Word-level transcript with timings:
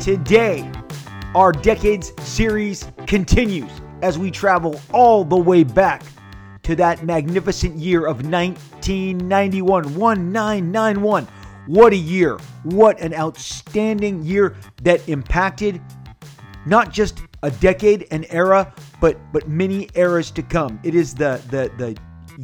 Today, 0.00 0.70
our 1.34 1.50
Decades 1.50 2.12
series 2.22 2.86
continues 3.08 3.72
as 4.02 4.16
we 4.16 4.30
travel 4.30 4.80
all 4.92 5.24
the 5.24 5.36
way 5.36 5.64
back 5.64 6.04
to 6.62 6.76
that 6.76 7.02
magnificent 7.02 7.74
year 7.74 8.06
of 8.06 8.24
1991. 8.24 9.98
1991. 9.98 11.26
What 11.66 11.92
a 11.92 11.96
year. 11.96 12.38
What 12.62 13.00
an 13.00 13.12
outstanding 13.12 14.22
year 14.22 14.54
that 14.82 15.08
impacted 15.08 15.80
not 16.64 16.92
just 16.92 17.22
a 17.42 17.50
decade, 17.50 18.06
an 18.10 18.24
era, 18.30 18.72
but 19.00 19.18
but 19.32 19.48
many 19.48 19.88
eras 19.94 20.30
to 20.32 20.42
come. 20.42 20.80
It 20.82 20.94
is 20.94 21.14
the 21.14 21.40
the 21.50 21.70
the 21.76 21.96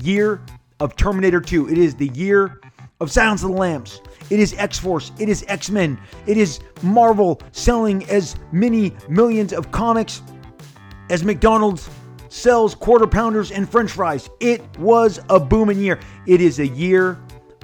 year 0.04 0.40
of 0.80 0.96
Terminator 0.96 1.40
2. 1.40 1.68
It 1.68 1.78
is 1.78 1.94
the 1.94 2.08
year 2.08 2.60
of 3.00 3.10
Silence 3.10 3.42
of 3.42 3.50
the 3.50 3.56
Lambs. 3.56 4.00
It 4.30 4.40
is 4.40 4.54
X 4.54 4.78
Force. 4.78 5.12
It 5.18 5.28
is 5.28 5.44
X 5.48 5.70
Men. 5.70 5.98
It 6.26 6.36
is 6.36 6.60
Marvel 6.82 7.40
selling 7.52 8.08
as 8.10 8.36
many 8.52 8.94
millions 9.08 9.52
of 9.52 9.70
comics 9.70 10.22
as 11.10 11.24
McDonald's 11.24 11.88
sells 12.28 12.74
quarter 12.74 13.06
pounders 13.06 13.50
and 13.50 13.68
french 13.68 13.92
fries. 13.92 14.28
It 14.40 14.62
was 14.78 15.20
a 15.30 15.40
booming 15.40 15.78
year. 15.78 15.98
It 16.26 16.40
is 16.40 16.58
a 16.58 16.66
year 16.66 17.18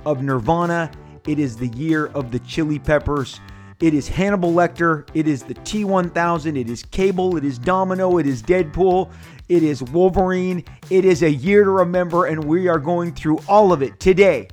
of 0.06 0.22
Nirvana. 0.22 0.90
It 1.26 1.38
is 1.38 1.56
the 1.56 1.68
year 1.68 2.06
of 2.06 2.30
the 2.30 2.38
Chili 2.40 2.78
Peppers. 2.78 3.40
It 3.80 3.92
is 3.92 4.08
Hannibal 4.08 4.52
Lecter. 4.52 5.08
It 5.14 5.26
is 5.26 5.42
the 5.42 5.54
T 5.54 5.84
1000. 5.84 6.56
It 6.56 6.70
is 6.70 6.84
Cable. 6.84 7.36
It 7.36 7.44
is 7.44 7.58
Domino. 7.58 8.18
It 8.18 8.26
is 8.26 8.42
Deadpool. 8.42 9.10
It 9.48 9.62
is 9.62 9.82
Wolverine. 9.82 10.64
It 10.90 11.04
is 11.04 11.22
a 11.22 11.30
year 11.30 11.64
to 11.64 11.70
remember, 11.70 12.26
and 12.26 12.44
we 12.44 12.68
are 12.68 12.78
going 12.78 13.12
through 13.14 13.40
all 13.48 13.72
of 13.72 13.82
it 13.82 13.98
today 13.98 14.48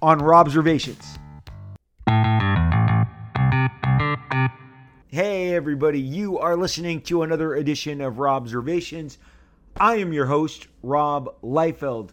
on 0.00 0.18
Robservations. 0.18 1.18
Hey, 5.08 5.54
everybody, 5.54 6.00
you 6.00 6.38
are 6.38 6.56
listening 6.56 7.02
to 7.02 7.22
another 7.22 7.54
edition 7.54 8.00
of 8.00 8.14
Robservations. 8.14 9.18
I 9.76 9.96
am 9.96 10.12
your 10.12 10.26
host, 10.26 10.68
Rob 10.82 11.34
Liefeld. 11.42 12.10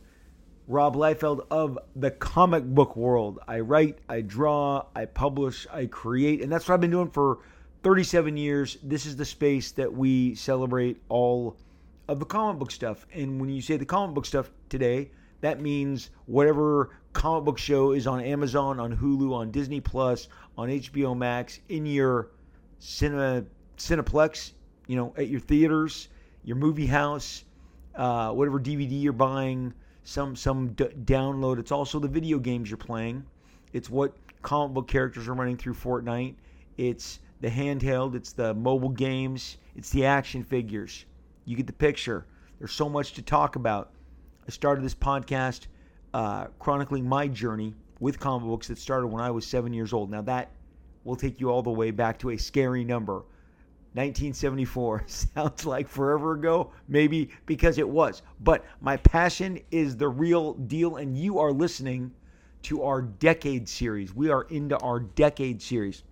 Rob 0.71 0.95
Liefeld 0.95 1.45
of 1.51 1.77
the 1.97 2.11
comic 2.11 2.63
book 2.63 2.95
world. 2.95 3.39
I 3.45 3.59
write, 3.59 3.99
I 4.07 4.21
draw, 4.21 4.85
I 4.95 5.03
publish, 5.03 5.67
I 5.69 5.85
create, 5.87 6.41
and 6.41 6.49
that's 6.49 6.69
what 6.69 6.75
I've 6.75 6.81
been 6.81 6.91
doing 6.91 7.09
for 7.09 7.39
37 7.83 8.37
years. 8.37 8.77
This 8.81 9.05
is 9.05 9.17
the 9.17 9.25
space 9.25 9.73
that 9.73 9.91
we 9.91 10.33
celebrate 10.33 11.01
all 11.09 11.57
of 12.07 12.19
the 12.19 12.25
comic 12.25 12.57
book 12.57 12.71
stuff. 12.71 13.05
And 13.13 13.41
when 13.41 13.49
you 13.49 13.61
say 13.61 13.75
the 13.75 13.85
comic 13.85 14.15
book 14.15 14.25
stuff 14.25 14.49
today, 14.69 15.11
that 15.41 15.59
means 15.59 16.09
whatever 16.25 16.91
comic 17.11 17.43
book 17.43 17.57
show 17.57 17.91
is 17.91 18.07
on 18.07 18.21
Amazon, 18.21 18.79
on 18.79 18.95
Hulu, 18.95 19.33
on 19.33 19.51
Disney 19.51 19.81
Plus, 19.81 20.29
on 20.57 20.69
HBO 20.69 21.17
Max, 21.17 21.59
in 21.67 21.85
your 21.85 22.29
cinema 22.79 23.43
Cineplex, 23.75 24.53
you 24.87 24.95
know, 24.95 25.13
at 25.17 25.27
your 25.27 25.41
theaters, 25.41 26.07
your 26.45 26.55
movie 26.55 26.87
house, 26.87 27.43
uh, 27.95 28.31
whatever 28.31 28.57
DVD 28.57 29.01
you're 29.01 29.11
buying, 29.11 29.73
some 30.03 30.35
some 30.35 30.69
d- 30.73 30.85
download. 31.05 31.59
It's 31.59 31.71
also 31.71 31.99
the 31.99 32.07
video 32.07 32.39
games 32.39 32.69
you're 32.69 32.77
playing. 32.77 33.23
It's 33.73 33.89
what 33.89 34.13
comic 34.41 34.73
book 34.73 34.87
characters 34.87 35.27
are 35.27 35.33
running 35.33 35.57
through 35.57 35.75
Fortnite. 35.75 36.35
It's 36.77 37.19
the 37.41 37.49
handheld. 37.49 38.15
It's 38.15 38.33
the 38.33 38.53
mobile 38.53 38.89
games. 38.89 39.57
It's 39.75 39.89
the 39.89 40.05
action 40.05 40.43
figures. 40.43 41.05
You 41.45 41.55
get 41.55 41.67
the 41.67 41.73
picture. 41.73 42.25
There's 42.59 42.71
so 42.71 42.89
much 42.89 43.13
to 43.13 43.21
talk 43.21 43.55
about. 43.55 43.91
I 44.47 44.51
started 44.51 44.83
this 44.83 44.95
podcast 44.95 45.67
uh, 46.13 46.45
chronicling 46.59 47.07
my 47.07 47.27
journey 47.27 47.73
with 47.99 48.19
comic 48.19 48.47
books 48.47 48.67
that 48.67 48.77
started 48.77 49.07
when 49.07 49.21
I 49.21 49.31
was 49.31 49.45
seven 49.45 49.73
years 49.73 49.93
old. 49.93 50.09
Now, 50.09 50.21
that 50.23 50.51
will 51.03 51.15
take 51.15 51.39
you 51.39 51.49
all 51.49 51.61
the 51.63 51.71
way 51.71 51.91
back 51.91 52.19
to 52.19 52.31
a 52.31 52.37
scary 52.37 52.83
number. 52.83 53.23
1974 53.93 55.03
sounds 55.07 55.65
like 55.65 55.87
forever 55.87 56.33
ago, 56.33 56.71
maybe 56.87 57.29
because 57.45 57.77
it 57.77 57.87
was. 57.87 58.21
But 58.39 58.65
my 58.79 58.97
passion 58.97 59.59
is 59.69 59.97
the 59.97 60.07
real 60.07 60.53
deal, 60.53 60.95
and 60.95 61.17
you 61.17 61.39
are 61.39 61.51
listening 61.51 62.13
to 62.63 62.83
our 62.83 63.01
decade 63.01 63.67
series. 63.67 64.15
We 64.15 64.29
are 64.29 64.43
into 64.43 64.77
our 64.77 64.99
decade 64.99 65.61
series. 65.61 66.03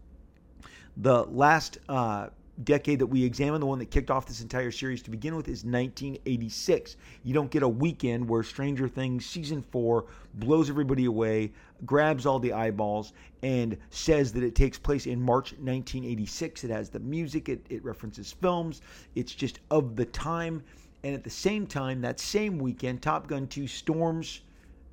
The 0.98 1.24
last 1.24 1.78
uh, 1.88 2.30
decade 2.64 3.00
that 3.00 3.08
we 3.08 3.24
examine, 3.24 3.60
the 3.60 3.66
one 3.66 3.80
that 3.80 3.92
kicked 3.92 4.12
off 4.12 4.26
this 4.26 4.42
entire 4.42 4.72
series 4.72 5.02
to 5.04 5.12
begin 5.12 5.36
with, 5.36 5.48
is 5.48 5.64
1986. 5.64 6.98
You 7.24 7.34
don't 7.34 7.52
get 7.52 7.64
a 7.64 7.70
weekend 7.70 8.28
where 8.28 8.44
Stranger 8.44 8.88
Things 8.88 9.26
season 9.26 9.62
four 9.62 10.06
blows 10.36 10.70
everybody 10.70 11.06
away, 11.06 11.52
grabs 11.86 12.26
all 12.26 12.40
the 12.40 12.54
eyeballs, 12.54 13.14
and 13.44 13.78
says 13.90 14.34
that 14.34 14.44
it 14.44 14.56
takes 14.56 14.78
place 14.78 15.06
in 15.06 15.22
March 15.22 15.54
1986. 15.54 16.64
It 16.64 16.72
has 16.72 16.90
the 16.90 17.00
music, 17.00 17.50
it, 17.50 17.66
it 17.70 17.84
references 17.84 18.32
films, 18.32 18.82
it's 19.16 19.34
just 19.34 19.60
of 19.72 19.96
the 19.96 20.06
time. 20.06 20.64
And 21.04 21.16
at 21.16 21.24
the 21.24 21.30
same 21.30 21.66
time, 21.66 22.02
that 22.02 22.20
same 22.20 22.60
weekend, 22.60 23.02
Top 23.02 23.28
Gun 23.28 23.48
2 23.48 23.68
storms 23.68 24.42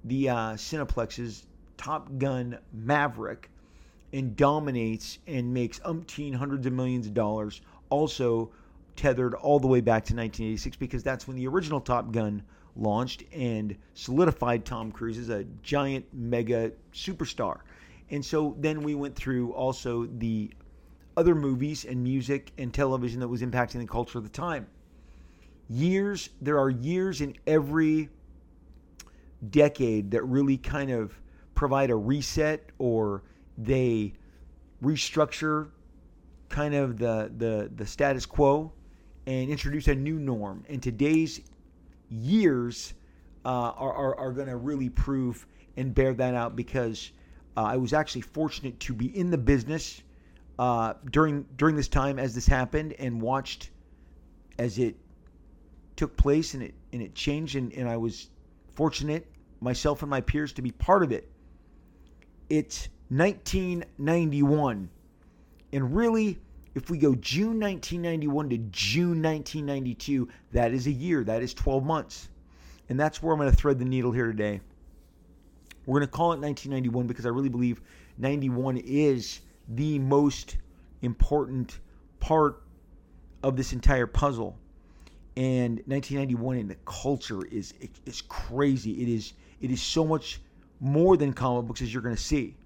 the 0.06 0.28
uh, 0.28 0.54
Cineplex's 0.54 1.47
Top 1.77 2.09
Gun 2.19 2.59
Maverick 2.72 3.50
and 4.12 4.37
dominates 4.37 5.19
and 5.27 5.53
makes 5.53 5.78
umpteen 5.81 6.34
hundreds 6.34 6.67
of 6.67 6.72
millions 6.72 7.06
of 7.06 7.15
dollars. 7.15 7.61
Also 7.91 8.50
tethered 8.97 9.34
all 9.34 9.61
the 9.61 9.67
way 9.67 9.81
back 9.81 10.05
to 10.05 10.15
1986 10.15 10.77
because 10.77 11.03
that's 11.03 11.28
when 11.28 11.37
the 11.37 11.47
original 11.47 11.81
Top 11.81 12.12
Gun 12.12 12.43
launched 12.77 13.25
and 13.33 13.77
solidified 13.95 14.65
Tom 14.65 14.93
Cruise 14.93 15.19
as 15.19 15.28
a 15.28 15.45
giant 15.62 16.05
mega 16.12 16.72
superstar. 16.93 17.61
And 18.11 18.25
so 18.25 18.56
then 18.59 18.83
we 18.83 18.95
went 18.95 19.15
through 19.15 19.53
also 19.53 20.06
the 20.06 20.50
other 21.16 21.34
movies 21.34 21.84
and 21.84 22.03
music 22.03 22.53
and 22.59 22.72
television 22.72 23.21
that 23.21 23.28
was 23.28 23.43
impacting 23.43 23.81
the 23.81 23.87
culture 23.87 24.19
of 24.19 24.25
the 24.25 24.31
time. 24.31 24.66
Years, 25.69 26.31
there 26.41 26.59
are 26.59 26.71
years 26.71 27.21
in 27.21 27.34
every 27.47 28.11
decade 29.50 30.11
that 30.11 30.22
really 30.25 30.56
kind 30.56 30.91
of 30.91 31.19
provide 31.55 31.91
a 31.91 31.97
reset 31.97 32.71
or 32.78 33.22
they 33.59 34.15
restructure 34.83 35.71
kind 36.49 36.75
of 36.75 36.99
the, 36.99 37.31
the, 37.37 37.71
the 37.75 37.87
status 37.87 38.27
quo 38.27 38.72
and 39.27 39.50
introduce 39.50 39.89
a 39.89 39.94
new 39.94 40.19
norm. 40.19 40.65
And 40.69 40.83
today's 40.83 41.41
years 42.09 42.95
uh, 43.45 43.49
are, 43.49 43.93
are, 43.93 44.19
are 44.19 44.33
going 44.33 44.49
to 44.49 44.56
really 44.56 44.89
prove 44.89 45.47
and 45.77 45.95
bear 45.95 46.15
that 46.15 46.34
out 46.34 46.56
because 46.56 47.12
uh, 47.56 47.62
I 47.62 47.77
was 47.77 47.93
actually 47.93 48.22
fortunate 48.22 48.78
to 48.81 48.95
be 48.95 49.16
in 49.16 49.31
the 49.31 49.39
business 49.39 50.03
uh, 50.59 50.95
during 51.11 51.47
during 51.56 51.77
this 51.77 51.89
time 51.89 52.19
as 52.19 52.34
this 52.34 52.47
happened 52.47 52.95
and 52.99 53.21
watched 53.21 53.71
as 54.59 54.78
it 54.78 54.97
took 55.97 56.16
place 56.16 56.55
and 56.55 56.62
it 56.62 56.75
and 56.93 57.03
it 57.03 57.15
changed 57.15 57.56
and, 57.56 57.72
and 57.75 57.89
I 57.89 57.97
was 57.97 58.31
fortunate 58.75 59.27
myself 59.61 60.03
and 60.03 60.11
my 60.11 60.21
peers 60.21 60.53
to 60.55 60.62
be 60.62 60.71
part 60.71 61.03
of 61.03 61.12
it. 61.12 61.31
It's 62.49 62.89
1991. 63.09 64.91
And 65.72 65.97
really, 65.97 66.39
if 66.75 66.91
we 66.91 66.99
go 66.99 67.15
June 67.15 67.61
1991 67.61 68.50
to 68.50 68.59
June 68.71 69.22
1992, 69.22 70.28
that 70.53 70.72
is 70.72 70.87
a 70.87 70.93
year. 70.93 71.22
That 71.22 71.43
is 71.43 71.55
12 71.55 71.84
months. 71.84 72.28
And 72.89 72.99
that's 72.99 73.22
where 73.22 73.33
I'm 73.33 73.39
going 73.39 73.50
to 73.50 73.56
thread 73.56 73.78
the 73.78 73.84
needle 73.84 74.12
here 74.12 74.27
today. 74.27 74.61
We're 75.87 76.00
going 76.00 76.09
to 76.09 76.12
call 76.12 76.33
it 76.33 76.41
1991 76.41 77.06
because 77.06 77.27
I 77.27 77.28
really 77.28 77.49
believe 77.49 77.81
91 78.19 78.78
is 78.78 79.41
the 79.69 79.99
most 80.00 80.56
important 81.03 81.78
part 82.19 82.62
of 83.43 83.56
this 83.56 83.72
entire 83.72 84.06
puzzle. 84.06 84.56
And 85.36 85.83
1991 85.86 86.57
in 86.57 86.69
the 86.69 86.77
culture 86.86 87.45
is 87.47 87.75
is 88.07 88.22
crazy. 88.22 89.03
It 89.03 89.09
is 89.09 89.34
it 89.60 89.71
is 89.71 89.83
so 89.83 90.04
much 90.04 90.41
more 90.81 91.16
than 91.16 91.33
comic 91.33 91.66
books 91.66 91.83
as 91.83 91.92
you're 91.92 92.03
going 92.03 92.16
to 92.16 92.22
see 92.22 92.57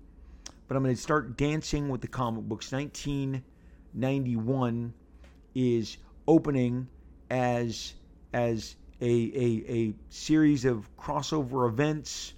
but 0.70 0.76
I'm 0.76 0.84
going 0.84 0.94
to 0.94 1.02
start 1.02 1.36
dancing 1.36 1.88
with 1.88 2.00
the 2.00 2.06
comic 2.06 2.44
books. 2.44 2.70
1991 2.70 4.94
is 5.52 5.96
opening 6.28 6.86
as 7.28 7.94
as 8.32 8.76
a, 9.00 9.04
a, 9.04 9.64
a 9.68 9.92
series 10.10 10.64
of 10.64 10.88
crossover 10.96 11.68
events 11.68 12.34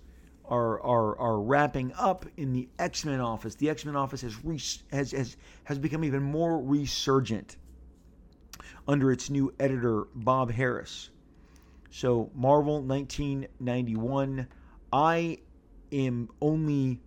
are, 0.47 0.81
are, 0.81 1.19
are 1.19 1.43
wrapping 1.43 1.93
up 1.99 2.25
in 2.39 2.55
the 2.55 2.71
X-Men 2.79 3.21
office. 3.21 3.55
The 3.57 3.69
X-Men 3.69 3.97
office 3.97 4.23
has, 4.23 4.43
re, 4.43 4.59
has, 4.91 5.11
has, 5.11 5.37
has 5.65 5.79
become 5.79 6.03
even 6.03 6.23
more 6.23 6.59
resurgent 6.59 7.59
under 8.89 9.13
its 9.13 9.29
new 9.29 9.53
editor, 9.61 10.05
Bob 10.15 10.51
Harras. 10.51 11.11
So, 11.91 12.31
Marvel 12.35 12.81
1991. 12.81 14.47
I 14.91 15.37
am 15.93 16.31
only 16.41 17.03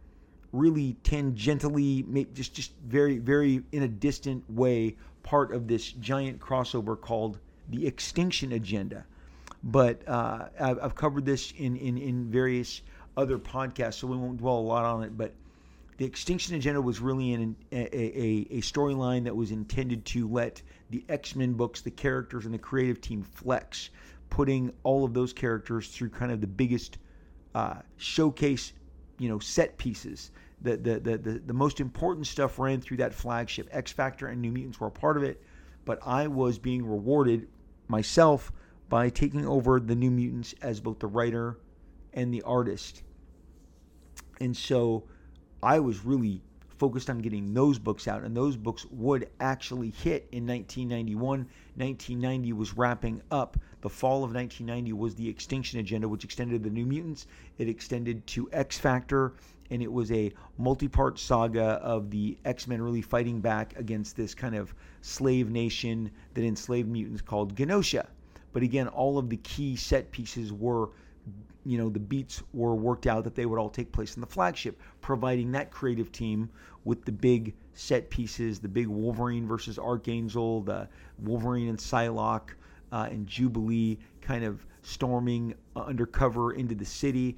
really 0.56 0.96
tangentially, 1.04 2.34
just 2.34 2.54
just 2.54 2.72
very 2.86 3.18
very 3.18 3.62
in 3.72 3.84
a 3.84 3.88
distant 3.88 4.44
way, 4.50 4.96
part 5.24 5.52
of 5.54 5.68
this 5.68 5.92
giant 5.92 6.40
crossover 6.40 7.00
called 7.00 7.40
the 7.70 7.86
Extinction 7.88 8.52
Agenda. 8.54 9.06
But 9.64 10.08
uh, 10.08 10.50
I've, 10.60 10.80
I've 10.84 10.96
covered 10.96 11.26
this 11.26 11.54
in, 11.58 11.76
in 11.76 11.98
in 11.98 12.32
various 12.32 12.82
other 13.18 13.38
podcasts, 13.38 13.96
so 13.96 14.08
we 14.08 14.18
won't 14.18 14.38
dwell 14.38 14.60
a 14.60 14.68
lot 14.68 14.86
on 14.86 15.04
it. 15.04 15.18
But 15.18 15.34
the 15.98 16.06
Extinction 16.06 16.56
Agenda 16.56 16.82
was 16.82 17.00
really 17.00 17.34
an, 17.34 17.56
a, 17.72 17.98
a, 17.98 18.48
a 18.52 18.62
storyline 18.62 19.24
that 19.24 19.36
was 19.36 19.52
intended 19.52 20.04
to 20.06 20.28
let 20.28 20.62
the 20.90 21.04
X 21.10 21.36
Men 21.36 21.54
books, 21.54 21.82
the 21.82 21.92
characters, 21.92 22.46
and 22.46 22.54
the 22.54 22.60
creative 22.60 23.02
team 23.02 23.24
flex, 23.24 23.90
putting 24.30 24.74
all 24.84 25.06
of 25.06 25.14
those 25.14 25.34
characters 25.34 25.88
through 25.88 26.10
kind 26.10 26.32
of 26.32 26.42
the 26.42 26.48
biggest 26.48 26.98
uh, 27.56 27.76
showcase, 27.98 28.74
you 29.18 29.30
know, 29.30 29.40
set 29.40 29.78
pieces. 29.78 30.32
The, 30.62 30.78
the, 30.78 31.00
the, 31.00 31.18
the, 31.18 31.40
the 31.46 31.54
most 31.54 31.80
important 31.80 32.28
stuff 32.28 32.58
ran 32.58 32.82
through 32.82 32.98
that 32.98 33.14
flagship. 33.14 33.68
X 33.72 33.92
Factor 33.92 34.28
and 34.28 34.42
New 34.42 34.52
Mutants 34.52 34.80
were 34.80 34.88
a 34.88 34.92
part 34.92 35.18
of 35.18 35.24
it, 35.24 35.42
but 35.84 36.00
I 36.06 36.28
was 36.28 36.58
being 36.58 36.86
rewarded 36.86 37.48
myself 37.88 38.52
by 38.90 39.10
taking 39.10 39.46
over 39.46 39.80
the 39.80 39.96
New 39.96 40.12
Mutants 40.12 40.54
as 40.62 40.80
both 40.80 41.00
the 41.00 41.08
writer 41.08 41.60
and 42.14 42.34
the 42.34 42.42
artist. 42.44 43.04
And 44.40 44.56
so 44.56 45.04
I 45.62 45.80
was 45.80 46.06
really 46.06 46.42
focused 46.78 47.10
on 47.10 47.20
getting 47.20 47.54
those 47.54 47.80
books 47.80 48.08
out, 48.08 48.24
and 48.24 48.36
those 48.36 48.58
books 48.58 48.86
would 48.92 49.30
actually 49.40 49.92
hit 49.92 50.28
in 50.32 50.46
1991. 50.46 51.48
1990 51.76 52.54
was 52.54 52.78
wrapping 52.78 53.22
up. 53.32 53.58
The 53.82 53.90
fall 53.90 54.24
of 54.24 54.34
1990 54.34 54.94
was 54.94 55.16
the 55.16 55.28
Extinction 55.28 55.80
Agenda, 55.80 56.08
which 56.08 56.24
extended 56.24 56.64
the 56.64 56.70
New 56.70 56.86
Mutants. 56.86 57.28
It 57.58 57.70
extended 57.70 58.26
to 58.28 58.50
X 58.52 58.78
Factor, 58.78 59.34
and 59.72 59.82
it 59.82 59.92
was 59.92 60.12
a 60.12 60.32
multi 60.58 60.88
part 60.88 61.20
saga 61.20 61.80
of 61.82 62.10
the 62.10 62.38
X 62.46 62.68
Men 62.68 62.82
really 62.82 63.02
fighting 63.02 63.42
back 63.42 63.74
against 63.78 64.16
this 64.16 64.34
kind 64.34 64.56
of 64.56 64.74
slave 65.02 65.50
nation 65.50 66.12
that 66.34 66.44
enslaved 66.44 66.90
mutants 66.90 67.22
called 67.22 67.56
Genosha. 67.56 68.08
But 68.54 68.64
again, 68.64 68.88
all 68.88 69.18
of 69.18 69.30
the 69.30 69.38
key 69.38 69.76
set 69.76 70.12
pieces 70.12 70.54
were 70.54 70.90
you 71.66 71.78
know 71.78 71.90
the 71.90 72.00
beats 72.00 72.44
were 72.54 72.76
worked 72.76 73.08
out 73.08 73.24
that 73.24 73.36
they 73.36 73.46
would 73.46 73.60
all 73.60 73.70
take 73.70 73.92
place 73.92 74.16
in 74.16 74.22
the 74.22 74.28
flagship, 74.28 74.80
providing 75.02 75.52
that 75.52 75.72
creative 75.72 76.12
team 76.12 76.50
with 76.84 77.04
the 77.04 77.12
big 77.12 77.56
set 77.74 78.10
pieces, 78.10 78.60
the 78.60 78.68
big 78.68 78.88
Wolverine 78.88 79.48
versus 79.48 79.80
Archangel, 79.80 80.62
the 80.62 80.88
Wolverine 81.20 81.68
and 81.68 81.78
Psylocke 81.78 82.52
uh, 82.92 83.08
and 83.10 83.28
Jubilee 83.28 83.98
kind 84.22 84.44
of 84.44 84.66
storming 84.84 85.54
undercover 85.76 86.54
into 86.54 86.76
the 86.76 86.86
city. 86.86 87.38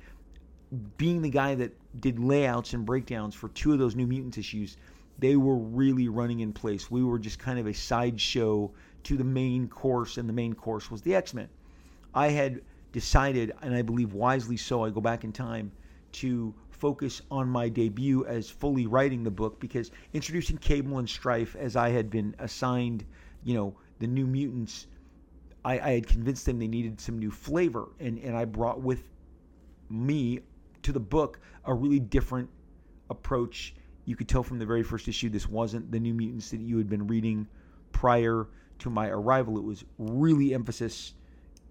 Being 0.98 1.22
the 1.22 1.30
guy 1.30 1.56
that 1.56 1.74
did 2.00 2.20
layouts 2.20 2.74
and 2.74 2.86
breakdowns 2.86 3.36
for 3.36 3.50
two 3.50 3.74
of 3.74 3.80
those 3.80 3.96
New 3.96 4.08
Mutants 4.08 4.38
issues, 4.38 4.78
they 5.20 5.36
were 5.36 5.58
really 5.58 6.08
running 6.08 6.42
in 6.42 6.54
place. 6.54 6.92
We 6.92 7.04
were 7.04 7.20
just 7.20 7.40
kind 7.40 7.60
of 7.60 7.68
a 7.68 7.74
sideshow 7.74 8.72
to 9.04 9.18
the 9.18 9.24
main 9.24 9.68
course, 9.68 10.18
and 10.18 10.28
the 10.28 10.34
main 10.34 10.54
course 10.54 10.92
was 10.92 11.02
the 11.02 11.16
X 11.16 11.34
Men. 11.34 11.50
I 12.14 12.30
had 12.30 12.62
decided, 12.92 13.54
and 13.62 13.74
I 13.74 13.82
believe 13.82 14.14
wisely 14.14 14.58
so, 14.58 14.84
I 14.84 14.90
go 14.90 15.02
back 15.02 15.24
in 15.24 15.32
time 15.32 15.72
to 16.14 16.54
focus 16.70 17.22
on 17.32 17.50
my 17.50 17.70
debut 17.70 18.26
as 18.26 18.50
fully 18.50 18.86
writing 18.86 19.24
the 19.24 19.32
book 19.32 19.60
because 19.60 19.92
introducing 20.14 20.58
Cable 20.58 21.00
and 21.00 21.10
Strife 21.10 21.56
as 21.56 21.76
I 21.76 21.90
had 21.90 22.10
been 22.10 22.36
assigned, 22.40 23.06
you 23.44 23.56
know, 23.56 23.76
the 24.00 24.08
new 24.08 24.28
mutants, 24.28 24.88
I, 25.66 25.78
had 25.78 26.08
convinced 26.08 26.46
them 26.46 26.60
they 26.60 26.68
needed 26.68 27.02
some 27.02 27.18
new 27.18 27.32
flavor. 27.32 27.90
And, 28.00 28.20
and 28.20 28.38
I 28.38 28.46
brought 28.46 28.82
with 28.82 29.04
me 29.90 30.42
to 30.88 30.94
the 30.94 31.00
book 31.02 31.40
a 31.66 31.74
really 31.74 32.00
different 32.00 32.50
approach. 33.10 33.76
You 34.06 34.16
could 34.16 34.30
tell 34.30 34.42
from 34.42 34.58
the 34.58 34.66
very 34.66 34.84
first 34.84 35.10
issue 35.10 35.30
this 35.30 35.48
wasn't 35.48 35.92
the 35.92 36.00
new 36.00 36.14
mutants 36.14 36.50
that 36.52 36.62
you 36.62 36.78
had 36.78 36.90
been 36.90 37.08
reading 37.08 37.46
prior 37.92 38.48
to 38.80 38.90
my 38.90 39.10
arrival. 39.10 39.58
It 39.58 39.66
was 39.66 39.84
really 39.98 40.54
emphasis, 40.54 41.14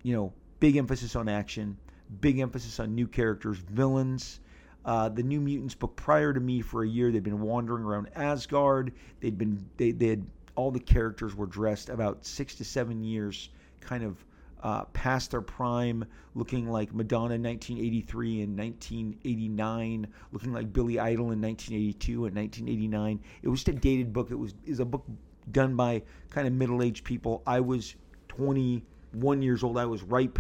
you 0.02 0.14
know, 0.14 0.34
big 0.60 0.76
emphasis 0.76 1.16
on 1.16 1.30
action, 1.30 1.78
big 2.20 2.40
emphasis 2.40 2.78
on 2.78 2.94
new 2.94 3.06
characters, 3.06 3.56
villains. 3.56 4.40
Uh, 4.84 5.08
the 5.08 5.22
New 5.22 5.40
Mutants 5.40 5.74
book 5.74 5.96
prior 5.96 6.34
to 6.34 6.38
me 6.38 6.60
for 6.60 6.84
a 6.84 6.88
year, 6.88 7.10
they'd 7.10 7.22
been 7.22 7.40
wandering 7.40 7.84
around 7.84 8.08
Asgard. 8.14 8.92
They'd 9.20 9.38
been 9.38 9.64
they 9.78 9.92
they 9.92 10.08
had 10.08 10.26
all 10.56 10.70
the 10.70 10.78
characters 10.78 11.34
were 11.34 11.46
dressed 11.46 11.88
about 11.88 12.24
six 12.24 12.54
to 12.56 12.64
seven 12.64 13.02
years, 13.02 13.48
kind 13.80 14.04
of 14.04 14.22
uh, 14.62 14.85
past 14.87 15.31
their 15.31 15.41
prime, 15.41 16.05
looking 16.35 16.69
like 16.69 16.94
Madonna 16.94 17.35
in 17.35 17.43
1983 17.43 18.43
and 18.43 18.58
1989, 18.58 20.06
looking 20.32 20.53
like 20.53 20.73
Billy 20.73 20.99
Idol 20.99 21.32
in 21.32 21.41
1982 21.41 22.26
and 22.26 22.37
1989. 22.37 23.20
It 23.43 23.49
was 23.49 23.61
just 23.61 23.69
a 23.69 23.79
dated 23.79 24.12
book. 24.12 24.31
It 24.31 24.37
was 24.37 24.55
is 24.64 24.81
a 24.81 24.85
book 24.85 25.05
done 25.53 25.76
by 25.76 26.03
kind 26.31 26.47
of 26.47 26.53
middle-aged 26.53 27.05
people. 27.05 27.43
I 27.47 27.61
was 27.61 27.94
21 28.29 29.43
years 29.43 29.62
old, 29.62 29.79
I 29.79 29.87
was 29.87 30.03
ripe 30.03 30.38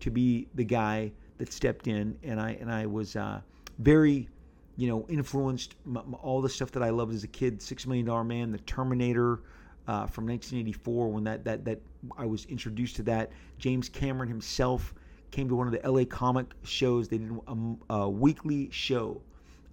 to 0.00 0.10
be 0.10 0.48
the 0.54 0.64
guy 0.64 1.12
that 1.38 1.52
stepped 1.52 1.86
in, 1.86 2.18
and 2.22 2.40
I 2.40 2.52
and 2.52 2.70
I 2.70 2.86
was 2.86 3.16
uh, 3.16 3.40
very, 3.78 4.28
you 4.76 4.88
know, 4.88 5.06
influenced 5.08 5.76
all 6.22 6.40
the 6.40 6.48
stuff 6.48 6.72
that 6.72 6.82
I 6.82 6.90
loved 6.90 7.14
as 7.14 7.24
a 7.24 7.28
kid. 7.28 7.62
Six 7.62 7.86
Million 7.86 8.06
Dollar 8.06 8.24
Man, 8.24 8.50
The 8.52 8.58
Terminator. 8.58 9.40
Uh, 9.86 10.06
from 10.06 10.26
1984, 10.26 11.08
when 11.08 11.24
that, 11.24 11.44
that 11.44 11.64
that 11.64 11.80
I 12.16 12.26
was 12.26 12.44
introduced 12.44 12.96
to 12.96 13.02
that, 13.04 13.32
James 13.58 13.88
Cameron 13.88 14.28
himself 14.28 14.94
came 15.30 15.48
to 15.48 15.56
one 15.56 15.66
of 15.66 15.72
the 15.72 15.90
LA 15.90 16.04
comic 16.04 16.46
shows. 16.62 17.08
They 17.08 17.18
did 17.18 17.30
a, 17.48 17.94
a 17.94 18.08
weekly 18.08 18.70
show 18.70 19.20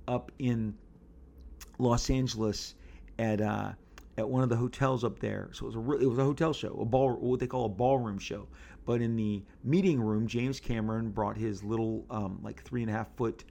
up 0.07 0.31
in 0.39 0.73
Los 1.77 2.09
Angeles 2.09 2.75
at 3.19 3.41
uh, 3.41 3.73
at 4.17 4.27
one 4.27 4.43
of 4.43 4.49
the 4.49 4.55
hotels 4.55 5.03
up 5.03 5.19
there. 5.19 5.49
So 5.51 5.67
it 5.67 5.75
was 5.75 5.75
a 5.75 6.03
it 6.03 6.09
was 6.09 6.17
a 6.17 6.23
hotel 6.23 6.53
show, 6.53 6.77
a 6.81 6.85
ball 6.85 7.13
what 7.13 7.39
they 7.39 7.47
call 7.47 7.65
a 7.65 7.69
ballroom 7.69 8.19
show. 8.19 8.47
But 8.85 9.01
in 9.01 9.15
the 9.15 9.43
meeting 9.63 9.99
room, 9.99 10.27
James 10.27 10.59
Cameron 10.59 11.09
brought 11.09 11.37
his 11.37 11.63
little 11.63 12.05
um, 12.09 12.39
like 12.41 12.63
three 12.63 12.81
and 12.81 12.89
a 12.89 12.93
half 12.93 13.13
foot 13.15 13.43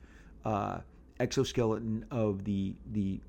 uh, 0.44 0.80
exoskeleton 1.20 2.06
of 2.10 2.44
the 2.44 2.74
the 2.92 3.20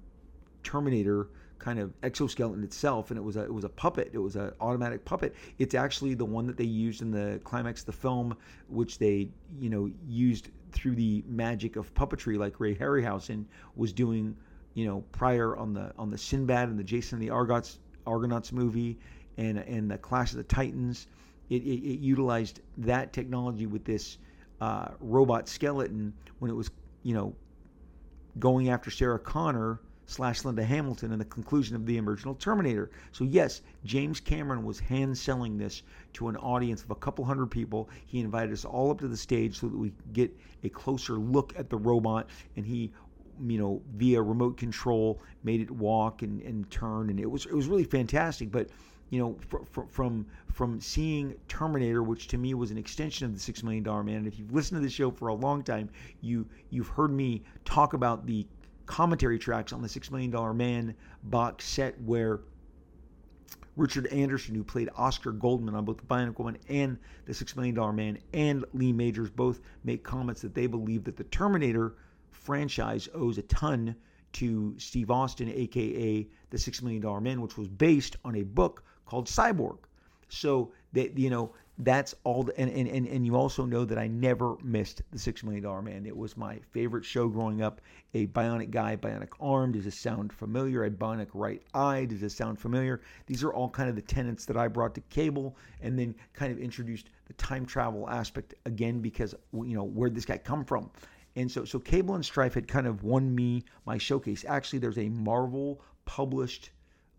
Terminator 0.64 1.30
kind 1.60 1.80
of 1.80 1.94
exoskeleton 2.04 2.64
itself, 2.64 3.12
and 3.12 3.18
it 3.18 3.24
was 3.24 3.36
a 3.38 3.44
it 3.44 3.54
was 3.54 3.64
a 3.64 3.70
puppet. 3.70 4.10
It 4.14 4.20
was 4.20 4.36
an 4.36 4.52
automatic 4.60 5.06
puppet. 5.06 5.36
It's 5.58 5.76
actually 5.76 6.14
the 6.14 6.26
one 6.26 6.48
that 6.48 6.58
they 6.58 6.64
used 6.64 7.02
in 7.02 7.12
the 7.12 7.40
climax 7.44 7.82
of 7.82 7.88
the 7.88 7.94
film, 7.94 8.36
which 8.68 8.98
they 9.00 9.30
you 9.60 9.70
know 9.70 9.90
used 10.08 10.50
through 10.72 10.96
the 10.96 11.24
magic 11.28 11.76
of 11.76 11.94
puppetry, 11.94 12.38
like 12.38 12.60
Ray 12.60 12.76
Harryhausen 12.76 13.46
was 13.76 13.94
doing 13.94 14.36
you 14.78 14.86
know, 14.86 15.04
prior 15.12 15.58
on 15.58 15.74
the 15.74 15.92
on 15.98 16.12
the 16.12 16.18
Sinbad 16.20 16.70
and 16.70 16.78
the 16.78 16.84
Jason 16.84 17.16
and 17.16 17.28
the 17.28 17.32
Argonauts 17.32 17.80
Argonauts 18.06 18.52
movie 18.52 19.00
and 19.36 19.58
and 19.58 19.90
the 19.90 19.98
Clash 19.98 20.30
of 20.34 20.38
the 20.38 20.44
Titans, 20.44 21.08
it, 21.50 21.64
it, 21.64 21.84
it 21.84 22.00
utilized 22.00 22.62
that 22.78 23.12
technology 23.12 23.66
with 23.66 23.84
this 23.86 24.20
uh, 24.62 24.90
robot 25.00 25.50
skeleton 25.50 26.14
when 26.38 26.52
it 26.52 26.54
was 26.54 26.70
you 27.02 27.16
know 27.16 27.36
going 28.38 28.70
after 28.70 28.92
Sarah 28.92 29.18
Connor 29.18 29.80
slash 30.08 30.44
Linda 30.44 30.64
Hamilton 30.64 31.12
in 31.12 31.20
the 31.20 31.26
conclusion 31.26 31.76
of 31.76 31.86
the 31.86 32.00
original 32.00 32.34
Terminator. 32.34 32.90
So 33.12 33.24
yes, 33.24 33.62
James 33.86 34.20
Cameron 34.20 34.64
was 34.64 34.80
hand 34.80 35.16
selling 35.18 35.58
this 35.58 35.84
to 36.14 36.30
an 36.30 36.38
audience 36.38 36.84
of 36.84 36.92
a 36.92 36.96
couple 36.96 37.24
hundred 37.26 37.52
people. 37.52 37.90
He 38.08 38.22
invited 38.22 38.54
us 38.54 38.66
all 38.66 38.90
up 38.90 39.00
to 39.00 39.08
the 39.08 39.18
stage 39.18 39.60
so 39.60 39.68
that 39.68 39.78
we 39.78 39.92
could 39.92 40.14
get 40.14 40.38
a 40.64 40.70
closer 40.70 41.14
look 41.14 41.54
at 41.58 41.70
the 41.70 41.78
robot, 41.78 42.30
and 42.56 42.66
he 42.66 42.92
you 43.46 43.60
know, 43.60 43.82
via 43.96 44.22
remote 44.22 44.58
control, 44.58 45.22
made 45.44 45.62
it 45.62 45.70
walk 45.70 46.24
and, 46.24 46.42
and 46.42 46.70
turn, 46.72 47.10
and 47.10 47.20
it 47.20 47.30
was 47.30 47.46
it 47.46 47.54
was 47.54 47.68
really 47.68 47.84
fantastic. 47.84 48.52
But 48.52 48.70
you 49.10 49.20
know, 49.20 49.38
fr- 49.48 49.64
fr- 49.72 49.88
from 49.90 50.26
from 50.52 50.82
seeing 50.82 51.36
Terminator, 51.48 52.04
which 52.04 52.28
to 52.30 52.38
me 52.38 52.54
was 52.54 52.72
an 52.72 52.78
extension 52.78 53.26
of 53.26 53.34
the 53.34 53.40
Six 53.40 53.64
Million 53.64 53.84
Dollar 53.84 54.04
Man, 54.04 54.18
and 54.18 54.28
if 54.28 54.40
you've 54.40 54.54
listened 54.54 54.82
to 54.82 54.84
the 54.84 54.92
show 54.92 55.12
for 55.12 55.28
a 55.28 55.34
long 55.34 55.64
time, 55.64 55.90
you 56.22 56.48
you've 56.72 56.88
heard 56.88 57.12
me 57.12 57.44
talk 57.64 57.94
about 57.94 58.26
the 58.26 58.48
commentary 58.88 59.38
tracks 59.38 59.72
on 59.72 59.82
the 59.82 59.90
Six 59.90 60.10
Million 60.10 60.32
Dollar 60.32 60.54
Man 60.54 60.96
box 61.24 61.66
set 61.66 62.00
where 62.02 62.40
Richard 63.76 64.08
Anderson, 64.08 64.56
who 64.56 64.64
played 64.64 64.90
Oscar 64.98 65.32
Goldman 65.32 65.76
on 65.76 65.86
both 65.86 65.98
The 65.98 66.04
Bionic 66.04 66.40
Woman 66.40 66.58
and 66.68 66.98
The 67.26 67.34
Six 67.34 67.56
Million 67.56 67.76
Dollar 67.76 67.94
Man, 67.94 68.18
and 68.34 68.66
Lee 68.74 68.92
Majors 68.92 69.30
both 69.30 69.62
make 69.84 70.04
comments 70.04 70.42
that 70.42 70.56
they 70.56 70.66
believe 70.66 71.04
that 71.04 71.16
the 71.16 71.26
Terminator 71.26 71.96
franchise 72.32 73.08
owes 73.14 73.38
a 73.38 73.44
ton 73.44 73.96
to 74.34 74.74
Steve 74.80 75.12
Austin, 75.12 75.50
aka 75.50 76.28
the 76.50 76.58
Six 76.58 76.82
Million 76.82 77.02
Dollar 77.02 77.22
Man, 77.22 77.42
which 77.42 77.58
was 77.58 77.68
based 77.68 78.16
on 78.26 78.36
a 78.36 78.44
book 78.44 78.84
called 79.06 79.28
Cyborg. 79.28 79.78
So 80.30 80.72
that 80.94 81.18
you 81.18 81.30
know 81.30 81.54
that's 81.80 82.16
all 82.24 82.44
the, 82.44 82.60
and, 82.60 82.72
and, 82.72 82.88
and, 82.88 83.08
and 83.08 83.26
you 83.26 83.36
also 83.36 83.66
know 83.66 83.86
that 83.86 84.00
I 84.00 84.08
never 84.08 84.56
missed 84.64 85.04
the 85.12 85.20
Six 85.20 85.44
Million 85.44 85.64
Dollar 85.64 85.82
Man. 85.84 86.06
It 86.08 86.18
was 86.18 86.36
my 86.36 86.60
favorite 86.72 87.06
show 87.06 87.28
growing 87.28 87.62
up. 87.62 87.82
A 88.16 88.26
bionic 88.28 88.72
guy, 88.72 88.96
bionic 88.96 89.30
arm. 89.40 89.74
Does 89.74 89.86
this 89.86 89.96
sound 89.96 90.34
familiar? 90.34 90.86
A 90.86 90.90
bionic 90.90 91.28
right 91.34 91.62
eye. 91.76 92.06
Does 92.06 92.22
this 92.22 92.34
sound 92.34 92.60
familiar? 92.60 93.02
These 93.28 93.44
are 93.44 93.54
all 93.54 93.70
kind 93.70 93.90
of 93.90 93.96
the 93.96 94.02
tenets 94.02 94.46
that 94.46 94.58
I 94.58 94.68
brought 94.68 94.96
to 94.96 95.02
cable 95.02 95.56
and 95.82 96.00
then 96.00 96.16
kind 96.34 96.52
of 96.52 96.58
introduced 96.58 97.10
the 97.28 97.34
time 97.34 97.66
travel 97.66 98.10
aspect 98.10 98.56
again 98.66 99.00
because 99.00 99.36
you 99.54 99.76
know 99.76 99.84
where 99.84 100.10
this 100.10 100.26
guy 100.26 100.38
come 100.38 100.66
from 100.66 100.90
And 101.36 101.52
so, 101.52 101.66
so 101.66 101.80
Cable 101.80 102.16
and 102.16 102.26
Strife 102.26 102.56
had 102.56 102.68
kind 102.68 102.88
of 102.88 103.04
won 103.04 103.34
me 103.36 103.64
my 103.86 103.98
showcase. 104.00 104.44
Actually, 104.48 104.80
there's 104.80 104.98
a 104.98 105.10
Marvel 105.10 105.82
published 106.06 106.72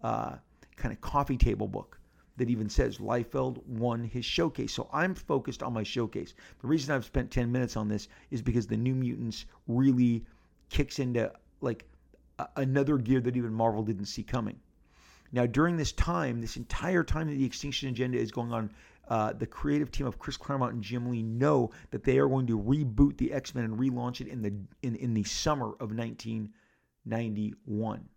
uh, 0.02 0.36
kind 0.76 0.92
of 0.92 1.00
coffee 1.00 1.36
table 1.36 1.68
book 1.68 1.97
that 2.38 2.50
even 2.50 2.68
says 2.68 2.98
Liefeld 2.98 3.64
won 3.66 4.04
his 4.04 4.24
showcase. 4.24 4.72
So 4.72 4.88
I'm 4.92 5.14
focused 5.14 5.62
on 5.62 5.72
my 5.72 5.82
showcase. 5.82 6.34
The 6.60 6.66
reason 6.66 6.94
I've 6.94 7.04
spent 7.04 7.30
10 7.30 7.52
minutes 7.52 7.76
on 7.76 7.88
this 7.88 8.08
is 8.30 8.40
because 8.40 8.66
the 8.66 8.76
New 8.76 8.94
Mutants 8.94 9.44
really 9.66 10.24
kicks 10.70 10.98
into 10.98 11.30
like 11.60 11.84
a- 12.38 12.48
another 12.56 12.96
gear 12.96 13.20
that 13.20 13.36
even 13.36 13.52
Marvel 13.52 13.82
didn't 13.82 14.06
see 14.06 14.22
coming. 14.22 14.58
Now, 15.32 15.46
during 15.46 15.76
this 15.76 15.92
time, 15.92 16.40
this 16.40 16.56
entire 16.56 17.04
time 17.04 17.28
that 17.28 17.34
the 17.34 17.44
Extinction 17.44 17.90
Agenda 17.90 18.18
is 18.18 18.30
going 18.30 18.52
on, 18.52 18.70
uh, 19.08 19.34
the 19.34 19.46
creative 19.46 19.90
team 19.90 20.06
of 20.06 20.18
Chris 20.18 20.36
Claremont 20.36 20.74
and 20.74 20.82
Jim 20.82 21.10
Lee 21.10 21.22
know 21.22 21.70
that 21.90 22.04
they 22.04 22.18
are 22.18 22.28
going 22.28 22.46
to 22.46 22.58
reboot 22.58 23.16
the 23.18 23.32
X 23.32 23.54
Men 23.54 23.64
and 23.64 23.78
relaunch 23.78 24.20
it 24.20 24.28
in 24.28 24.42
the 24.42 24.52
in, 24.82 24.96
in 24.96 25.14
the 25.14 25.24
summer 25.24 25.68
of 25.80 25.94
1991. 25.94 28.08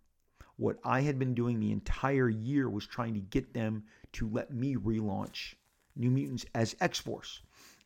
What 0.62 0.78
I 0.84 1.00
had 1.00 1.18
been 1.18 1.34
doing 1.34 1.58
the 1.58 1.72
entire 1.72 2.28
year 2.28 2.70
was 2.70 2.86
trying 2.86 3.14
to 3.14 3.20
get 3.20 3.52
them 3.52 3.82
to 4.12 4.28
let 4.28 4.54
me 4.54 4.76
relaunch 4.76 5.56
New 5.96 6.08
Mutants 6.08 6.46
as 6.54 6.76
X 6.80 7.00
Force. 7.00 7.42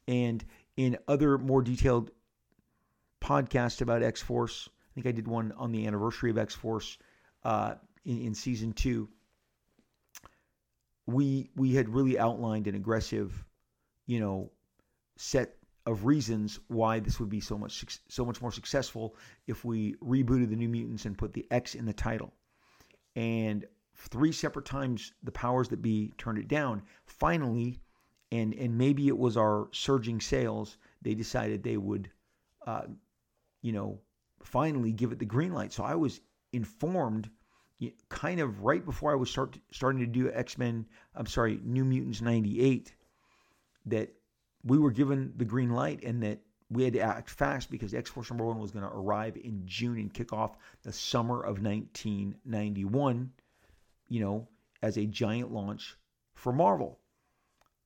And 0.06 0.44
in 0.76 0.98
other 1.08 1.38
more 1.38 1.62
detailed 1.62 2.10
podcasts 3.18 3.80
about 3.80 4.02
X 4.02 4.20
Force, 4.20 4.68
I 4.68 4.88
think 4.94 5.06
I 5.06 5.12
did 5.12 5.26
one 5.26 5.52
on 5.52 5.72
the 5.72 5.86
anniversary 5.86 6.28
of 6.28 6.36
X 6.36 6.54
Force 6.54 6.98
uh, 7.44 7.76
in, 8.04 8.20
in 8.20 8.34
season 8.34 8.74
two. 8.74 9.08
We 11.06 11.48
we 11.56 11.72
had 11.72 11.88
really 11.88 12.18
outlined 12.18 12.66
an 12.66 12.74
aggressive, 12.74 13.42
you 14.04 14.20
know, 14.20 14.50
set 15.16 15.56
of 15.86 16.04
reasons 16.04 16.60
why 16.68 17.00
this 17.00 17.18
would 17.20 17.30
be 17.30 17.40
so 17.40 17.56
much 17.56 17.86
so 18.08 18.26
much 18.26 18.42
more 18.42 18.52
successful 18.52 19.16
if 19.46 19.64
we 19.64 19.94
rebooted 19.94 20.50
the 20.50 20.56
New 20.56 20.68
Mutants 20.68 21.06
and 21.06 21.16
put 21.16 21.32
the 21.32 21.46
X 21.50 21.74
in 21.74 21.86
the 21.86 21.94
title 21.94 22.34
and 23.16 23.64
three 23.94 24.30
separate 24.30 24.66
times 24.66 25.12
the 25.24 25.32
powers 25.32 25.68
that 25.68 25.82
be 25.82 26.12
turned 26.18 26.38
it 26.38 26.46
down. 26.46 26.82
Finally, 27.06 27.80
and 28.30 28.54
and 28.54 28.76
maybe 28.76 29.08
it 29.08 29.18
was 29.18 29.36
our 29.36 29.68
surging 29.72 30.20
sales, 30.20 30.76
they 31.02 31.14
decided 31.14 31.62
they 31.62 31.78
would, 31.78 32.10
uh, 32.66 32.82
you 33.62 33.72
know, 33.72 33.98
finally 34.42 34.92
give 34.92 35.12
it 35.12 35.18
the 35.18 35.24
green 35.24 35.52
light. 35.52 35.72
So 35.72 35.82
I 35.82 35.94
was 35.94 36.20
informed, 36.52 37.30
kind 38.08 38.40
of 38.40 38.62
right 38.62 38.84
before 38.84 39.12
I 39.12 39.16
was 39.16 39.30
start 39.30 39.58
starting 39.72 40.00
to 40.00 40.06
do 40.06 40.30
X 40.32 40.58
Men. 40.58 40.86
I'm 41.14 41.26
sorry, 41.26 41.60
New 41.64 41.84
Mutants 41.84 42.20
'98, 42.20 42.94
that 43.86 44.12
we 44.62 44.78
were 44.78 44.90
given 44.90 45.32
the 45.36 45.44
green 45.44 45.70
light 45.70 46.02
and 46.04 46.22
that 46.22 46.40
we 46.70 46.84
had 46.84 46.94
to 46.94 47.00
act 47.00 47.30
fast 47.30 47.70
because 47.70 47.94
X 47.94 48.10
Force 48.10 48.30
number 48.30 48.44
one 48.44 48.58
was 48.58 48.72
going 48.72 48.84
to 48.84 48.90
arrive 48.90 49.36
in 49.36 49.62
June 49.66 49.98
and 49.98 50.12
kick 50.12 50.32
off 50.32 50.56
the 50.82 50.92
summer 50.92 51.40
of 51.40 51.62
1991, 51.62 53.32
you 54.08 54.20
know, 54.20 54.48
as 54.82 54.96
a 54.96 55.06
giant 55.06 55.52
launch 55.52 55.96
for 56.34 56.52
Marvel. 56.52 56.98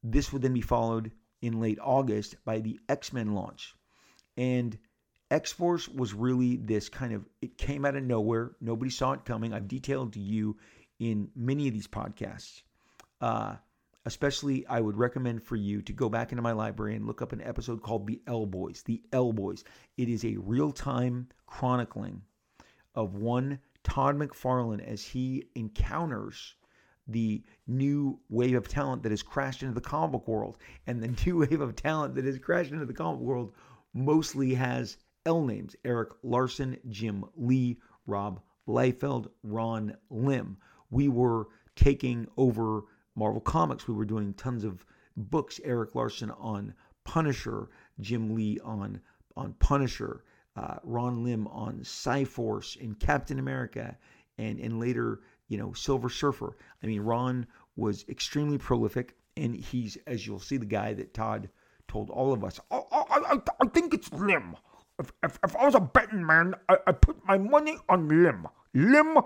This 0.02 0.32
would 0.32 0.42
then 0.42 0.54
be 0.54 0.62
followed 0.62 1.12
in 1.42 1.60
late 1.60 1.78
August 1.80 2.36
by 2.44 2.60
the 2.60 2.80
X 2.88 3.12
Men 3.12 3.34
launch. 3.34 3.74
And 4.36 4.78
X 5.30 5.52
Force 5.52 5.88
was 5.88 6.14
really 6.14 6.56
this 6.56 6.88
kind 6.88 7.12
of, 7.12 7.24
it 7.42 7.58
came 7.58 7.84
out 7.84 7.96
of 7.96 8.02
nowhere. 8.02 8.52
Nobody 8.60 8.90
saw 8.90 9.12
it 9.12 9.24
coming. 9.24 9.52
I've 9.52 9.68
detailed 9.68 10.14
to 10.14 10.20
you 10.20 10.56
in 10.98 11.30
many 11.36 11.68
of 11.68 11.74
these 11.74 11.86
podcasts. 11.86 12.62
Uh, 13.20 13.56
especially 14.06 14.66
I 14.66 14.80
would 14.80 14.96
recommend 14.96 15.42
for 15.42 15.56
you 15.56 15.82
to 15.82 15.92
go 15.92 16.08
back 16.08 16.32
into 16.32 16.42
my 16.42 16.52
library 16.52 16.96
and 16.96 17.06
look 17.06 17.20
up 17.20 17.32
an 17.32 17.42
episode 17.42 17.82
called 17.82 18.06
The 18.06 18.20
L 18.26 18.46
Boys. 18.46 18.82
The 18.82 19.02
L 19.12 19.32
Boys. 19.32 19.64
It 19.96 20.08
is 20.08 20.24
a 20.24 20.36
real 20.36 20.72
time 20.72 21.28
chronicling 21.46 22.22
of 22.94 23.14
one 23.14 23.58
Todd 23.82 24.16
McFarlane 24.16 24.84
as 24.86 25.04
he 25.04 25.44
encounters 25.54 26.54
the 27.06 27.42
new 27.66 28.20
wave 28.28 28.54
of 28.54 28.68
talent 28.68 29.02
that 29.02 29.10
has 29.10 29.22
crashed 29.22 29.62
into 29.62 29.74
the 29.74 29.80
comic 29.80 30.12
book 30.12 30.28
world. 30.28 30.58
And 30.86 31.02
the 31.02 31.08
new 31.26 31.38
wave 31.38 31.60
of 31.60 31.76
talent 31.76 32.14
that 32.14 32.24
has 32.24 32.38
crashed 32.38 32.72
into 32.72 32.86
the 32.86 32.94
comic 32.94 33.20
book 33.20 33.28
world 33.28 33.52
mostly 33.92 34.54
has 34.54 34.96
L 35.26 35.44
names 35.44 35.76
Erik 35.84 36.10
Larsen, 36.22 36.78
Jim 36.88 37.24
Lee, 37.36 37.78
Rob 38.06 38.40
Liefeld, 38.66 39.28
Ron 39.42 39.96
Lim. 40.08 40.56
We 40.90 41.08
were 41.08 41.48
taking 41.76 42.26
over 42.36 42.84
Marvel 43.20 43.42
Comics. 43.42 43.86
We 43.86 43.92
were 43.92 44.06
doing 44.06 44.32
tons 44.32 44.64
of 44.64 44.86
books. 45.14 45.60
Erik 45.62 45.94
Larsen 45.94 46.30
on 46.30 46.72
Punisher, 47.04 47.68
Jim 48.00 48.34
Lee 48.34 48.58
on 48.64 48.98
on 49.36 49.52
Punisher, 49.58 50.24
uh, 50.56 50.76
Ron 50.84 51.22
Lim 51.22 51.46
on 51.48 51.84
Psi-Force 51.84 52.78
and 52.80 52.98
Captain 52.98 53.38
America, 53.38 53.94
and 54.38 54.58
and 54.58 54.80
later 54.80 55.20
you 55.48 55.58
know 55.58 55.74
Silver 55.74 56.08
Surfer. 56.08 56.56
I 56.82 56.86
mean, 56.86 57.02
Ron 57.02 57.46
was 57.76 58.06
extremely 58.08 58.56
prolific, 58.56 59.18
and 59.36 59.54
he's 59.54 59.98
as 60.06 60.26
you'll 60.26 60.40
see 60.40 60.56
the 60.56 60.64
guy 60.64 60.94
that 60.94 61.12
Todd 61.12 61.50
told 61.88 62.08
all 62.08 62.32
of 62.32 62.42
us. 62.42 62.58
I, 62.70 62.80
I, 62.90 63.38
I 63.60 63.66
think 63.68 63.92
it's 63.92 64.10
Lim. 64.14 64.56
If, 64.98 65.12
if, 65.22 65.38
if 65.44 65.56
I 65.56 65.66
was 65.66 65.74
a 65.74 65.80
betting 65.80 66.24
man, 66.24 66.54
I, 66.70 66.78
I 66.86 66.92
put 66.92 67.22
my 67.26 67.36
money 67.36 67.76
on 67.86 68.08
Lim. 68.08 68.46
Lim 68.72 69.18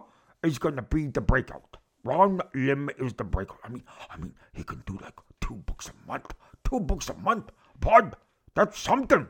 is 0.43 0.59
gonna 0.59 0.83
be 0.83 1.07
the 1.07 1.21
breakout. 1.21 1.77
Ron 2.05 2.41
Lim 2.55 2.91
is 2.99 3.15
the 3.15 3.25
breaker. 3.25 3.57
I 3.65 3.69
mean, 3.69 3.83
I 4.11 4.17
mean, 4.19 4.35
he 4.53 4.63
can 4.63 4.83
do 4.87 4.99
like 5.03 5.15
two 5.41 5.55
books 5.55 5.91
a 5.91 6.07
month. 6.07 6.35
Two 6.69 6.81
books 6.81 7.09
a 7.09 7.15
month. 7.15 7.51
Bud, 7.81 8.15
that's 8.55 8.79
something. 8.79 9.27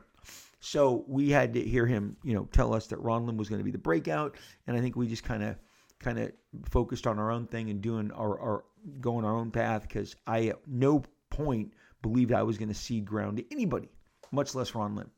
So 0.60 1.04
we 1.06 1.30
had 1.30 1.52
to 1.54 1.60
hear 1.60 1.86
him, 1.86 2.16
you 2.24 2.32
know, 2.34 2.48
tell 2.50 2.74
us 2.74 2.86
that 2.88 2.98
Ron 2.98 3.26
Lim 3.26 3.36
was 3.36 3.48
going 3.48 3.58
to 3.58 3.64
be 3.64 3.70
the 3.70 3.78
breakout, 3.78 4.36
and 4.66 4.76
I 4.76 4.80
think 4.80 4.96
we 4.96 5.06
just 5.06 5.22
kind 5.22 5.42
of, 5.42 5.56
kind 6.00 6.18
of 6.18 6.32
focused 6.64 7.06
on 7.06 7.18
our 7.18 7.30
own 7.30 7.46
thing 7.46 7.68
and 7.70 7.80
doing 7.80 8.10
our, 8.12 8.38
our 8.40 8.64
going 9.00 9.24
our 9.24 9.36
own 9.36 9.50
path 9.50 9.82
because 9.82 10.16
I 10.26 10.46
at 10.46 10.66
no 10.66 11.02
point 11.30 11.72
believed 12.02 12.32
I 12.32 12.42
was 12.42 12.58
going 12.58 12.68
to 12.68 12.74
cede 12.74 13.04
ground 13.04 13.36
to 13.38 13.44
anybody, 13.52 13.88
much 14.32 14.54
less 14.54 14.74
Ron 14.74 14.96
Lim. 14.96 15.10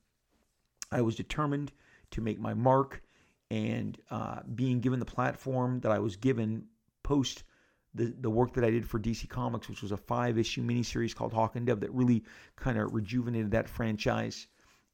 I 0.91 1.01
was 1.01 1.15
determined 1.15 1.73
to 2.13 2.21
make 2.21 2.41
my 2.41 2.55
mark, 2.55 3.03
and 3.51 3.97
uh, 4.11 4.41
being 4.55 4.81
given 4.81 4.99
the 4.99 5.07
platform 5.07 5.81
that 5.81 5.93
I 5.93 6.01
was 6.01 6.17
given 6.17 6.67
post 7.07 7.45
the, 7.95 8.13
the 8.21 8.29
work 8.29 8.53
that 8.55 8.65
I 8.65 8.71
did 8.71 8.89
for 8.89 8.99
DC 8.99 9.29
Comics, 9.29 9.69
which 9.69 9.81
was 9.81 9.93
a 9.93 9.97
five 9.97 10.39
issue 10.39 10.63
miniseries 10.63 11.15
called 11.15 11.33
Hawk 11.33 11.55
and 11.55 11.65
Dove 11.65 11.81
that 11.81 11.95
really 11.95 12.25
kind 12.57 12.79
of 12.79 12.93
rejuvenated 12.93 13.53
that 13.53 13.69
franchise. 13.69 14.49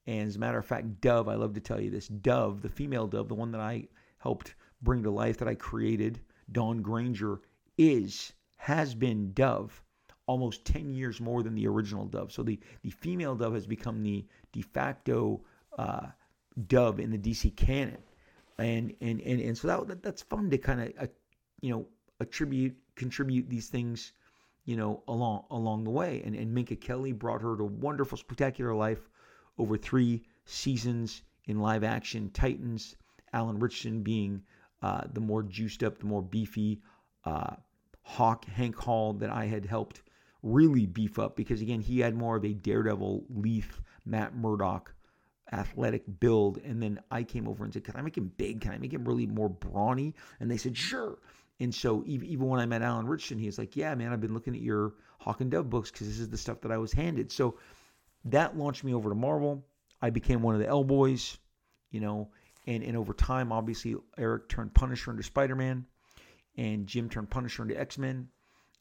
And 0.06 0.28
as 0.28 0.36
a 0.36 0.38
matter 0.38 0.58
of 0.58 0.66
fact, 0.66 1.00
Dove, 1.00 1.28
I 1.28 1.34
love 1.34 1.54
to 1.54 1.60
tell 1.60 1.80
you 1.80 1.90
this 1.90 2.08
Dove, 2.08 2.60
the 2.60 2.68
female 2.68 3.06
Dove, 3.06 3.28
the 3.28 3.34
one 3.34 3.50
that 3.52 3.62
I 3.62 3.88
helped 4.18 4.54
bring 4.82 5.02
to 5.04 5.10
life, 5.10 5.38
that 5.38 5.48
I 5.48 5.54
created, 5.54 6.20
Dawn 6.50 6.82
Granger, 6.82 7.40
is, 7.78 8.32
has 8.56 8.94
been 8.94 9.32
Dove 9.32 9.82
almost 10.26 10.66
10 10.66 10.94
years 10.94 11.18
more 11.18 11.42
than 11.42 11.54
the 11.54 11.66
original 11.66 12.04
Dove. 12.04 12.30
So 12.30 12.42
the, 12.42 12.60
the 12.82 12.90
female 12.90 13.34
Dove 13.34 13.54
has 13.54 13.66
become 13.66 14.02
the 14.02 14.26
de 14.52 14.60
facto 14.60 15.40
uh, 15.78 16.08
Dove 16.66 17.00
in 17.00 17.10
the 17.10 17.18
DC 17.18 17.56
canon. 17.56 18.02
And, 18.58 18.94
and, 19.00 19.20
and, 19.22 19.40
and 19.40 19.56
so 19.58 19.84
that, 19.84 20.02
that's 20.02 20.22
fun 20.22 20.50
to 20.50 20.58
kind 20.58 20.82
of, 20.82 20.92
uh, 21.00 21.06
you 21.62 21.70
know, 21.70 21.86
attribute 22.22 22.76
contribute 22.94 23.48
these 23.48 23.68
things 23.68 24.12
you 24.64 24.76
know 24.76 25.02
along 25.08 25.44
along 25.50 25.84
the 25.84 25.90
way. 25.90 26.22
And 26.24 26.34
and 26.34 26.54
Minka 26.54 26.76
Kelly 26.76 27.12
brought 27.12 27.42
her 27.42 27.56
to 27.56 27.64
wonderful 27.64 28.16
spectacular 28.16 28.74
life 28.74 29.08
over 29.58 29.76
three 29.76 30.22
seasons 30.44 31.22
in 31.46 31.60
live 31.60 31.84
action 31.84 32.30
Titans. 32.30 32.96
Alan 33.34 33.58
Ritchson 33.58 34.02
being 34.02 34.42
uh, 34.82 35.02
the 35.12 35.20
more 35.20 35.42
juiced 35.42 35.82
up 35.82 35.98
the 35.98 36.06
more 36.06 36.22
beefy 36.22 36.80
uh, 37.24 37.54
Hawk 38.02 38.44
Hank 38.44 38.76
Hall 38.76 39.14
that 39.14 39.30
I 39.30 39.46
had 39.46 39.64
helped 39.64 40.02
really 40.42 40.86
beef 40.86 41.18
up 41.18 41.36
because 41.36 41.60
again 41.60 41.80
he 41.80 42.00
had 42.00 42.14
more 42.14 42.36
of 42.36 42.44
a 42.44 42.52
daredevil 42.52 43.24
Leith 43.30 43.80
Matt 44.04 44.34
Murdock 44.34 44.94
athletic 45.52 46.02
build. 46.20 46.58
And 46.64 46.82
then 46.82 47.00
I 47.10 47.22
came 47.22 47.46
over 47.46 47.64
and 47.64 47.72
said 47.72 47.84
can 47.84 47.96
I 47.96 48.02
make 48.02 48.16
him 48.16 48.32
big? 48.36 48.60
Can 48.60 48.72
I 48.72 48.78
make 48.78 48.92
him 48.92 49.04
really 49.04 49.26
more 49.26 49.48
brawny? 49.48 50.14
And 50.40 50.50
they 50.50 50.56
said 50.56 50.76
sure 50.76 51.18
and 51.62 51.72
so 51.72 52.02
even 52.06 52.48
when 52.48 52.58
I 52.58 52.66
met 52.66 52.82
Alan 52.82 53.06
Ritchson, 53.06 53.38
he 53.38 53.46
was 53.46 53.56
like, 53.56 53.76
"Yeah, 53.76 53.94
man, 53.94 54.12
I've 54.12 54.20
been 54.20 54.34
looking 54.34 54.54
at 54.54 54.60
your 54.60 54.94
Hawk 55.20 55.40
and 55.40 55.50
Dove 55.50 55.70
books 55.70 55.92
because 55.92 56.08
this 56.08 56.18
is 56.18 56.28
the 56.28 56.36
stuff 56.36 56.60
that 56.62 56.72
I 56.72 56.78
was 56.78 56.92
handed." 56.92 57.30
So 57.30 57.56
that 58.24 58.56
launched 58.56 58.82
me 58.82 58.92
over 58.92 59.08
to 59.08 59.14
Marvel. 59.14 59.64
I 60.00 60.10
became 60.10 60.42
one 60.42 60.54
of 60.54 60.60
the 60.60 60.66
L 60.66 60.82
boys, 60.82 61.38
you 61.90 62.00
know, 62.00 62.32
and 62.66 62.82
and 62.82 62.96
over 62.96 63.14
time, 63.14 63.52
obviously, 63.52 63.94
Erik 64.18 64.48
turned 64.48 64.74
Punisher 64.74 65.12
into 65.12 65.22
Spider 65.22 65.54
Man, 65.54 65.86
and 66.56 66.88
Jim 66.88 67.08
turned 67.08 67.30
Punisher 67.30 67.62
into 67.62 67.78
X 67.78 67.96
Men, 67.96 68.28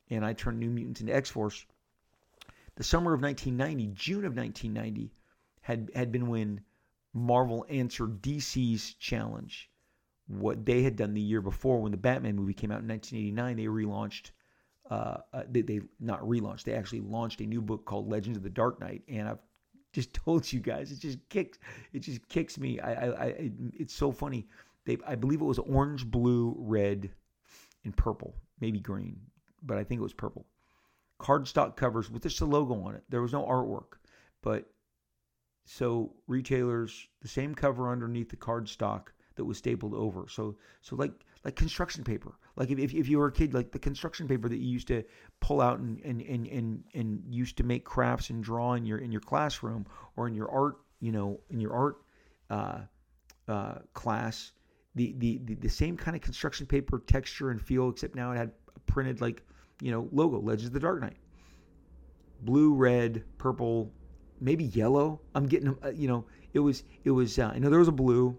and 0.10 0.26
I 0.26 0.34
turned 0.34 0.60
New 0.60 0.72
Mutants 0.72 1.02
into 1.02 1.16
X 1.16 1.30
Force. 1.30 1.64
The 2.76 2.84
summer 2.84 3.14
of 3.14 3.22
1990, 3.22 3.94
June 3.94 4.26
of 4.26 4.36
1990, 4.36 5.14
had 5.62 5.92
had 5.94 6.12
been 6.12 6.28
when 6.30 6.62
Marvel 7.14 7.64
answered 7.70 8.24
DC's 8.24 8.96
challenge 8.96 9.71
what 10.40 10.66
they 10.66 10.82
had 10.82 10.96
done 10.96 11.14
the 11.14 11.22
year 11.22 11.42
before 11.42 11.82
when 11.82 11.92
the 11.92 11.98
Batman 11.98 12.36
movie 12.36 12.54
came 12.54 12.72
out 12.72 12.82
in 12.82 12.88
1989. 12.88 13.58
They 13.58 13.66
relaunched, 13.66 14.32
uh, 14.90 15.18
uh, 15.34 15.44
they, 15.50 15.62
they 15.62 15.82
not 16.00 16.22
relaunched, 16.22 16.64
they 16.64 16.74
actually 16.74 17.02
launched 17.02 17.42
a 17.42 17.46
new 17.46 17.62
book 17.62 17.86
called 17.86 18.10
Legends 18.10 18.38
of 18.38 18.44
the 18.44 18.50
Dark 18.50 18.80
Knight. 18.80 19.04
And 19.08 19.28
I've 19.28 19.40
Just 19.94 20.14
told 20.14 20.52
you 20.52 20.62
guys. 20.62 20.92
It 20.92 21.00
just 21.00 21.18
kicks. 21.28 21.60
It 21.92 22.00
just 22.00 22.28
kicks 22.30 22.58
me. 22.58 22.80
I, 22.80 22.94
I, 22.94 23.08
I 23.08 23.26
it, 23.26 23.52
it's 23.74 23.94
so 23.94 24.12
funny. 24.12 24.48
They, 24.86 24.98
I 25.06 25.16
believe 25.16 25.42
it 25.42 25.46
was 25.46 25.60
orange, 25.60 26.06
blue, 26.06 26.56
red, 26.58 27.12
and 27.84 27.96
purple, 27.96 28.36
maybe 28.62 28.80
green, 28.80 29.20
but 29.62 29.78
I 29.78 29.84
think 29.84 30.00
it 30.00 30.04
was 30.04 30.14
purple. 30.14 30.46
Cardstock 31.20 31.76
covers 31.76 32.10
with 32.10 32.24
just 32.24 32.40
a 32.40 32.46
logo 32.46 32.82
on 32.86 32.96
it. 32.96 33.04
There 33.10 33.22
was 33.22 33.34
no 33.34 33.46
artwork, 33.46 33.98
but 34.42 34.72
so 35.66 36.14
retailers 36.26 37.08
the 37.22 37.28
same 37.28 37.54
cover 37.54 37.92
underneath 37.92 38.30
the 38.30 38.38
cardstock 38.38 39.08
that 39.36 39.46
was 39.46 39.58
stapled 39.58 39.94
over. 39.94 40.26
So 40.30 40.56
so 40.82 40.96
like 40.96 41.14
like 41.44 41.56
construction 41.56 42.04
paper. 42.04 42.34
Like 42.56 42.70
if, 42.70 42.94
if, 42.94 43.08
you 43.08 43.18
were 43.18 43.28
a 43.28 43.32
kid, 43.32 43.54
like 43.54 43.72
the 43.72 43.80
construction 43.80 44.28
paper 44.28 44.48
that 44.48 44.58
you 44.58 44.68
used 44.68 44.88
to 44.90 45.04
pull 45.40 45.60
out 45.60 45.80
and, 45.80 46.00
and, 46.02 46.22
and, 46.22 46.46
and, 46.48 46.84
and 46.94 47.24
used 47.28 47.58
to 47.58 47.64
make 47.64 47.84
crafts 47.84 48.30
and 48.30 48.44
draw 48.44 48.74
in 48.74 48.86
your 48.86 49.00
in 49.00 49.12
your 49.12 49.22
classroom 49.22 49.88
or 50.16 50.28
in 50.28 50.36
your 50.36 50.52
art, 50.52 50.78
you 51.00 51.12
know, 51.12 51.40
in 51.50 51.60
your 51.60 51.74
art 51.74 51.98
uh, 52.52 52.82
uh, 53.48 53.76
class, 53.94 54.52
the, 54.96 55.16
the, 55.18 55.42
the, 55.46 55.56
the 55.56 55.70
same 55.70 55.98
kind 55.98 56.16
of 56.16 56.22
construction 56.22 56.66
paper 56.66 57.02
texture 57.08 57.50
and 57.50 57.62
feel, 57.62 57.90
except 57.90 58.16
now 58.16 58.32
it 58.32 58.38
had 58.38 58.52
printed 58.86 59.22
like, 59.22 59.42
you 59.82 59.92
know, 59.92 60.08
logo, 60.12 60.40
Legends 60.40 60.68
of 60.68 60.74
the 60.74 60.80
Dark 60.80 61.02
Knight. 61.02 61.18
Blue, 62.42 62.74
red, 62.74 63.24
purple, 63.38 63.92
maybe 64.40 64.66
yellow. 64.66 65.22
I'm 65.34 65.46
getting, 65.46 65.76
uh, 65.84 65.90
you 65.90 66.08
know, 66.08 66.26
it 66.54 66.60
was, 66.60 66.84
it 67.04 67.12
was, 67.12 67.40
uh, 67.40 67.52
I 67.54 67.60
know 67.60 67.70
there 67.70 67.80
was 67.80 67.88
a 67.88 67.94
blue 67.94 68.38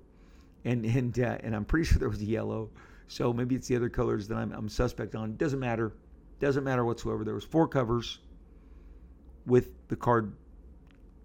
and, 0.65 0.85
and, 0.85 1.19
uh, 1.19 1.39
and 1.43 1.55
I'm 1.55 1.65
pretty 1.65 1.85
sure 1.87 1.99
there 1.99 2.09
was 2.09 2.23
yellow. 2.23 2.71
So 3.09 3.33
maybe 3.33 3.55
it's 3.55 3.69
the 3.69 3.77
other 3.77 3.89
colors 3.89 4.29
that 4.29 4.37
I'm, 4.37 4.53
I'm 4.53 4.69
suspect 4.69 5.15
on. 5.15 5.37
Doesn't 5.37 5.61
matter. 5.61 5.93
Doesn't 6.41 6.65
matter 6.65 6.85
whatsoever. 6.85 7.25
There 7.25 7.35
was 7.35 7.45
four 7.45 7.69
covers 7.69 8.19
with 9.47 9.89
the 9.89 9.97
card, 9.97 10.33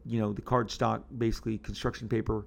you 0.05 0.19
know, 0.19 0.33
the 0.33 0.41
card 0.41 0.69
stock, 0.69 1.05
basically 1.17 1.57
construction 1.59 2.09
paper, 2.09 2.45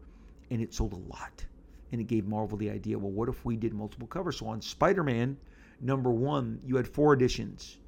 and 0.50 0.61
it 0.61 0.75
sold 0.75 0.92
a 0.92 0.97
lot. 0.97 1.44
And 1.92 2.00
it 2.00 2.04
gave 2.04 2.26
Marvel 2.26 2.59
the 2.59 2.70
idea, 2.70 2.99
well, 2.99 3.11
what 3.11 3.28
if 3.28 3.44
we 3.44 3.56
did 3.56 3.73
multiple 3.73 4.06
covers? 4.06 4.38
So 4.38 4.47
on 4.47 4.61
Spider-Man 4.61 5.37
number 5.80 6.11
one, 6.11 6.61
you 6.64 6.76
had 6.76 6.87
four 6.87 7.12
editions, 7.12 7.78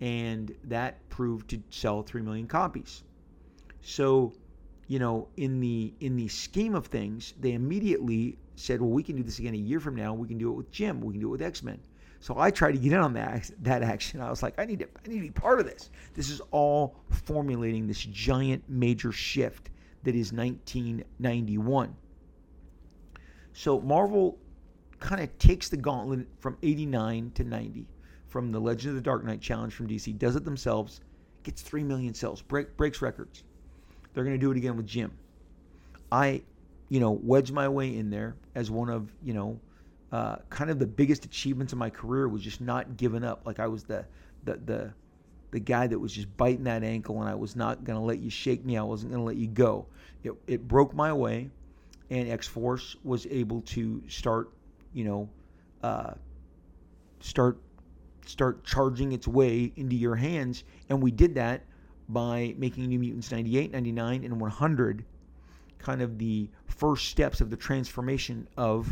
and 0.00 0.54
that 0.64 1.06
proved 1.08 1.50
to 1.50 1.62
sell 1.70 2.02
three 2.02 2.22
million 2.22 2.46
copies. 2.46 3.02
So, 3.82 4.32
you 4.88 4.98
know, 4.98 5.28
in 5.36 5.60
the 5.60 5.92
in 6.00 6.16
the 6.16 6.28
scheme 6.28 6.74
of 6.74 6.86
things, 6.86 7.34
they 7.40 7.52
immediately 7.52 8.38
said, 8.54 8.80
well, 8.80 8.90
we 8.90 9.02
can 9.02 9.16
do 9.16 9.22
this 9.22 9.38
again 9.38 9.54
a 9.54 9.58
year 9.58 9.80
from 9.80 9.96
now. 9.96 10.14
We 10.14 10.28
can 10.28 10.38
do 10.38 10.50
it 10.50 10.54
with 10.54 10.70
Jim. 10.70 11.00
We 11.00 11.12
can 11.14 11.20
do 11.20 11.28
it 11.28 11.32
with 11.32 11.42
X 11.42 11.62
Men. 11.62 11.80
So 12.20 12.38
I 12.38 12.50
tried 12.50 12.72
to 12.72 12.78
get 12.78 12.92
in 12.92 12.98
on 12.98 13.12
that 13.14 13.50
that 13.62 13.82
action. 13.82 14.20
I 14.20 14.30
was 14.30 14.42
like, 14.42 14.58
I 14.58 14.64
need 14.64 14.80
to 14.80 14.88
I 15.04 15.08
need 15.08 15.16
to 15.16 15.22
be 15.22 15.30
part 15.30 15.60
of 15.60 15.66
this. 15.66 15.90
This 16.14 16.30
is 16.30 16.40
all 16.50 16.96
formulating 17.10 17.86
this 17.86 18.00
giant 18.00 18.62
major 18.68 19.12
shift 19.12 19.70
that 20.04 20.14
is 20.14 20.32
1991. 20.32 21.94
So 23.52 23.80
Marvel 23.80 24.38
kind 25.00 25.20
of 25.22 25.36
takes 25.38 25.68
the 25.68 25.76
gauntlet 25.76 26.26
from 26.38 26.56
89 26.62 27.32
to 27.34 27.44
90 27.44 27.86
from 28.28 28.52
the 28.52 28.60
Legend 28.60 28.90
of 28.90 28.94
the 28.96 29.02
Dark 29.02 29.24
Knight 29.24 29.40
challenge 29.40 29.72
from 29.72 29.88
DC, 29.88 30.16
does 30.18 30.36
it 30.36 30.44
themselves, 30.44 31.00
gets 31.42 31.62
3 31.62 31.82
million 31.84 32.12
sales, 32.12 32.42
break, 32.42 32.76
breaks 32.76 33.00
records. 33.00 33.44
They're 34.16 34.24
going 34.24 34.34
to 34.34 34.40
do 34.40 34.50
it 34.50 34.56
again 34.56 34.76
with 34.76 34.86
Jim. 34.86 35.12
I 36.10 36.40
you 36.88 37.00
know, 37.00 37.12
wedge 37.22 37.50
my 37.50 37.68
way 37.68 37.96
in 37.96 38.10
there 38.10 38.36
as 38.54 38.70
one 38.70 38.88
of, 38.88 39.12
you 39.22 39.34
know, 39.34 39.58
uh, 40.12 40.36
kind 40.50 40.70
of 40.70 40.78
the 40.78 40.86
biggest 40.86 41.24
achievements 41.24 41.72
of 41.72 41.78
my 41.78 41.90
career 41.90 42.28
was 42.28 42.42
just 42.42 42.60
not 42.60 42.96
giving 42.96 43.24
up. 43.24 43.42
Like 43.44 43.58
I 43.58 43.66
was 43.66 43.84
the, 43.84 44.04
the, 44.44 44.56
the, 44.64 44.94
the 45.50 45.60
guy 45.60 45.86
that 45.86 45.98
was 45.98 46.12
just 46.12 46.34
biting 46.36 46.64
that 46.64 46.84
ankle 46.84 47.20
and 47.20 47.28
I 47.28 47.34
was 47.34 47.56
not 47.56 47.84
going 47.84 47.98
to 47.98 48.04
let 48.04 48.20
you 48.20 48.30
shake 48.30 48.64
me. 48.64 48.76
I 48.76 48.82
wasn't 48.82 49.12
going 49.12 49.20
to 49.20 49.26
let 49.26 49.36
you 49.36 49.48
go. 49.48 49.86
It, 50.22 50.32
it 50.46 50.68
broke 50.68 50.94
my 50.94 51.12
way 51.12 51.50
and 52.10 52.30
X-Force 52.30 52.96
was 53.02 53.26
able 53.26 53.62
to 53.62 54.02
start, 54.06 54.50
you 54.92 55.04
know, 55.04 55.28
uh, 55.82 56.12
start, 57.18 57.58
start 58.26 58.64
charging 58.64 59.10
its 59.10 59.26
way 59.26 59.72
into 59.74 59.96
your 59.96 60.14
hands. 60.14 60.62
And 60.88 61.02
we 61.02 61.10
did 61.10 61.34
that 61.34 61.62
by 62.08 62.54
making 62.56 62.86
New 62.86 62.98
Mutants 62.98 63.30
98, 63.30 63.72
99, 63.72 64.24
and 64.24 64.40
100 64.40 65.04
kind 65.78 66.02
of 66.02 66.18
the 66.18 66.48
first 66.66 67.08
steps 67.08 67.40
of 67.40 67.50
the 67.50 67.56
transformation 67.56 68.48
of 68.56 68.88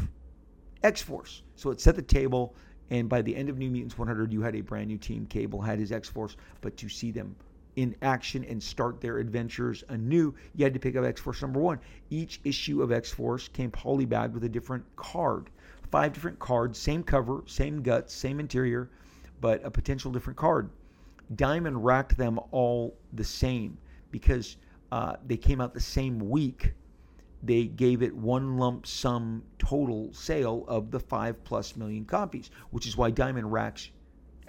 X 0.83 1.01
Force. 1.03 1.43
So 1.57 1.71
it 1.71 1.81
set 1.81 1.97
the 1.97 2.03
table, 2.03 2.55
and 2.91 3.09
by 3.09 3.23
the 3.23 3.35
end 3.35 3.49
of 3.49 3.59
New 3.59 3.71
Mutants 3.71 3.97
100, 3.99 4.33
you 4.33 4.43
had 4.43 4.55
a 4.55 4.61
brand 4.61 4.89
new 4.89 4.99
team. 4.99 5.27
Cable 5.27 5.61
had 5.61 5.79
his 5.79 5.93
X 5.93 6.09
Force, 6.09 6.37
but 6.61 6.77
to 6.77 6.89
see 6.89 7.11
them 7.11 7.35
in 7.77 7.95
action 8.03 8.45
and 8.45 8.63
start 8.63 9.01
their 9.01 9.19
adventures 9.19 9.83
anew, 9.89 10.35
you 10.55 10.65
had 10.65 10.75
to 10.75 10.81
pick 10.81 10.95
up 10.97 11.05
X 11.05 11.21
Force 11.21 11.43
number 11.43 11.61
one. 11.61 11.81
Each 12.11 12.41
issue 12.45 12.83
of 12.83 12.93
X 12.93 13.11
Force 13.11 13.49
came 13.49 13.71
polybagged 13.71 14.33
with 14.33 14.45
a 14.45 14.49
different 14.49 14.85
card. 14.97 15.51
Five 15.91 16.13
different 16.13 16.39
cards, 16.39 16.79
same 16.79 17.03
cover, 17.03 17.43
same 17.47 17.83
guts, 17.83 18.15
same 18.15 18.41
interior, 18.41 18.91
but 19.41 19.65
a 19.65 19.71
potential 19.71 20.13
different 20.13 20.39
card. 20.39 20.71
Diamond 21.35 21.85
racked 21.85 22.17
them 22.17 22.39
all 22.51 22.97
the 23.13 23.25
same 23.25 23.79
because 24.11 24.57
uh, 24.93 25.17
they 25.27 25.37
came 25.37 25.61
out 25.61 25.75
the 25.75 25.81
same 25.81 26.19
week 26.19 26.75
they 27.45 27.67
gave 27.67 28.03
it 28.03 28.17
one 28.17 28.57
lump 28.57 28.87
sum 28.87 29.43
total 29.59 30.11
sale 30.15 30.65
of 30.67 30.91
the 30.91 30.99
five 30.99 31.45
plus 31.45 31.77
million 31.77 32.07
copies, 32.07 32.51
which 32.71 32.87
is 32.87 32.97
why 32.97 33.11
Diamond 33.11 33.53
racks 33.53 33.91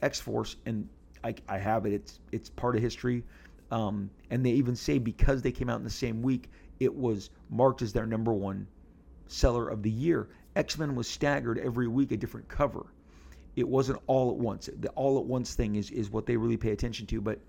X 0.01 0.21
Force, 0.21 0.55
and 0.65 0.88
I, 1.21 1.35
I, 1.49 1.57
have 1.57 1.85
it. 1.85 1.91
It's 1.91 2.21
it's 2.31 2.49
part 2.49 2.77
of 2.77 2.81
history, 2.81 3.23
um, 3.69 4.09
and 4.29 4.45
they 4.45 4.51
even 4.51 4.77
say 4.77 4.97
because 4.97 5.41
they 5.41 5.51
came 5.51 5.69
out 5.69 5.79
in 5.79 5.83
the 5.83 5.89
same 5.89 6.21
week, 6.21 6.49
it 6.79 6.95
was 6.95 7.31
marked 7.49 7.81
as 7.81 7.91
their 7.91 8.05
number 8.05 8.31
one 8.31 8.65
seller 9.27 9.67
of 9.67 9.83
the 9.83 9.91
year. 9.91 10.29
X 10.55 10.77
Men 10.77 10.95
was 10.95 11.07
staggered 11.09 11.57
every 11.57 11.89
week 11.89 12.13
a 12.13 12.17
different 12.17 12.47
cover. 12.47 12.85
It 13.55 13.67
wasn't 13.67 13.99
all 14.07 14.31
at 14.31 14.37
once. 14.37 14.69
The 14.79 14.89
all 14.89 15.17
at 15.19 15.25
once 15.25 15.55
thing 15.55 15.75
is 15.75 15.91
is 15.91 16.09
what 16.09 16.25
they 16.25 16.37
really 16.37 16.57
pay 16.57 16.71
attention 16.71 17.07
to, 17.07 17.21
but. 17.21 17.39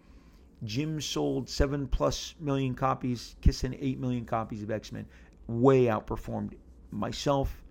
Jim 0.65 1.03
sold 1.03 1.51
seven 1.51 1.87
plus 1.87 2.35
million 2.41 2.75
copies, 2.75 3.37
Kitson 3.43 3.77
eight 3.79 4.01
million 4.01 4.25
copies 4.25 4.63
of 4.63 4.71
X 4.71 4.91
Men 4.91 5.05
way 5.49 5.85
outperformed 5.85 6.55
myself, 6.91 7.63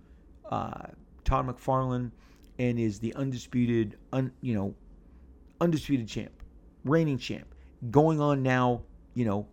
uh, 0.50 0.88
Todd 1.24 1.48
McFarlane, 1.48 2.12
and 2.60 2.80
is 2.80 3.00
the 3.00 3.13
undisputed, 3.15 3.98
un, 4.13 4.32
you 4.41 4.54
know, 4.54 4.74
undisputed 5.62 6.08
champ, 6.08 6.32
reigning 6.84 7.17
champ. 7.17 7.48
Going 7.91 8.19
on 8.21 8.41
now, 8.43 8.82
you 9.13 9.26
know, 9.26 9.48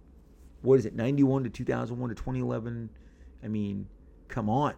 what 0.63 0.79
is 0.79 0.87
it, 0.87 0.95
91 0.95 1.45
to 1.45 1.51
2001 1.51 2.09
to 2.11 2.15
2011? 2.15 2.89
I 3.43 3.49
mean, 3.49 3.89
come 4.29 4.49
on. 4.49 4.75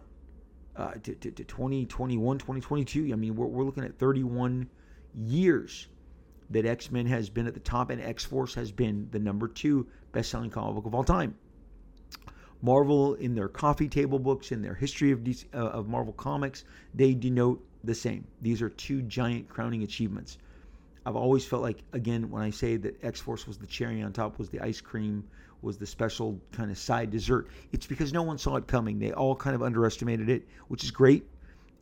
Uh, 0.77 0.91
to, 1.03 1.15
to, 1.15 1.31
to 1.31 1.43
2021, 1.45 2.37
2022. 2.37 3.09
I 3.13 3.15
mean, 3.15 3.35
we're, 3.35 3.45
we're 3.45 3.63
looking 3.63 3.85
at 3.85 3.97
31 3.97 4.69
years 5.15 5.87
that 6.49 6.65
X 6.65 6.91
Men 6.91 7.05
has 7.05 7.29
been 7.29 7.47
at 7.47 7.53
the 7.53 7.61
top, 7.61 7.89
and 7.89 8.01
X 8.01 8.25
Force 8.25 8.53
has 8.55 8.71
been 8.71 9.07
the 9.11 9.19
number 9.19 9.47
two 9.47 9.87
best 10.11 10.29
selling 10.29 10.49
comic 10.49 10.75
book 10.75 10.85
of 10.85 10.93
all 10.93 11.03
time. 11.03 11.35
Marvel, 12.61 13.13
in 13.15 13.35
their 13.35 13.47
coffee 13.47 13.87
table 13.87 14.19
books, 14.19 14.51
in 14.51 14.61
their 14.61 14.73
history 14.73 15.11
of, 15.11 15.19
DC, 15.19 15.45
uh, 15.53 15.57
of 15.57 15.87
Marvel 15.87 16.13
Comics, 16.13 16.63
they 16.93 17.13
denote 17.13 17.63
the 17.83 17.95
same. 17.95 18.25
These 18.41 18.61
are 18.61 18.69
two 18.69 19.01
giant 19.03 19.47
crowning 19.47 19.83
achievements. 19.83 20.37
I've 21.05 21.15
always 21.15 21.45
felt 21.45 21.61
like, 21.61 21.83
again, 21.93 22.31
when 22.31 22.41
I 22.41 22.49
say 22.49 22.77
that 22.77 23.03
X 23.03 23.21
Force 23.21 23.45
was 23.45 23.57
the 23.57 23.67
cherry 23.67 24.01
on 24.01 24.13
top, 24.13 24.39
was 24.39 24.49
the 24.49 24.61
ice 24.61 24.81
cream, 24.81 25.25
was 25.65 25.77
the 25.77 25.85
special 25.85 26.39
kind 26.51 26.71
of 26.71 26.77
side 26.77 27.11
dessert, 27.11 27.47
it's 27.73 27.85
because 27.87 28.13
no 28.13 28.23
one 28.23 28.37
saw 28.37 28.55
it 28.55 28.67
coming. 28.67 28.99
They 28.99 29.11
all 29.11 29.35
kind 29.35 29.55
of 29.55 29.63
underestimated 29.63 30.29
it, 30.29 30.47
which 30.69 30.83
is 30.83 30.91
great. 30.91 31.25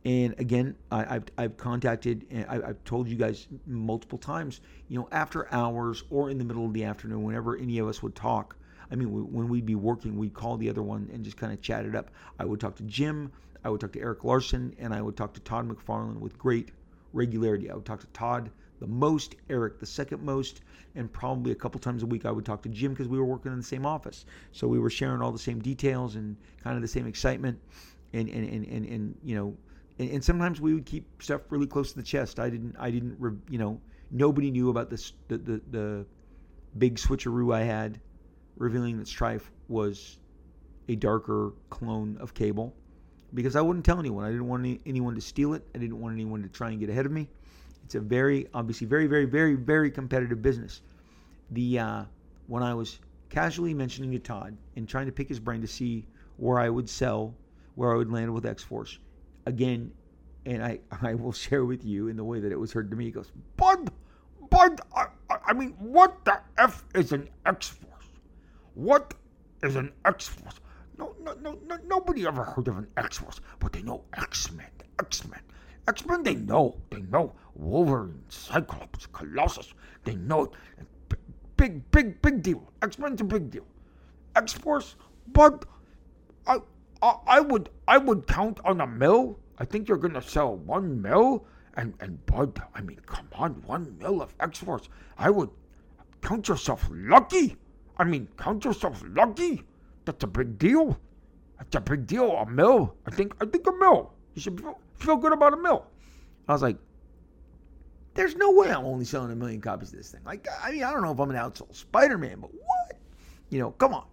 And 0.04 0.34
again, 0.38 0.74
I, 0.90 1.04
have 1.04 1.24
I've 1.38 1.56
contacted, 1.56 2.26
and 2.30 2.46
I, 2.48 2.68
I've 2.68 2.84
told 2.84 3.08
you 3.08 3.16
guys 3.16 3.46
multiple 3.66 4.18
times, 4.18 4.60
you 4.88 4.98
know, 4.98 5.08
after 5.12 5.52
hours 5.52 6.02
or 6.10 6.30
in 6.30 6.38
the 6.38 6.44
middle 6.44 6.66
of 6.66 6.72
the 6.72 6.84
afternoon, 6.84 7.22
whenever 7.22 7.56
any 7.56 7.78
of 7.78 7.88
us 7.88 8.02
would 8.02 8.14
talk, 8.14 8.56
I 8.90 8.96
mean, 8.96 9.08
when 9.32 9.48
we'd 9.48 9.64
be 9.64 9.74
working, 9.74 10.18
we'd 10.18 10.34
call 10.34 10.56
the 10.56 10.68
other 10.68 10.82
one 10.82 11.08
and 11.12 11.24
just 11.24 11.36
kind 11.36 11.52
of 11.52 11.62
chat 11.62 11.86
it 11.86 11.94
up. 11.94 12.10
I 12.38 12.44
would 12.44 12.60
talk 12.60 12.76
to 12.76 12.82
Jim, 12.82 13.32
I 13.64 13.70
would 13.70 13.80
talk 13.80 13.92
to 13.92 14.00
Erik 14.00 14.24
Larsen, 14.24 14.74
and 14.78 14.92
I 14.92 15.00
would 15.00 15.16
talk 15.16 15.32
to 15.34 15.40
Todd 15.40 15.68
McFarlane 15.68 16.20
with 16.20 16.38
great 16.38 16.70
regularity. 17.14 17.70
I 17.70 17.74
would 17.74 17.86
talk 17.86 18.00
to 18.00 18.06
Todd 18.08 18.50
the 18.84 18.90
most, 18.90 19.34
Erik 19.48 19.80
the 19.80 19.86
second 19.86 20.22
most, 20.22 20.60
and 20.94 21.10
probably 21.10 21.52
a 21.52 21.54
couple 21.54 21.80
times 21.80 22.02
a 22.02 22.06
week 22.06 22.26
I 22.26 22.30
would 22.30 22.44
talk 22.44 22.62
to 22.62 22.68
Jim 22.68 22.92
because 22.92 23.08
we 23.08 23.18
were 23.18 23.24
working 23.24 23.50
in 23.50 23.56
the 23.56 23.64
same 23.64 23.86
office. 23.86 24.26
So 24.52 24.68
we 24.68 24.78
were 24.78 24.90
sharing 24.90 25.22
all 25.22 25.32
the 25.32 25.38
same 25.38 25.58
details 25.60 26.16
and 26.16 26.36
kind 26.62 26.76
of 26.76 26.82
the 26.82 26.88
same 26.88 27.06
excitement. 27.06 27.58
And, 28.12 28.28
and, 28.28 28.46
and, 28.46 28.66
and, 28.66 28.86
and 28.86 29.14
you 29.24 29.36
know, 29.36 29.56
and, 29.98 30.10
and 30.10 30.24
sometimes 30.24 30.60
we 30.60 30.74
would 30.74 30.84
keep 30.84 31.22
stuff 31.22 31.40
really 31.48 31.66
close 31.66 31.92
to 31.92 31.96
the 31.96 32.04
chest. 32.04 32.38
I 32.38 32.50
didn't, 32.50 32.76
I 32.78 32.90
didn't, 32.90 33.16
you 33.48 33.58
know, 33.58 33.80
nobody 34.10 34.50
knew 34.50 34.68
about 34.68 34.90
this, 34.90 35.14
the, 35.28 35.38
the, 35.38 35.60
the 35.70 36.06
big 36.76 36.96
switcheroo 36.96 37.54
I 37.54 37.62
had 37.62 37.98
revealing 38.58 38.98
that 38.98 39.08
Strife 39.08 39.50
was 39.68 40.18
a 40.88 40.94
darker 40.94 41.52
clone 41.70 42.18
of 42.20 42.34
Cable 42.34 42.74
because 43.32 43.56
I 43.56 43.62
wouldn't 43.62 43.86
tell 43.86 43.98
anyone. 43.98 44.24
I 44.24 44.30
didn't 44.30 44.46
want 44.46 44.60
any, 44.60 44.80
anyone 44.84 45.14
to 45.14 45.22
steal 45.22 45.54
it. 45.54 45.66
I 45.74 45.78
didn't 45.78 45.98
want 45.98 46.12
anyone 46.12 46.42
to 46.42 46.48
try 46.50 46.68
and 46.68 46.78
get 46.78 46.90
ahead 46.90 47.06
of 47.06 47.12
me. 47.12 47.28
It's 47.84 47.94
a 47.94 48.00
very, 48.00 48.48
obviously, 48.54 48.86
very, 48.86 49.06
very, 49.06 49.26
very, 49.26 49.54
very 49.54 49.90
competitive 49.90 50.42
business. 50.42 50.82
The 51.50 51.78
uh, 51.78 52.04
when 52.46 52.62
I 52.62 52.74
was 52.74 52.98
casually 53.28 53.74
mentioning 53.74 54.12
to 54.12 54.18
Todd 54.18 54.56
and 54.76 54.88
trying 54.88 55.06
to 55.06 55.12
pick 55.12 55.28
his 55.28 55.40
brain 55.40 55.60
to 55.60 55.66
see 55.66 56.06
where 56.36 56.58
I 56.58 56.68
would 56.68 56.88
sell, 56.88 57.34
where 57.74 57.92
I 57.92 57.96
would 57.96 58.10
land 58.10 58.32
with 58.32 58.46
X 58.46 58.62
Force. 58.62 58.98
Again, 59.46 59.92
and 60.46 60.62
I, 60.62 60.80
I 61.02 61.14
will 61.14 61.32
share 61.32 61.64
with 61.64 61.84
you 61.84 62.08
in 62.08 62.16
the 62.16 62.24
way 62.24 62.40
that 62.40 62.52
it 62.52 62.58
was 62.58 62.72
heard 62.72 62.90
to 62.90 62.96
me. 62.96 63.04
He 63.06 63.10
goes, 63.10 63.30
Bud, 63.56 63.90
Bud, 64.50 64.80
I, 64.94 65.06
I 65.46 65.52
mean, 65.52 65.70
what 65.78 66.24
the 66.24 66.40
F 66.58 66.84
is 66.94 67.12
an 67.12 67.28
X 67.44 67.68
Force? 67.68 68.06
What 68.74 69.14
is 69.62 69.76
an 69.76 69.92
X 70.04 70.28
Force? 70.28 70.60
No, 70.96 71.14
no, 71.20 71.34
no, 71.34 71.58
no, 71.66 71.78
nobody 71.86 72.26
ever 72.26 72.44
heard 72.44 72.68
of 72.68 72.78
an 72.78 72.86
X 72.96 73.18
Force, 73.18 73.40
but 73.58 73.72
they 73.72 73.82
know 73.82 74.04
X 74.16 74.52
Men, 74.52 74.70
X 75.00 75.26
Men. 75.28 75.40
X 75.86 76.06
Men, 76.06 76.22
they 76.22 76.34
know, 76.34 76.76
they 76.90 77.02
know 77.02 77.32
Wolverine, 77.54 78.22
Cyclops, 78.28 79.06
Colossus, 79.06 79.74
they 80.04 80.16
know 80.16 80.44
it. 80.44 80.50
Big, 81.56 81.88
big, 81.90 82.20
big 82.20 82.42
deal. 82.42 82.62
X 82.82 82.98
Men's 82.98 83.20
a 83.20 83.24
big 83.24 83.50
deal. 83.50 83.66
X 84.34 84.52
Force, 84.52 84.96
but 85.32 85.64
I, 86.46 86.58
I, 87.02 87.16
I 87.26 87.40
would, 87.40 87.70
I 87.86 87.98
would 87.98 88.26
count 88.26 88.60
on 88.64 88.80
a 88.80 88.86
mill. 88.86 89.38
I 89.58 89.64
think 89.64 89.88
you're 89.88 89.98
gonna 89.98 90.22
sell 90.22 90.56
one 90.56 91.00
mill, 91.00 91.46
and 91.74 91.94
and 92.00 92.24
Bud, 92.26 92.60
I 92.74 92.80
mean, 92.80 93.00
come 93.06 93.28
on, 93.34 93.62
one 93.66 93.96
mill 93.98 94.20
of 94.20 94.34
X 94.40 94.58
Force. 94.58 94.88
I 95.16 95.30
would 95.30 95.50
count 96.22 96.48
yourself 96.48 96.88
lucky. 96.90 97.56
I 97.98 98.04
mean, 98.04 98.26
count 98.36 98.64
yourself 98.64 99.02
lucky. 99.06 99.62
That's 100.04 100.24
a 100.24 100.26
big 100.26 100.58
deal. 100.58 100.98
That's 101.58 101.76
a 101.76 101.80
big 101.80 102.06
deal. 102.06 102.32
A 102.32 102.46
mill. 102.46 102.96
I 103.06 103.10
think. 103.10 103.34
I 103.40 103.46
think 103.46 103.66
a 103.66 103.72
mill. 103.72 104.12
You 104.34 104.42
should 104.42 104.60
feel, 104.60 104.78
feel 104.96 105.16
good 105.16 105.32
about 105.32 105.52
a 105.52 105.56
mill. 105.56 105.86
I 106.48 106.52
was 106.52 106.62
like, 106.62 106.76
there's 108.14 108.36
no 108.36 108.52
way 108.52 108.70
I'm 108.70 108.84
only 108.84 109.04
selling 109.04 109.32
a 109.32 109.36
million 109.36 109.60
copies 109.60 109.92
of 109.92 109.98
this 109.98 110.10
thing. 110.10 110.20
Like, 110.24 110.46
I 110.62 110.70
mean, 110.70 110.84
I 110.84 110.92
don't 110.92 111.02
know 111.02 111.12
if 111.12 111.18
I'm 111.18 111.30
an 111.30 111.36
outsold 111.36 111.74
Spider 111.74 112.16
Man, 112.16 112.40
but 112.40 112.52
what? 112.52 112.98
You 113.50 113.58
know, 113.58 113.70
come 113.72 113.94
on. 113.94 114.06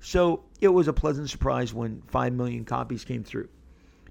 So 0.00 0.44
it 0.60 0.68
was 0.68 0.86
a 0.86 0.92
pleasant 0.92 1.28
surprise 1.28 1.74
when 1.74 2.02
5 2.06 2.32
million 2.32 2.64
copies 2.64 3.04
came 3.04 3.24
through. 3.24 3.48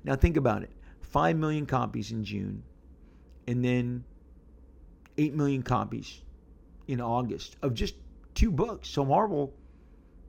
Now, 0.04 0.16
think 0.16 0.38
about 0.38 0.64
it 0.64 0.72
5 1.02 1.38
million 1.38 1.66
copies 1.66 2.12
in 2.12 2.24
June, 2.24 2.64
and 3.48 3.64
then 3.64 4.04
8 5.18 5.34
million 5.34 5.64
copies 5.64 6.22
in 6.88 7.00
August 7.00 7.56
of 7.62 7.74
just 7.74 7.96
two 8.36 8.52
books. 8.52 8.90
So 8.90 9.06
Marvel, 9.06 9.54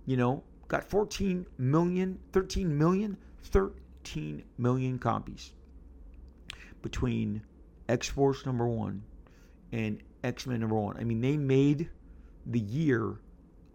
you 0.07 0.17
know, 0.17 0.45
got 0.69 0.85
14 0.85 1.45
million, 1.59 2.21
13 2.33 2.77
million, 2.79 3.17
13 3.43 4.45
million 4.59 4.99
copies 4.99 5.53
between 6.83 7.43
X 7.89 8.09
Force 8.09 8.45
number 8.47 8.67
one 8.67 9.03
and 9.73 10.03
X 10.25 10.47
Men 10.47 10.61
number 10.61 10.77
one. 10.77 10.97
I 10.97 11.05
mean, 11.05 11.21
they 11.21 11.37
made 11.37 11.89
the 12.47 12.61
year 12.61 13.17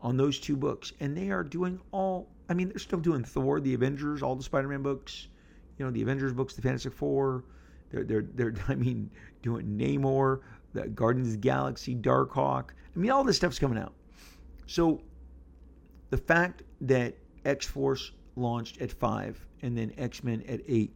on 0.02 0.18
those 0.18 0.40
two 0.40 0.56
books, 0.56 0.94
and 1.00 1.16
they 1.16 1.30
are 1.30 1.44
doing 1.44 1.80
all. 1.92 2.30
I 2.50 2.54
mean, 2.54 2.70
they're 2.70 2.80
still 2.80 3.00
doing 3.00 3.24
Thor, 3.24 3.60
the 3.60 3.74
Avengers, 3.74 4.22
all 4.22 4.36
the 4.36 4.44
Spider 4.44 4.68
Man 4.68 4.84
books, 4.84 5.28
you 5.78 5.86
know, 5.86 5.92
the 5.92 6.02
Avengers 6.02 6.34
books, 6.34 6.54
the 6.54 6.62
Fantastic 6.62 6.94
Four. 6.94 7.46
They're, 7.90 8.04
they're, 8.04 8.26
they're, 8.34 8.54
I 8.68 8.76
mean, 8.76 9.10
doing 9.42 9.78
Namor, 9.78 10.42
the 10.74 10.88
Guardians 10.90 11.30
of 11.30 11.34
the 11.34 11.40
Galaxy, 11.40 11.96
Darkhawk. 11.96 12.72
I 12.96 13.00
mean, 13.00 13.12
all 13.12 13.24
this 13.24 13.38
stuff's 13.38 13.60
coming 13.60 13.78
out. 13.78 13.94
So 14.68 15.02
the 16.10 16.18
fact 16.18 16.64
that 16.82 17.16
X 17.46 17.66
Force 17.66 18.12
launched 18.36 18.82
at 18.82 18.92
five 18.92 19.46
and 19.62 19.78
then 19.78 19.94
X 19.98 20.24
Men 20.24 20.44
at 20.48 20.62
eight 20.68 20.94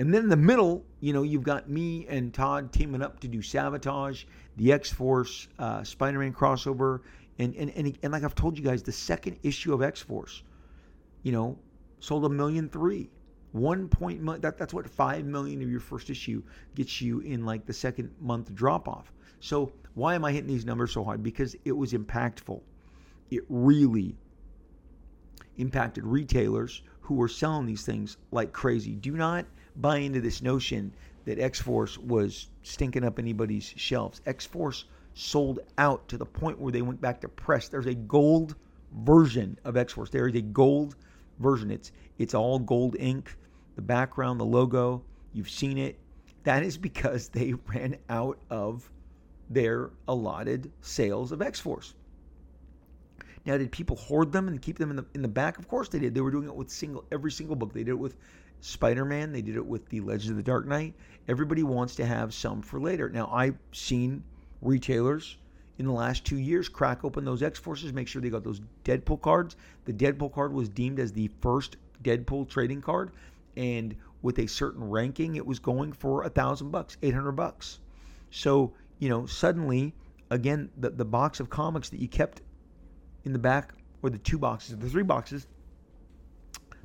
and 0.00 0.14
then 0.14 0.22
in 0.22 0.28
the 0.30 0.36
middle, 0.36 0.82
you 1.00 1.12
know, 1.12 1.24
you've 1.24 1.42
got 1.42 1.68
me 1.68 2.06
and 2.08 2.32
Todd 2.32 2.72
teaming 2.72 3.02
up 3.02 3.20
to 3.20 3.28
do 3.28 3.42
Sabotage, 3.42 4.24
the 4.56 4.72
X 4.72 4.90
Force, 4.90 5.46
uh, 5.58 5.84
Spider 5.84 6.20
Man 6.20 6.32
crossover. 6.32 7.00
And, 7.38 7.54
and, 7.54 7.70
and, 7.76 7.98
and 8.02 8.10
like 8.10 8.24
I've 8.24 8.34
told 8.34 8.56
you 8.56 8.64
guys, 8.64 8.82
the 8.82 8.92
second 8.92 9.38
issue 9.42 9.74
of 9.74 9.82
X 9.82 10.00
Force, 10.00 10.42
you 11.22 11.32
know, 11.32 11.58
sold 11.98 12.24
a 12.24 12.30
million 12.30 12.70
three. 12.70 13.10
One 13.52 13.88
point, 13.88 14.24
that, 14.40 14.56
that's 14.56 14.72
what 14.72 14.88
five 14.88 15.26
million 15.26 15.60
of 15.60 15.70
your 15.70 15.80
first 15.80 16.08
issue 16.08 16.42
gets 16.74 17.02
you 17.02 17.20
in 17.20 17.44
like 17.44 17.66
the 17.66 17.74
second 17.74 18.10
month 18.22 18.54
drop 18.54 18.88
off. 18.88 19.12
So 19.40 19.70
why 19.92 20.14
am 20.14 20.24
I 20.24 20.32
hitting 20.32 20.48
these 20.48 20.64
numbers 20.64 20.92
so 20.92 21.04
hard? 21.04 21.22
Because 21.22 21.54
it 21.66 21.72
was 21.72 21.92
impactful. 21.92 22.62
It 23.30 23.42
really 23.50 24.16
impacted 25.58 26.06
retailers 26.06 26.80
who 27.02 27.16
were 27.16 27.28
selling 27.28 27.66
these 27.66 27.84
things 27.84 28.16
like 28.30 28.54
crazy. 28.54 28.94
Do 28.94 29.12
not 29.12 29.44
buy 29.76 29.98
into 29.98 30.20
this 30.20 30.42
notion 30.42 30.92
that 31.24 31.38
X 31.38 31.60
Force 31.60 31.98
was 31.98 32.48
stinking 32.62 33.04
up 33.04 33.18
anybody's 33.18 33.72
shelves. 33.76 34.20
X 34.26 34.46
Force 34.46 34.84
sold 35.14 35.60
out 35.78 36.08
to 36.08 36.16
the 36.16 36.26
point 36.26 36.58
where 36.58 36.72
they 36.72 36.82
went 36.82 37.00
back 37.00 37.20
to 37.20 37.28
press. 37.28 37.68
There's 37.68 37.86
a 37.86 37.94
gold 37.94 38.54
version 39.04 39.58
of 39.64 39.76
X 39.76 39.92
Force. 39.92 40.10
There 40.10 40.28
is 40.28 40.34
a 40.34 40.42
gold 40.42 40.96
version. 41.38 41.70
It's 41.70 41.92
it's 42.18 42.34
all 42.34 42.58
gold 42.58 42.96
ink. 42.98 43.36
The 43.76 43.82
background, 43.82 44.40
the 44.40 44.44
logo, 44.44 45.02
you've 45.32 45.50
seen 45.50 45.78
it. 45.78 45.98
That 46.44 46.62
is 46.62 46.76
because 46.76 47.28
they 47.28 47.52
ran 47.66 47.96
out 48.08 48.38
of 48.50 48.90
their 49.48 49.90
allotted 50.08 50.70
sales 50.80 51.32
of 51.32 51.42
X 51.42 51.60
Force. 51.60 51.94
Now, 53.50 53.58
did 53.58 53.72
people 53.72 53.96
hoard 53.96 54.30
them 54.30 54.46
and 54.46 54.62
keep 54.62 54.78
them 54.78 54.90
in 54.90 54.96
the 54.96 55.04
in 55.12 55.22
the 55.22 55.28
back? 55.28 55.58
Of 55.58 55.66
course 55.66 55.88
they 55.88 55.98
did. 55.98 56.14
They 56.14 56.20
were 56.20 56.30
doing 56.30 56.46
it 56.46 56.54
with 56.54 56.70
single 56.70 57.04
every 57.10 57.32
single 57.32 57.56
book. 57.56 57.72
They 57.72 57.82
did 57.82 57.90
it 57.90 57.98
with 57.98 58.14
Spider 58.60 59.04
Man. 59.04 59.32
They 59.32 59.42
did 59.42 59.56
it 59.56 59.66
with 59.66 59.88
the 59.88 60.02
Legends 60.02 60.30
of 60.30 60.36
the 60.36 60.42
Dark 60.44 60.68
Knight. 60.68 60.94
Everybody 61.26 61.64
wants 61.64 61.96
to 61.96 62.06
have 62.06 62.32
some 62.32 62.62
for 62.62 62.80
later. 62.80 63.08
Now, 63.08 63.28
I've 63.32 63.58
seen 63.72 64.22
retailers 64.62 65.36
in 65.80 65.86
the 65.86 65.92
last 65.92 66.24
two 66.24 66.38
years 66.38 66.68
crack 66.68 67.04
open 67.04 67.24
those 67.24 67.42
X 67.42 67.58
Forces, 67.58 67.92
make 67.92 68.06
sure 68.06 68.22
they 68.22 68.30
got 68.30 68.44
those 68.44 68.60
Deadpool 68.84 69.20
cards. 69.20 69.56
The 69.84 69.92
Deadpool 69.92 70.32
card 70.32 70.52
was 70.52 70.68
deemed 70.68 71.00
as 71.00 71.12
the 71.12 71.28
first 71.40 71.76
Deadpool 72.04 72.48
trading 72.48 72.80
card, 72.80 73.10
and 73.56 73.96
with 74.22 74.38
a 74.38 74.46
certain 74.46 74.88
ranking, 74.88 75.34
it 75.34 75.44
was 75.44 75.58
going 75.58 75.92
for 75.92 76.22
a 76.22 76.28
thousand 76.28 76.70
bucks, 76.70 76.96
eight 77.02 77.14
hundred 77.14 77.32
bucks. 77.32 77.80
So 78.30 78.74
you 79.00 79.08
know, 79.08 79.26
suddenly, 79.26 79.92
again, 80.30 80.70
the 80.76 80.90
the 80.90 81.04
box 81.04 81.40
of 81.40 81.50
comics 81.50 81.88
that 81.88 81.98
you 81.98 82.06
kept 82.06 82.42
in 83.24 83.32
the 83.32 83.38
back, 83.38 83.72
or 84.02 84.10
the 84.10 84.18
two 84.18 84.38
boxes, 84.38 84.76
the 84.78 84.88
three 84.88 85.02
boxes, 85.02 85.46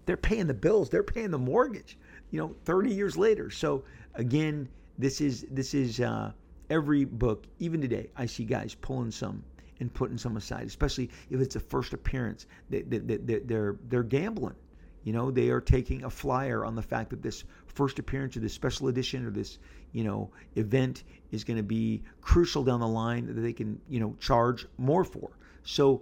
they're 0.06 0.17
paying 0.17 0.48
the 0.48 0.54
bills, 0.54 0.89
they're 0.89 1.04
paying 1.04 1.32
the 1.32 1.38
mortgage, 1.38 1.98
you 2.32 2.39
know, 2.39 2.56
30 2.65 2.93
years 2.93 3.17
later. 3.17 3.50
So 3.50 3.84
again, 4.13 4.69
this 4.98 5.21
is 5.21 5.45
this 5.52 5.74
is 5.74 6.00
uh, 6.00 6.32
every 6.69 7.06
book, 7.06 7.45
even 7.60 7.82
today, 7.82 8.10
I 8.15 8.26
see 8.26 8.45
guys 8.45 8.76
pulling 8.76 9.12
some 9.12 9.43
and 9.80 9.93
putting 9.93 10.17
some 10.17 10.38
aside, 10.38 10.67
especially 10.67 11.10
if 11.30 11.41
it's 11.41 11.56
a 11.56 11.60
first 11.60 11.93
appearance. 11.93 12.45
They, 12.69 12.82
they, 12.84 13.00
they, 13.00 13.39
they're 13.39 13.78
they're 13.89 14.04
gambling. 14.04 14.56
You 15.04 15.13
know, 15.13 15.30
they 15.30 15.50
are 15.50 15.62
taking 15.62 16.04
a 16.04 16.10
flyer 16.10 16.65
on 16.65 16.76
the 16.76 16.82
fact 16.82 17.12
that 17.12 17.21
this 17.21 17.43
first 17.67 18.00
appearance 18.00 18.36
or 18.36 18.39
this 18.39 18.54
special 18.54 18.88
edition 18.88 19.24
or 19.26 19.30
this, 19.30 19.60
you 19.91 20.04
know, 20.04 20.32
event 20.56 21.04
is 21.32 21.43
going 21.43 21.58
to 21.58 21.63
be 21.63 22.02
crucial 22.21 22.63
down 22.63 22.80
the 22.80 22.88
line 22.88 23.28
that 23.28 23.34
they 23.34 23.54
can, 23.54 23.80
you 23.88 24.00
know, 24.00 24.15
charge 24.19 24.65
more 24.80 25.04
for. 25.04 25.30
So 25.63 26.02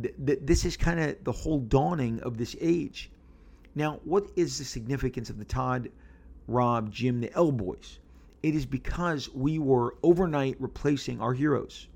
th- 0.00 0.14
th- 0.24 0.38
this 0.42 0.64
is 0.64 0.76
kind 0.76 1.00
of 1.00 1.22
the 1.24 1.32
whole 1.32 1.60
dawning 1.60 2.20
of 2.20 2.38
this 2.38 2.56
age. 2.60 3.10
Now, 3.74 4.00
what 4.04 4.26
is 4.36 4.58
the 4.58 4.64
significance 4.64 5.30
of 5.30 5.38
the 5.38 5.44
Todd, 5.44 5.90
Rob, 6.48 6.90
Jim, 6.90 7.20
the 7.20 7.32
L 7.34 7.52
Boys? 7.52 7.98
It 8.42 8.54
is 8.54 8.64
because 8.64 9.28
we 9.34 9.58
were 9.58 9.96
overnight 10.02 10.56
replacing 10.60 11.20
our 11.20 11.34
heroes. 11.34 11.88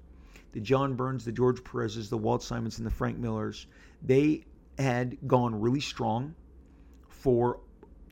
The 0.52 0.60
John 0.60 0.94
Byrnes, 0.94 1.24
the 1.24 1.32
George 1.32 1.62
Perez's, 1.62 2.10
the 2.10 2.18
Walt 2.18 2.42
Simonsons, 2.42 2.78
and 2.78 2.86
the 2.86 2.90
Frank 2.90 3.18
Millers. 3.18 3.66
They 4.02 4.44
had 4.78 5.16
gone 5.26 5.60
really 5.60 5.80
strong 5.80 6.34
for 7.08 7.60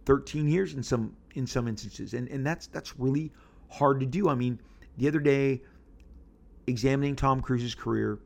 13 0.05 0.49
years 0.49 0.75
in 0.75 0.83
some 0.83 1.17
in 1.35 1.47
some 1.47 1.69
instances, 1.69 2.15
and 2.15 2.29
and 2.29 2.47
that's 2.47 2.67
that's 2.69 2.99
really 2.99 3.33
hard 3.71 4.01
to 4.01 4.07
do. 4.07 4.29
I 4.29 4.35
mean, 4.35 4.61
the 4.97 5.09
other 5.09 5.21
day, 5.21 5.63
examining 6.67 7.17
Tom 7.17 7.41
Cruise's 7.41 7.75
career, 7.75 8.19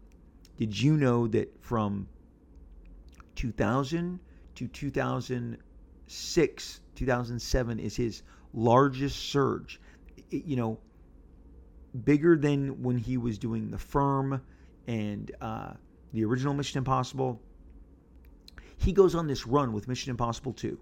did 0.63 0.81
you 0.81 0.97
know 0.97 1.27
that 1.27 1.61
from 1.61 2.07
2000 3.35 4.21
to 4.55 4.69
2006, 4.69 6.81
2007 6.95 7.81
is 7.81 7.97
his 7.97 8.23
largest 8.55 9.31
surge. 9.31 9.81
It, 10.31 10.45
you 10.45 10.55
know, 10.55 10.79
bigger 12.05 12.37
than 12.37 12.81
when 12.81 12.97
he 12.97 13.17
was 13.17 13.39
doing 13.39 13.73
The 13.73 13.79
Firm 13.79 14.41
and 14.87 15.33
uh, 15.41 15.73
the 16.13 16.25
original 16.25 16.55
Mission 16.55 16.79
Impossible. 16.79 17.41
He 18.77 18.93
goes 18.93 19.17
on 19.17 19.27
this 19.27 19.49
run 19.49 19.73
with 19.73 19.89
Mission 19.89 20.11
Impossible 20.11 20.53
2 20.53 20.79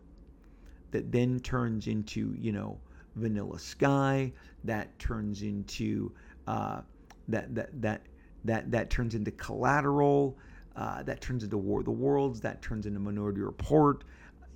that 0.90 1.11
then 1.11 1.40
turns 1.40 1.87
into, 1.87 2.37
you 2.38 2.53
know, 2.53 2.79
Vanilla 3.16 3.59
Sky, 3.59 4.31
that 4.64 4.99
turns 4.99 5.40
into 5.40 6.12
uh, 6.47 6.83
that 7.29 7.55
that 7.55 7.71
that 7.81 8.03
that 8.44 8.70
that 8.70 8.90
turns 8.90 9.14
into 9.14 9.31
Collateral, 9.31 10.37
uh, 10.76 11.03
that 11.03 11.20
turns 11.20 11.44
into 11.44 11.59
War 11.59 11.81
of 11.81 11.85
the 11.85 11.90
Worlds. 11.90 12.40
That 12.40 12.62
turns 12.62 12.87
into 12.87 13.00
Minority 13.00 13.40
Report. 13.40 14.05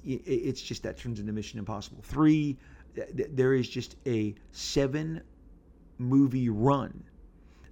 it's 0.05 0.61
just 0.61 0.83
that 0.83 0.97
turns 0.97 1.21
into 1.21 1.33
Mission 1.33 1.59
Impossible 1.59 2.03
3. 2.03 2.57
There 3.31 3.55
is 3.55 3.69
just 3.69 3.97
a 4.07 4.35
seven 4.53 5.23
movie 5.99 6.49
run 6.49 7.05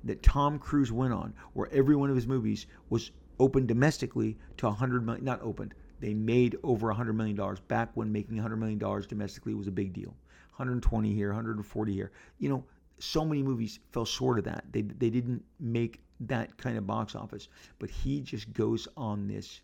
that 0.05 0.23
Tom 0.23 0.59
Cruise 0.59 0.91
went 0.91 1.13
on 1.13 1.35
where 1.53 1.69
every 1.73 1.95
one 1.95 2.11
of 2.11 2.17
his 2.17 2.27
movies 2.27 2.67
was 2.91 3.11
opened 3.39 3.69
domestically 3.69 4.37
to 4.57 4.67
a 4.67 4.71
100 4.71 5.05
million. 5.05 5.25
Not 5.25 5.41
opened. 5.43 5.75
They 6.01 6.15
made 6.15 6.57
over 6.65 6.89
100 6.89 7.13
million 7.13 7.37
dollars 7.37 7.61
back 7.61 7.91
when 7.95 8.11
making 8.11 8.37
100 8.37 8.57
million 8.57 8.79
dollars 8.79 9.07
domestically 9.07 9.55
was 9.55 9.69
a 9.69 9.73
big 9.73 9.93
deal. 9.93 10.15
120 10.57 11.15
here, 11.15 11.29
140 11.29 11.93
here. 11.93 12.11
You 12.39 12.49
know, 12.49 12.65
so 13.03 13.25
many 13.25 13.43
movies 13.43 13.81
fell 13.91 14.05
short 14.05 14.39
of 14.39 14.45
that. 14.45 14.65
They 14.71 14.83
they 14.83 15.11
didn't 15.11 15.45
make 15.59 16.01
that 16.21 16.57
kind 16.57 16.79
of 16.79 16.87
box 16.87 17.17
office. 17.17 17.49
But 17.81 17.91
he 17.91 18.21
just 18.21 18.53
goes 18.53 18.87
on 18.97 19.27
this 19.27 19.61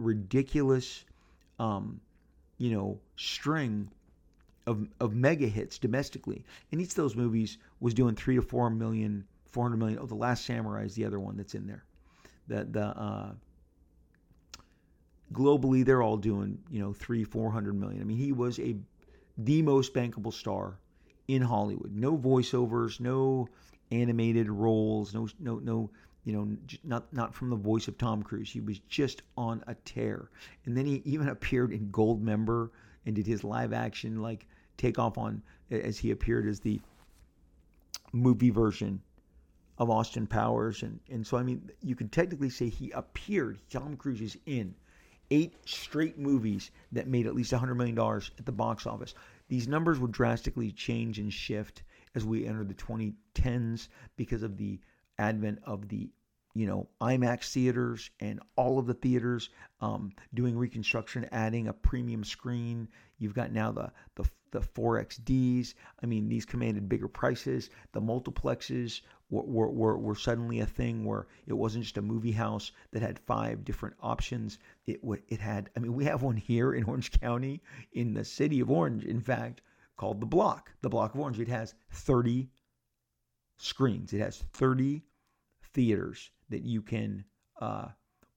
ridiculous, 0.00 1.04
um, 1.60 2.00
you 2.58 2.70
know, 2.72 2.98
string 3.16 3.88
of 4.66 4.88
of 5.00 5.14
mega 5.14 5.46
hits 5.46 5.78
domestically. 5.78 6.44
And 6.72 6.80
each 6.80 6.90
of 6.90 6.94
those 6.96 7.14
movies 7.14 7.58
was 7.78 7.94
doing 7.94 8.16
three 8.16 8.34
to 8.34 8.42
four 8.42 8.68
million, 8.68 9.24
four 9.46 9.64
hundred 9.64 9.76
million. 9.76 10.00
Oh, 10.02 10.06
The 10.06 10.16
Last 10.16 10.44
Samurai 10.44 10.82
is 10.82 10.96
the 10.96 11.04
other 11.04 11.20
one 11.20 11.36
that's 11.36 11.54
in 11.54 11.68
there. 11.68 11.84
The 12.48 12.64
the 12.64 12.86
uh, 12.86 13.32
globally 15.32 15.84
they're 15.84 16.02
all 16.02 16.16
doing 16.16 16.58
you 16.68 16.80
know 16.80 16.92
three 16.92 17.22
four 17.22 17.52
hundred 17.52 17.74
million. 17.74 18.00
I 18.00 18.04
mean 18.04 18.18
he 18.18 18.32
was 18.32 18.58
a 18.58 18.74
the 19.38 19.62
most 19.62 19.94
bankable 19.94 20.32
star 20.32 20.78
in 21.34 21.42
Hollywood. 21.42 21.94
No 21.94 22.16
voiceovers, 22.16 23.00
no 23.00 23.48
animated 23.90 24.50
roles, 24.50 25.14
no 25.14 25.28
no 25.38 25.58
no 25.58 25.90
you 26.24 26.32
know 26.32 26.56
not 26.84 27.12
not 27.12 27.34
from 27.34 27.50
the 27.50 27.56
voice 27.56 27.88
of 27.88 27.98
Tom 27.98 28.22
Cruise. 28.22 28.50
He 28.50 28.60
was 28.60 28.78
just 28.88 29.22
on 29.36 29.62
a 29.66 29.74
tear. 29.74 30.28
And 30.66 30.76
then 30.76 30.86
he 30.86 30.96
even 31.04 31.28
appeared 31.28 31.72
in 31.72 31.90
Goldmember 31.90 32.70
and 33.06 33.14
did 33.14 33.26
his 33.26 33.44
live 33.44 33.72
action 33.72 34.20
like 34.20 34.46
take 34.76 34.98
off 34.98 35.18
on 35.18 35.42
as 35.70 35.98
he 35.98 36.10
appeared 36.10 36.46
as 36.46 36.60
the 36.60 36.80
movie 38.12 38.50
version 38.50 39.00
of 39.78 39.88
Austin 39.88 40.26
Powers 40.26 40.82
and 40.82 41.00
and 41.10 41.26
so 41.26 41.36
I 41.38 41.42
mean 41.42 41.70
you 41.80 41.96
can 41.96 42.08
technically 42.08 42.50
say 42.50 42.68
he 42.68 42.90
appeared 42.90 43.58
Tom 43.70 43.96
Cruise 43.96 44.20
is 44.20 44.38
in 44.44 44.74
eight 45.32 45.54
straight 45.64 46.18
movies 46.18 46.70
that 46.92 47.08
made 47.08 47.26
at 47.26 47.34
least 47.34 47.52
$100 47.52 47.74
million 47.74 47.98
at 47.98 48.44
the 48.44 48.52
box 48.52 48.86
office. 48.86 49.14
These 49.52 49.68
numbers 49.68 50.00
would 50.00 50.12
drastically 50.12 50.72
change 50.72 51.18
and 51.18 51.30
shift 51.30 51.82
as 52.14 52.24
we 52.24 52.46
enter 52.46 52.64
the 52.64 52.72
2010s 52.72 53.88
because 54.16 54.42
of 54.42 54.56
the 54.56 54.80
advent 55.18 55.58
of 55.64 55.88
the 55.88 56.08
you 56.54 56.66
know 56.66 56.88
IMAX 57.02 57.52
theaters 57.52 58.08
and 58.18 58.40
all 58.56 58.78
of 58.78 58.86
the 58.86 58.94
theaters 58.94 59.50
um, 59.82 60.14
doing 60.32 60.56
reconstruction, 60.56 61.28
adding 61.32 61.68
a 61.68 61.74
premium 61.74 62.24
screen. 62.24 62.88
You've 63.22 63.34
got 63.34 63.52
now 63.52 63.70
the 63.70 63.92
the 64.16 64.28
the 64.50 64.60
4DXs. 64.60 65.74
I 66.02 66.06
mean, 66.06 66.28
these 66.28 66.44
commanded 66.44 66.88
bigger 66.88 67.08
prices. 67.08 67.70
The 67.92 68.00
multiplexes 68.00 69.00
were, 69.30 69.70
were, 69.70 69.96
were, 69.96 70.14
suddenly 70.14 70.60
a 70.60 70.66
thing 70.66 71.04
where 71.04 71.26
it 71.46 71.54
wasn't 71.54 71.84
just 71.84 71.96
a 71.96 72.02
movie 72.02 72.32
house 72.32 72.72
that 72.90 73.00
had 73.00 73.18
five 73.20 73.64
different 73.64 73.96
options. 74.00 74.58
It 74.86 75.00
it 75.28 75.40
had. 75.40 75.70
I 75.76 75.80
mean, 75.80 75.94
we 75.94 76.04
have 76.04 76.22
one 76.22 76.36
here 76.36 76.74
in 76.74 76.84
Orange 76.84 77.12
County, 77.20 77.62
in 77.92 78.12
the 78.12 78.24
city 78.24 78.60
of 78.60 78.70
Orange, 78.70 79.04
in 79.04 79.20
fact, 79.20 79.62
called 79.96 80.20
the 80.20 80.26
Block. 80.26 80.70
The 80.82 80.90
Block 80.90 81.14
of 81.14 81.20
Orange. 81.20 81.40
It 81.40 81.48
has 81.48 81.74
30 81.92 82.50
screens. 83.56 84.12
It 84.12 84.20
has 84.20 84.38
30 84.52 85.02
theaters 85.72 86.30
that 86.50 86.64
you 86.64 86.82
can 86.82 87.24
uh, 87.60 87.88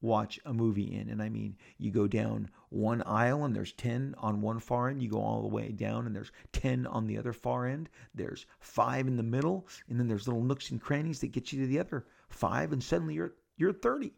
watch 0.06 0.40
a 0.46 0.54
movie 0.54 0.94
in. 0.96 1.10
And 1.10 1.22
I 1.22 1.30
mean, 1.30 1.58
you 1.78 1.92
go 1.92 2.08
down 2.08 2.50
one 2.70 3.02
aisle 3.04 3.44
and 3.44 3.56
there's 3.56 3.74
10 3.74 4.16
on 4.18 4.42
one 4.42 4.60
far 4.60 4.90
end. 4.90 5.02
You 5.02 5.10
go 5.10 5.22
all 5.22 5.42
the 5.42 5.54
way 5.54 5.72
down 5.72 6.06
and 6.06 6.16
there's 6.16 6.32
10 6.54 6.88
on 6.88 7.08
the 7.08 7.18
other 7.18 7.34
far 7.34 7.66
end. 7.66 7.90
There's 8.14 8.46
five 8.60 9.08
in 9.08 9.18
the 9.18 9.24
middle. 9.24 9.68
And 9.90 10.00
then 10.00 10.08
there's 10.08 10.28
little 10.28 10.44
nooks 10.44 10.72
and 10.72 10.82
crannies 10.82 11.20
that 11.22 11.32
get 11.32 11.52
you 11.52 11.62
to 11.62 11.68
the 11.68 11.80
other 11.80 12.06
five. 12.30 12.72
And 12.72 12.84
suddenly 12.84 13.16
you're, 13.16 13.34
you're 13.58 13.74
30. 13.74 14.14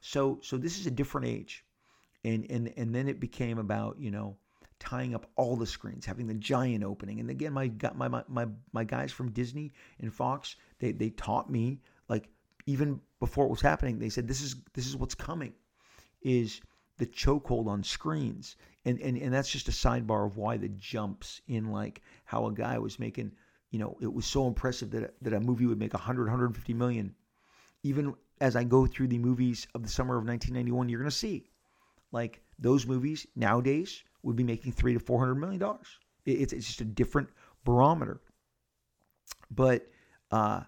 So, 0.00 0.38
so 0.42 0.56
this 0.56 0.78
is 0.78 0.86
a 0.86 0.90
different 0.90 1.26
age. 1.26 1.64
And, 2.24 2.46
and, 2.50 2.72
and 2.76 2.94
then 2.94 3.08
it 3.08 3.20
became 3.20 3.58
about, 3.58 3.98
you 3.98 4.10
know, 4.10 4.36
tying 4.78 5.14
up 5.14 5.26
all 5.36 5.56
the 5.56 5.66
screens, 5.66 6.04
having 6.04 6.26
the 6.26 6.34
giant 6.34 6.84
opening. 6.84 7.20
And 7.20 7.30
again, 7.30 7.52
my, 7.52 7.70
my, 7.94 8.08
my, 8.08 8.22
my, 8.28 8.46
my 8.72 8.84
guys 8.84 9.12
from 9.12 9.30
Disney 9.30 9.72
and 9.98 10.12
Fox, 10.12 10.56
they, 10.78 10.92
they 10.92 11.10
taught 11.10 11.50
me 11.50 11.80
like 12.08 12.28
even 12.66 13.00
before 13.20 13.46
it 13.46 13.50
was 13.50 13.60
happening, 13.60 13.98
they 13.98 14.08
said 14.08 14.28
this 14.28 14.40
is 14.40 14.56
this 14.72 14.86
is 14.86 14.96
what's 14.96 15.14
coming, 15.14 15.52
is 16.22 16.60
the 16.98 17.06
chokehold 17.06 17.66
on 17.66 17.82
screens, 17.82 18.56
and 18.84 19.00
and 19.00 19.16
and 19.18 19.32
that's 19.32 19.50
just 19.50 19.68
a 19.68 19.72
sidebar 19.72 20.26
of 20.26 20.36
why 20.36 20.56
the 20.56 20.68
jumps 20.68 21.40
in 21.46 21.70
like 21.70 22.02
how 22.24 22.46
a 22.46 22.52
guy 22.52 22.78
was 22.78 22.98
making, 22.98 23.32
you 23.70 23.78
know, 23.78 23.96
it 24.00 24.12
was 24.12 24.26
so 24.26 24.46
impressive 24.46 24.90
that 24.90 25.14
that 25.22 25.32
a 25.32 25.40
movie 25.40 25.66
would 25.66 25.78
make 25.78 25.92
100 25.92 26.24
150 26.24 26.74
million. 26.74 27.14
Even 27.82 28.14
as 28.40 28.56
I 28.56 28.64
go 28.64 28.86
through 28.86 29.08
the 29.08 29.18
movies 29.18 29.66
of 29.74 29.82
the 29.82 29.88
summer 29.88 30.16
of 30.16 30.26
1991, 30.26 30.88
you're 30.88 31.00
going 31.00 31.10
to 31.10 31.16
see, 31.16 31.50
like 32.12 32.40
those 32.58 32.86
movies 32.86 33.26
nowadays 33.36 34.02
would 34.22 34.36
be 34.36 34.44
making 34.44 34.72
three 34.72 34.94
to 34.94 35.00
four 35.00 35.18
hundred 35.18 35.36
million 35.36 35.60
dollars. 35.60 35.98
It's 36.24 36.52
it's 36.52 36.66
just 36.66 36.80
a 36.80 36.84
different 36.86 37.28
barometer. 37.64 38.20
But 39.50 39.86
uh, 40.30 40.62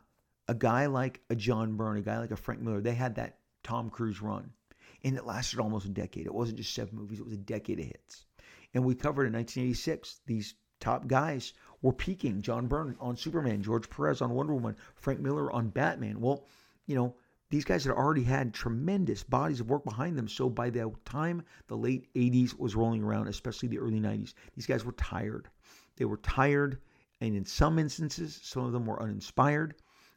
a 0.49 0.55
guy 0.55 0.87
like 0.87 1.21
a 1.31 1.37
John 1.37 1.77
Byrne, 1.77 1.99
a 1.99 2.03
guy 2.03 2.19
like 2.19 2.31
a 2.31 2.37
Frank 2.37 2.61
Miller, 2.61 2.81
they 2.81 2.95
had 2.95 3.17
that 3.17 3.39
Tom 3.63 3.91
Cruise 3.91 4.23
run. 4.23 4.53
And 5.05 5.17
it 5.17 5.27
lasted 5.27 5.61
almost 5.61 5.87
a 5.87 5.91
decade. 5.91 6.27
It 6.27 6.35
wasn't 6.35 6.59
just 6.59 6.75
seven 6.75 6.97
movies, 6.97 7.19
it 7.19 7.25
was 7.25 7.35
a 7.35 7.39
decade 7.39 7.81
of 7.81 7.87
hits. 7.87 8.27
And 8.75 8.85
we 8.85 8.95
covered 8.95 9.27
in 9.27 9.33
1986, 9.33 10.21
these 10.27 10.55
top 10.81 11.07
guys 11.07 11.53
were 11.83 11.93
peaking. 11.93 12.43
John 12.43 12.67
Byrne 12.67 12.97
on 13.01 13.17
Superman, 13.17 13.63
George 13.63 13.89
Perez 13.89 14.21
on 14.21 14.31
Wonder 14.35 14.55
Woman, 14.55 14.77
Frank 14.95 15.21
Miller 15.21 15.51
on 15.53 15.69
Batman. 15.69 16.21
Well, 16.21 16.47
you 16.87 16.95
know, 16.95 17.17
these 17.49 17.65
guys 17.65 17.85
had 17.85 17.95
already 17.95 18.25
had 18.25 18.53
tremendous 18.53 19.23
bodies 19.23 19.61
of 19.61 19.71
work 19.71 19.85
behind 19.85 20.19
them. 20.19 20.29
So 20.29 20.49
by 20.49 20.71
the 20.71 20.93
time 21.05 21.45
the 21.69 21.77
late 21.77 22.13
80s 22.15 22.59
was 22.59 22.75
rolling 22.75 23.03
around, 23.03 23.29
especially 23.29 23.69
the 23.69 23.79
early 23.79 24.01
90s, 24.01 24.35
these 24.55 24.67
guys 24.67 24.85
were 24.85 24.93
tired. 24.93 25.49
They 25.97 26.05
were 26.05 26.19
tired, 26.19 26.81
and 27.21 27.35
in 27.35 27.45
some 27.45 27.79
instances, 27.79 28.41
some 28.43 28.65
of 28.65 28.73
them 28.73 28.85
were 28.85 29.01
uninspired. 29.01 29.77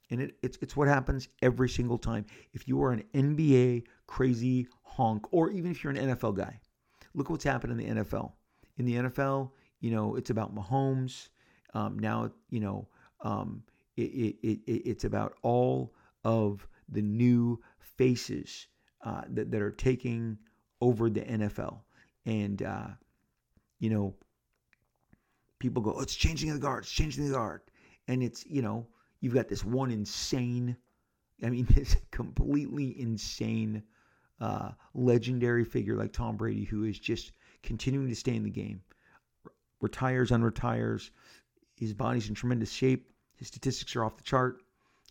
And 0.09 0.21
it, 0.21 0.35
it's, 0.41 0.57
it's 0.61 0.75
what 0.75 0.87
happens 0.87 1.29
every 1.41 1.69
single 1.69 1.97
time. 1.97 2.25
If 2.53 2.67
you 2.67 2.81
are 2.83 2.91
an 2.91 3.03
NBA 3.13 3.83
crazy 4.07 4.67
honk, 4.83 5.25
or 5.31 5.51
even 5.51 5.71
if 5.71 5.83
you're 5.83 5.93
an 5.93 6.15
NFL 6.15 6.35
guy, 6.35 6.59
look 7.13 7.29
what's 7.29 7.43
happened 7.43 7.79
in 7.79 7.95
the 7.95 8.03
NFL. 8.03 8.31
In 8.77 8.85
the 8.85 8.95
NFL, 8.95 9.51
you 9.81 9.91
know, 9.91 10.15
it's 10.15 10.29
about 10.29 10.55
Mahomes. 10.55 11.29
Um, 11.73 11.99
now, 11.99 12.31
you 12.49 12.59
know, 12.59 12.87
um, 13.21 13.63
it, 13.97 14.01
it, 14.01 14.59
it, 14.65 14.71
it's 14.85 15.03
about 15.03 15.35
all 15.41 15.93
of 16.23 16.67
the 16.89 17.01
new 17.01 17.59
faces 17.79 18.67
uh, 19.03 19.21
that, 19.29 19.51
that 19.51 19.61
are 19.61 19.71
taking 19.71 20.37
over 20.81 21.09
the 21.09 21.21
NFL. 21.21 21.79
And, 22.25 22.61
uh, 22.61 22.87
you 23.79 23.89
know, 23.89 24.15
people 25.59 25.81
go, 25.81 25.93
oh, 25.97 26.01
it's 26.01 26.15
changing 26.15 26.51
the 26.51 26.59
guard, 26.59 26.83
it's 26.83 26.91
changing 26.91 27.27
the 27.27 27.33
guard. 27.33 27.61
And 28.07 28.23
it's, 28.23 28.45
you 28.45 28.61
know, 28.61 28.87
You've 29.21 29.33
got 29.33 29.47
this 29.47 29.63
one 29.63 29.91
insane, 29.91 30.77
I 31.43 31.49
mean, 31.49 31.67
this 31.75 31.95
completely 32.11 32.99
insane, 32.99 33.83
uh, 34.39 34.71
legendary 34.93 35.65
figure 35.65 35.95
like 35.95 36.13
Tom 36.13 36.37
Brady, 36.37 36.63
who 36.63 36.83
is 36.83 36.99
just 36.99 37.33
continuing 37.61 38.07
to 38.09 38.15
stay 38.15 38.35
in 38.35 38.43
the 38.43 38.49
game. 38.49 38.81
Retires, 39.81 40.31
unretires. 40.31 41.09
His 41.75 41.93
body's 41.93 42.29
in 42.29 42.35
tremendous 42.35 42.71
shape. 42.71 43.09
His 43.35 43.47
statistics 43.47 43.95
are 43.95 44.03
off 44.03 44.17
the 44.17 44.23
chart. 44.23 44.61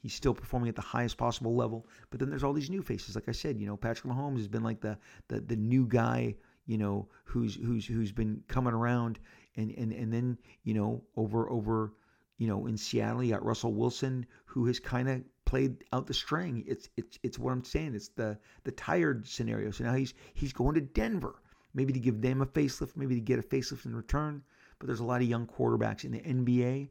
He's 0.02 0.14
still 0.14 0.34
performing 0.34 0.68
at 0.68 0.76
the 0.76 0.82
highest 0.82 1.16
possible 1.16 1.56
level. 1.56 1.86
But 2.10 2.20
then 2.20 2.30
there's 2.30 2.44
all 2.44 2.52
these 2.52 2.70
new 2.70 2.82
faces. 2.82 3.14
Like 3.14 3.28
I 3.28 3.32
said, 3.32 3.58
you 3.58 3.66
know, 3.66 3.76
Patrick 3.76 4.12
Mahomes 4.12 4.36
has 4.36 4.48
been 4.48 4.62
like 4.62 4.80
the 4.80 4.96
the, 5.28 5.40
the 5.40 5.56
new 5.56 5.86
guy, 5.86 6.36
you 6.66 6.78
know, 6.78 7.08
who's 7.24 7.56
who's 7.56 7.86
who's 7.86 8.12
been 8.12 8.42
coming 8.48 8.74
around 8.74 9.18
and 9.56 9.72
and 9.72 9.92
and 9.92 10.12
then, 10.12 10.38
you 10.62 10.74
know, 10.74 11.02
over 11.16 11.50
over 11.50 11.94
you 12.38 12.46
know, 12.46 12.66
in 12.66 12.76
Seattle, 12.76 13.22
you 13.22 13.32
got 13.32 13.44
Russell 13.44 13.74
Wilson, 13.74 14.24
who 14.46 14.66
has 14.66 14.78
kind 14.78 15.08
of 15.08 15.22
played 15.44 15.84
out 15.92 16.06
the 16.06 16.14
string. 16.14 16.64
It's 16.66 16.88
it's 16.96 17.18
it's 17.22 17.38
what 17.38 17.52
I'm 17.52 17.64
saying. 17.64 17.94
It's 17.94 18.08
the 18.08 18.38
the 18.62 18.70
tired 18.70 19.26
scenario. 19.26 19.72
So 19.72 19.84
now 19.84 19.94
he's 19.94 20.14
he's 20.34 20.52
going 20.52 20.74
to 20.76 20.80
Denver, 20.80 21.42
maybe 21.74 21.92
to 21.92 21.98
give 21.98 22.22
them 22.22 22.40
a 22.40 22.46
facelift, 22.46 22.96
maybe 22.96 23.16
to 23.16 23.20
get 23.20 23.40
a 23.40 23.42
facelift 23.42 23.86
in 23.86 23.94
return. 23.94 24.42
But 24.78 24.86
there's 24.86 25.00
a 25.00 25.04
lot 25.04 25.20
of 25.20 25.28
young 25.28 25.46
quarterbacks 25.46 26.04
in 26.04 26.12
the 26.12 26.20
NBA. 26.20 26.90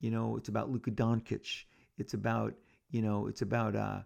You 0.00 0.10
know, 0.10 0.36
it's 0.36 0.50
about 0.50 0.70
Luka 0.70 0.90
Doncic. 0.90 1.64
It's 1.96 2.12
about 2.12 2.54
you 2.90 3.00
know, 3.00 3.26
it's 3.26 3.42
about 3.42 3.74
uh, 3.74 4.02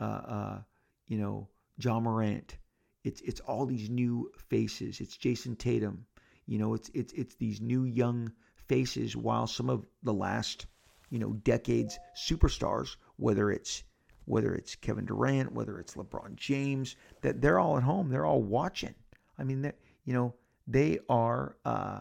uh, 0.00 0.04
uh, 0.04 0.58
you 1.06 1.18
know, 1.18 1.48
Ja 1.78 2.00
Morant. 2.00 2.56
It's 3.04 3.20
it's 3.20 3.40
all 3.40 3.66
these 3.66 3.90
new 3.90 4.32
faces. 4.48 5.00
It's 5.00 5.18
Jayson 5.18 5.56
Tatum. 5.56 6.06
You 6.46 6.58
know, 6.58 6.72
it's 6.72 6.90
it's 6.94 7.12
it's 7.12 7.34
these 7.34 7.60
new 7.60 7.84
young 7.84 8.32
faces 8.68 9.16
while 9.16 9.46
some 9.46 9.70
of 9.70 9.86
the 10.02 10.12
last, 10.12 10.66
you 11.10 11.18
know, 11.18 11.32
decades 11.44 11.98
superstars, 12.16 12.96
whether 13.16 13.50
it's 13.50 13.84
whether 14.26 14.54
it's 14.54 14.74
Kevin 14.74 15.04
Durant, 15.04 15.52
whether 15.52 15.78
it's 15.78 15.96
LeBron 15.96 16.34
James, 16.36 16.96
that 17.20 17.42
they're 17.42 17.58
all 17.58 17.76
at 17.76 17.82
home, 17.82 18.08
they're 18.08 18.24
all 18.24 18.42
watching. 18.42 18.94
I 19.38 19.44
mean, 19.44 19.62
that 19.62 19.76
you 20.04 20.14
know, 20.14 20.34
they 20.66 20.98
are 21.08 21.56
uh, 21.64 22.00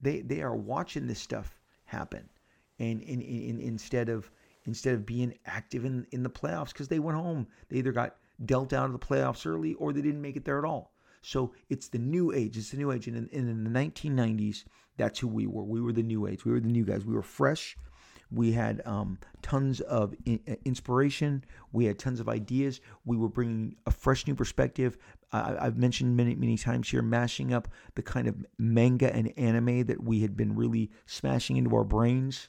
they 0.00 0.20
they 0.20 0.42
are 0.42 0.54
watching 0.54 1.06
this 1.06 1.20
stuff 1.20 1.58
happen, 1.84 2.28
and 2.78 3.00
in, 3.02 3.20
in, 3.20 3.50
in 3.50 3.60
instead 3.60 4.08
of 4.08 4.30
instead 4.66 4.94
of 4.94 5.06
being 5.06 5.34
active 5.46 5.84
in 5.84 6.06
in 6.12 6.22
the 6.22 6.30
playoffs 6.30 6.72
because 6.72 6.88
they 6.88 6.98
went 6.98 7.18
home, 7.18 7.46
they 7.68 7.78
either 7.78 7.92
got 7.92 8.16
dealt 8.44 8.72
out 8.72 8.86
of 8.86 8.92
the 8.92 8.98
playoffs 8.98 9.46
early 9.46 9.74
or 9.74 9.92
they 9.92 10.02
didn't 10.02 10.22
make 10.22 10.36
it 10.36 10.44
there 10.44 10.58
at 10.58 10.64
all. 10.64 10.93
So 11.24 11.54
it's 11.70 11.88
the 11.88 11.98
new 11.98 12.32
age. 12.32 12.56
It's 12.56 12.70
the 12.70 12.76
new 12.76 12.92
age. 12.92 13.08
And 13.08 13.16
in, 13.16 13.28
and 13.32 13.48
in 13.48 13.64
the 13.64 13.70
1990s, 13.70 14.64
that's 14.96 15.18
who 15.18 15.28
we 15.28 15.46
were. 15.46 15.64
We 15.64 15.80
were 15.80 15.92
the 15.92 16.02
new 16.02 16.26
age. 16.26 16.44
We 16.44 16.52
were 16.52 16.60
the 16.60 16.68
new 16.68 16.84
guys. 16.84 17.04
We 17.04 17.14
were 17.14 17.22
fresh. 17.22 17.76
We 18.30 18.52
had 18.52 18.82
um, 18.84 19.18
tons 19.42 19.80
of 19.80 20.14
uh, 20.28 20.36
inspiration. 20.64 21.44
We 21.72 21.86
had 21.86 21.98
tons 21.98 22.20
of 22.20 22.28
ideas. 22.28 22.80
We 23.04 23.16
were 23.16 23.28
bringing 23.28 23.76
a 23.86 23.90
fresh 23.90 24.26
new 24.26 24.34
perspective. 24.34 24.98
I- 25.32 25.56
I've 25.58 25.78
mentioned 25.78 26.16
many, 26.16 26.34
many 26.34 26.58
times 26.58 26.90
here, 26.90 27.02
mashing 27.02 27.54
up 27.54 27.68
the 27.94 28.02
kind 28.02 28.28
of 28.28 28.44
manga 28.58 29.14
and 29.14 29.32
anime 29.38 29.84
that 29.86 30.02
we 30.02 30.20
had 30.20 30.36
been 30.36 30.54
really 30.54 30.90
smashing 31.06 31.56
into 31.56 31.74
our 31.74 31.84
brains, 31.84 32.48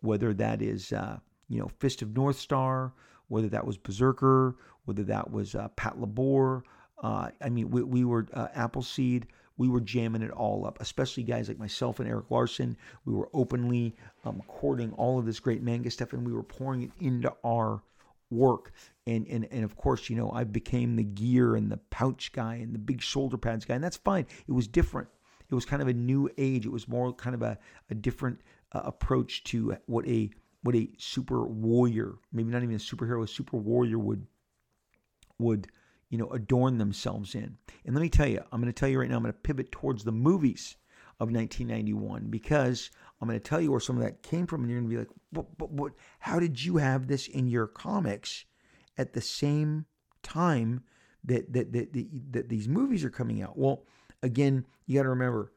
whether 0.00 0.34
that 0.34 0.60
is, 0.60 0.92
uh, 0.92 1.18
you 1.48 1.58
know, 1.58 1.68
Fist 1.78 2.02
of 2.02 2.14
North 2.14 2.38
Star, 2.38 2.92
whether 3.28 3.48
that 3.48 3.66
was 3.66 3.78
Berserker, 3.78 4.56
whether 4.84 5.04
that 5.04 5.30
was 5.30 5.54
uh, 5.54 5.68
Patlabor. 5.76 6.62
Uh, 7.00 7.30
I 7.40 7.48
mean, 7.48 7.70
we, 7.70 7.82
we 7.82 8.04
were 8.04 8.26
uh, 8.34 8.48
Appleseed 8.54 9.26
we 9.60 9.68
were 9.68 9.82
jamming 9.82 10.22
it 10.22 10.30
all 10.30 10.64
up, 10.64 10.80
especially 10.80 11.22
guys 11.22 11.48
like 11.48 11.58
myself 11.58 12.00
and 12.00 12.08
Erik 12.08 12.30
Larsen. 12.30 12.78
We 13.04 13.12
were 13.12 13.28
openly 13.34 13.94
um, 14.24 14.40
courting 14.48 14.90
all 14.92 15.18
of 15.18 15.26
this 15.26 15.38
great 15.38 15.62
manga 15.62 15.90
stuff 15.90 16.14
and 16.14 16.26
we 16.26 16.32
were 16.32 16.42
pouring 16.42 16.84
it 16.84 16.90
into 16.98 17.30
our 17.44 17.82
work. 18.30 18.72
And, 19.06 19.26
and, 19.26 19.46
and 19.50 19.62
of 19.62 19.76
course, 19.76 20.08
you 20.08 20.16
know, 20.16 20.30
I 20.30 20.44
became 20.44 20.96
the 20.96 21.04
gear 21.04 21.56
and 21.56 21.70
the 21.70 21.76
pouch 21.76 22.32
guy 22.32 22.54
and 22.54 22.74
the 22.74 22.78
big 22.78 23.02
shoulder 23.02 23.36
pads 23.36 23.66
guy, 23.66 23.74
and 23.74 23.84
that's 23.84 23.98
fine. 23.98 24.24
It 24.48 24.52
was 24.52 24.66
different. 24.66 25.08
It 25.50 25.54
was 25.54 25.66
kind 25.66 25.82
of 25.82 25.88
a 25.88 25.92
new 25.92 26.30
age. 26.38 26.64
It 26.64 26.72
was 26.72 26.88
more 26.88 27.12
kind 27.12 27.34
of 27.34 27.42
a, 27.42 27.58
a 27.90 27.94
different 27.94 28.40
uh, 28.72 28.80
approach 28.84 29.44
to 29.44 29.76
what 29.84 30.08
a 30.08 30.30
what 30.62 30.74
a 30.74 30.88
super 30.96 31.44
warrior, 31.44 32.14
maybe 32.32 32.50
not 32.50 32.62
even 32.62 32.76
a 32.76 32.78
superhero, 32.78 33.22
a 33.22 33.28
super 33.28 33.58
warrior 33.58 33.98
would 33.98 34.26
would 35.38 35.66
you 36.10 36.18
know, 36.18 36.28
adorn 36.30 36.78
themselves 36.78 37.34
in. 37.34 37.56
And 37.86 37.94
let 37.94 38.02
me 38.02 38.08
tell 38.10 38.26
you, 38.26 38.42
I'm 38.52 38.60
going 38.60 38.72
to 38.72 38.78
tell 38.78 38.88
you 38.88 39.00
right 39.00 39.08
now, 39.08 39.16
I'm 39.16 39.22
going 39.22 39.32
to 39.32 39.38
pivot 39.38 39.72
towards 39.72 40.04
the 40.04 40.12
movies 40.12 40.76
of 41.20 41.30
1991 41.30 42.26
because 42.28 42.90
I'm 43.20 43.28
going 43.28 43.38
to 43.38 43.48
tell 43.48 43.60
you 43.60 43.70
where 43.70 43.80
some 43.80 43.96
of 43.96 44.02
that 44.02 44.22
came 44.22 44.46
from, 44.46 44.62
and 44.62 44.70
you're 44.70 44.80
going 44.80 44.90
to 44.90 44.96
be 44.96 44.98
like, 44.98 45.16
"But, 45.32 45.56
but, 45.56 45.76
but 45.76 45.92
how 46.18 46.40
did 46.40 46.62
you 46.62 46.78
have 46.78 47.06
this 47.06 47.28
in 47.28 47.46
your 47.46 47.66
comics 47.66 48.44
at 48.98 49.12
the 49.12 49.20
same 49.20 49.86
time 50.22 50.82
that 51.24 51.52
that 51.52 51.72
that, 51.72 51.92
that, 51.92 52.32
that 52.32 52.48
these 52.48 52.68
movies 52.68 53.04
are 53.04 53.10
coming 53.10 53.42
out?" 53.42 53.56
Well, 53.56 53.84
again, 54.22 54.66
you 54.86 54.96
got 54.96 55.04
to 55.04 55.10
remember, 55.10 55.52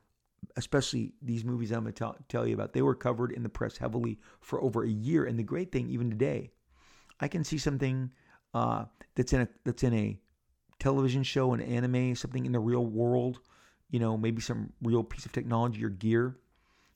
especially 0.58 1.14
these 1.22 1.44
movies 1.46 1.72
I'm 1.72 1.84
going 1.84 1.94
to 1.94 2.16
tell 2.28 2.46
you 2.46 2.54
about, 2.54 2.74
they 2.74 2.82
were 2.82 2.96
covered 2.96 3.32
in 3.32 3.42
the 3.42 3.50
press 3.50 3.78
heavily 3.78 4.20
for 4.42 4.62
over 4.62 4.84
a 4.84 4.90
year. 4.90 5.26
And 5.26 5.40
the 5.40 5.44
great 5.44 5.72
thing, 5.72 5.90
even 5.90 6.10
today, 6.10 6.52
I 7.22 7.30
can 7.30 7.44
see 7.44 7.58
something 7.58 8.12
uh, 8.54 8.86
that's 9.16 9.34
in 9.34 9.42
a 9.42 9.48
that's 9.64 9.84
in 9.84 9.94
a 9.94 10.20
television 10.84 11.24
show, 11.24 11.54
an 11.54 11.62
anime, 11.62 12.14
something 12.14 12.46
in 12.46 12.52
the 12.52 12.60
real 12.60 12.86
world, 12.86 13.40
you 13.90 14.00
know, 14.00 14.18
maybe 14.18 14.42
some 14.42 14.74
real 14.82 15.02
piece 15.02 15.26
of 15.26 15.32
technology 15.32 15.84
or 15.84 15.88
gear. 15.88 16.36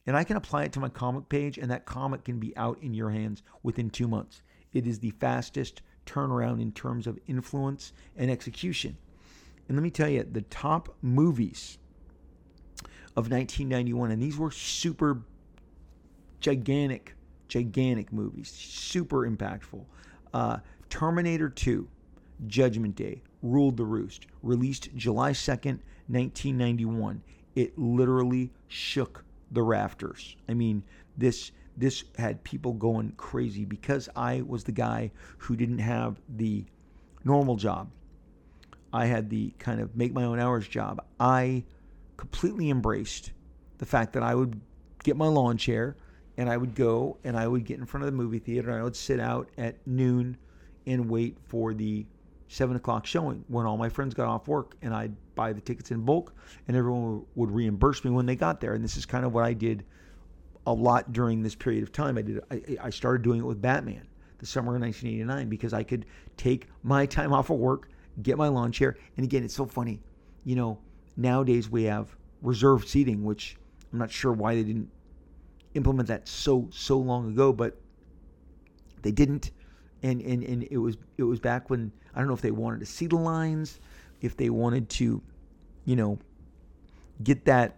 And 0.05 0.17
I 0.17 0.25
can 0.25 0.35
apply 0.35 0.65
it 0.65 0.73
to 0.73 0.81
my 0.81 0.89
comic 0.89 1.29
page, 1.29 1.57
and 1.57 1.71
that 1.71 1.85
comic 1.85 2.25
can 2.25 2.37
be 2.37 2.55
out 2.57 2.77
in 2.81 2.93
your 2.93 3.09
hands 3.09 3.43
within 3.63 3.89
two 3.89 4.09
months. 4.09 4.41
It 4.73 4.85
is 4.87 4.99
the 4.99 5.11
fastest 5.11 5.81
turnaround 6.05 6.61
in 6.61 6.73
terms 6.73 7.07
of 7.07 7.17
influence 7.27 7.93
and 8.17 8.29
execution. 8.29 8.97
And 9.69 9.77
let 9.77 9.83
me 9.83 9.89
tell 9.89 10.09
you, 10.09 10.27
the 10.29 10.41
top 10.41 10.93
movies 11.01 11.77
of 13.15 13.31
1991, 13.31 14.11
and 14.11 14.21
these 14.21 14.37
were 14.37 14.51
super 14.51 15.21
gigantic, 16.41 17.15
gigantic 17.47 18.11
movies, 18.11 18.49
super 18.49 19.29
impactful. 19.29 19.85
Uh, 20.33 20.57
Terminator 20.89 21.49
2, 21.49 21.87
Judgment 22.47 22.95
Day, 22.95 23.21
ruled 23.41 23.77
the 23.77 23.85
roost. 23.85 24.27
Released 24.41 24.95
July 24.95 25.31
2nd, 25.31 25.79
1991. 26.07 27.21
It 27.55 27.77
literally 27.77 28.51
shook 28.67 29.23
the 29.51 29.63
rafters. 29.63 30.35
I 30.47 30.53
mean, 30.53 30.83
this 31.17 31.51
this 31.75 32.03
had 32.17 32.43
people 32.43 32.73
going 32.73 33.11
crazy 33.17 33.63
because 33.63 34.09
I 34.15 34.41
was 34.41 34.63
the 34.63 34.71
guy 34.71 35.11
who 35.37 35.55
didn't 35.55 35.77
have 35.77 36.19
the 36.27 36.65
normal 37.23 37.55
job. 37.55 37.91
I 38.91 39.05
had 39.05 39.29
the 39.29 39.53
kind 39.59 39.79
of 39.79 39.95
make 39.95 40.11
my 40.11 40.23
own 40.23 40.39
hours 40.39 40.67
job. 40.67 41.05
I 41.19 41.63
completely 42.15 42.71
embraced 42.71 43.31
the 43.77 43.85
fact 43.85 44.13
that 44.13 44.23
I 44.23 44.33
would 44.33 44.59
get 45.03 45.17
my 45.17 45.27
lawn 45.27 45.57
chair 45.57 45.95
and 46.37 46.49
I 46.49 46.57
would 46.57 46.73
go 46.73 47.17
and 47.23 47.37
I 47.37 47.47
would 47.47 47.63
get 47.63 47.77
in 47.77 47.85
front 47.85 48.03
of 48.03 48.11
the 48.11 48.17
movie 48.17 48.39
theater 48.39 48.69
and 48.69 48.79
I 48.79 48.83
would 48.83 48.95
sit 48.95 49.19
out 49.19 49.49
at 49.57 49.75
noon 49.85 50.37
and 50.87 51.09
wait 51.09 51.37
for 51.47 51.75
the 51.75 52.05
seven 52.47 52.75
o'clock 52.75 53.05
showing 53.05 53.43
when 53.47 53.65
all 53.65 53.77
my 53.77 53.89
friends 53.89 54.13
got 54.13 54.27
off 54.27 54.47
work 54.47 54.75
and 54.81 54.93
I'd 54.93 55.15
buy 55.35 55.53
the 55.53 55.61
tickets 55.61 55.91
in 55.91 56.01
bulk 56.01 56.33
and 56.67 56.77
everyone 56.77 57.25
would 57.35 57.51
reimburse 57.51 58.03
me 58.03 58.11
when 58.11 58.25
they 58.25 58.35
got 58.35 58.61
there. 58.61 58.73
And 58.73 58.83
this 58.83 58.97
is 58.97 59.05
kind 59.05 59.25
of 59.25 59.33
what 59.33 59.43
I 59.43 59.53
did 59.53 59.83
a 60.65 60.73
lot 60.73 61.13
during 61.13 61.41
this 61.41 61.55
period 61.55 61.83
of 61.83 61.91
time. 61.91 62.17
I 62.17 62.21
did. 62.21 62.41
I, 62.51 62.77
I 62.83 62.89
started 62.89 63.21
doing 63.21 63.39
it 63.39 63.45
with 63.45 63.61
Batman 63.61 64.07
the 64.39 64.45
summer 64.45 64.75
of 64.75 64.81
1989 64.81 65.49
because 65.49 65.73
I 65.73 65.83
could 65.83 66.05
take 66.35 66.67
my 66.83 67.05
time 67.05 67.33
off 67.33 67.49
of 67.49 67.57
work, 67.57 67.89
get 68.21 68.37
my 68.37 68.47
lawn 68.47 68.71
chair, 68.71 68.97
and 69.15 69.23
again, 69.23 69.43
it's 69.43 69.55
so 69.55 69.65
funny. 69.65 69.99
You 70.43 70.55
know, 70.55 70.79
nowadays 71.15 71.69
we 71.69 71.83
have 71.85 72.15
reserved 72.41 72.87
seating, 72.87 73.23
which 73.23 73.57
I'm 73.91 73.99
not 73.99 74.11
sure 74.11 74.31
why 74.31 74.55
they 74.55 74.63
didn't 74.63 74.89
implement 75.73 76.07
that 76.09 76.27
so 76.27 76.67
so 76.71 76.97
long 76.97 77.29
ago, 77.29 77.51
but 77.51 77.77
they 79.01 79.11
didn't 79.11 79.51
and 80.03 80.21
and 80.21 80.43
and 80.43 80.67
it 80.69 80.77
was 80.77 80.97
it 81.17 81.23
was 81.23 81.39
back 81.39 81.69
when 81.69 81.91
I 82.13 82.19
don't 82.19 82.27
know 82.27 82.33
if 82.33 82.41
they 82.41 82.51
wanted 82.51 82.79
to 82.81 82.85
see 82.85 83.07
the 83.07 83.15
lines, 83.15 83.79
if 84.21 84.35
they 84.35 84.49
wanted 84.49 84.89
to, 84.89 85.21
you 85.85 85.95
know, 85.95 86.19
get 87.23 87.45
that 87.45 87.77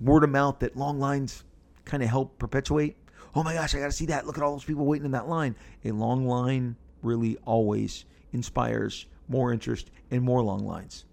word 0.00 0.24
of 0.24 0.30
mouth 0.30 0.58
that 0.60 0.76
long 0.76 0.98
lines 0.98 1.44
kind 1.84 2.02
of 2.02 2.08
help 2.08 2.38
perpetuate. 2.38 2.96
Oh 3.34 3.42
my 3.42 3.54
gosh, 3.54 3.74
I 3.74 3.78
got 3.78 3.86
to 3.86 3.92
see 3.92 4.06
that. 4.06 4.26
Look 4.26 4.36
at 4.36 4.44
all 4.44 4.52
those 4.52 4.64
people 4.64 4.84
waiting 4.84 5.06
in 5.06 5.12
that 5.12 5.28
line. 5.28 5.56
A 5.84 5.92
long 5.92 6.26
line 6.26 6.76
really 7.02 7.36
always 7.44 8.04
inspires 8.32 9.06
more 9.28 9.52
interest 9.52 9.90
and 10.10 10.22
more 10.22 10.42
long 10.42 10.66
lines. 10.66 11.04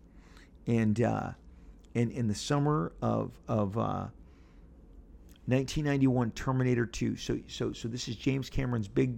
And 0.67 1.01
uh, 1.01 1.31
and 1.95 2.11
in 2.11 2.27
the 2.27 2.35
summer 2.35 2.91
of 3.01 3.31
of 3.47 3.77
uh, 3.77 4.07
1991, 5.45 6.31
Terminator 6.31 6.85
2. 6.85 7.15
So 7.15 7.39
so 7.47 7.73
so 7.73 7.87
this 7.87 8.07
is 8.07 8.15
James 8.15 8.49
Cameron's 8.49 8.87
big 8.87 9.15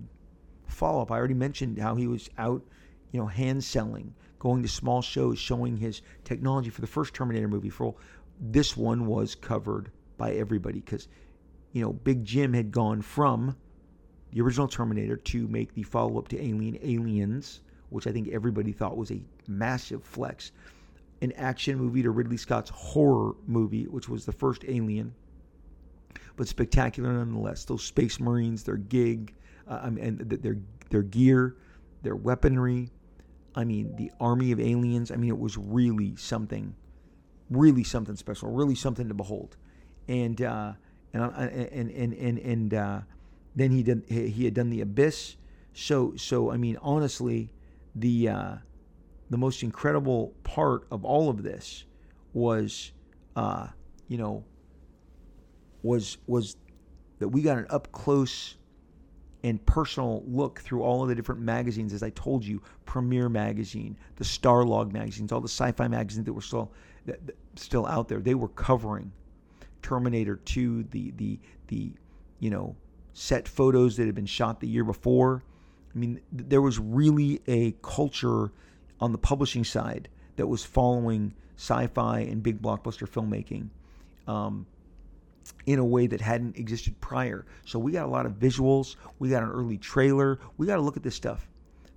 follow 0.72 1.02
up. 1.02 1.12
I 1.12 1.18
already 1.18 1.34
mentioned 1.34 1.78
how 1.78 1.96
he 1.96 2.08
was 2.08 2.30
out, 2.38 2.64
you 3.12 3.20
know, 3.20 3.28
hand 3.28 3.64
selling, 3.64 4.14
going 4.40 4.62
to 4.64 4.68
small 4.68 5.02
shows, 5.02 5.38
showing 5.38 5.78
his 5.78 6.02
technology 6.24 6.70
for 6.70 6.82
the 6.82 6.88
first 6.88 7.14
Terminator 7.14 7.48
movie. 7.48 7.70
For 7.70 7.96
this 8.40 8.76
one 8.76 9.06
was 9.06 9.36
covered 9.36 9.92
by 10.18 10.34
everybody 10.34 10.80
because, 10.80 11.08
you 11.74 11.82
know, 11.82 11.94
Big 11.94 12.24
Jim 12.24 12.54
had 12.54 12.72
gone 12.72 13.02
from 13.02 13.56
the 14.32 14.42
original 14.42 14.68
Terminator 14.68 15.18
to 15.18 15.48
make 15.48 15.74
the 15.74 15.84
follow 15.84 16.18
up 16.18 16.28
to 16.30 16.42
Alien 16.42 16.78
Aliens, 16.82 17.62
which 17.90 18.08
I 18.08 18.12
think 18.12 18.30
everybody 18.30 18.72
thought 18.72 18.98
was 18.98 19.12
a 19.12 19.22
massive 19.48 20.04
flex. 20.04 20.52
An 21.22 21.32
action 21.34 21.78
movie 21.78 22.02
to 22.02 22.10
Ridley 22.10 22.38
Scott's 22.38 22.72
horror 22.72 23.36
movie, 23.46 23.84
which 23.86 24.10
was 24.10 24.26
the 24.26 24.32
first 24.32 24.64
Alien, 24.68 25.14
but 26.36 26.48
spectacular 26.48 27.14
nonetheless. 27.14 27.66
Those 27.66 27.84
Space 27.84 28.20
Marines, 28.20 28.64
their 28.64 28.78
gig, 28.78 29.36
uh, 29.72 29.80
and 29.86 30.20
their 30.20 30.58
their 30.90 31.02
gear, 31.02 31.56
their 32.04 32.16
weaponry. 32.16 32.92
I 33.56 33.64
mean, 33.64 33.96
the 33.96 34.12
army 34.20 34.52
of 34.52 34.60
aliens. 34.60 35.12
I 35.12 35.16
mean, 35.16 35.30
it 35.30 35.40
was 35.40 35.58
really 35.58 36.16
something, 36.16 36.76
really 37.50 37.84
something 37.84 38.16
special, 38.16 38.52
really 38.52 38.76
something 38.76 39.08
to 39.08 39.14
behold. 39.14 39.56
And 40.08 40.42
uh, 40.42 40.74
and 41.14 41.24
and 41.24 41.92
and 41.92 42.14
and 42.14 42.40
and 42.40 42.74
uh, 42.74 43.00
then 43.56 43.72
he 43.72 43.84
did 43.84 44.04
he 44.08 44.46
had 44.46 44.54
done 44.54 44.70
the 44.70 44.82
abyss. 44.82 45.38
So 45.74 46.14
so 46.18 46.52
I 46.52 46.58
mean, 46.58 46.78
honestly, 46.82 47.54
the 47.96 48.28
uh, 48.30 48.56
the 49.30 49.38
most 49.38 49.64
incredible 49.64 50.34
part 50.44 50.86
of 50.92 51.06
all 51.06 51.30
of 51.30 51.44
this 51.44 51.86
was, 52.34 52.92
uh, 53.38 53.68
you 54.10 54.18
know, 54.18 54.44
was 55.82 56.18
was 56.28 56.58
that 57.20 57.30
we 57.30 57.42
got 57.42 57.58
an 57.58 57.68
up 57.70 57.92
close 57.94 58.58
and 59.44 59.64
personal 59.66 60.24
look 60.28 60.60
through 60.60 60.84
all 60.84 61.02
of 61.02 61.10
the 61.10 61.16
different 61.16 61.42
magazines, 61.42 61.94
as 61.94 62.04
I 62.04 62.12
told 62.12 62.46
you, 62.46 62.62
Premiere 62.86 63.30
Magazine, 63.30 63.98
the 64.18 64.24
Starlog 64.24 64.92
magazines, 64.92 65.32
all 65.32 65.42
the 65.42 65.48
sci-fi 65.48 65.88
magazines 65.88 66.26
that 66.26 66.34
were 66.34 66.42
still 66.42 66.72
that, 67.06 67.26
that, 67.26 67.36
still 67.56 67.88
out 67.88 68.08
there. 68.08 68.20
They 68.20 68.36
were 68.36 68.50
covering 68.50 69.12
Terminator 69.82 70.36
2, 70.36 70.84
the 70.92 71.12
the 71.18 71.40
the 71.68 71.92
you 72.40 72.50
know 72.50 72.76
set 73.14 73.48
photos 73.48 73.98
that 73.98 74.06
had 74.06 74.16
been 74.16 74.26
shot 74.26 74.60
the 74.60 74.68
year 74.68 74.84
before. 74.84 75.44
I 75.94 75.98
mean, 75.98 76.22
there 76.32 76.62
was 76.62 76.80
really 76.80 77.42
a 77.48 77.76
culture 77.82 78.52
on 79.00 79.12
the 79.12 79.18
publishing 79.18 79.64
side 79.64 80.08
that 80.38 80.48
was 80.48 80.64
following 80.64 81.34
sci-fi 81.58 82.20
and 82.20 82.42
big 82.42 82.62
blockbuster 82.62 83.08
filmmaking. 83.08 83.70
Um, 84.32 84.66
in 85.66 85.80
a 85.80 85.86
way 85.86 86.08
that 86.08 86.22
hadn't 86.22 86.58
existed 86.58 87.00
prior. 87.02 87.46
So 87.66 87.80
we 87.80 87.92
got 87.92 88.06
a 88.06 88.10
lot 88.10 88.26
of 88.26 88.34
visuals. 88.34 88.96
We 89.20 89.30
got 89.30 89.44
an 89.44 89.50
early 89.50 89.78
trailer. 89.78 90.40
We 90.58 90.68
got 90.68 90.76
to 90.76 90.82
look 90.82 90.98
at 90.98 91.04
this 91.04 91.16
stuff. 91.16 91.48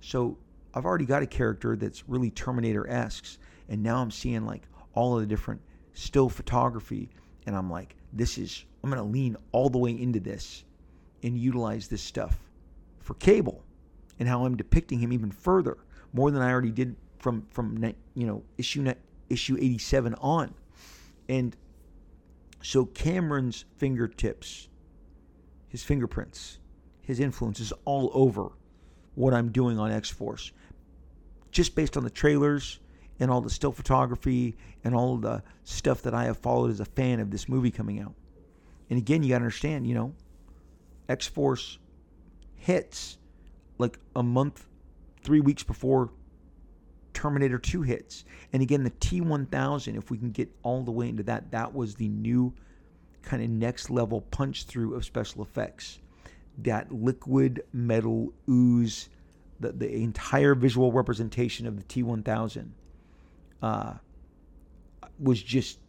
So 0.01 0.37
I've 0.75 0.85
already 0.85 1.05
got 1.05 1.23
a 1.23 1.27
character 1.27 1.75
that's 1.77 2.07
really 2.07 2.29
Terminator 2.29 2.87
esque, 2.89 3.39
and 3.69 3.81
now 3.81 4.01
I'm 4.01 4.11
seeing 4.11 4.45
like 4.45 4.63
all 4.93 5.15
of 5.15 5.21
the 5.21 5.27
different 5.27 5.61
still 5.93 6.29
photography, 6.29 7.09
and 7.45 7.55
I'm 7.55 7.69
like, 7.69 7.95
this 8.11 8.37
is 8.37 8.65
I'm 8.83 8.89
gonna 8.89 9.03
lean 9.03 9.37
all 9.53 9.69
the 9.69 9.77
way 9.77 9.91
into 9.91 10.19
this 10.19 10.65
and 11.23 11.37
utilize 11.37 11.87
this 11.87 12.01
stuff 12.01 12.37
for 12.99 13.13
cable, 13.15 13.63
and 14.19 14.27
how 14.27 14.45
I'm 14.45 14.57
depicting 14.57 14.99
him 14.99 15.13
even 15.13 15.31
further, 15.31 15.77
more 16.13 16.29
than 16.29 16.41
I 16.41 16.51
already 16.51 16.71
did 16.71 16.95
from 17.19 17.45
from 17.49 17.81
you 18.13 18.27
know 18.27 18.43
issue 18.57 18.93
issue 19.29 19.57
87 19.57 20.13
on, 20.15 20.53
and 21.29 21.55
so 22.65 22.83
Cameron's 22.83 23.63
fingertips, 23.77 24.69
his 25.67 25.83
fingerprints, 25.83 26.57
his 27.03 27.19
influence 27.19 27.59
is 27.59 27.71
all 27.85 28.09
over 28.13 28.49
what 29.13 29.35
I'm 29.35 29.51
doing 29.51 29.77
on 29.77 29.91
X 29.91 30.09
Force. 30.09 30.51
Just 31.51 31.75
based 31.75 31.95
on 31.95 32.03
the 32.03 32.09
trailers 32.09 32.79
and 33.19 33.29
all 33.29 33.39
the 33.39 33.51
still 33.51 33.71
photography 33.71 34.57
and 34.83 34.95
all 34.95 35.15
the 35.17 35.43
stuff 35.63 36.01
that 36.01 36.15
I 36.15 36.23
have 36.23 36.37
followed 36.39 36.71
as 36.71 36.79
a 36.79 36.85
fan 36.85 37.19
of 37.19 37.29
this 37.29 37.47
movie 37.47 37.69
coming 37.69 37.99
out. 37.99 38.15
And 38.89 38.97
again, 38.97 39.21
you 39.21 39.29
got 39.29 39.35
to 39.37 39.43
understand, 39.43 39.85
you 39.85 39.93
know, 39.93 40.15
X 41.07 41.27
Force 41.27 41.77
hits 42.55 43.19
like 43.77 43.99
a 44.15 44.23
month, 44.23 44.65
three 45.21 45.39
weeks 45.39 45.61
before 45.61 46.09
Terminator 47.15 47.57
2 47.57 47.81
hits. 47.81 48.25
And 48.53 48.61
again, 48.61 48.83
the 48.83 48.91
T 48.99 49.21
1000, 49.21 49.95
if 49.95 50.11
we 50.11 50.17
can 50.17 50.31
get 50.31 50.49
all 50.61 50.83
the 50.83 50.91
way 50.91 51.09
into 51.09 51.23
that, 51.23 51.49
that 51.51 51.73
was 51.73 51.95
the 51.95 52.09
new 52.09 52.53
kind 53.23 53.41
of 53.41 53.49
next 53.49 53.89
level 53.89 54.21
punch 54.21 54.65
through 54.65 54.93
of 54.93 55.03
special 55.03 55.41
effects 55.41 55.99
that 56.59 56.91
liquid 56.91 57.63
metal 57.73 58.31
ooze, 58.49 59.09
the, 59.59 59.71
the 59.71 59.91
entire 59.91 60.55
visual 60.55 60.91
representation 60.91 61.65
of 61.65 61.77
the 61.77 61.83
T1000 61.83 62.69
uh, 63.61 63.93
was 65.19 65.41
just 65.41 65.79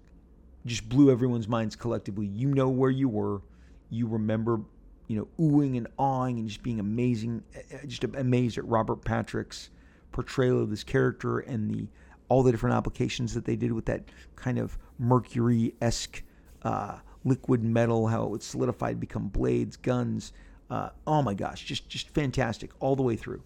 just 0.65 0.89
blew 0.89 1.13
everyone's 1.13 1.47
minds 1.47 1.77
collectively. 1.77 2.27
You 2.27 2.49
know 2.49 2.69
where 2.69 2.91
you 2.91 3.09
were. 3.09 3.43
You 3.89 4.09
remember, 4.09 4.61
you 5.07 5.17
know, 5.17 5.29
oohing 5.39 5.77
and 5.77 5.87
awing 5.97 6.41
and 6.41 6.49
just 6.49 6.65
being 6.65 6.81
amazing, 6.81 7.45
eh, 7.55 7.61
eh, 7.71 7.87
just 7.87 8.03
amazed 8.03 8.59
at 8.59 8.67
Robert 8.67 9.05
Patrick's 9.05 9.71
portrayal 10.17 10.63
of 10.63 10.71
this 10.71 10.83
character 10.83 11.41
and 11.41 11.71
the 11.71 11.87
all 12.31 12.43
the 12.43 12.51
different 12.51 12.75
applications 12.75 13.35
that 13.35 13.45
they 13.45 13.55
did 13.55 13.71
with 13.71 13.85
that 13.85 14.03
kind 14.35 14.59
of 14.59 14.79
mercury 14.99 15.75
esque 15.81 16.23
uh, 16.63 16.97
liquid 17.23 17.63
metal, 17.63 18.07
how 18.07 18.25
it 18.25 18.31
would 18.31 18.43
solidify, 18.43 18.95
become 18.95 19.29
blades, 19.29 19.77
guns, 19.77 20.33
uh, 20.71 20.89
oh 21.07 21.21
my 21.21 21.35
gosh, 21.35 21.65
just 21.65 21.89
just 21.91 22.09
fantastic 22.09 22.71
all 22.81 22.97
the 22.97 23.03
way 23.03 23.15
through. 23.15 23.43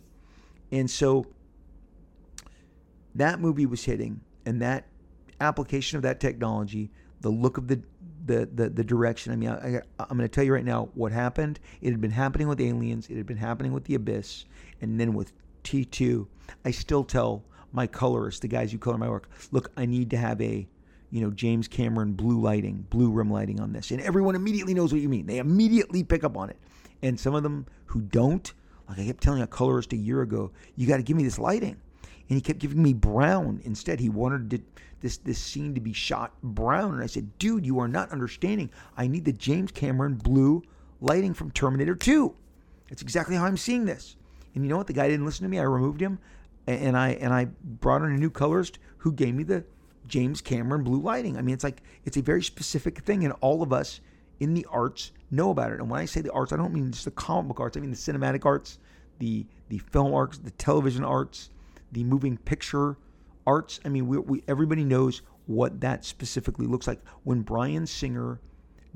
And 0.70 0.88
so 0.88 1.26
that 3.16 3.40
movie 3.40 3.66
was 3.66 3.84
hitting, 3.84 4.20
and 4.46 4.62
that 4.62 4.86
application 5.40 5.96
of 5.96 6.02
that 6.04 6.20
technology, 6.20 6.92
the 7.20 7.30
look 7.30 7.58
of 7.58 7.66
the 7.66 7.82
the 8.24 8.48
the, 8.54 8.70
the 8.70 8.84
direction. 8.84 9.32
I 9.32 9.36
mean, 9.36 9.50
I, 9.50 9.78
I, 9.78 9.82
I'm 9.98 10.16
going 10.16 10.20
to 10.20 10.28
tell 10.28 10.44
you 10.44 10.54
right 10.54 10.64
now 10.64 10.88
what 10.94 11.10
happened. 11.10 11.58
It 11.80 11.90
had 11.90 12.00
been 12.00 12.12
happening 12.12 12.46
with 12.46 12.60
Aliens. 12.60 13.10
It 13.10 13.16
had 13.16 13.26
been 13.26 13.38
happening 13.38 13.72
with 13.72 13.84
The 13.84 13.96
Abyss, 13.96 14.44
and 14.80 15.00
then 15.00 15.14
with 15.14 15.32
T2. 15.64 16.26
I 16.64 16.70
still 16.70 17.04
tell 17.04 17.44
my 17.72 17.86
colorists, 17.86 18.40
the 18.40 18.48
guys 18.48 18.72
who 18.72 18.78
color 18.78 18.98
my 18.98 19.08
work, 19.08 19.28
look, 19.52 19.70
I 19.76 19.86
need 19.86 20.10
to 20.10 20.16
have 20.16 20.40
a 20.40 20.66
you 21.10 21.20
know, 21.20 21.30
James 21.30 21.68
Cameron 21.68 22.12
blue 22.12 22.40
lighting, 22.40 22.86
blue 22.88 23.10
rim 23.10 23.30
lighting 23.30 23.60
on 23.60 23.72
this. 23.72 23.90
And 23.90 24.00
everyone 24.00 24.36
immediately 24.36 24.74
knows 24.74 24.92
what 24.92 25.02
you 25.02 25.08
mean. 25.08 25.26
They 25.26 25.38
immediately 25.38 26.04
pick 26.04 26.24
up 26.24 26.36
on 26.36 26.50
it. 26.50 26.56
And 27.02 27.18
some 27.18 27.34
of 27.34 27.42
them 27.42 27.66
who 27.86 28.00
don't, 28.00 28.52
like 28.88 28.98
I 28.98 29.04
kept 29.06 29.22
telling 29.22 29.42
a 29.42 29.46
colorist 29.46 29.92
a 29.92 29.96
year 29.96 30.22
ago, 30.22 30.52
you 30.76 30.86
got 30.86 30.98
to 30.98 31.02
give 31.02 31.16
me 31.16 31.24
this 31.24 31.38
lighting. 31.38 31.76
And 32.02 32.36
he 32.36 32.40
kept 32.40 32.60
giving 32.60 32.82
me 32.82 32.94
brown 32.94 33.60
instead. 33.64 33.98
He 33.98 34.08
wanted 34.08 34.50
to, 34.50 34.60
this 35.00 35.16
this 35.16 35.38
scene 35.38 35.74
to 35.74 35.80
be 35.80 35.92
shot 35.92 36.32
brown. 36.42 36.94
And 36.94 37.02
I 37.02 37.06
said, 37.06 37.38
dude, 37.38 37.66
you 37.66 37.80
are 37.80 37.88
not 37.88 38.12
understanding. 38.12 38.70
I 38.96 39.08
need 39.08 39.24
the 39.24 39.32
James 39.32 39.72
Cameron 39.72 40.14
blue 40.14 40.62
lighting 41.00 41.34
from 41.34 41.50
Terminator 41.50 41.96
2. 41.96 42.32
That's 42.88 43.02
exactly 43.02 43.34
how 43.34 43.46
I'm 43.46 43.56
seeing 43.56 43.84
this. 43.84 44.16
And 44.54 44.64
you 44.64 44.70
know 44.70 44.76
what? 44.76 44.86
The 44.86 44.92
guy 44.92 45.08
didn't 45.08 45.26
listen 45.26 45.44
to 45.44 45.48
me. 45.48 45.58
I 45.58 45.62
removed 45.62 46.00
him, 46.00 46.18
and 46.66 46.96
I 46.96 47.10
and 47.10 47.32
I 47.32 47.46
brought 47.62 48.02
in 48.02 48.12
a 48.12 48.18
new 48.18 48.30
colorist 48.30 48.78
who 48.98 49.12
gave 49.12 49.34
me 49.34 49.44
the 49.44 49.64
James 50.06 50.40
Cameron 50.40 50.82
blue 50.82 51.00
lighting. 51.00 51.36
I 51.36 51.42
mean, 51.42 51.54
it's 51.54 51.64
like 51.64 51.82
it's 52.04 52.16
a 52.16 52.22
very 52.22 52.42
specific 52.42 52.98
thing, 53.00 53.24
and 53.24 53.34
all 53.40 53.62
of 53.62 53.72
us 53.72 54.00
in 54.40 54.54
the 54.54 54.66
arts 54.70 55.12
know 55.30 55.50
about 55.50 55.70
it. 55.70 55.80
And 55.80 55.88
when 55.88 56.00
I 56.00 56.04
say 56.06 56.20
the 56.20 56.32
arts, 56.32 56.52
I 56.52 56.56
don't 56.56 56.72
mean 56.72 56.90
just 56.90 57.04
the 57.04 57.10
comic 57.12 57.48
book 57.48 57.60
arts. 57.60 57.76
I 57.76 57.80
mean 57.80 57.90
the 57.90 57.96
cinematic 57.96 58.44
arts, 58.44 58.78
the 59.18 59.46
the 59.68 59.78
film 59.78 60.12
arts, 60.14 60.38
the 60.38 60.50
television 60.52 61.04
arts, 61.04 61.50
the 61.92 62.04
moving 62.04 62.36
picture 62.36 62.96
arts. 63.46 63.80
I 63.84 63.88
mean, 63.88 64.06
we, 64.08 64.18
we 64.18 64.42
everybody 64.48 64.84
knows 64.84 65.22
what 65.46 65.80
that 65.80 66.04
specifically 66.04 66.66
looks 66.66 66.86
like. 66.86 67.00
When 67.24 67.42
Bryan 67.42 67.86
Singer 67.86 68.40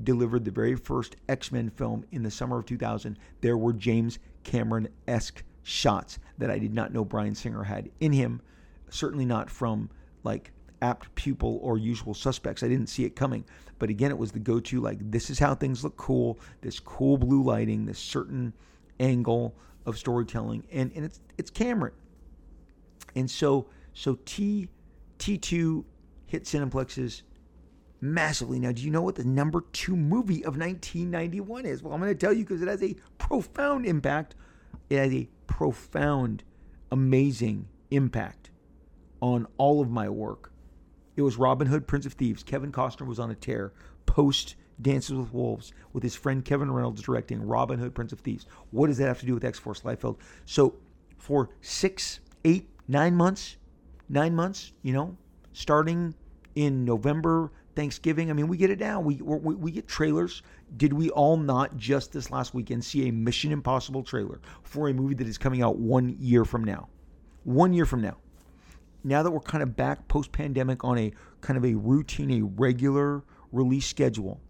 delivered 0.03 0.43
the 0.43 0.51
very 0.51 0.75
first 0.75 1.15
X 1.29 1.51
Men 1.51 1.69
film 1.69 2.05
in 2.11 2.23
the 2.23 2.31
summer 2.31 2.59
of 2.59 2.65
2000, 2.65 3.17
there 3.41 3.57
were 3.57 3.73
James 3.73 4.19
Cameron 4.45 4.87
esque 5.07 5.43
shots 5.63 6.19
that 6.37 6.49
I 6.49 6.57
did 6.57 6.73
not 6.73 6.93
know 6.93 7.03
Bryan 7.03 7.35
Singer 7.35 7.63
had 7.63 7.89
in 7.99 8.13
him. 8.13 8.41
Certainly 8.89 9.25
not 9.25 9.49
from 9.49 9.89
like 10.23 10.51
apt 10.81 11.13
pupil 11.15 11.59
or 11.61 11.77
usual 11.77 12.13
suspects. 12.13 12.63
I 12.63 12.69
didn't 12.69 12.87
see 12.87 13.03
it 13.03 13.15
coming. 13.15 13.43
But 13.79 13.89
again, 13.89 14.11
it 14.11 14.17
was 14.17 14.31
the 14.31 14.39
go 14.39 14.59
to 14.61 14.79
like, 14.79 14.99
this 15.11 15.29
is 15.29 15.39
how 15.39 15.55
things 15.55 15.83
look 15.83 15.97
cool, 15.97 16.39
this 16.61 16.79
cool 16.79 17.17
blue 17.17 17.43
lighting, 17.43 17.85
this 17.85 17.99
certain 17.99 18.53
angle 18.99 19.55
of 19.85 19.97
storytelling. 19.97 20.65
And, 20.71 20.91
and 20.95 21.03
it's, 21.03 21.19
it's 21.37 21.49
Cameron. 21.49 21.93
And 23.15 23.29
so, 23.29 23.67
so 23.93 24.17
T, 24.25 24.69
T2 25.19 25.83
hit 26.27 26.43
Cineplexes 26.43 27.23
massively. 28.13 28.59
Now, 28.59 28.71
do 28.71 28.81
you 28.81 28.91
know 28.91 29.01
what 29.01 29.15
the 29.15 29.23
number 29.23 29.63
two 29.73 29.95
movie 29.95 30.43
of 30.45 30.57
1991 30.57 31.65
is? 31.65 31.81
Well, 31.81 31.93
I'm 31.93 31.99
going 31.99 32.13
to 32.13 32.17
tell 32.17 32.33
you 32.33 32.43
because 32.43 32.61
it 32.61 32.67
has 32.67 32.83
a 32.83 32.95
profound 33.17 33.85
impact. 33.85 34.35
It 34.89 34.97
has 34.97 35.13
a 35.13 35.27
profound, 35.47 36.43
amazing 36.91 37.67
impact 37.91 38.51
on 39.21 39.47
all 39.57 39.81
of 39.81 39.89
my 39.89 40.09
work. 40.09 40.51
It 41.15 41.21
was 41.21 41.37
Robin 41.37 41.67
Hood, 41.67 41.87
Prince 41.87 42.05
of 42.05 42.13
Thieves. 42.13 42.43
Kevin 42.43 42.71
Costner 42.71 43.07
was 43.07 43.19
on 43.19 43.31
a 43.31 43.35
tear 43.35 43.73
post 44.05 44.55
Dances 44.81 45.15
with 45.15 45.33
Wolves 45.33 45.71
with 45.93 46.03
his 46.03 46.15
friend 46.15 46.43
Kevin 46.43 46.69
Reynolds 46.69 47.01
directing 47.01 47.41
Robin 47.41 47.79
Hood, 47.79 47.95
Prince 47.95 48.11
of 48.11 48.19
Thieves. 48.19 48.45
What 48.71 48.87
does 48.87 48.97
that 48.97 49.07
have 49.07 49.19
to 49.21 49.25
do 49.25 49.33
with 49.33 49.45
X 49.45 49.57
Force 49.57 49.81
Liefeld? 49.81 50.17
So 50.45 50.75
for 51.17 51.49
six, 51.61 52.19
eight, 52.43 52.69
nine 52.87 53.15
months, 53.15 53.55
nine 54.09 54.35
months, 54.35 54.73
you 54.81 54.93
know, 54.93 55.15
starting 55.53 56.13
in 56.55 56.83
November, 56.83 57.51
Thanksgiving. 57.75 58.29
I 58.29 58.33
mean, 58.33 58.47
we 58.47 58.57
get 58.57 58.69
it 58.69 58.79
now. 58.79 58.99
We, 58.99 59.15
we 59.15 59.55
we 59.55 59.71
get 59.71 59.87
trailers. 59.87 60.41
Did 60.77 60.93
we 60.93 61.09
all 61.09 61.37
not 61.37 61.77
just 61.77 62.11
this 62.11 62.31
last 62.31 62.53
weekend 62.53 62.83
see 62.83 63.07
a 63.07 63.11
Mission 63.11 63.51
Impossible 63.51 64.03
trailer 64.03 64.39
for 64.63 64.89
a 64.89 64.93
movie 64.93 65.15
that 65.15 65.27
is 65.27 65.37
coming 65.37 65.61
out 65.61 65.77
one 65.77 66.15
year 66.19 66.45
from 66.45 66.63
now? 66.63 66.87
One 67.43 67.73
year 67.73 67.85
from 67.85 68.01
now 68.01 68.17
now 69.05 69.21
that 69.21 69.31
we're 69.31 69.39
kind 69.39 69.61
of 69.61 69.75
back 69.75 70.07
post 70.07 70.31
pandemic 70.31 70.83
on 70.83 70.97
a 70.97 71.13
kind 71.39 71.57
of 71.57 71.63
a 71.63 71.75
routine, 71.75 72.31
a 72.31 72.41
regular 72.41 73.23
release 73.51 73.85
schedule, 73.85 74.41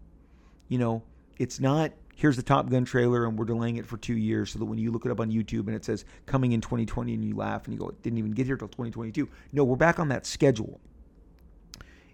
you 0.68 0.78
know, 0.78 1.02
it's 1.38 1.60
not 1.60 1.92
here's 2.14 2.36
the 2.36 2.42
Top 2.42 2.70
Gun 2.70 2.86
trailer 2.86 3.26
and 3.26 3.38
we're 3.38 3.44
delaying 3.44 3.76
it 3.76 3.86
for 3.86 3.98
two 3.98 4.16
years 4.16 4.50
so 4.50 4.58
that 4.58 4.64
when 4.64 4.78
you 4.78 4.90
look 4.90 5.04
it 5.04 5.12
up 5.12 5.20
on 5.20 5.30
YouTube 5.30 5.66
and 5.66 5.76
it 5.76 5.84
says 5.84 6.06
coming 6.24 6.52
in 6.52 6.62
2020 6.62 7.12
and 7.12 7.22
you 7.22 7.36
laugh 7.36 7.66
and 7.66 7.74
you 7.74 7.78
go, 7.78 7.90
it 7.90 8.02
didn't 8.02 8.18
even 8.18 8.30
get 8.30 8.46
here 8.46 8.56
till 8.56 8.68
2022. 8.68 9.28
No, 9.52 9.64
we're 9.64 9.76
back 9.76 10.00
on 10.00 10.08
that 10.08 10.24
schedule. 10.24 10.80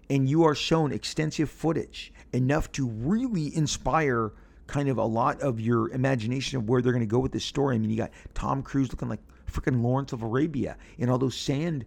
And 0.09 0.29
you 0.29 0.43
are 0.43 0.55
shown 0.55 0.91
extensive 0.91 1.49
footage 1.49 2.13
enough 2.33 2.71
to 2.73 2.87
really 2.87 3.55
inspire 3.55 4.33
kind 4.67 4.89
of 4.89 4.97
a 4.97 5.03
lot 5.03 5.41
of 5.41 5.59
your 5.59 5.89
imagination 5.91 6.57
of 6.57 6.69
where 6.69 6.81
they're 6.81 6.91
going 6.93 7.01
to 7.01 7.07
go 7.07 7.19
with 7.19 7.31
this 7.31 7.45
story. 7.45 7.75
I 7.75 7.79
mean, 7.79 7.89
you 7.89 7.97
got 7.97 8.11
Tom 8.33 8.63
Cruise 8.63 8.91
looking 8.91 9.09
like 9.09 9.21
freaking 9.51 9.81
Lawrence 9.81 10.13
of 10.13 10.21
Arabia 10.21 10.77
in 10.97 11.09
all 11.09 11.17
those 11.17 11.35
sand 11.35 11.85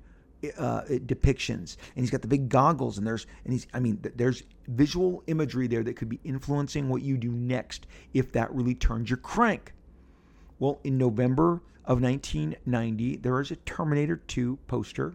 uh, 0.58 0.82
depictions, 0.82 1.76
and 1.94 2.02
he's 2.02 2.10
got 2.10 2.22
the 2.22 2.28
big 2.28 2.48
goggles, 2.48 2.98
and 2.98 3.06
there's 3.06 3.26
and 3.44 3.52
he's 3.52 3.66
I 3.72 3.80
mean 3.80 3.98
there's 4.14 4.42
visual 4.68 5.22
imagery 5.26 5.66
there 5.66 5.82
that 5.82 5.96
could 5.96 6.08
be 6.08 6.20
influencing 6.24 6.88
what 6.88 7.02
you 7.02 7.16
do 7.16 7.30
next 7.30 7.86
if 8.14 8.32
that 8.32 8.52
really 8.54 8.74
turns 8.74 9.10
your 9.10 9.16
crank. 9.16 9.72
Well, 10.58 10.80
in 10.84 10.98
November 10.98 11.62
of 11.84 12.00
1990, 12.02 13.16
there 13.16 13.40
is 13.40 13.50
a 13.50 13.56
Terminator 13.56 14.16
2 14.16 14.58
poster 14.66 15.14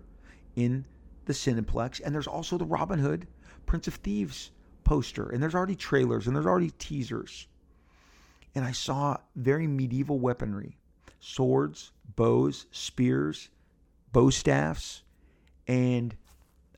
in 0.56 0.86
the 1.26 1.34
Cineplex, 1.34 2.02
and 2.04 2.14
there's 2.14 2.28
also 2.28 2.58
the 2.58 2.66
Robin 2.66 3.00
Hood 3.00 3.28
Prince 3.66 3.88
of 3.88 3.96
Thieves 3.96 4.52
poster, 4.84 5.30
and 5.30 5.42
there's 5.42 5.56
already 5.56 5.76
trailers 5.76 6.28
and 6.28 6.36
there's 6.36 6.46
already 6.46 6.72
teasers. 6.72 7.48
And 8.56 8.66
I 8.66 8.72
saw 8.72 9.18
very 9.36 9.68
medieval 9.68 10.20
weaponry 10.20 10.78
swords, 11.20 11.92
bows, 12.16 12.66
spears, 12.72 13.50
bow 14.12 14.30
staffs, 14.30 15.04
and 15.68 16.16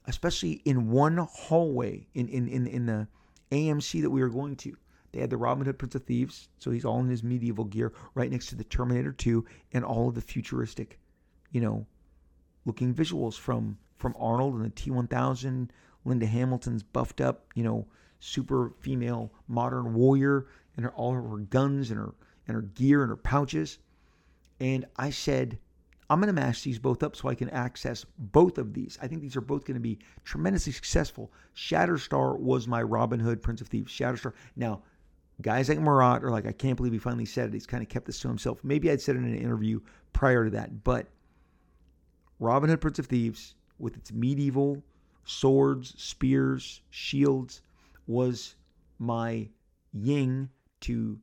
especially 0.05 0.61
in 0.65 0.91
one 0.91 1.17
hallway 1.17 2.05
in, 2.13 2.27
in, 2.27 2.47
in, 2.47 2.67
in 2.67 2.85
the 2.85 3.07
AMC 3.51 4.01
that 4.01 4.09
we 4.09 4.21
were 4.21 4.29
going 4.29 4.55
to. 4.57 4.75
They 5.11 5.21
had 5.21 5.29
the 5.29 5.37
Robin 5.37 5.65
Hood 5.65 5.77
Prince 5.77 5.95
of 5.95 6.03
Thieves, 6.03 6.49
so 6.59 6.71
he's 6.71 6.85
all 6.85 6.99
in 6.99 7.07
his 7.07 7.23
medieval 7.23 7.65
gear, 7.65 7.93
right 8.15 8.31
next 8.31 8.47
to 8.47 8.55
the 8.55 8.63
Terminator 8.63 9.13
2 9.13 9.45
and 9.71 9.85
all 9.85 10.09
of 10.09 10.15
the 10.15 10.21
futuristic, 10.21 10.99
you 11.51 11.61
know, 11.61 11.85
looking 12.65 12.93
visuals 12.93 13.37
from 13.37 13.77
from 13.97 14.15
Arnold 14.19 14.55
and 14.55 14.65
the 14.65 14.69
T1000. 14.69 15.69
Linda 16.05 16.25
Hamilton's 16.25 16.83
buffed 16.83 17.21
up, 17.21 17.45
you 17.55 17.63
know, 17.63 17.87
super 18.19 18.73
female 18.79 19.31
modern 19.47 19.93
warrior, 19.93 20.47
and 20.75 20.85
her, 20.85 20.91
all 20.93 21.13
her 21.13 21.37
guns 21.37 21.91
and 21.91 21.99
her 21.99 22.13
and 22.47 22.55
her 22.55 22.61
gear 22.61 23.01
and 23.01 23.09
her 23.09 23.17
pouches. 23.17 23.79
And 24.59 24.85
I 24.97 25.09
said, 25.09 25.59
I'm 26.09 26.19
going 26.19 26.27
to 26.27 26.33
mash 26.33 26.61
these 26.61 26.79
both 26.79 27.03
up 27.03 27.15
so 27.15 27.29
I 27.29 27.35
can 27.35 27.49
access 27.49 28.05
both 28.17 28.57
of 28.57 28.73
these. 28.73 28.97
I 29.01 29.07
think 29.07 29.21
these 29.21 29.35
are 29.35 29.41
both 29.41 29.65
going 29.65 29.75
to 29.75 29.81
be 29.81 29.99
tremendously 30.23 30.73
successful. 30.73 31.31
Shatterstar 31.55 32.37
was 32.37 32.67
my 32.67 32.81
Robin 32.81 33.19
Hood 33.19 33.41
Prince 33.41 33.61
of 33.61 33.67
Thieves. 33.67 33.91
Shatterstar. 33.91 34.33
Now, 34.55 34.83
guys 35.41 35.69
like 35.69 35.79
Marat 35.79 36.23
are 36.23 36.31
like, 36.31 36.45
I 36.45 36.51
can't 36.51 36.77
believe 36.77 36.93
he 36.93 36.99
finally 36.99 37.25
said 37.25 37.47
it. 37.47 37.53
He's 37.53 37.65
kind 37.65 37.81
of 37.81 37.89
kept 37.89 38.05
this 38.05 38.19
to 38.19 38.27
himself. 38.27 38.63
Maybe 38.63 38.91
I'd 38.91 39.01
said 39.01 39.15
it 39.15 39.19
in 39.19 39.25
an 39.25 39.37
interview 39.37 39.79
prior 40.11 40.45
to 40.45 40.51
that, 40.51 40.83
but 40.83 41.07
Robin 42.39 42.69
Hood 42.69 42.81
Prince 42.81 42.99
of 42.99 43.07
Thieves, 43.07 43.55
with 43.79 43.95
its 43.95 44.11
medieval 44.11 44.83
swords, 45.25 45.93
spears, 46.01 46.81
shields, 46.89 47.61
was 48.07 48.55
my 48.99 49.47
yin 49.93 50.49
to 50.81 51.19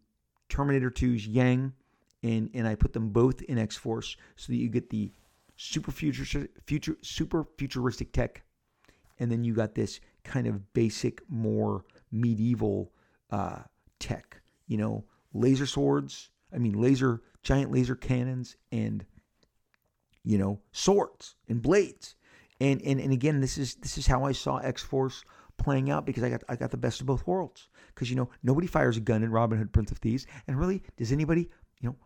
Terminator 0.48 0.90
2's 0.90 1.26
Yang, 1.26 1.72
and 2.22 2.51
and 2.55 2.66
I 2.66 2.74
put 2.74 2.92
them 2.92 3.11
both 3.11 3.42
in 3.42 3.59
X 3.59 3.76
Force 3.76 4.16
so 4.36 4.53
that 4.53 4.57
you 4.57 4.68
get 4.68 4.90
the 4.90 5.12
super 5.57 5.90
future, 5.90 6.48
future 6.66 6.96
super 7.03 7.46
futuristic 7.57 8.12
tech, 8.12 8.42
and 9.18 9.30
then 9.30 9.44
you 9.44 9.55
got 9.55 9.74
this 9.74 10.01
kind 10.24 10.46
of 10.46 10.72
basic, 10.72 11.22
more 11.28 11.84
medieval 12.11 12.92
uh, 13.30 13.61
tech. 13.98 14.40
You 14.66 14.78
know, 14.78 15.05
laser 15.32 15.66
swords. 15.66 16.30
I 16.53 16.59
mean, 16.59 16.80
laser 16.80 17.22
giant 17.42 17.72
laser 17.72 17.94
cannons 17.94 18.57
and 18.72 19.05
you 20.24 20.38
know 20.38 20.61
swords 20.72 21.36
and 21.48 21.62
blades. 21.62 22.16
And 22.61 22.82
and 22.82 23.00
and 23.00 23.12
again, 23.12 23.40
this 23.40 23.58
is 23.58 23.74
this 23.76 23.96
is 23.98 24.06
how 24.06 24.24
I 24.24 24.32
saw 24.32 24.58
X 24.58 24.82
Force 24.82 25.24
playing 25.56 25.90
out 25.90 26.06
because 26.06 26.22
I 26.22 26.30
got 26.30 26.42
I 26.48 26.56
got 26.56 26.70
the 26.70 26.76
best 26.76 27.00
of 27.00 27.06
both 27.06 27.26
worlds. 27.26 27.68
Because 27.94 28.11
you 28.11 28.16
know 28.16 28.28
nobody 28.42 28.66
fires 28.66 28.96
a 28.96 29.00
gun 29.00 29.22
in 29.22 29.30
Robin 29.30 29.58
Hood 29.58 29.72
Prince 29.72 29.90
of 29.90 29.98
Thieves, 29.98 30.26
and 30.46 30.58
really, 30.58 30.82
does 30.96 31.12
anybody 31.12 31.50
you 31.80 31.88
know 31.88 31.96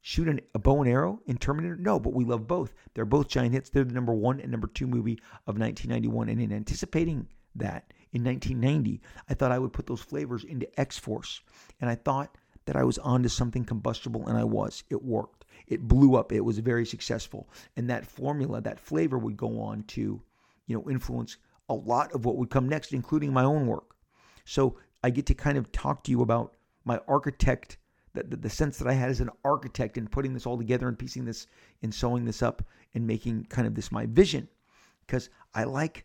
shoot 0.00 0.28
an, 0.28 0.40
a 0.54 0.58
bow 0.58 0.82
and 0.82 0.90
arrow 0.90 1.20
in 1.26 1.36
Terminator? 1.36 1.76
No, 1.76 1.98
but 1.98 2.12
we 2.12 2.24
love 2.24 2.46
both. 2.46 2.74
They're 2.94 3.04
both 3.04 3.28
giant 3.28 3.54
hits. 3.54 3.70
They're 3.70 3.84
the 3.84 3.94
number 3.94 4.14
one 4.14 4.40
and 4.40 4.50
number 4.50 4.68
two 4.68 4.86
movie 4.86 5.18
of 5.46 5.58
1991. 5.58 6.28
And 6.28 6.40
in 6.40 6.52
anticipating 6.52 7.28
that 7.56 7.92
in 8.12 8.22
1990, 8.24 9.00
I 9.28 9.34
thought 9.34 9.52
I 9.52 9.58
would 9.58 9.72
put 9.72 9.86
those 9.86 10.00
flavors 10.00 10.44
into 10.44 10.68
X 10.80 10.98
Force, 10.98 11.40
and 11.80 11.90
I 11.90 11.96
thought 11.96 12.36
that 12.66 12.76
I 12.76 12.84
was 12.84 12.98
onto 12.98 13.28
something 13.28 13.64
combustible, 13.64 14.26
and 14.26 14.38
I 14.38 14.44
was. 14.44 14.84
It 14.90 15.02
worked. 15.02 15.43
It 15.66 15.88
blew 15.88 16.16
up. 16.16 16.32
It 16.32 16.40
was 16.40 16.58
very 16.58 16.84
successful, 16.84 17.48
and 17.76 17.88
that 17.88 18.06
formula, 18.06 18.60
that 18.60 18.78
flavor, 18.78 19.18
would 19.18 19.36
go 19.36 19.60
on 19.60 19.82
to, 19.84 20.20
you 20.66 20.76
know, 20.76 20.90
influence 20.90 21.38
a 21.68 21.74
lot 21.74 22.12
of 22.12 22.24
what 22.24 22.36
would 22.36 22.50
come 22.50 22.68
next, 22.68 22.92
including 22.92 23.32
my 23.32 23.44
own 23.44 23.66
work. 23.66 23.96
So 24.44 24.76
I 25.02 25.10
get 25.10 25.26
to 25.26 25.34
kind 25.34 25.56
of 25.56 25.72
talk 25.72 26.04
to 26.04 26.10
you 26.10 26.22
about 26.22 26.54
my 26.84 27.00
architect, 27.08 27.78
the, 28.12 28.22
the, 28.24 28.36
the, 28.36 28.50
sense 28.50 28.78
that 28.78 28.88
I 28.88 28.92
had 28.92 29.10
as 29.10 29.20
an 29.20 29.30
architect 29.44 29.96
in 29.96 30.06
putting 30.06 30.34
this 30.34 30.46
all 30.46 30.58
together 30.58 30.88
and 30.88 30.98
piecing 30.98 31.24
this 31.24 31.46
and 31.82 31.94
sewing 31.94 32.24
this 32.24 32.42
up 32.42 32.62
and 32.94 33.06
making 33.06 33.46
kind 33.46 33.66
of 33.66 33.74
this 33.74 33.90
my 33.90 34.06
vision. 34.06 34.48
Because 35.06 35.30
I 35.54 35.64
like 35.64 36.04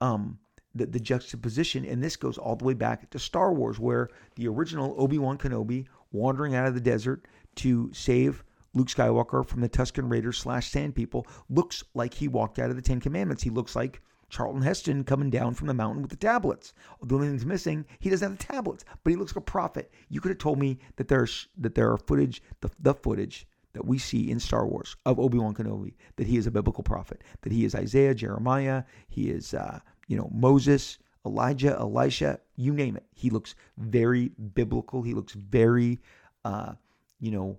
um, 0.00 0.38
the, 0.74 0.86
the 0.86 1.00
juxtaposition, 1.00 1.84
and 1.84 2.02
this 2.02 2.16
goes 2.16 2.38
all 2.38 2.56
the 2.56 2.64
way 2.64 2.74
back 2.74 3.10
to 3.10 3.18
Star 3.18 3.52
Wars, 3.52 3.78
where 3.78 4.08
the 4.36 4.48
original 4.48 4.94
Obi 4.96 5.18
Wan 5.18 5.38
Kenobi 5.38 5.86
wandering 6.12 6.54
out 6.54 6.66
of 6.66 6.74
the 6.74 6.80
desert 6.80 7.26
to 7.56 7.90
save 7.92 8.44
Luke 8.74 8.88
Skywalker 8.88 9.46
from 9.46 9.60
the 9.60 9.68
Tusken 9.68 10.10
Raiders 10.10 10.38
slash 10.38 10.70
Sand 10.70 10.94
People 10.94 11.26
looks 11.48 11.84
like 11.94 12.14
he 12.14 12.28
walked 12.28 12.58
out 12.58 12.70
of 12.70 12.76
the 12.76 12.82
Ten 12.82 13.00
Commandments. 13.00 13.42
He 13.42 13.50
looks 13.50 13.76
like 13.76 14.00
Charlton 14.30 14.62
Heston 14.62 15.04
coming 15.04 15.28
down 15.28 15.52
from 15.52 15.66
the 15.66 15.74
mountain 15.74 16.00
with 16.00 16.10
the 16.10 16.16
tablets. 16.16 16.72
The 17.02 17.14
only 17.14 17.28
thing's 17.28 17.44
missing, 17.44 17.84
he 17.98 18.08
doesn't 18.08 18.30
have 18.30 18.38
the 18.38 18.52
tablets, 18.52 18.84
but 19.04 19.10
he 19.10 19.16
looks 19.16 19.32
like 19.32 19.42
a 19.42 19.44
prophet. 19.44 19.92
You 20.08 20.22
could 20.22 20.30
have 20.30 20.38
told 20.38 20.58
me 20.58 20.78
that 20.96 21.08
there's 21.08 21.48
that 21.58 21.74
there 21.74 21.92
are 21.92 21.98
footage, 21.98 22.42
the, 22.60 22.70
the 22.80 22.94
footage 22.94 23.46
that 23.74 23.84
we 23.84 23.98
see 23.98 24.30
in 24.30 24.40
Star 24.40 24.66
Wars 24.66 24.96
of 25.04 25.20
Obi 25.20 25.38
Wan 25.38 25.54
Kenobi, 25.54 25.94
that 26.16 26.26
he 26.26 26.38
is 26.38 26.46
a 26.46 26.50
biblical 26.50 26.82
prophet, 26.82 27.22
that 27.42 27.52
he 27.52 27.66
is 27.66 27.74
Isaiah, 27.74 28.14
Jeremiah, 28.14 28.84
he 29.08 29.28
is 29.28 29.52
uh, 29.52 29.80
you 30.08 30.16
know 30.16 30.30
Moses, 30.32 30.96
Elijah, 31.26 31.76
Elisha, 31.78 32.40
you 32.56 32.72
name 32.72 32.96
it. 32.96 33.04
He 33.14 33.28
looks 33.28 33.54
very 33.76 34.28
biblical. 34.54 35.02
He 35.02 35.12
looks 35.12 35.34
very, 35.34 36.00
uh, 36.44 36.72
you 37.20 37.30
know, 37.30 37.58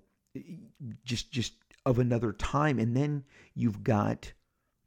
just 1.04 1.32
just 1.32 1.54
of 1.86 2.00
another 2.00 2.34
time. 2.34 2.80
And 2.80 2.96
then 2.96 3.24
you've 3.56 3.84
got 3.84 4.32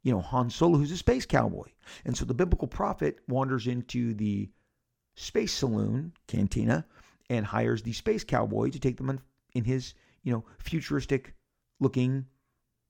you 0.07 0.13
know, 0.13 0.21
Han 0.21 0.49
Solo, 0.49 0.77
who's 0.77 0.91
a 0.91 0.97
space 0.97 1.25
cowboy. 1.25 1.65
And 2.05 2.15
so 2.15 2.23
the 2.23 2.33
biblical 2.33 2.69
prophet 2.69 3.19
wanders 3.27 3.67
into 3.67 4.13
the 4.13 4.49
space 5.15 5.51
saloon, 5.51 6.13
cantina, 6.27 6.85
and 7.29 7.45
hires 7.45 7.81
the 7.81 7.91
space 7.91 8.23
cowboy 8.23 8.69
to 8.69 8.79
take 8.79 8.95
them 8.95 9.09
in, 9.09 9.19
in 9.53 9.65
his, 9.65 9.95
you 10.23 10.31
know, 10.31 10.45
futuristic 10.59 11.33
looking 11.81 12.25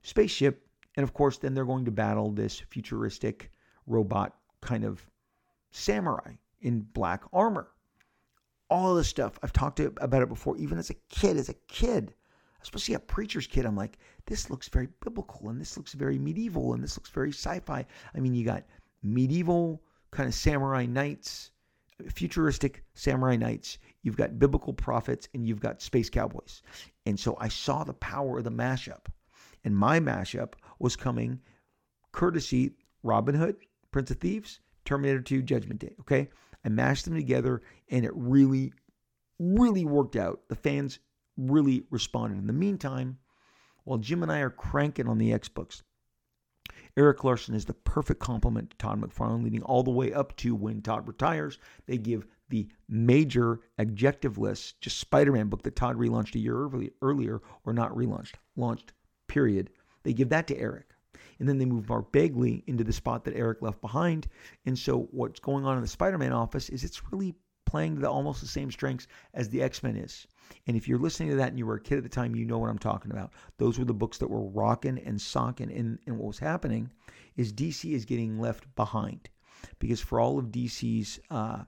spaceship. 0.03 0.67
And 0.95 1.03
of 1.03 1.15
course, 1.15 1.39
then 1.39 1.55
they're 1.55 1.65
going 1.65 1.85
to 1.85 1.91
battle 1.91 2.29
this 2.29 2.59
futuristic 2.59 3.51
robot 3.87 4.35
kind 4.61 4.83
of 4.83 5.01
samurai 5.71 6.33
in 6.61 6.81
black 6.81 7.23
armor. 7.33 7.67
All 8.69 8.93
this 8.93 9.07
stuff, 9.07 9.39
I've 9.41 9.53
talked 9.53 9.79
about 9.79 10.21
it 10.21 10.29
before, 10.29 10.55
even 10.57 10.77
as 10.77 10.91
a 10.91 10.95
kid. 11.09 11.37
As 11.37 11.49
a 11.49 11.55
kid, 11.67 12.13
especially 12.61 12.95
a 12.95 12.99
preacher's 12.99 13.47
kid, 13.47 13.65
I'm 13.65 13.75
like, 13.75 13.97
this 14.25 14.49
looks 14.49 14.69
very 14.69 14.87
biblical 15.03 15.49
and 15.49 15.59
this 15.59 15.77
looks 15.77 15.93
very 15.93 16.17
medieval 16.17 16.73
and 16.73 16.83
this 16.83 16.97
looks 16.97 17.09
very 17.09 17.31
sci-fi. 17.31 17.85
I 18.15 18.19
mean, 18.19 18.33
you 18.33 18.45
got 18.45 18.63
medieval 19.03 19.81
kind 20.11 20.27
of 20.27 20.35
samurai 20.35 20.85
knights, 20.85 21.51
futuristic 22.11 22.83
samurai 22.93 23.35
knights. 23.35 23.77
You've 24.03 24.17
got 24.17 24.39
biblical 24.39 24.73
prophets 24.73 25.27
and 25.33 25.45
you've 25.45 25.59
got 25.59 25.81
space 25.81 26.09
cowboys. 26.09 26.61
And 27.05 27.19
so 27.19 27.37
I 27.39 27.47
saw 27.47 27.83
the 27.83 27.93
power 27.93 28.37
of 28.37 28.43
the 28.43 28.51
mashup. 28.51 29.07
And 29.63 29.75
my 29.75 29.99
mashup 29.99 30.53
was 30.79 30.95
coming 30.95 31.39
courtesy 32.11 32.71
Robin 33.03 33.35
Hood, 33.35 33.57
Prince 33.91 34.11
of 34.11 34.17
Thieves, 34.17 34.59
Terminator 34.85 35.21
2, 35.21 35.41
Judgment 35.41 35.79
Day. 35.79 35.95
Okay. 35.99 36.29
I 36.65 36.69
mashed 36.69 37.05
them 37.05 37.15
together 37.15 37.61
and 37.89 38.05
it 38.05 38.11
really, 38.13 38.73
really 39.39 39.85
worked 39.85 40.15
out. 40.15 40.41
The 40.49 40.55
fans 40.55 40.99
really 41.37 41.83
responded. 41.89 42.37
In 42.39 42.47
the 42.47 42.53
meantime, 42.53 43.17
while 43.83 43.97
Jim 43.97 44.23
and 44.23 44.31
I 44.31 44.39
are 44.39 44.49
cranking 44.49 45.07
on 45.07 45.17
the 45.17 45.31
X 45.31 45.47
books, 45.47 45.83
Erik 46.97 47.23
Larsen 47.23 47.53
is 47.53 47.65
the 47.65 47.73
perfect 47.73 48.19
complement 48.19 48.71
to 48.71 48.77
Todd 48.77 48.99
McFarlane, 48.99 49.43
leading 49.43 49.61
all 49.61 49.83
the 49.83 49.91
way 49.91 50.11
up 50.11 50.35
to 50.37 50.55
when 50.55 50.81
Todd 50.81 51.07
retires. 51.07 51.59
They 51.85 51.97
give 51.97 52.25
the 52.49 52.67
major 52.89 53.59
adjective 53.77 54.37
list, 54.37 54.81
just 54.81 54.97
Spider 54.99 55.31
Man 55.31 55.47
book 55.47 55.61
that 55.63 55.75
Todd 55.75 55.95
relaunched 55.95 56.35
a 56.35 56.39
year 56.39 56.69
earlier, 57.01 57.41
or 57.65 57.73
not 57.73 57.93
relaunched, 57.93 58.33
launched, 58.55 58.93
period. 59.27 59.69
They 60.03 60.13
give 60.13 60.29
that 60.29 60.47
to 60.47 60.57
Erik. 60.57 60.89
And 61.39 61.47
then 61.47 61.59
they 61.59 61.65
move 61.65 61.87
Mark 61.87 62.11
Bagley 62.11 62.63
into 62.65 62.83
the 62.83 62.93
spot 62.93 63.23
that 63.25 63.35
Erik 63.35 63.61
left 63.61 63.79
behind. 63.79 64.27
And 64.65 64.77
so 64.77 65.07
what's 65.11 65.39
going 65.39 65.65
on 65.65 65.75
in 65.75 65.81
the 65.81 65.87
Spider 65.87 66.17
Man 66.17 66.33
office 66.33 66.69
is 66.69 66.83
it's 66.83 67.11
really 67.11 67.35
playing 67.65 67.95
to 67.95 68.01
the, 68.01 68.09
almost 68.09 68.41
the 68.41 68.47
same 68.47 68.71
strengths 68.71 69.07
as 69.33 69.49
the 69.49 69.61
X 69.61 69.83
Men 69.83 69.97
is. 69.97 70.25
And 70.67 70.75
if 70.75 70.87
you're 70.87 70.99
listening 70.99 71.29
to 71.29 71.35
that 71.37 71.49
and 71.49 71.57
you 71.57 71.65
were 71.65 71.75
a 71.75 71.81
kid 71.81 71.97
at 71.97 72.03
the 72.03 72.09
time, 72.09 72.35
you 72.35 72.45
know 72.45 72.57
what 72.57 72.69
I'm 72.69 72.77
talking 72.77 73.11
about. 73.11 73.31
Those 73.57 73.79
were 73.79 73.85
the 73.85 73.93
books 73.93 74.17
that 74.17 74.29
were 74.29 74.43
rocking 74.43 74.99
and 74.99 75.21
socking. 75.21 75.71
And, 75.71 75.99
and 76.05 76.17
what 76.17 76.27
was 76.27 76.39
happening 76.39 76.89
is 77.35 77.53
DC 77.53 77.93
is 77.93 78.05
getting 78.05 78.39
left 78.39 78.73
behind 78.75 79.29
because 79.79 80.01
for 80.01 80.19
all 80.19 80.37
of 80.37 80.47
DC's 80.47 81.19
uh, 81.29 81.63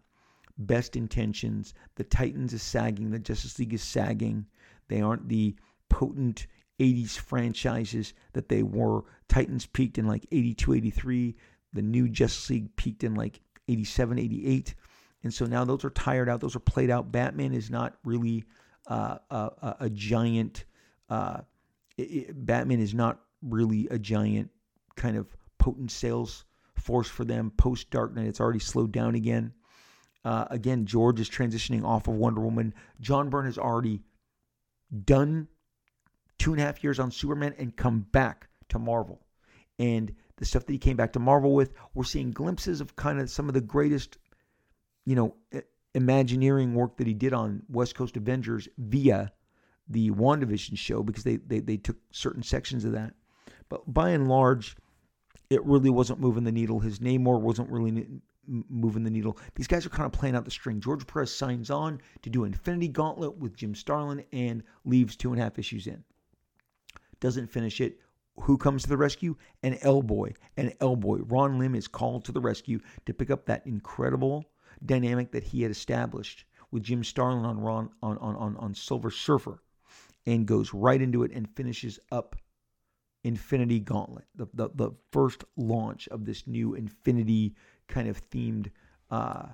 best 0.57 0.95
intentions, 0.95 1.73
the 1.95 2.03
Titans 2.03 2.53
is 2.53 2.61
sagging, 2.61 3.11
the 3.11 3.19
Justice 3.19 3.57
League 3.59 3.73
is 3.73 3.83
sagging. 3.83 4.45
They 4.87 5.01
aren't 5.01 5.29
the 5.29 5.55
potent 5.89 6.47
80s 6.79 7.17
franchises 7.17 8.13
that 8.33 8.49
they 8.49 8.63
were. 8.63 9.03
Titans 9.27 9.65
peaked 9.65 9.97
in 9.97 10.07
like 10.07 10.25
82, 10.31 10.73
83. 10.73 11.35
The 11.73 11.81
new 11.81 12.09
Justice 12.09 12.49
League 12.49 12.75
peaked 12.75 13.03
in 13.03 13.15
like 13.15 13.41
87, 13.67 14.17
88. 14.17 14.75
And 15.23 15.33
so 15.33 15.45
now 15.45 15.65
those 15.65 15.83
are 15.83 15.89
tired 15.89 16.29
out. 16.29 16.39
Those 16.39 16.55
are 16.55 16.61
played 16.61 16.89
out. 16.89 17.11
Batman 17.11 17.53
is 17.53 17.69
not 17.69 17.97
really 18.03 18.45
uh, 18.89 19.17
a, 19.29 19.75
a, 19.81 19.89
giant. 19.89 20.65
Uh, 21.09 21.41
it, 21.97 22.45
Batman 22.45 22.79
is 22.79 22.93
not 22.93 23.19
really 23.41 23.87
a 23.89 23.99
giant 23.99 24.49
kind 24.95 25.15
of 25.15 25.27
potent 25.57 25.91
sales 25.91 26.45
force 26.75 27.07
for 27.07 27.23
them 27.23 27.51
post 27.51 27.89
Dark 27.89 28.13
Knight. 28.13 28.27
It's 28.27 28.41
already 28.41 28.59
slowed 28.59 28.91
down 28.91 29.15
again. 29.15 29.53
Uh, 30.25 30.45
again, 30.49 30.85
George 30.85 31.19
is 31.19 31.29
transitioning 31.29 31.85
off 31.85 32.07
of 32.07 32.15
Wonder 32.15 32.41
Woman. 32.41 32.73
John 32.99 33.29
Byrne 33.29 33.45
has 33.45 33.57
already 33.57 34.01
done 35.05 35.47
two 36.37 36.51
and 36.51 36.61
a 36.61 36.65
half 36.65 36.83
years 36.83 36.99
on 36.99 37.11
Superman 37.11 37.53
and 37.57 37.75
come 37.75 38.01
back 38.11 38.49
to 38.69 38.79
Marvel. 38.79 39.21
And 39.77 40.13
the 40.35 40.45
stuff 40.45 40.65
that 40.65 40.73
he 40.73 40.79
came 40.79 40.97
back 40.97 41.13
to 41.13 41.19
Marvel 41.19 41.53
with, 41.53 41.73
we're 41.93 42.03
seeing 42.03 42.31
glimpses 42.31 42.81
of 42.81 42.95
kind 42.95 43.19
of 43.19 43.29
some 43.29 43.47
of 43.47 43.53
the 43.53 43.61
greatest 43.61 44.17
you 45.09 45.15
know, 45.15 45.35
Imagineering 45.95 46.75
work 46.75 46.97
that 46.97 47.07
he 47.07 47.13
did 47.13 47.33
on 47.33 47.63
West 47.69 47.95
Coast 47.95 48.15
Avengers 48.15 48.67
via 48.77 49.31
the 49.87 50.11
WandaVision 50.11 50.77
show 50.77 51.01
because 51.01 51.23
they, 51.23 51.37
they, 51.37 51.59
they 51.59 51.77
took 51.77 51.97
certain 52.11 52.43
sections 52.43 52.85
of 52.85 52.91
that. 52.91 53.13
But 53.69 53.91
by 53.91 54.09
and 54.09 54.27
large, 54.27 54.75
it 55.49 55.63
really 55.65 55.89
wasn't 55.89 56.19
moving 56.19 56.43
the 56.43 56.51
needle. 56.51 56.79
His 56.79 56.99
Namor 56.99 57.41
wasn't 57.41 57.69
really 57.69 58.07
moving 58.45 59.03
the 59.03 59.09
needle. 59.09 59.37
These 59.55 59.67
guys 59.67 59.85
are 59.85 59.89
kind 59.89 60.05
of 60.05 60.11
playing 60.11 60.35
out 60.35 60.45
the 60.45 60.51
string. 60.51 60.79
George 60.79 61.05
Perez 61.05 61.33
signs 61.33 61.69
on 61.69 62.01
to 62.21 62.29
do 62.29 62.43
Infinity 62.43 62.87
Gauntlet 62.87 63.37
with 63.37 63.55
Jim 63.55 63.75
Starlin 63.75 64.23
and 64.31 64.63
leaves 64.85 65.15
two 65.15 65.31
and 65.31 65.39
a 65.39 65.43
half 65.43 65.59
issues 65.59 65.87
in. 65.87 66.03
Doesn't 67.19 67.51
finish 67.51 67.81
it. 67.81 67.99
Who 68.41 68.57
comes 68.57 68.83
to 68.83 68.89
the 68.89 68.97
rescue? 68.97 69.35
An 69.63 69.77
L 69.81 70.01
boy. 70.01 70.33
An 70.55 70.71
L 70.79 70.95
boy. 70.95 71.17
Ron 71.17 71.59
Lim 71.59 71.75
is 71.75 71.87
called 71.87 72.25
to 72.25 72.31
the 72.31 72.41
rescue 72.41 72.79
to 73.05 73.13
pick 73.13 73.29
up 73.29 73.45
that 73.45 73.65
incredible 73.67 74.45
dynamic 74.85 75.31
that 75.31 75.43
he 75.43 75.61
had 75.61 75.71
established 75.71 76.45
with 76.71 76.83
Jim 76.83 77.03
Starlin 77.03 77.45
on 77.45 77.59
Ron 77.59 77.89
on, 78.01 78.17
on, 78.19 78.35
on, 78.35 78.57
on 78.57 78.73
Silver 78.73 79.11
Surfer 79.11 79.61
and 80.25 80.45
goes 80.45 80.73
right 80.73 81.01
into 81.01 81.23
it 81.23 81.31
and 81.31 81.49
finishes 81.55 81.99
up 82.11 82.35
Infinity 83.23 83.79
Gauntlet, 83.79 84.25
the, 84.35 84.47
the, 84.53 84.69
the 84.75 84.91
first 85.11 85.43
launch 85.57 86.07
of 86.07 86.25
this 86.25 86.47
new 86.47 86.75
Infinity 86.75 87.55
kind 87.87 88.07
of 88.07 88.21
themed 88.29 88.71
uh, 89.11 89.47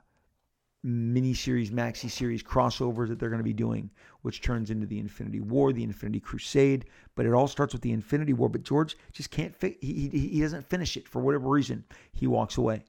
mini 0.84 1.34
series, 1.34 1.72
maxi 1.72 2.10
series 2.10 2.44
crossovers 2.44 3.08
that 3.08 3.20
they're 3.20 3.30
going 3.30 3.40
to 3.40 3.44
be 3.44 3.54
doing, 3.54 3.90
which 4.22 4.42
turns 4.42 4.70
into 4.70 4.86
the 4.86 5.00
Infinity 5.00 5.42
War, 5.42 5.74
the 5.74 5.84
Infinity 5.84 6.20
Crusade. 6.20 6.86
But 7.16 7.26
it 7.26 7.34
all 7.34 7.48
starts 7.48 7.74
with 7.74 7.82
the 7.82 7.92
Infinity 7.92 8.34
War. 8.34 8.50
But 8.50 8.64
George 8.64 8.96
just 9.12 9.32
can't. 9.32 9.56
He, 9.60 10.10
he 10.14 10.28
he 10.28 10.42
doesn't 10.42 10.70
finish 10.70 10.96
it 10.96 11.08
for 11.08 11.22
whatever 11.22 11.50
reason. 11.50 11.84
He 12.14 12.28
walks 12.28 12.58
away. 12.58 12.84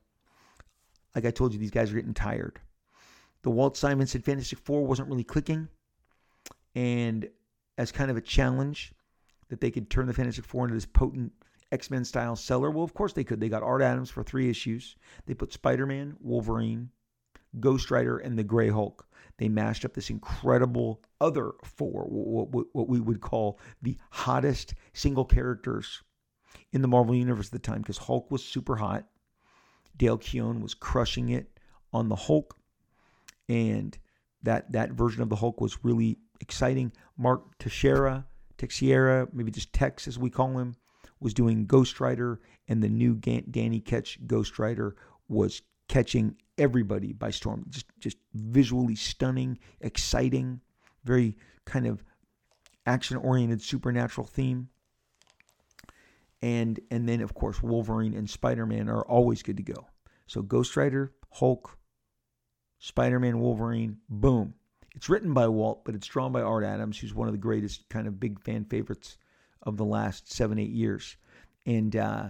Like 1.16 1.24
I 1.24 1.32
told 1.32 1.52
you, 1.52 1.58
these 1.58 1.72
guys 1.72 1.90
are 1.90 1.96
getting 1.96 2.14
tired. 2.14 2.60
The 3.42 3.50
Walt 3.50 3.76
Simonson 3.76 4.20
Fantastic 4.20 4.58
Four 4.58 4.86
wasn't 4.86 5.08
really 5.08 5.24
clicking, 5.24 5.68
and 6.74 7.28
as 7.78 7.90
kind 7.90 8.10
of 8.10 8.16
a 8.16 8.20
challenge 8.20 8.92
that 9.48 9.60
they 9.60 9.70
could 9.70 9.88
turn 9.88 10.06
the 10.06 10.12
Fantastic 10.12 10.44
Four 10.44 10.64
into 10.64 10.74
this 10.74 10.86
potent 10.86 11.32
X 11.72 11.90
Men 11.90 12.04
style 12.04 12.36
seller? 12.36 12.70
Well, 12.70 12.84
of 12.84 12.94
course 12.94 13.12
they 13.14 13.24
could. 13.24 13.40
They 13.40 13.48
got 13.48 13.62
Art 13.62 13.82
Adams 13.82 14.10
for 14.10 14.22
three 14.22 14.50
issues. 14.50 14.94
They 15.24 15.34
put 15.34 15.52
Spider 15.52 15.86
Man, 15.86 16.16
Wolverine, 16.20 16.90
Ghost 17.58 17.90
Rider, 17.90 18.18
and 18.18 18.38
the 18.38 18.44
Gray 18.44 18.68
Hulk. 18.68 19.06
They 19.38 19.48
mashed 19.48 19.84
up 19.84 19.94
this 19.94 20.10
incredible 20.10 21.02
other 21.20 21.52
four, 21.64 22.04
what 22.04 22.88
we 22.88 23.00
would 23.00 23.20
call 23.20 23.58
the 23.80 23.96
hottest 24.10 24.74
single 24.92 25.24
characters 25.24 26.02
in 26.72 26.82
the 26.82 26.88
Marvel 26.88 27.14
Universe 27.14 27.46
at 27.46 27.52
the 27.52 27.58
time, 27.58 27.80
because 27.80 27.98
Hulk 27.98 28.30
was 28.30 28.44
super 28.44 28.76
hot. 28.76 29.06
Dale 29.96 30.18
Keown 30.18 30.60
was 30.60 30.74
crushing 30.74 31.30
it 31.30 31.58
on 31.92 32.08
the 32.08 32.16
Hulk, 32.16 32.56
and 33.48 33.96
that 34.42 34.72
that 34.72 34.92
version 34.92 35.22
of 35.22 35.28
the 35.28 35.36
Hulk 35.36 35.60
was 35.60 35.84
really 35.84 36.18
exciting. 36.40 36.92
Mark 37.16 37.58
Texeira, 37.58 38.24
Texeira, 38.58 39.32
maybe 39.32 39.50
just 39.50 39.72
Tex 39.72 40.06
as 40.06 40.18
we 40.18 40.30
call 40.30 40.58
him, 40.58 40.74
was 41.20 41.34
doing 41.34 41.66
Ghost 41.66 42.00
Rider, 42.00 42.40
and 42.68 42.82
the 42.82 42.88
new 42.88 43.14
Danny 43.14 43.80
Ketch 43.80 44.18
Ghost 44.26 44.58
Rider 44.58 44.96
was 45.28 45.62
catching 45.88 46.36
everybody 46.58 47.12
by 47.12 47.30
storm. 47.30 47.64
Just, 47.70 47.86
just 47.98 48.18
visually 48.34 48.96
stunning, 48.96 49.58
exciting, 49.80 50.60
very 51.04 51.36
kind 51.64 51.86
of 51.86 52.02
action-oriented 52.86 53.62
supernatural 53.62 54.26
theme. 54.26 54.68
And 56.46 56.78
and 56.92 57.08
then 57.08 57.22
of 57.22 57.34
course 57.34 57.60
Wolverine 57.60 58.14
and 58.14 58.30
Spider-Man 58.30 58.88
are 58.88 59.02
always 59.02 59.42
good 59.42 59.56
to 59.56 59.64
go. 59.64 59.88
So 60.28 60.42
Ghost 60.42 60.76
Rider, 60.76 61.12
Hulk, 61.32 61.76
Spider-Man, 62.78 63.40
Wolverine, 63.40 63.96
boom. 64.08 64.54
It's 64.94 65.08
written 65.08 65.34
by 65.34 65.48
Walt, 65.48 65.84
but 65.84 65.96
it's 65.96 66.06
drawn 66.06 66.30
by 66.30 66.42
Art 66.42 66.62
Adams, 66.64 66.98
who's 66.98 67.14
one 67.14 67.26
of 67.26 67.34
the 67.34 67.38
greatest 67.38 67.88
kind 67.88 68.06
of 68.06 68.20
big 68.20 68.40
fan 68.40 68.64
favorites 68.64 69.18
of 69.62 69.76
the 69.76 69.84
last 69.84 70.32
seven, 70.32 70.58
eight 70.60 70.70
years. 70.70 71.16
And 71.66 71.96
uh, 71.96 72.28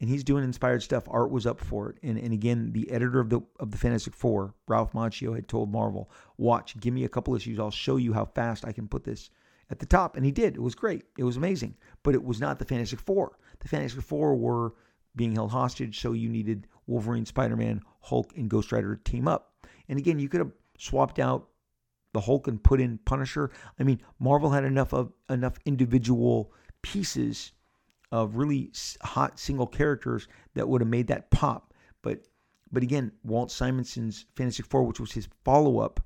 and 0.00 0.08
he's 0.08 0.24
doing 0.24 0.42
inspired 0.42 0.82
stuff. 0.82 1.04
Art 1.08 1.30
was 1.30 1.46
up 1.46 1.60
for 1.60 1.90
it. 1.90 1.98
And 2.02 2.16
and 2.18 2.32
again, 2.32 2.72
the 2.72 2.90
editor 2.90 3.20
of 3.20 3.28
the 3.28 3.40
of 3.58 3.72
the 3.72 3.76
Fantastic 3.76 4.14
Four, 4.14 4.54
Ralph 4.68 4.94
Macchio, 4.94 5.34
had 5.34 5.48
told 5.48 5.70
Marvel, 5.70 6.10
watch, 6.38 6.80
give 6.80 6.94
me 6.94 7.04
a 7.04 7.10
couple 7.10 7.36
issues. 7.36 7.58
I'll 7.58 7.70
show 7.70 7.98
you 7.98 8.14
how 8.14 8.24
fast 8.24 8.64
I 8.64 8.72
can 8.72 8.88
put 8.88 9.04
this 9.04 9.28
at 9.68 9.78
the 9.78 9.86
top. 9.86 10.16
And 10.16 10.24
he 10.24 10.32
did. 10.32 10.56
It 10.56 10.62
was 10.62 10.74
great. 10.74 11.04
It 11.18 11.24
was 11.24 11.36
amazing. 11.36 11.76
But 12.02 12.14
it 12.14 12.24
was 12.24 12.40
not 12.40 12.58
the 12.58 12.64
Fantastic 12.64 13.00
Four. 13.00 13.38
The 13.60 13.68
Fantastic 13.68 14.02
Four 14.02 14.36
were 14.36 14.74
being 15.16 15.34
held 15.34 15.50
hostage, 15.50 16.00
so 16.00 16.12
you 16.12 16.28
needed 16.28 16.66
Wolverine, 16.86 17.26
Spider-Man, 17.26 17.82
Hulk, 18.00 18.32
and 18.36 18.48
Ghost 18.48 18.72
Rider 18.72 18.96
to 18.96 19.10
team 19.10 19.28
up. 19.28 19.66
And 19.88 19.98
again, 19.98 20.18
you 20.18 20.28
could 20.28 20.40
have 20.40 20.52
swapped 20.78 21.18
out 21.18 21.48
the 22.12 22.20
Hulk 22.20 22.48
and 22.48 22.62
put 22.62 22.80
in 22.80 22.98
Punisher. 22.98 23.50
I 23.78 23.82
mean, 23.82 24.00
Marvel 24.18 24.50
had 24.50 24.64
enough 24.64 24.92
of 24.92 25.12
enough 25.28 25.58
individual 25.64 26.52
pieces 26.82 27.52
of 28.12 28.36
really 28.36 28.72
hot 29.02 29.38
single 29.38 29.66
characters 29.66 30.26
that 30.54 30.68
would 30.68 30.80
have 30.80 30.88
made 30.88 31.06
that 31.08 31.30
pop. 31.30 31.72
But 32.02 32.26
but 32.72 32.82
again, 32.82 33.12
Walt 33.24 33.50
Simonson's 33.50 34.26
Fantastic 34.34 34.66
Four, 34.66 34.84
which 34.84 35.00
was 35.00 35.12
his 35.12 35.28
follow 35.44 35.78
up 35.78 36.00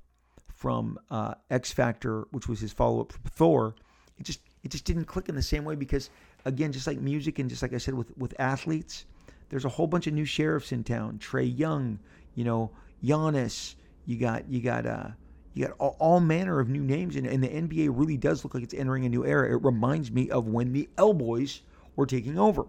from 0.53 0.97
uh, 1.09 1.35
X 1.49 1.71
Factor, 1.71 2.27
which 2.31 2.47
was 2.47 2.59
his 2.59 2.73
follow 2.73 3.01
up 3.01 3.11
from 3.11 3.23
Thor, 3.23 3.75
it 4.17 4.23
just 4.23 4.41
it 4.63 4.71
just 4.71 4.85
didn't 4.85 5.05
click 5.05 5.29
in 5.29 5.35
the 5.35 5.41
same 5.41 5.65
way 5.65 5.75
because 5.75 6.09
again, 6.45 6.71
just 6.71 6.87
like 6.87 6.99
music 6.99 7.39
and 7.39 7.49
just 7.49 7.61
like 7.61 7.73
I 7.73 7.77
said 7.77 7.93
with 7.93 8.15
with 8.17 8.33
athletes, 8.39 9.05
there's 9.49 9.65
a 9.65 9.69
whole 9.69 9.87
bunch 9.87 10.07
of 10.07 10.13
new 10.13 10.25
sheriffs 10.25 10.71
in 10.71 10.83
town. 10.83 11.19
Trae 11.19 11.57
Young, 11.57 11.99
you 12.35 12.43
know, 12.43 12.71
Giannis. 13.03 13.75
You 14.05 14.17
got 14.17 14.47
you 14.47 14.61
got 14.61 14.85
uh 14.85 15.07
you 15.53 15.65
got 15.65 15.75
all, 15.79 15.95
all 15.99 16.19
manner 16.19 16.59
of 16.59 16.69
new 16.69 16.83
names, 16.83 17.15
and, 17.15 17.25
and, 17.25 17.41
the 17.41 17.47
NBA 17.47 17.89
really 17.97 18.17
does 18.17 18.43
look 18.43 18.53
like 18.53 18.61
it's 18.61 18.73
entering 18.73 19.05
a 19.05 19.09
new 19.09 19.25
era. 19.25 19.53
It 19.53 19.63
reminds 19.63 20.11
me 20.11 20.29
of 20.29 20.47
when 20.47 20.73
the 20.73 20.89
L 20.97 21.13
Boys 21.13 21.61
were 21.95 22.05
taking 22.05 22.37
over. 22.37 22.65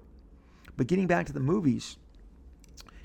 But 0.77 0.87
getting 0.87 1.09
back 1.09 1.27
to 1.27 1.33
the 1.33 1.41
movies, 1.41 1.97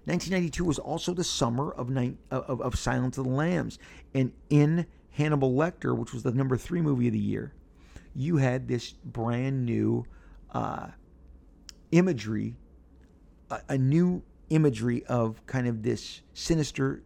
1992 0.05 0.63
was 0.63 0.77
also 0.77 1.15
the 1.15 1.23
summer 1.23 1.71
of, 1.71 1.89
night, 1.89 2.17
of, 2.29 2.61
of 2.61 2.77
Silence 2.77 3.17
of 3.17 3.23
the 3.25 3.31
Lambs. 3.31 3.79
And 4.13 4.33
in 4.51 4.85
Hannibal 5.11 5.51
Lecter, 5.51 5.97
which 5.97 6.13
was 6.13 6.21
the 6.21 6.31
number 6.31 6.57
three 6.57 6.81
movie 6.81 7.07
of 7.07 7.13
the 7.13 7.19
year, 7.19 7.53
you 8.13 8.37
had 8.37 8.67
this 8.67 8.91
brand 8.91 9.65
new 9.65 10.05
uh, 10.51 10.87
imagery, 11.91 12.55
a, 13.49 13.61
a 13.69 13.77
new 13.77 14.23
imagery 14.49 15.05
of 15.05 15.45
kind 15.45 15.67
of 15.67 15.83
this 15.83 16.21
sinister 16.33 17.01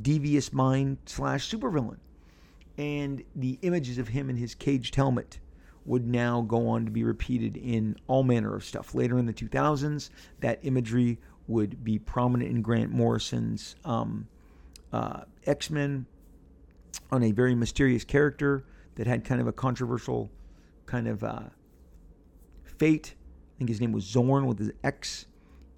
devious 0.00 0.52
mind 0.52 0.98
slash 1.06 1.50
supervillain. 1.50 1.98
And 2.78 3.22
the 3.34 3.58
images 3.62 3.98
of 3.98 4.08
him 4.08 4.30
in 4.30 4.36
his 4.36 4.54
caged 4.54 4.94
helmet 4.94 5.38
would 5.84 6.06
now 6.06 6.42
go 6.42 6.68
on 6.68 6.84
to 6.84 6.90
be 6.90 7.04
repeated 7.04 7.56
in 7.56 7.96
all 8.06 8.22
manner 8.22 8.54
of 8.54 8.64
stuff. 8.64 8.94
Later 8.94 9.18
in 9.18 9.26
the 9.26 9.32
2000s, 9.32 10.10
that 10.40 10.60
imagery 10.62 11.18
would 11.48 11.82
be 11.82 11.98
prominent 11.98 12.50
in 12.50 12.62
Grant 12.62 12.92
Morrison's 12.92 13.76
um, 13.84 14.28
uh, 14.92 15.22
X 15.46 15.70
Men 15.70 16.06
on 17.10 17.22
a 17.22 17.32
very 17.32 17.54
mysterious 17.54 18.04
character 18.04 18.64
that 18.94 19.06
had 19.06 19.24
kind 19.24 19.40
of 19.40 19.46
a 19.46 19.52
controversial 19.52 20.30
kind 20.86 21.08
of 21.08 21.24
uh, 21.24 21.40
fate. 22.80 23.14
I 23.14 23.52
think 23.58 23.68
his 23.68 23.80
name 23.80 23.92
was 23.92 24.04
Xorn 24.04 24.46
with 24.46 24.58
his 24.58 24.72
X, 24.82 25.26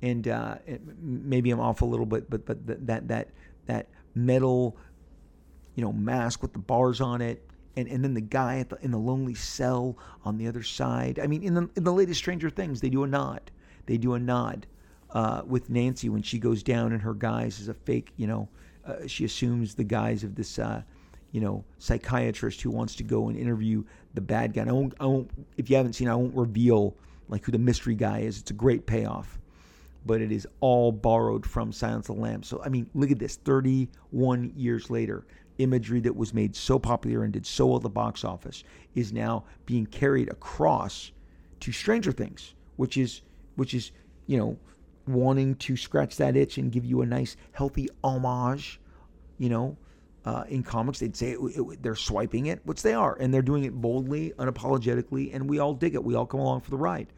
and 0.01 0.27
uh, 0.29 0.55
maybe 1.01 1.51
I'm 1.51 1.61
off 1.61 1.83
a 1.83 1.85
little 1.85 2.07
bit, 2.07 2.31
but 2.31 2.47
but 2.47 2.87
that 2.87 3.09
that 3.09 3.29
that 3.67 3.89
metal, 4.15 4.77
you 5.75 5.85
know, 5.85 5.93
mask 5.93 6.43
with 6.43 6.53
the 6.53 6.59
bars 6.59 7.01
on 7.01 7.21
it. 7.21 7.43
And, 7.75 7.89
and 7.89 8.05
then 8.05 8.13
the 8.13 8.21
guy 8.21 8.63
the, 8.65 8.77
in 8.83 8.91
the 8.91 8.99
lonely 8.99 9.35
cell 9.35 9.97
on 10.27 10.37
the 10.37 10.47
other 10.47 10.63
side. 10.63 11.19
I 11.19 11.27
mean, 11.27 11.43
in 11.43 11.55
the 11.55 11.71
in 11.75 11.85
the 11.85 11.93
latest 11.93 12.19
Stranger 12.19 12.51
Things, 12.51 12.81
they 12.81 12.91
do 12.91 13.03
a 13.03 13.07
nod. 13.07 13.51
They 13.87 13.97
do 13.97 14.13
a 14.15 14.19
nod 14.19 14.67
uh, 15.11 15.43
with 15.47 15.71
Nancy 15.71 16.09
when 16.11 16.23
she 16.23 16.39
goes 16.39 16.63
down 16.63 16.93
in 16.93 17.01
her 17.01 17.15
guise 17.15 17.61
as 17.61 17.69
a 17.69 17.75
fake. 17.75 18.13
You 18.17 18.27
know, 18.27 18.49
uh, 18.87 19.07
she 19.07 19.25
assumes 19.25 19.75
the 19.75 19.85
guise 19.85 20.23
of 20.23 20.35
this, 20.35 20.59
uh, 20.59 20.83
you 21.31 21.41
know, 21.41 21.65
psychiatrist 21.79 22.61
who 22.61 22.71
wants 22.71 22.95
to 22.97 23.05
go 23.05 23.29
and 23.29 23.39
interview 23.39 23.85
the 24.15 24.21
bad 24.21 24.53
guy. 24.53 24.65
I 24.67 24.73
won't, 24.73 24.95
I 25.01 25.07
won't. 25.07 25.31
If 25.57 25.71
you 25.71 25.77
haven't 25.77 25.95
seen, 25.95 26.09
I 26.09 26.15
won't 26.15 26.35
reveal 26.35 26.97
like 27.29 27.45
who 27.45 27.53
the 27.53 27.59
mystery 27.59 27.95
guy 27.95 28.21
is. 28.21 28.39
It's 28.41 28.51
a 28.51 28.55
great 28.55 28.87
payoff 28.87 29.39
but 30.05 30.21
it 30.21 30.33
is 30.33 30.47
all 30.61 30.93
borrowed 30.93 31.47
from 31.47 31.73
Silence 31.73 32.09
of 32.09 32.17
the 32.17 32.23
Lambs. 32.23 32.49
So, 32.49 32.61
I 32.65 32.69
mean, 32.69 32.89
look 32.95 33.11
at 33.11 33.19
this 33.19 33.37
31 33.37 34.53
years 34.57 34.91
later, 34.91 35.27
imagery 35.59 36.01
that 36.01 36.17
was 36.17 36.35
made 36.35 36.57
so 36.57 36.79
popular 36.79 37.25
and 37.25 37.33
did 37.33 37.47
so 37.47 37.67
well 37.67 37.77
at 37.77 37.83
the 37.83 37.91
box 37.91 38.25
office 38.25 38.65
is 38.95 39.13
now 39.13 39.45
being 39.67 39.87
carried 39.87 40.31
across 40.31 41.13
to 41.61 41.73
Stranger 41.73 42.13
Things, 42.13 42.55
which 42.77 42.97
is, 42.97 43.23
which 43.57 43.75
is, 43.75 43.93
you 44.27 44.37
know, 44.37 44.59
wanting 45.07 45.55
to 45.57 45.77
scratch 45.77 46.17
that 46.17 46.37
itch 46.37 46.59
and 46.59 46.73
give 46.73 46.85
you 46.85 47.03
a 47.03 47.07
nice, 47.07 47.37
healthy 47.53 47.89
homage, 48.03 48.81
you 49.39 49.49
know. 49.49 49.77
Uh, 50.25 50.45
in 50.49 50.63
comics, 50.63 51.01
they'd 51.01 51.17
say 51.17 51.33
it, 51.33 51.39
it, 51.41 51.83
they're 51.83 51.97
swiping 51.97 52.47
it, 52.47 52.61
which 52.65 52.81
they 52.83 52.95
are, 52.95 53.17
and 53.19 53.35
they're 53.35 53.43
doing 53.43 53.65
it 53.65 53.75
boldly, 53.75 54.33
unapologetically, 54.39 55.35
and 55.35 55.51
we 55.51 55.59
all 55.59 55.75
dig 55.75 55.95
it. 55.95 56.05
We 56.05 56.15
all 56.15 56.27
come 56.27 56.39
along 56.39 56.61
for 56.61 56.71
the 56.71 56.77
ride. 56.77 57.09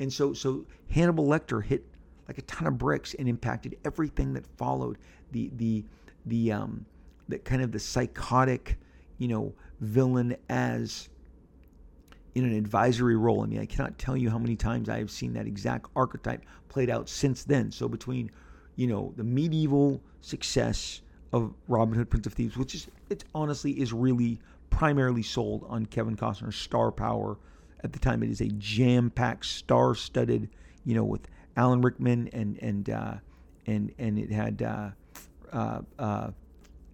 And 0.00 0.12
so, 0.12 0.32
so 0.32 0.66
Hannibal 0.90 1.26
Lecter 1.26 1.62
hit 1.62 1.84
like 2.26 2.38
a 2.38 2.42
ton 2.42 2.68
of 2.68 2.76
bricks 2.76 3.14
and 3.14 3.28
impacted 3.28 3.76
everything 3.84 4.34
that 4.34 4.46
followed. 4.56 4.98
The 5.32 5.50
the 5.56 5.84
the 6.26 6.52
um 6.52 6.84
the 7.28 7.38
kind 7.38 7.62
of 7.62 7.72
the 7.72 7.78
psychotic, 7.78 8.76
you 9.18 9.28
know, 9.28 9.54
villain 9.80 10.36
as 10.48 11.08
in 12.34 12.44
an 12.44 12.54
advisory 12.54 13.16
role. 13.16 13.42
I 13.42 13.46
mean, 13.46 13.60
I 13.60 13.66
cannot 13.66 13.98
tell 13.98 14.16
you 14.16 14.30
how 14.30 14.38
many 14.38 14.56
times 14.56 14.88
I 14.88 14.98
have 14.98 15.10
seen 15.10 15.32
that 15.34 15.46
exact 15.46 15.86
archetype 15.96 16.44
played 16.68 16.90
out 16.90 17.08
since 17.08 17.44
then. 17.44 17.70
So 17.72 17.88
between, 17.88 18.30
you 18.76 18.86
know, 18.86 19.12
the 19.16 19.24
medieval 19.24 20.00
success 20.20 21.02
of 21.32 21.52
Robin 21.66 21.94
Hood, 21.94 22.10
Prince 22.10 22.26
of 22.26 22.32
Thieves, 22.32 22.56
which 22.56 22.74
is 22.74 22.88
it 23.10 23.24
honestly 23.34 23.72
is 23.72 23.92
really 23.92 24.40
primarily 24.70 25.22
sold 25.22 25.64
on 25.68 25.86
Kevin 25.86 26.16
Costner's 26.16 26.56
star 26.56 26.90
power. 26.90 27.38
At 27.84 27.92
the 27.92 27.98
time, 27.98 28.22
it 28.22 28.30
is 28.30 28.40
a 28.40 28.48
jam-packed, 28.48 29.44
star-studded, 29.44 30.48
you 30.84 30.94
know, 30.94 31.04
with 31.04 31.28
Alan 31.56 31.80
Rickman 31.80 32.28
and 32.32 32.58
and 32.62 32.90
uh, 32.90 33.14
and 33.66 33.92
and 33.98 34.18
it 34.18 34.30
had 34.30 34.62
uh, 34.62 34.90
uh, 35.52 35.80
uh, 35.98 36.30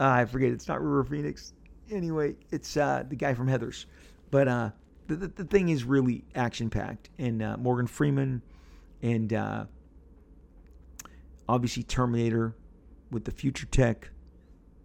I 0.01 0.25
forget 0.25 0.51
it's 0.51 0.69
not 0.69 0.83
River 0.83 1.05
Phoenix. 1.05 1.55
Anyway, 1.91 2.35
it's 2.51 2.77
uh, 2.77 3.05
the 3.09 3.17
guy 3.17 3.35
from 3.35 3.47
Heathers, 3.47 3.87
but 4.31 4.49
uh, 4.49 4.71
the, 5.07 5.17
the, 5.17 5.29
the 5.29 5.45
thing 5.45 5.69
is 5.69 5.85
really 5.85 6.25
action-packed 6.35 7.11
and 7.19 7.43
uh, 7.43 7.57
Morgan 7.59 7.87
Freeman 7.87 8.43
and 9.03 9.33
uh, 9.35 9.65
obviously 11.47 11.83
Terminator 11.83 12.57
with 13.11 13.25
the 13.25 13.31
future 13.31 13.67
tech 13.67 14.09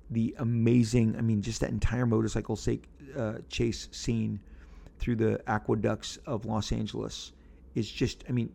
the 0.10 0.36
amazing, 0.40 1.16
I 1.18 1.22
mean, 1.22 1.42
just 1.42 1.62
that 1.62 1.70
entire 1.70 2.06
motorcycle 2.06 2.60
uh, 3.18 3.34
chase 3.50 3.88
scene 3.92 4.40
through 5.00 5.16
the 5.18 5.42
aqueducts 5.48 6.18
of 6.26 6.46
Los 6.46 6.72
Angeles 6.72 7.32
is 7.76 7.90
just, 7.90 8.24
I 8.28 8.32
mean, 8.32 8.52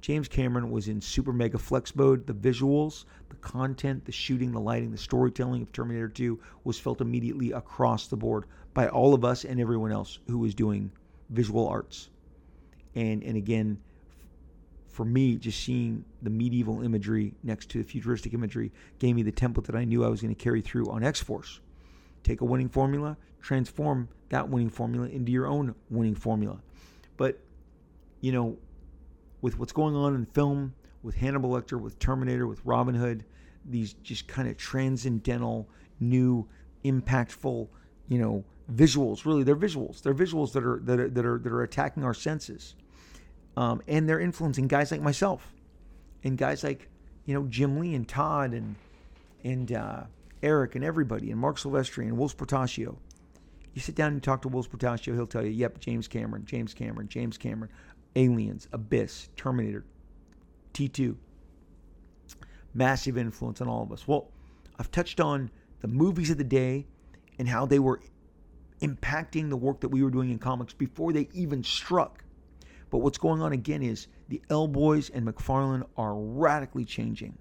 James 0.00 0.28
Cameron 0.28 0.70
was 0.70 0.88
in 0.88 1.00
super 1.00 1.32
mega 1.32 1.58
flex 1.58 1.94
mode. 1.96 2.26
The 2.26 2.34
visuals, 2.34 3.04
the 3.28 3.34
content, 3.36 4.04
the 4.04 4.12
shooting, 4.12 4.52
the 4.52 4.60
lighting, 4.60 4.92
the 4.92 4.98
storytelling 4.98 5.62
of 5.62 5.72
Terminator 5.72 6.08
2 6.08 6.38
was 6.64 6.78
felt 6.78 7.00
immediately 7.00 7.52
across 7.52 8.06
the 8.06 8.16
board 8.16 8.46
by 8.74 8.88
all 8.88 9.12
of 9.12 9.24
us 9.24 9.44
and 9.44 9.60
everyone 9.60 9.90
else 9.90 10.20
who 10.28 10.38
was 10.38 10.54
doing 10.54 10.90
visual 11.30 11.66
arts. 11.66 12.10
And 12.94 13.22
and 13.24 13.36
again, 13.36 13.78
for 14.88 15.04
me, 15.04 15.36
just 15.36 15.62
seeing 15.62 16.04
the 16.22 16.30
medieval 16.30 16.82
imagery 16.82 17.34
next 17.42 17.68
to 17.70 17.78
the 17.78 17.84
futuristic 17.84 18.34
imagery 18.34 18.72
gave 18.98 19.14
me 19.14 19.22
the 19.22 19.32
template 19.32 19.66
that 19.66 19.76
I 19.76 19.84
knew 19.84 20.04
I 20.04 20.08
was 20.08 20.20
going 20.20 20.34
to 20.34 20.42
carry 20.42 20.60
through 20.60 20.90
on 20.90 21.04
X 21.04 21.20
Force. 21.20 21.60
Take 22.22 22.40
a 22.40 22.44
winning 22.44 22.68
formula, 22.68 23.16
transform 23.40 24.08
that 24.30 24.48
winning 24.48 24.70
formula 24.70 25.08
into 25.08 25.30
your 25.30 25.46
own 25.46 25.74
winning 25.90 26.14
formula. 26.14 26.60
But, 27.16 27.38
you 28.20 28.32
know, 28.32 28.56
with 29.40 29.58
what's 29.58 29.72
going 29.72 29.94
on 29.94 30.14
in 30.14 30.26
film, 30.26 30.74
with 31.02 31.14
Hannibal 31.14 31.50
Lecter, 31.50 31.80
with 31.80 31.98
Terminator, 31.98 32.46
with 32.46 32.60
Robin 32.64 32.94
Hood, 32.94 33.24
these 33.64 33.92
just 34.02 34.26
kind 34.26 34.48
of 34.48 34.56
transcendental, 34.56 35.68
new, 36.00 36.48
impactful, 36.84 37.68
you 38.08 38.18
know, 38.18 38.44
visuals. 38.72 39.24
Really, 39.24 39.42
they're 39.42 39.56
visuals. 39.56 40.02
They're 40.02 40.14
visuals 40.14 40.52
that 40.52 40.64
are 40.64 40.80
that 40.84 40.98
are 40.98 41.08
that 41.08 41.24
are, 41.24 41.38
that 41.38 41.52
are 41.52 41.62
attacking 41.62 42.04
our 42.04 42.14
senses 42.14 42.74
um, 43.58 43.82
and 43.88 44.08
they're 44.08 44.20
influencing 44.20 44.68
guys 44.68 44.92
like 44.92 45.02
myself 45.02 45.52
and 46.22 46.38
guys 46.38 46.62
like 46.62 46.88
you 47.24 47.34
know 47.34 47.44
Jim 47.48 47.80
Lee 47.80 47.92
and 47.92 48.08
Todd 48.08 48.52
and 48.52 48.76
and 49.42 49.72
uh, 49.72 50.04
Erik 50.44 50.76
and 50.76 50.84
everybody 50.84 51.32
and 51.32 51.40
Marc 51.40 51.56
Silvestri 51.56 52.04
and 52.04 52.16
Whilce 52.16 52.36
Portacio. 52.36 52.96
You 53.74 53.80
sit 53.80 53.96
down 53.96 54.12
and 54.12 54.22
talk 54.22 54.42
to 54.42 54.48
Whilce 54.48 54.68
Portacio, 54.68 55.12
he'll 55.14 55.26
tell 55.26 55.44
you, 55.44 55.50
"Yep, 55.50 55.80
James 55.80 56.06
Cameron, 56.06 56.44
James 56.46 56.72
Cameron, 56.72 57.08
James 57.08 57.36
Cameron, 57.36 57.72
Aliens, 58.14 58.68
Abyss, 58.72 59.28
Terminator, 59.36 59.84
T2." 60.72 61.16
Massive 62.74 63.18
influence 63.18 63.60
on 63.60 63.66
all 63.66 63.82
of 63.82 63.90
us. 63.90 64.06
Well, 64.06 64.30
I've 64.78 64.92
touched 64.92 65.18
on 65.18 65.50
the 65.80 65.88
movies 65.88 66.30
of 66.30 66.38
the 66.38 66.44
day 66.44 66.86
and 67.40 67.48
how 67.48 67.66
they 67.66 67.80
were 67.80 68.00
impacting 68.80 69.48
the 69.48 69.56
work 69.56 69.80
that 69.80 69.88
we 69.88 70.04
were 70.04 70.10
doing 70.10 70.30
in 70.30 70.38
comics 70.38 70.74
before 70.74 71.12
they 71.12 71.28
even 71.32 71.64
struck. 71.64 72.22
But 72.90 72.98
what's 72.98 73.18
going 73.18 73.42
on 73.42 73.52
again 73.52 73.82
is 73.82 74.06
the 74.28 74.42
L 74.50 74.66
Boys 74.66 75.10
and 75.10 75.26
McFarlane 75.26 75.86
are 75.96 76.14
radically 76.14 76.84
changing. 76.84 77.36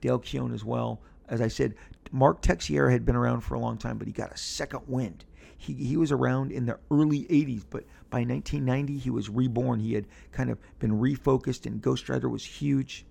Dale 0.00 0.18
Keown 0.18 0.52
as 0.52 0.64
well. 0.64 1.00
As 1.28 1.40
I 1.40 1.48
said, 1.48 1.74
Mark 2.10 2.42
Texeira 2.42 2.90
had 2.90 3.04
been 3.04 3.16
around 3.16 3.42
for 3.42 3.54
a 3.54 3.60
long 3.60 3.78
time, 3.78 3.98
but 3.98 4.06
he 4.06 4.12
got 4.12 4.32
a 4.32 4.36
second 4.36 4.82
wind. 4.86 5.24
He, 5.56 5.74
he 5.74 5.96
was 5.96 6.10
around 6.10 6.52
in 6.52 6.66
the 6.66 6.78
early 6.90 7.24
80s, 7.24 7.64
but 7.68 7.84
by 8.08 8.20
1990 8.20 8.98
he 8.98 9.10
was 9.10 9.28
reborn. 9.28 9.78
He 9.78 9.94
had 9.94 10.06
kind 10.32 10.50
of 10.50 10.58
been 10.78 10.92
refocused, 10.92 11.66
and 11.66 11.80
Ghost 11.80 12.08
Rider 12.08 12.28
was 12.28 12.44
huge. 12.44 13.04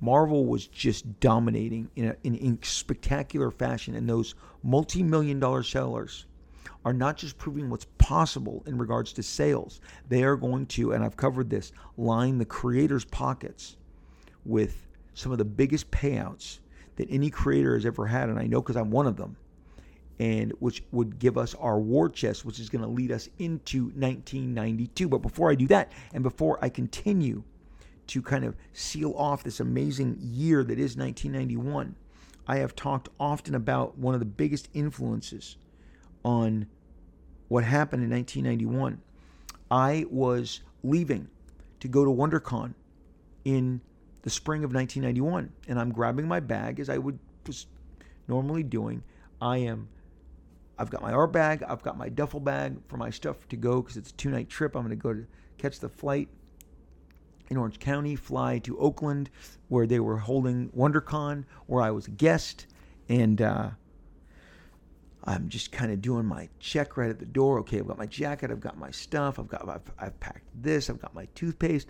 Marvel 0.00 0.46
was 0.46 0.66
just 0.66 1.18
dominating 1.18 1.90
in, 1.96 2.06
a, 2.06 2.16
in, 2.22 2.34
in 2.36 2.58
spectacular 2.62 3.50
fashion, 3.50 3.94
and 3.94 4.08
those 4.08 4.34
multi 4.62 5.02
million 5.02 5.40
dollar 5.40 5.62
sellers 5.62 6.26
are 6.84 6.92
not 6.92 7.16
just 7.16 7.38
proving 7.38 7.68
what's 7.68 7.86
possible 7.98 8.62
in 8.66 8.78
regards 8.78 9.12
to 9.14 9.22
sales, 9.22 9.80
they 10.08 10.22
are 10.22 10.36
going 10.36 10.66
to, 10.66 10.92
and 10.92 11.04
I've 11.04 11.16
covered 11.16 11.50
this, 11.50 11.72
line 11.96 12.38
the 12.38 12.44
creators' 12.44 13.04
pockets 13.04 13.76
with 14.44 14.86
some 15.14 15.32
of 15.32 15.38
the 15.38 15.44
biggest 15.44 15.90
payouts 15.90 16.60
that 16.96 17.08
any 17.10 17.30
creator 17.30 17.74
has 17.74 17.84
ever 17.84 18.06
had. 18.06 18.28
And 18.28 18.38
I 18.38 18.46
know 18.46 18.60
because 18.62 18.76
I'm 18.76 18.90
one 18.90 19.06
of 19.06 19.16
them. 19.16 19.36
And 20.20 20.52
which 20.58 20.82
would 20.90 21.20
give 21.20 21.38
us 21.38 21.54
our 21.54 21.78
war 21.78 22.08
chest, 22.08 22.44
which 22.44 22.58
is 22.58 22.68
going 22.68 22.82
to 22.82 22.88
lead 22.88 23.12
us 23.12 23.28
into 23.38 23.84
1992. 23.84 25.08
But 25.08 25.18
before 25.18 25.50
I 25.50 25.54
do 25.54 25.68
that, 25.68 25.92
and 26.12 26.24
before 26.24 26.58
I 26.60 26.68
continue 26.68 27.44
to 28.08 28.22
kind 28.22 28.44
of 28.44 28.56
seal 28.72 29.14
off 29.16 29.44
this 29.44 29.60
amazing 29.60 30.16
year 30.20 30.64
that 30.64 30.78
is 30.78 30.96
1991, 30.96 31.94
I 32.48 32.56
have 32.56 32.74
talked 32.74 33.10
often 33.20 33.54
about 33.54 33.96
one 33.98 34.14
of 34.14 34.20
the 34.20 34.26
biggest 34.26 34.68
influences 34.74 35.56
on 36.24 36.66
what 37.48 37.64
happened 37.64 38.02
in 38.02 38.10
1991. 38.10 39.00
I 39.70 40.06
was 40.10 40.60
leaving 40.82 41.28
to 41.80 41.88
go 41.88 42.04
to 42.04 42.10
WonderCon 42.10 42.74
in 43.44 43.80
the 44.22 44.30
spring 44.30 44.64
of 44.64 44.72
1991, 44.74 45.52
and 45.68 45.78
I'm 45.78 45.92
grabbing 45.92 46.28
my 46.28 46.40
bag 46.40 46.80
as 46.80 46.88
I 46.88 46.98
would 46.98 47.18
was 47.46 47.66
normally 48.28 48.62
doing. 48.62 49.02
I 49.40 49.58
am. 49.58 49.88
I've 50.78 50.90
got 50.90 51.02
my 51.02 51.12
art 51.12 51.32
bag. 51.32 51.64
I've 51.64 51.82
got 51.82 51.98
my 51.98 52.08
duffel 52.08 52.38
bag 52.38 52.76
for 52.86 52.96
my 52.96 53.10
stuff 53.10 53.48
to 53.48 53.56
go 53.56 53.82
because 53.82 53.96
it's 53.96 54.10
a 54.10 54.14
two 54.14 54.30
night 54.30 54.48
trip. 54.48 54.76
I'm 54.76 54.82
going 54.82 54.90
to 54.90 54.96
go 54.96 55.12
to 55.12 55.26
catch 55.56 55.80
the 55.80 55.88
flight 55.88 56.28
in 57.50 57.56
Orange 57.56 57.78
County, 57.78 58.14
fly 58.14 58.58
to 58.58 58.78
Oakland, 58.78 59.30
where 59.68 59.86
they 59.86 59.98
were 59.98 60.18
holding 60.18 60.68
WonderCon, 60.70 61.44
where 61.66 61.82
I 61.82 61.90
was 61.90 62.06
a 62.06 62.10
guest, 62.10 62.66
and 63.08 63.40
uh, 63.40 63.70
I'm 65.24 65.48
just 65.48 65.72
kind 65.72 65.92
of 65.92 66.00
doing 66.00 66.24
my 66.24 66.48
check 66.60 66.96
right 66.96 67.10
at 67.10 67.18
the 67.18 67.26
door. 67.26 67.58
Okay, 67.60 67.78
I've 67.78 67.88
got 67.88 67.98
my 67.98 68.06
jacket, 68.06 68.50
I've 68.50 68.60
got 68.60 68.78
my 68.78 68.90
stuff, 68.90 69.38
I've 69.38 69.48
got 69.48 69.68
I've, 69.68 69.82
I've 69.98 70.20
packed 70.20 70.46
this, 70.54 70.88
I've 70.88 71.00
got 71.00 71.14
my 71.14 71.26
toothpaste. 71.34 71.88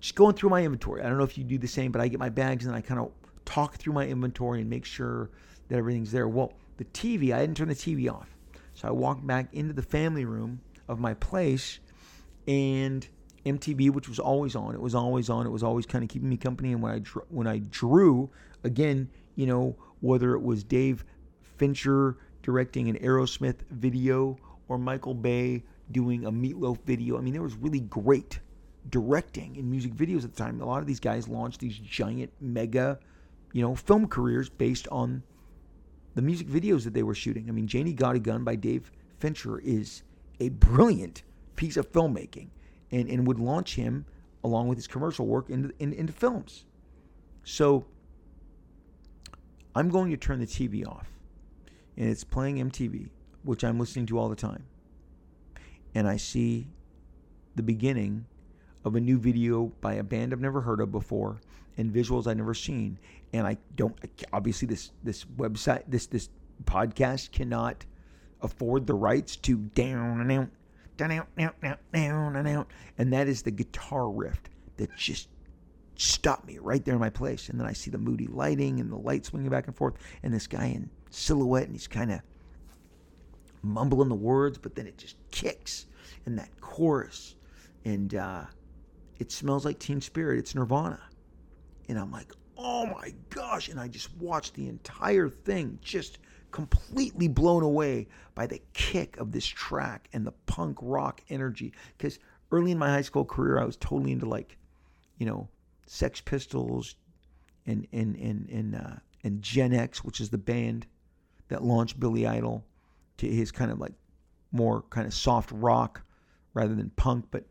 Just 0.00 0.14
going 0.14 0.34
through 0.34 0.50
my 0.50 0.64
inventory. 0.64 1.02
I 1.02 1.08
don't 1.08 1.18
know 1.18 1.24
if 1.24 1.36
you 1.36 1.44
do 1.44 1.58
the 1.58 1.68
same, 1.68 1.92
but 1.92 2.00
I 2.00 2.08
get 2.08 2.18
my 2.18 2.30
bags 2.30 2.66
and 2.66 2.74
I 2.74 2.80
kind 2.80 3.00
of 3.00 3.12
talk 3.44 3.76
through 3.76 3.92
my 3.92 4.06
inventory 4.06 4.60
and 4.60 4.70
make 4.70 4.84
sure 4.84 5.30
that 5.68 5.76
everything's 5.76 6.10
there. 6.10 6.26
Well, 6.26 6.54
the 6.78 6.84
TV, 6.86 7.34
I 7.34 7.40
didn't 7.40 7.56
turn 7.56 7.68
the 7.68 7.74
TV 7.74 8.10
off. 8.10 8.34
So 8.74 8.88
I 8.88 8.90
walked 8.92 9.26
back 9.26 9.52
into 9.52 9.74
the 9.74 9.82
family 9.82 10.24
room 10.24 10.60
of 10.88 10.98
my 10.98 11.14
place 11.14 11.80
and 12.48 13.06
MTV, 13.44 13.90
which 13.90 14.08
was 14.08 14.18
always 14.18 14.56
on. 14.56 14.74
It 14.74 14.80
was 14.80 14.94
always 14.94 15.28
on. 15.28 15.46
It 15.46 15.50
was 15.50 15.62
always 15.62 15.86
kind 15.86 16.02
of 16.02 16.08
keeping 16.08 16.28
me 16.28 16.36
company. 16.36 16.72
And 16.72 16.82
when 16.82 16.92
I 16.92 16.98
when 17.28 17.46
I 17.46 17.58
drew, 17.58 18.30
again, 18.64 19.10
you 19.36 19.46
know, 19.46 19.76
whether 20.00 20.34
it 20.34 20.42
was 20.42 20.64
Dave 20.64 21.04
Fincher 21.60 22.16
directing 22.42 22.88
an 22.88 22.96
Aerosmith 23.00 23.60
video 23.70 24.38
or 24.68 24.78
Michael 24.78 25.12
Bay 25.12 25.62
doing 25.92 26.24
a 26.24 26.32
Meatloaf 26.32 26.78
video. 26.86 27.18
I 27.18 27.20
mean, 27.20 27.34
there 27.34 27.42
was 27.42 27.54
really 27.54 27.80
great 27.80 28.40
directing 28.88 29.56
in 29.56 29.70
music 29.70 29.92
videos 29.92 30.24
at 30.24 30.34
the 30.34 30.42
time. 30.42 30.58
A 30.62 30.64
lot 30.64 30.80
of 30.80 30.86
these 30.86 31.00
guys 31.00 31.28
launched 31.28 31.60
these 31.60 31.76
giant, 31.76 32.32
mega, 32.40 32.98
you 33.52 33.60
know, 33.60 33.74
film 33.74 34.08
careers 34.08 34.48
based 34.48 34.88
on 34.88 35.22
the 36.14 36.22
music 36.22 36.48
videos 36.48 36.82
that 36.84 36.94
they 36.94 37.02
were 37.02 37.14
shooting. 37.14 37.50
I 37.50 37.52
mean, 37.52 37.66
Janie 37.66 37.92
Got 37.92 38.16
a 38.16 38.20
Gun 38.20 38.42
by 38.42 38.56
Dave 38.56 38.90
Fincher 39.18 39.58
is 39.58 40.02
a 40.40 40.48
brilliant 40.48 41.24
piece 41.56 41.76
of 41.76 41.92
filmmaking 41.92 42.48
and, 42.90 43.06
and 43.10 43.26
would 43.26 43.38
launch 43.38 43.74
him 43.74 44.06
along 44.42 44.68
with 44.68 44.78
his 44.78 44.86
commercial 44.86 45.26
work 45.26 45.50
into, 45.50 45.74
in, 45.78 45.92
into 45.92 46.14
films. 46.14 46.64
So 47.44 47.84
I'm 49.74 49.90
going 49.90 50.10
to 50.10 50.16
turn 50.16 50.40
the 50.40 50.46
TV 50.46 50.88
off 50.88 51.19
and 51.96 52.08
it's 52.08 52.24
playing 52.24 52.56
MTV, 52.56 53.08
which 53.42 53.64
I'm 53.64 53.78
listening 53.78 54.06
to 54.06 54.18
all 54.18 54.28
the 54.28 54.36
time. 54.36 54.64
And 55.94 56.08
I 56.08 56.16
see 56.16 56.68
the 57.56 57.62
beginning 57.62 58.26
of 58.84 58.96
a 58.96 59.00
new 59.00 59.18
video 59.18 59.72
by 59.80 59.94
a 59.94 60.02
band 60.02 60.32
I've 60.32 60.40
never 60.40 60.60
heard 60.60 60.80
of 60.80 60.92
before 60.92 61.40
and 61.76 61.92
visuals 61.92 62.26
I've 62.26 62.36
never 62.36 62.54
seen. 62.54 62.98
And 63.32 63.46
I 63.46 63.58
don't 63.76 63.96
obviously 64.32 64.66
this 64.66 64.92
this 65.02 65.24
website 65.24 65.82
this 65.88 66.06
this 66.06 66.28
podcast 66.64 67.32
cannot 67.32 67.84
afford 68.42 68.86
the 68.86 68.94
rights 68.94 69.36
to 69.36 69.56
down 69.56 70.20
and 70.20 70.32
out 70.32 70.48
down 70.96 71.12
out 71.12 71.36
down 71.36 71.52
out 71.62 71.78
down 71.92 72.36
and 72.36 72.48
out. 72.48 72.70
And 72.98 73.12
that 73.12 73.28
is 73.28 73.42
the 73.42 73.50
guitar 73.50 74.08
riff 74.10 74.40
that 74.76 74.94
just 74.96 75.28
stopped 75.96 76.46
me 76.46 76.58
right 76.58 76.84
there 76.84 76.94
in 76.94 77.00
my 77.00 77.10
place. 77.10 77.48
And 77.48 77.60
then 77.60 77.66
I 77.66 77.72
see 77.72 77.90
the 77.90 77.98
moody 77.98 78.26
lighting 78.26 78.80
and 78.80 78.90
the 78.90 78.96
light 78.96 79.26
swinging 79.26 79.50
back 79.50 79.66
and 79.66 79.76
forth, 79.76 79.94
and 80.22 80.32
this 80.32 80.46
guy 80.46 80.66
in 80.66 80.90
silhouette 81.10 81.64
and 81.64 81.74
he's 81.74 81.86
kind 81.86 82.12
of 82.12 82.20
mumbling 83.62 84.08
the 84.08 84.14
words, 84.14 84.58
but 84.58 84.74
then 84.74 84.86
it 84.86 84.96
just 84.96 85.16
kicks 85.30 85.86
and 86.26 86.38
that 86.38 86.48
chorus, 86.60 87.36
and 87.84 88.14
uh, 88.14 88.44
it 89.18 89.30
smells 89.30 89.64
like 89.64 89.78
Teen 89.78 90.00
Spirit. 90.00 90.38
It's 90.38 90.54
Nirvana, 90.54 91.00
and 91.88 91.98
I'm 91.98 92.10
like, 92.10 92.32
oh 92.56 92.86
my 92.86 93.14
gosh! 93.30 93.68
And 93.68 93.78
I 93.78 93.88
just 93.88 94.14
watched 94.16 94.54
the 94.54 94.68
entire 94.68 95.28
thing, 95.28 95.78
just 95.82 96.18
completely 96.50 97.28
blown 97.28 97.62
away 97.62 98.08
by 98.34 98.46
the 98.46 98.60
kick 98.72 99.16
of 99.18 99.32
this 99.32 99.46
track 99.46 100.08
and 100.12 100.26
the 100.26 100.32
punk 100.46 100.78
rock 100.80 101.22
energy. 101.28 101.72
Because 101.96 102.18
early 102.50 102.72
in 102.72 102.78
my 102.78 102.88
high 102.88 103.02
school 103.02 103.24
career, 103.24 103.60
I 103.60 103.64
was 103.64 103.76
totally 103.76 104.12
into 104.12 104.26
like, 104.26 104.58
you 105.18 105.26
know, 105.26 105.48
Sex 105.86 106.20
Pistols, 106.20 106.96
and 107.66 107.86
and 107.92 108.16
and 108.16 108.48
and 108.50 108.74
uh, 108.74 108.96
and 109.22 109.42
Gen 109.42 109.72
X, 109.72 110.04
which 110.04 110.20
is 110.20 110.30
the 110.30 110.38
band 110.38 110.86
that 111.50 111.62
launched 111.62 112.00
Billy 112.00 112.26
Idol 112.26 112.64
to 113.18 113.28
his 113.28 113.52
kind 113.52 113.70
of 113.70 113.78
like 113.78 113.92
more 114.52 114.82
kind 114.90 115.06
of 115.06 115.12
soft 115.12 115.50
rock 115.52 116.02
rather 116.54 116.74
than 116.74 116.90
punk. 116.90 117.26
But 117.30 117.44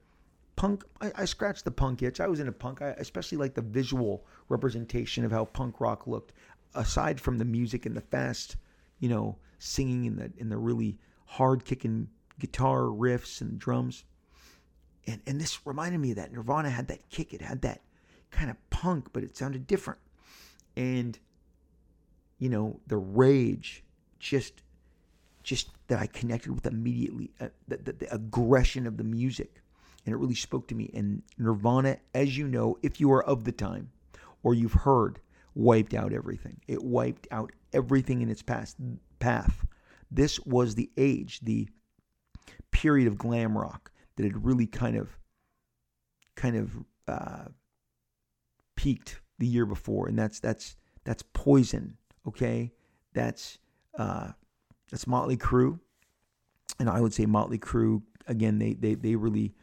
punk, 0.55 0.83
I, 0.99 1.11
I 1.15 1.25
scratched 1.25 1.65
the 1.65 1.71
punk 1.71 2.01
itch. 2.01 2.19
I 2.19 2.27
was 2.27 2.39
into 2.39 2.51
punk. 2.51 2.81
I 2.81 2.95
especially 2.97 3.37
like 3.37 3.53
the 3.53 3.61
visual 3.61 4.25
representation 4.47 5.23
of 5.23 5.31
how 5.31 5.45
punk 5.45 5.79
rock 5.79 6.07
looked, 6.07 6.33
aside 6.73 7.19
from 7.19 7.37
the 7.37 7.45
music 7.45 7.85
and 7.85 7.95
the 7.95 8.01
fast, 8.01 8.55
you 8.99 9.09
know, 9.09 9.37
singing 9.59 10.07
and 10.07 10.17
the 10.17 10.31
in 10.37 10.49
the 10.49 10.57
really 10.57 10.97
hard 11.25 11.63
kicking 11.65 12.07
guitar 12.39 12.83
riffs 12.83 13.41
and 13.41 13.59
drums. 13.59 14.05
And 15.07 15.21
and 15.27 15.39
this 15.39 15.65
reminded 15.65 15.99
me 15.99 16.13
that 16.13 16.31
Nirvana 16.31 16.69
had 16.69 16.87
that 16.87 17.09
kick. 17.09 17.33
It 17.33 17.41
had 17.41 17.61
that 17.61 17.81
kind 18.31 18.49
of 18.49 18.57
punk, 18.69 19.09
but 19.11 19.23
it 19.23 19.35
sounded 19.35 19.67
different. 19.67 19.99
And 20.77 21.19
you 22.37 22.47
know, 22.47 22.79
the 22.87 22.97
rage 22.97 23.83
just 24.20 24.61
just 25.43 25.70
that 25.88 25.99
I 25.99 26.05
connected 26.05 26.51
with 26.51 26.65
immediately, 26.65 27.32
uh, 27.39 27.47
the, 27.67 27.78
the, 27.78 27.93
the 27.93 28.13
aggression 28.13 28.86
of 28.86 28.97
the 28.97 29.03
music. 29.03 29.61
And 30.05 30.13
it 30.13 30.17
really 30.17 30.36
spoke 30.36 30.67
to 30.67 30.76
me. 30.76 30.91
And 30.93 31.24
Nirvana, 31.38 31.97
as 32.13 32.38
you 32.38 32.47
know, 32.47 32.78
if 32.84 32.99
you 32.99 33.11
are 33.11 33.24
of 33.24 33.45
the 33.45 33.51
time 33.51 33.89
or 34.43 34.53
you've 34.53 34.74
heard, 34.74 35.20
wiped 35.55 35.93
out 35.93 36.13
everything. 36.13 36.59
It 36.67 36.84
wiped 36.84 37.28
out 37.32 37.51
everything 37.74 38.22
in 38.22 38.30
its 38.30 38.41
past 38.41 38.78
path. 39.20 39.65
This 40.11 40.39
was 40.41 40.76
the 40.76 40.89
age, 40.97 41.39
the 41.41 41.67
period 42.72 43.07
of 43.07 43.17
glam 43.17 43.57
rock 43.57 43.91
that 44.15 44.24
had 44.24 44.45
really 44.45 44.67
kind 44.67 44.97
of, 44.97 45.17
kind 46.36 46.55
of 46.55 46.72
uh, 47.07 47.45
peaked 48.76 49.22
the 49.39 49.47
year 49.47 49.65
before, 49.65 50.07
and 50.07 50.17
that's 50.17 50.39
that's 50.39 50.76
that's 51.03 51.24
Poison. 51.34 51.97
Okay, 52.28 52.72
that's 53.13 53.57
uh, 53.99 54.31
that's 54.89 55.05
Motley 55.05 55.37
Crue, 55.37 55.79
and 56.79 56.89
I 56.89 57.01
would 57.01 57.13
say 57.13 57.27
Motley 57.27 57.59
Crue 57.59 58.01
again. 58.25 58.57
They 58.57 58.73
they 58.73 58.95
they 58.95 59.15
really 59.15 59.53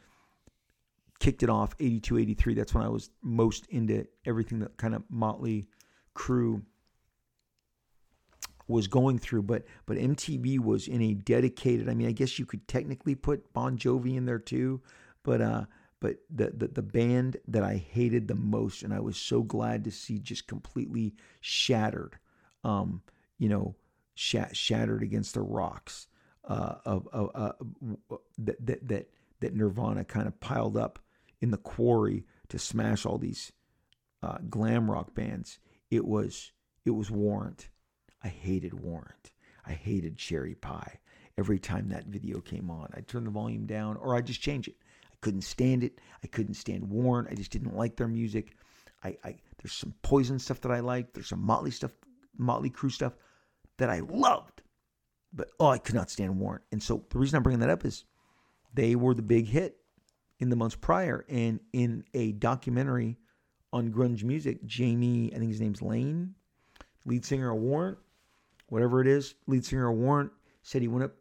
kicked 1.18 1.42
it 1.42 1.48
off 1.48 1.74
82 1.80 2.18
83 2.18 2.54
that's 2.54 2.74
when 2.74 2.84
i 2.84 2.88
was 2.90 3.08
most 3.22 3.66
into 3.70 4.06
everything 4.26 4.58
that 4.58 4.76
kind 4.76 4.94
of 4.94 5.02
motley 5.08 5.66
Crue 6.14 6.62
was 8.68 8.86
going 8.86 9.18
through 9.18 9.42
but 9.42 9.64
but 9.86 9.96
mtv 9.96 10.58
was 10.58 10.88
in 10.88 11.00
a 11.00 11.14
dedicated 11.14 11.88
i 11.88 11.94
mean 11.94 12.06
i 12.08 12.12
guess 12.12 12.38
you 12.38 12.44
could 12.44 12.68
technically 12.68 13.14
put 13.14 13.50
bon 13.54 13.78
jovi 13.78 14.16
in 14.16 14.26
there 14.26 14.38
too 14.38 14.82
but 15.22 15.40
uh 15.40 15.64
but 16.00 16.16
the, 16.28 16.52
the 16.54 16.68
the 16.68 16.82
band 16.82 17.38
that 17.48 17.62
i 17.62 17.76
hated 17.76 18.28
the 18.28 18.34
most 18.34 18.82
and 18.82 18.92
i 18.92 19.00
was 19.00 19.16
so 19.16 19.42
glad 19.42 19.84
to 19.84 19.90
see 19.90 20.18
just 20.18 20.46
completely 20.46 21.14
shattered 21.40 22.18
um 22.62 23.00
you 23.38 23.48
know 23.48 23.74
shattered 24.16 25.02
against 25.02 25.34
the 25.34 25.42
rocks 25.42 26.08
uh, 26.44 26.76
of, 26.84 27.08
of 27.12 27.30
uh, 27.34 27.52
that, 28.38 28.66
that 28.66 28.88
that 28.88 29.10
that 29.40 29.54
Nirvana 29.54 30.04
kind 30.04 30.26
of 30.26 30.40
piled 30.40 30.76
up 30.76 30.98
in 31.40 31.50
the 31.50 31.58
quarry 31.58 32.24
to 32.48 32.58
smash 32.58 33.04
all 33.04 33.18
these 33.18 33.52
uh, 34.22 34.38
glam 34.48 34.90
rock 34.90 35.14
bands. 35.14 35.58
It 35.90 36.04
was 36.04 36.52
it 36.84 36.90
was 36.90 37.10
Warrant. 37.10 37.68
I 38.22 38.28
hated 38.28 38.74
Warrant. 38.74 39.32
I 39.66 39.72
hated 39.72 40.16
Cherry 40.16 40.54
Pie. 40.54 41.00
Every 41.38 41.58
time 41.58 41.90
that 41.90 42.06
video 42.06 42.40
came 42.40 42.70
on, 42.70 42.88
I'd 42.94 43.08
turn 43.08 43.24
the 43.24 43.30
volume 43.30 43.66
down 43.66 43.96
or 43.96 44.16
I'd 44.16 44.26
just 44.26 44.40
change 44.40 44.68
it. 44.68 44.76
I 45.04 45.16
couldn't 45.20 45.42
stand 45.42 45.84
it. 45.84 46.00
I 46.24 46.28
couldn't 46.28 46.54
stand 46.54 46.88
Warrant. 46.88 47.28
I 47.30 47.34
just 47.34 47.50
didn't 47.50 47.76
like 47.76 47.96
their 47.96 48.08
music. 48.08 48.56
I, 49.04 49.18
I 49.22 49.36
there's 49.62 49.74
some 49.74 49.94
Poison 50.02 50.38
stuff 50.38 50.62
that 50.62 50.72
I 50.72 50.80
liked. 50.80 51.12
There's 51.12 51.28
some 51.28 51.44
Motley 51.44 51.70
stuff, 51.70 51.92
Motley 52.38 52.70
Crue 52.70 52.90
stuff 52.90 53.12
that 53.78 53.90
I 53.90 54.00
loved, 54.00 54.62
but 55.32 55.50
oh, 55.60 55.68
I 55.68 55.78
could 55.78 55.94
not 55.94 56.10
stand 56.10 56.38
Warrant. 56.38 56.64
And 56.72 56.82
so 56.82 57.04
the 57.10 57.18
reason 57.18 57.36
I'm 57.36 57.42
bringing 57.42 57.60
that 57.60 57.70
up 57.70 57.84
is 57.84 58.04
they 58.74 58.94
were 58.94 59.14
the 59.14 59.22
big 59.22 59.46
hit 59.46 59.78
in 60.38 60.50
the 60.50 60.56
months 60.56 60.76
prior, 60.76 61.24
and 61.28 61.60
in 61.72 62.04
a 62.14 62.32
documentary 62.32 63.16
on 63.72 63.90
grunge 63.90 64.22
music, 64.22 64.64
Jamie, 64.64 65.32
I 65.34 65.38
think 65.38 65.50
his 65.50 65.60
name's 65.60 65.82
Lane, 65.82 66.34
lead 67.04 67.24
singer 67.24 67.50
of 67.50 67.58
Warrant, 67.58 67.98
whatever 68.68 69.00
it 69.00 69.06
is, 69.06 69.34
lead 69.46 69.64
singer 69.64 69.90
of 69.90 69.96
Warrant, 69.96 70.30
said 70.62 70.82
he 70.82 70.88
went 70.88 71.04
up 71.04 71.14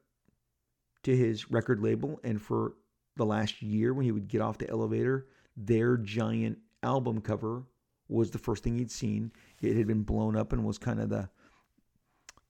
to 1.03 1.16
his 1.16 1.51
record 1.51 1.80
label, 1.80 2.20
and 2.24 2.41
for 2.41 2.74
the 3.16 3.26
last 3.26 3.62
year, 3.62 3.93
when 3.93 4.06
he 4.06 4.12
would 4.12 4.28
get 4.28 4.41
off 4.41 4.58
the 4.58 4.70
elevator, 4.70 5.28
their 5.56 5.97
giant 5.97 6.58
album 6.84 7.22
cover 7.22 7.64
was 8.10 8.32
the 8.32 8.38
first 8.38 8.64
thing 8.64 8.78
he'd 8.78 8.91
seen. 8.91 9.32
It 9.62 9.78
had 9.78 9.88
been 9.88 10.03
blown 10.03 10.36
up 10.36 10.51
and 10.51 10.66
was 10.66 10.78
kind 10.78 10.99
of 10.99 11.10
the 11.10 11.30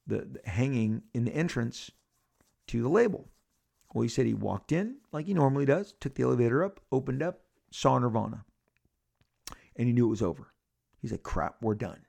the, 0.08 0.28
the 0.44 0.50
hanging 0.50 1.04
in 1.14 1.26
the 1.26 1.36
entrance 1.36 1.92
to 2.68 2.82
the 2.82 2.90
label. 2.90 3.30
Well, 3.94 4.04
he 4.04 4.10
said 4.10 4.26
he 4.26 4.34
walked 4.34 4.72
in 4.72 4.98
like 5.12 5.26
he 5.26 5.34
normally 5.34 5.66
does, 5.66 5.94
took 6.00 6.16
the 6.16 6.24
elevator 6.24 6.64
up, 6.64 6.80
opened 6.92 7.24
up, 7.24 7.42
saw 7.72 7.98
Nirvana, 7.98 8.44
and 9.76 9.88
he 9.88 9.94
knew 9.94 10.08
it 10.08 10.10
was 10.10 10.22
over. 10.22 10.54
He 11.02 11.08
said, 11.08 11.24
"Crap, 11.24 11.62
we're 11.62 11.76
done." 11.76 12.02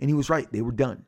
And 0.00 0.10
he 0.10 0.14
was 0.14 0.30
right; 0.30 0.50
they 0.50 0.62
were 0.62 0.72
done. 0.72 1.04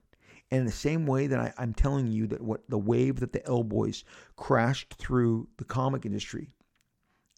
And 0.50 0.60
in 0.60 0.66
the 0.66 0.72
same 0.72 1.06
way 1.06 1.26
that 1.26 1.40
I, 1.40 1.52
I'm 1.58 1.74
telling 1.74 2.08
you 2.08 2.26
that 2.28 2.40
what 2.40 2.68
the 2.68 2.78
wave 2.78 3.20
that 3.20 3.32
the 3.32 3.44
L 3.46 3.64
Boys 3.64 4.04
crashed 4.36 4.94
through 4.94 5.48
the 5.58 5.64
comic 5.64 6.04
industry 6.04 6.54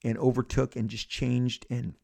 and 0.05 0.19
overtook 0.19 0.77
and 0.77 0.91
just 0.91 1.09
changed 1.09 1.67
and 1.71 1.95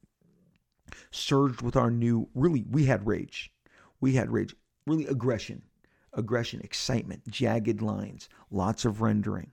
surged 1.11 1.63
with 1.63 1.77
our 1.77 1.91
new, 1.91 2.29
really, 2.35 2.65
we 2.71 2.85
had 2.85 3.07
rage. 3.07 3.53
We 4.01 4.15
had 4.15 4.31
rage, 4.31 4.55
really 4.87 5.07
aggression 5.07 5.63
aggression, 6.19 6.61
excitement, 6.63 7.27
jagged 7.29 7.81
lines, 7.81 8.29
lots 8.51 8.85
of 8.85 9.01
rendering. 9.01 9.53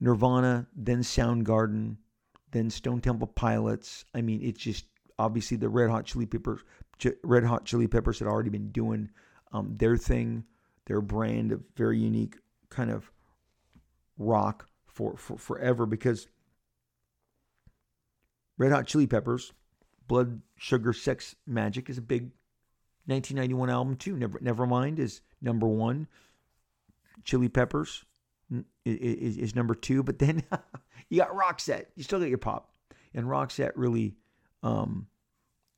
Nirvana, 0.00 0.66
then 0.74 1.00
Soundgarden, 1.00 1.96
then 2.50 2.68
Stone 2.68 3.00
Temple 3.00 3.28
Pilots. 3.28 4.04
I 4.14 4.22
mean, 4.22 4.40
it's 4.42 4.60
just 4.60 4.86
obviously 5.18 5.56
the 5.56 5.68
Red 5.68 5.90
Hot 5.90 6.04
Chili 6.04 6.26
Peppers. 6.26 6.60
Red 7.22 7.44
Hot 7.44 7.64
Chili 7.64 7.86
Peppers 7.86 8.18
had 8.18 8.28
already 8.28 8.50
been 8.50 8.70
doing 8.70 9.10
um, 9.52 9.76
their 9.76 9.96
thing, 9.96 10.44
their 10.86 11.00
brand 11.00 11.52
of 11.52 11.62
very 11.76 11.98
unique 11.98 12.36
kind 12.70 12.90
of 12.90 13.10
rock 14.18 14.68
for, 14.86 15.16
for 15.16 15.38
forever 15.38 15.86
because 15.86 16.26
Red 18.58 18.72
Hot 18.72 18.86
Chili 18.86 19.06
Peppers, 19.06 19.52
Blood 20.08 20.40
Sugar 20.56 20.92
Sex 20.92 21.36
Magik 21.48 21.88
is 21.88 21.98
a 21.98 22.02
big 22.02 22.30
1991 23.10 23.70
album 23.70 23.96
too. 23.96 24.16
Never 24.16 24.38
Nevermind 24.38 24.98
is 24.98 25.20
number 25.42 25.66
one. 25.66 26.06
Chili 27.24 27.48
Peppers 27.48 28.04
is, 28.84 29.36
is 29.36 29.54
number 29.54 29.74
two. 29.74 30.02
But 30.02 30.18
then 30.18 30.42
you 31.08 31.18
got 31.18 31.34
Roxette. 31.34 31.86
You 31.96 32.02
still 32.02 32.20
got 32.20 32.28
your 32.28 32.38
pop, 32.38 32.72
and 33.14 33.26
Roxette 33.26 33.72
really, 33.74 34.16
um, 34.62 35.06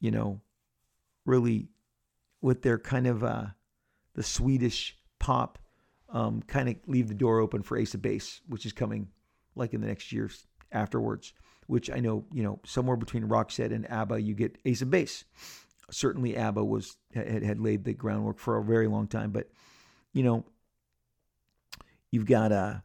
you 0.01 0.11
know, 0.11 0.41
really 1.25 1.69
with 2.41 2.63
their 2.63 2.79
kind 2.79 3.07
of 3.07 3.25
uh, 3.25 3.47
the 4.15 4.23
Swedish 4.23 4.97
pop, 5.19 5.59
um, 6.11 6.43
kind 6.43 6.69
of 6.69 6.77
leave 6.87 7.09
the 7.09 7.15
door 7.15 7.41
open 7.41 7.63
for 7.63 7.77
Ace 7.77 7.95
of 7.95 8.03
Base, 8.03 8.41
which 8.49 8.67
is 8.67 8.73
coming 8.73 9.09
like 9.55 9.75
in 9.75 9.81
the 9.81 9.87
next 9.87 10.13
years 10.13 10.47
afterwards. 10.71 11.33
Which 11.69 11.91
I 11.91 12.01
know, 12.01 12.27
you 12.33 12.43
know, 12.43 12.61
somewhere 12.67 12.97
between 12.97 13.29
Roxette 13.29 13.73
and 13.73 13.89
ABBA, 13.89 14.21
you 14.21 14.35
get 14.35 14.59
Ace 14.65 14.83
of 14.83 14.91
Base 14.91 15.25
certainly 15.91 16.37
ABBA 16.37 16.65
was 16.65 16.97
had, 17.15 17.43
had 17.43 17.61
laid 17.61 17.85
the 17.85 17.93
groundwork 17.93 18.39
for 18.39 18.59
a 18.59 18.65
very 18.65 18.87
long 18.89 19.07
time. 19.07 19.31
But 19.31 19.49
you 20.13 20.23
know, 20.23 20.45
you've 22.11 22.27
got 22.27 22.53
a 22.53 22.57
uh, 22.57 22.79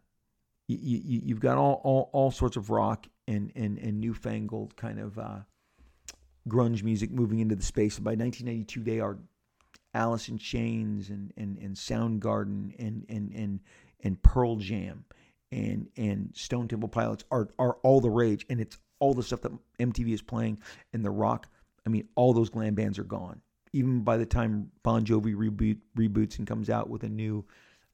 you, 0.68 0.78
you, 0.78 1.22
you've 1.26 1.40
got 1.40 1.58
all, 1.58 1.82
all, 1.84 2.10
all 2.12 2.32
sorts 2.32 2.58
of 2.58 2.70
rock 2.70 3.08
and, 3.28 3.52
and, 3.56 3.78
and 3.78 4.00
newfangled 4.00 4.76
kind 4.76 5.00
of 5.00 5.18
uh, 5.18 5.40
grunge 6.48 6.84
music 6.84 7.12
moving 7.12 7.40
into 7.40 7.56
the 7.56 7.64
space. 7.64 7.96
And 7.96 8.06
by 8.06 8.12
1992, 8.12 8.84
they 8.84 9.00
are 9.00 9.18
Alice 9.94 10.30
in 10.30 10.38
Chains 10.38 11.10
and, 11.10 11.32
and, 11.38 11.58
and 11.58 11.76
Soundgarden 11.76 12.76
and, 12.80 13.06
and, 13.10 13.32
and, 13.34 13.60
and 14.04 14.22
Pearl 14.22 14.58
Jam 14.58 15.06
and, 15.52 15.88
and 15.96 16.32
Stone 16.36 16.68
Temple 16.68 16.90
Pilots 16.90 17.24
are, 17.32 17.50
are 17.58 17.78
all 17.84 18.02
the 18.02 18.10
rage. 18.10 18.46
And 18.50 18.60
it's 18.60 18.78
all 19.00 19.14
the 19.14 19.24
stuff 19.24 19.42
that 19.42 19.52
MTV 19.80 20.14
is 20.14 20.22
playing 20.22 20.60
and 20.92 21.04
the 21.04 21.10
rock 21.10 21.48
I 21.88 21.90
mean, 21.90 22.10
all 22.16 22.34
those 22.34 22.50
glam 22.50 22.76
bands 22.76 23.00
are 23.00 23.06
gone. 23.06 23.40
Even 23.72 24.02
by 24.02 24.18
the 24.18 24.26
time 24.26 24.70
Bon 24.84 25.06
Jovi 25.06 25.34
reboot, 25.34 25.78
reboots 25.98 26.38
and 26.38 26.46
comes 26.46 26.70
out 26.70 26.90
with 26.90 27.04
a 27.04 27.10
new 27.10 27.46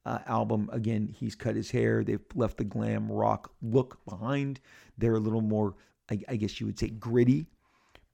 uh, 0.04 0.18
album. 0.26 0.68
Again, 0.74 1.08
he's 1.16 1.36
cut 1.36 1.56
his 1.56 1.70
hair. 1.70 2.04
They've 2.04 2.26
left 2.34 2.58
the 2.58 2.64
glam 2.64 3.12
rock 3.12 3.52
look 3.62 4.04
behind. 4.10 4.60
They're 4.98 5.14
a 5.14 5.20
little 5.20 5.42
more, 5.42 5.76
I, 6.10 6.20
I 6.28 6.36
guess 6.38 6.60
you 6.60 6.66
would 6.66 6.80
say, 6.80 6.88
gritty. 6.90 7.46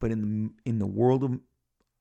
But 0.02 0.12
in 0.12 0.22
the 0.22 0.70
in 0.70 0.80
the 0.80 0.86
world 0.86 1.24
of, 1.24 1.40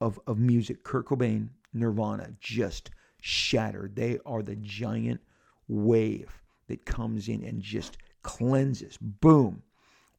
of 0.01 0.20
of 0.26 0.39
music, 0.39 0.83
Kurt 0.83 1.07
Cobain, 1.07 1.51
Nirvana, 1.72 2.31
just 2.41 2.91
shattered. 3.20 3.95
They 3.95 4.18
are 4.26 4.43
the 4.43 4.57
giant 4.57 5.20
wave 5.68 6.43
that 6.66 6.85
comes 6.85 7.29
in 7.29 7.45
and 7.45 7.62
just 7.62 7.97
cleanses. 8.22 8.99
Boom, 9.01 9.62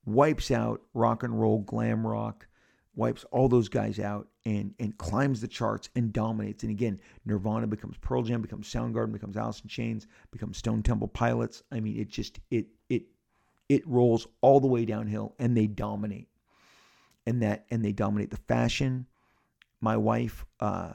wipes 0.06 0.50
out 0.50 0.82
rock 0.94 1.24
and 1.24 1.40
roll, 1.40 1.60
glam 1.60 2.08
rock, 2.08 2.48
wipes 2.96 3.24
all 3.32 3.48
those 3.48 3.70
guys 3.70 4.00
out 4.00 4.28
and 4.46 4.74
and 4.80 4.98
climbs 4.98 5.42
the 5.42 5.48
charts 5.48 5.90
and 5.96 6.12
dominates. 6.14 6.64
And 6.64 6.72
again, 6.72 7.00
Nirvana 7.26 7.68
becomes 7.68 7.98
Pearl 7.98 8.24
Jam, 8.24 8.42
becomes 8.42 8.72
Soundgarden, 8.72 9.12
becomes 9.12 9.38
Alice 9.38 9.62
in 9.62 9.70
Chains, 9.70 10.08
becomes 10.32 10.58
Stone 10.58 10.84
Temple 10.84 11.08
Pilots. 11.08 11.64
I 11.72 11.80
mean, 11.80 12.00
it 12.00 12.10
just 12.10 12.40
it 12.52 12.68
it 12.90 13.04
it 13.68 13.88
rolls 13.88 14.28
all 14.42 14.60
the 14.60 14.68
way 14.68 14.86
downhill, 14.86 15.36
and 15.40 15.56
they 15.56 15.68
dominate. 15.68 16.28
And 17.26 17.42
that 17.44 17.66
and 17.70 17.84
they 17.84 17.92
dominate 17.92 18.32
the 18.32 18.38
fashion. 18.38 19.06
My 19.82 19.96
wife 19.96 20.46
uh, 20.60 20.94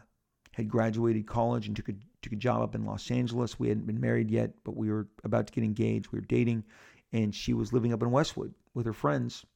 had 0.52 0.68
graduated 0.68 1.26
college 1.26 1.68
and 1.68 1.76
took 1.76 1.88
a 1.88 1.94
took 2.22 2.32
a 2.32 2.36
job 2.36 2.62
up 2.62 2.74
in 2.74 2.84
Los 2.84 3.10
Angeles. 3.10 3.58
We 3.58 3.68
hadn't 3.68 3.86
been 3.86 4.00
married 4.00 4.30
yet, 4.30 4.52
but 4.64 4.76
we 4.76 4.90
were 4.90 5.06
about 5.22 5.46
to 5.46 5.52
get 5.52 5.62
engaged. 5.62 6.08
We 6.10 6.18
were 6.18 6.26
dating, 6.26 6.64
and 7.12 7.34
she 7.34 7.54
was 7.54 7.72
living 7.72 7.92
up 7.92 8.02
in 8.02 8.10
Westwood 8.10 8.52
with 8.74 8.86
her 8.86 8.92
friends 8.92 9.46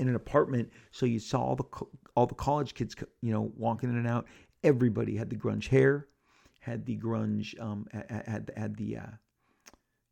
in 0.00 0.08
an 0.08 0.16
apartment. 0.16 0.70
So 0.90 1.06
you 1.06 1.20
saw 1.20 1.40
all 1.40 1.56
the 1.56 1.86
all 2.16 2.26
the 2.26 2.34
college 2.34 2.74
kids, 2.74 2.96
you 3.20 3.32
know, 3.32 3.52
walking 3.56 3.90
in 3.90 3.96
and 3.96 4.08
out. 4.08 4.26
Everybody 4.64 5.16
had 5.16 5.30
the 5.30 5.36
grunge 5.36 5.68
hair, 5.68 6.08
had 6.60 6.86
the 6.86 6.96
grunge, 6.96 7.58
um, 7.60 7.86
had 7.92 8.50
had 8.56 8.76
the, 8.76 8.96
uh, 8.96 9.10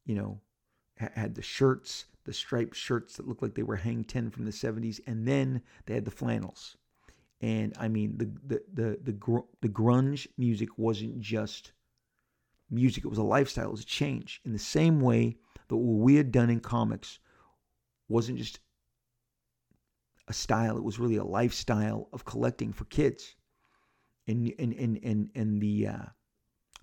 you 0.04 0.14
know, 0.14 0.40
had 0.96 1.34
the 1.34 1.42
shirts, 1.42 2.04
the 2.24 2.32
striped 2.32 2.76
shirts 2.76 3.16
that 3.16 3.26
looked 3.26 3.42
like 3.42 3.54
they 3.54 3.62
were 3.62 3.76
Hang 3.76 4.04
Ten 4.04 4.30
from 4.30 4.44
the 4.44 4.52
'70s, 4.52 5.00
and 5.06 5.26
then 5.26 5.62
they 5.86 5.94
had 5.94 6.04
the 6.04 6.10
flannels. 6.10 6.76
And 7.40 7.72
I 7.78 7.88
mean, 7.88 8.18
the 8.18 8.30
the 8.46 8.62
the 8.72 8.98
the, 9.02 9.12
gr- 9.12 9.48
the 9.62 9.68
grunge 9.68 10.26
music 10.36 10.68
wasn't 10.76 11.18
just 11.18 11.72
music; 12.70 13.04
it 13.04 13.08
was 13.08 13.18
a 13.18 13.22
lifestyle, 13.22 13.68
it 13.68 13.72
was 13.72 13.82
a 13.82 13.86
change. 13.86 14.42
In 14.44 14.52
the 14.52 14.58
same 14.58 15.00
way 15.00 15.38
that 15.68 15.76
what 15.76 16.02
we 16.02 16.16
had 16.16 16.30
done 16.30 16.50
in 16.50 16.60
comics 16.60 17.20
wasn't 18.08 18.38
just 18.38 18.60
a 20.28 20.32
style. 20.32 20.76
It 20.76 20.84
was 20.84 20.98
really 20.98 21.16
a 21.16 21.24
lifestyle 21.24 22.08
of 22.12 22.24
collecting 22.24 22.72
for 22.72 22.84
kids, 22.86 23.34
and 24.26 24.52
and 24.58 24.72
and 24.74 25.00
and, 25.02 25.30
and 25.34 25.60
the 25.60 25.88
uh, 25.88 26.04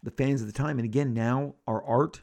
the 0.03 0.11
fans 0.11 0.41
of 0.41 0.47
the 0.47 0.53
time. 0.53 0.79
And 0.79 0.85
again, 0.85 1.13
now 1.13 1.55
our 1.67 1.83
art 1.83 2.21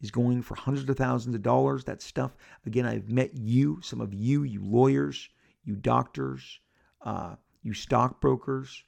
is 0.00 0.10
going 0.10 0.42
for 0.42 0.54
hundreds 0.54 0.88
of 0.88 0.96
thousands 0.96 1.34
of 1.34 1.42
dollars. 1.42 1.84
That 1.84 2.02
stuff. 2.02 2.34
Again, 2.66 2.86
I've 2.86 3.08
met 3.08 3.34
you, 3.34 3.80
some 3.82 4.00
of 4.00 4.12
you, 4.14 4.42
you 4.42 4.64
lawyers, 4.64 5.28
you 5.64 5.76
doctors, 5.76 6.60
uh, 7.02 7.36
you 7.62 7.74
stockbrokers. 7.74 8.84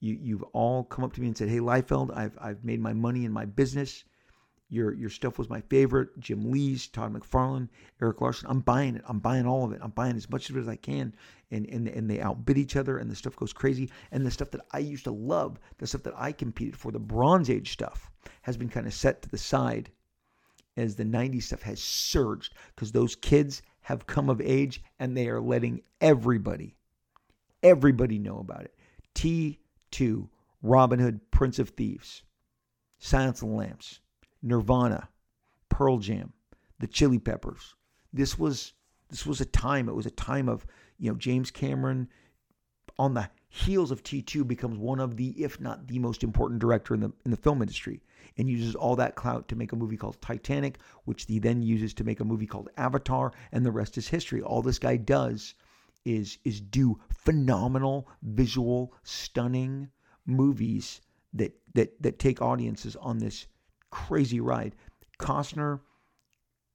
You 0.00 0.18
you've 0.20 0.44
all 0.52 0.84
come 0.84 1.04
up 1.04 1.12
to 1.14 1.20
me 1.20 1.26
and 1.26 1.36
said, 1.36 1.48
"Hey, 1.48 1.58
Liefeld, 1.58 2.16
I've 2.16 2.38
I've 2.40 2.64
made 2.64 2.80
my 2.80 2.92
money 2.92 3.24
in 3.24 3.32
my 3.32 3.44
business." 3.44 4.04
Your 4.68 4.92
your 4.94 5.10
stuff 5.10 5.38
was 5.38 5.48
my 5.48 5.60
favorite. 5.60 6.18
Jim 6.18 6.50
Lee's, 6.50 6.88
Todd 6.88 7.14
McFarlane, 7.14 7.68
Erik 8.02 8.20
Larsen. 8.20 8.48
I'm 8.50 8.60
buying 8.60 8.96
it. 8.96 9.02
I'm 9.06 9.20
buying 9.20 9.46
all 9.46 9.64
of 9.64 9.72
it. 9.72 9.80
I'm 9.82 9.90
buying 9.90 10.16
as 10.16 10.28
much 10.28 10.50
of 10.50 10.56
it 10.56 10.60
as 10.60 10.68
I 10.68 10.76
can. 10.76 11.14
And 11.50 11.66
and 11.66 11.86
and 11.88 12.10
they 12.10 12.20
outbid 12.20 12.58
each 12.58 12.74
other, 12.74 12.98
and 12.98 13.10
the 13.10 13.14
stuff 13.14 13.36
goes 13.36 13.52
crazy. 13.52 13.90
And 14.10 14.26
the 14.26 14.30
stuff 14.30 14.50
that 14.50 14.66
I 14.72 14.78
used 14.78 15.04
to 15.04 15.12
love, 15.12 15.60
the 15.78 15.86
stuff 15.86 16.02
that 16.02 16.18
I 16.18 16.32
competed 16.32 16.76
for, 16.76 16.90
the 16.90 16.98
Bronze 16.98 17.48
Age 17.48 17.72
stuff, 17.72 18.10
has 18.42 18.56
been 18.56 18.68
kind 18.68 18.86
of 18.86 18.94
set 18.94 19.22
to 19.22 19.28
the 19.28 19.38
side 19.38 19.90
as 20.76 20.96
the 20.96 21.04
90s 21.04 21.44
stuff 21.44 21.62
has 21.62 21.80
surged 21.80 22.54
because 22.74 22.92
those 22.92 23.16
kids 23.16 23.62
have 23.82 24.06
come 24.06 24.28
of 24.28 24.40
age 24.40 24.82
and 24.98 25.16
they 25.16 25.28
are 25.28 25.40
letting 25.40 25.80
everybody, 26.00 26.76
everybody 27.62 28.18
know 28.18 28.38
about 28.38 28.62
it. 28.62 28.74
T2, 29.14 30.28
Robin 30.62 30.98
Hood, 30.98 31.20
Prince 31.30 31.58
of 31.58 31.70
Thieves, 31.70 32.22
Silence 32.98 33.42
of 33.42 33.48
the 33.48 33.54
Lambs. 33.54 34.00
Nirvana, 34.42 35.08
Pearl 35.68 35.98
Jam, 35.98 36.32
the 36.78 36.86
Chili 36.86 37.18
Peppers. 37.18 37.74
This 38.12 38.38
was 38.38 38.72
this 39.08 39.26
was 39.26 39.40
a 39.40 39.46
time. 39.46 39.88
It 39.88 39.94
was 39.94 40.06
a 40.06 40.10
time 40.10 40.48
of 40.48 40.66
you 40.98 41.10
know 41.10 41.16
James 41.16 41.50
Cameron 41.50 42.08
on 42.98 43.14
the 43.14 43.28
heels 43.48 43.90
of 43.90 44.02
T2 44.02 44.46
becomes 44.46 44.78
one 44.78 45.00
of 45.00 45.16
the, 45.16 45.28
if 45.42 45.60
not 45.60 45.86
the 45.86 45.98
most 45.98 46.22
important 46.22 46.60
director 46.60 46.94
in 46.94 47.00
the 47.00 47.12
in 47.24 47.30
the 47.30 47.36
film 47.36 47.62
industry, 47.62 48.02
and 48.36 48.48
uses 48.48 48.74
all 48.74 48.96
that 48.96 49.14
clout 49.14 49.48
to 49.48 49.56
make 49.56 49.72
a 49.72 49.76
movie 49.76 49.96
called 49.96 50.20
Titanic, 50.20 50.78
which 51.04 51.24
he 51.26 51.38
then 51.38 51.62
uses 51.62 51.94
to 51.94 52.04
make 52.04 52.20
a 52.20 52.24
movie 52.24 52.46
called 52.46 52.68
Avatar, 52.76 53.32
and 53.52 53.64
the 53.64 53.72
rest 53.72 53.96
is 53.98 54.08
history. 54.08 54.42
All 54.42 54.62
this 54.62 54.78
guy 54.78 54.96
does 54.96 55.54
is 56.04 56.38
is 56.44 56.60
do 56.60 56.98
phenomenal 57.10 58.08
visual, 58.22 58.94
stunning 59.02 59.90
movies 60.24 61.00
that 61.32 61.56
that 61.74 62.00
that 62.02 62.18
take 62.18 62.42
audiences 62.42 62.96
on 62.96 63.18
this 63.18 63.46
crazy 63.96 64.40
ride. 64.40 64.76
Costner, 65.18 65.80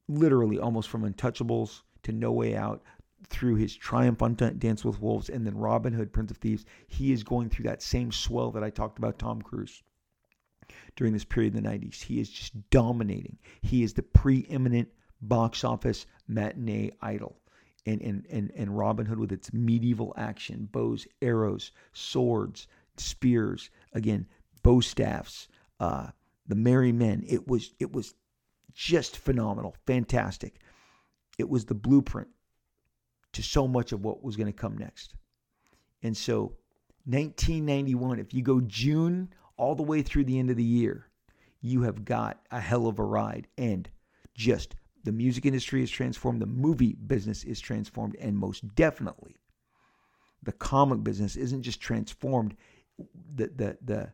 literally 0.08 0.58
almost 0.58 0.90
from 0.90 1.04
Untouchables 1.04 1.84
to 2.02 2.12
No 2.12 2.32
Way 2.32 2.56
Out, 2.56 2.82
through 3.30 3.56
his 3.56 3.76
triumph 3.76 4.24
on 4.24 4.34
Dance 4.34 4.84
with 4.84 5.00
Wolves, 5.00 5.30
and 5.30 5.46
then 5.46 5.56
Robin 5.56 5.94
Hood, 5.94 6.12
Prince 6.12 6.32
of 6.32 6.38
Thieves, 6.38 6.66
he 6.88 7.12
is 7.12 7.24
going 7.24 7.50
through 7.50 7.66
that 7.66 7.84
same 7.84 8.12
swell 8.12 8.50
that 8.52 8.64
I 8.64 8.72
talked 8.72 8.98
about 8.98 9.20
Tom 9.20 9.40
Cruise 9.42 9.84
during 10.96 11.14
this 11.14 11.24
period 11.24 11.56
in 11.56 11.64
the 11.64 11.70
90s. 11.70 12.02
He 12.02 12.20
is 12.20 12.30
just 12.30 12.54
dominating. 12.72 13.38
He 13.62 13.84
is 13.84 13.94
the 13.94 14.02
preeminent 14.02 14.90
box 15.22 15.64
office 15.64 16.08
matinee 16.28 16.92
idol. 17.02 17.38
And, 17.86 18.02
and, 18.02 18.26
and, 18.32 18.52
and 18.56 18.76
Robin 18.76 19.06
Hood 19.06 19.20
with 19.20 19.32
its 19.32 19.54
medieval 19.54 20.14
action, 20.18 20.68
bows, 20.72 21.08
arrows, 21.22 21.72
swords, 21.94 22.68
spears, 22.98 23.70
again, 23.94 24.28
bow 24.64 24.82
staffs, 24.82 25.48
uh, 25.80 26.08
the 26.52 26.56
Merry 26.56 26.92
Men. 26.92 27.24
It 27.26 27.48
was 27.48 27.74
it 27.80 27.94
was 27.94 28.14
just 28.74 29.16
phenomenal, 29.16 29.74
fantastic. 29.88 30.60
It 31.40 31.50
was 31.50 31.64
the 31.64 31.74
blueprint 31.74 32.28
to 33.32 33.42
so 33.42 33.70
much 33.70 33.94
of 33.94 34.04
what 34.04 34.22
was 34.22 34.36
going 34.36 34.52
to 34.52 34.54
come 34.54 34.78
next. 34.78 35.16
And 36.04 36.16
so 36.16 36.58
1991, 37.06 38.20
if 38.20 38.34
you 38.34 38.44
go 38.44 38.60
June 38.60 39.34
all 39.56 39.76
the 39.76 39.82
way 39.82 40.02
through 40.02 40.26
the 40.26 40.38
end 40.38 40.50
of 40.50 40.58
the 40.58 40.64
year, 40.64 41.08
you 41.62 41.84
have 41.84 42.04
got 42.04 42.42
a 42.52 42.60
hell 42.60 42.86
of 42.88 43.00
a 43.00 43.04
ride. 43.04 43.48
And 43.58 43.90
just 44.36 44.76
the 45.06 45.14
music 45.14 45.46
industry 45.46 45.82
is 45.82 45.90
transformed, 45.90 46.42
the 46.42 46.48
movie 46.48 46.98
business 47.08 47.46
is 47.46 47.62
transformed, 47.62 48.18
and 48.20 48.38
most 48.38 48.76
definitely 48.76 49.38
the 50.44 50.52
comic 50.52 51.02
business 51.02 51.38
isn't 51.38 51.62
just 51.62 51.80
transformed. 51.80 52.58
The 53.36 53.48
the 53.56 53.78
the 53.82 54.14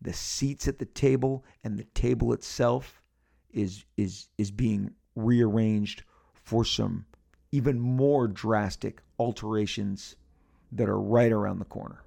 the 0.00 0.12
seats 0.12 0.68
at 0.68 0.78
the 0.78 0.86
table 0.86 1.44
and 1.64 1.78
the 1.78 1.84
table 1.84 2.32
itself 2.32 3.02
is 3.50 3.84
is 3.96 4.28
is 4.38 4.50
being 4.50 4.90
rearranged 5.16 6.02
for 6.34 6.64
some 6.64 7.04
even 7.52 7.80
more 7.80 8.28
drastic 8.28 9.02
alterations 9.18 10.16
that 10.72 10.88
are 10.88 11.00
right 11.00 11.32
around 11.32 11.58
the 11.58 11.64
corner. 11.64 12.02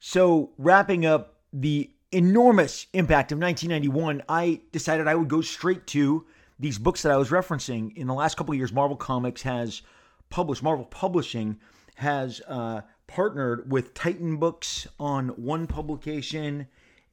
So, 0.00 0.50
wrapping 0.58 1.06
up 1.06 1.40
the 1.52 1.90
enormous 2.12 2.86
impact 2.92 3.32
of 3.32 3.38
1991, 3.38 4.22
I 4.28 4.60
decided 4.72 5.08
I 5.08 5.14
would 5.14 5.28
go 5.28 5.40
straight 5.40 5.86
to 5.88 6.26
these 6.58 6.78
books 6.78 7.02
that 7.02 7.12
I 7.12 7.16
was 7.16 7.30
referencing. 7.30 7.96
In 7.96 8.06
the 8.06 8.14
last 8.14 8.36
couple 8.36 8.52
of 8.52 8.58
years, 8.58 8.72
Marvel 8.72 8.96
Comics 8.96 9.42
has 9.42 9.82
published, 10.30 10.62
Marvel 10.62 10.84
Publishing 10.84 11.58
has 11.96 12.40
uh, 12.48 12.82
partnered 13.06 13.70
with 13.70 13.94
Titan 13.94 14.36
Books 14.36 14.86
on 14.98 15.28
one 15.30 15.66
publication 15.66 16.68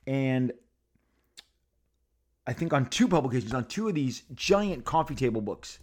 and 0.07 0.51
I 2.47 2.53
think 2.53 2.73
on 2.73 2.87
two 2.87 3.07
publications, 3.07 3.53
on 3.53 3.65
two 3.65 3.87
of 3.87 3.95
these 3.95 4.23
giant 4.33 4.83
coffee 4.83 5.15
table 5.15 5.41
books. 5.41 5.79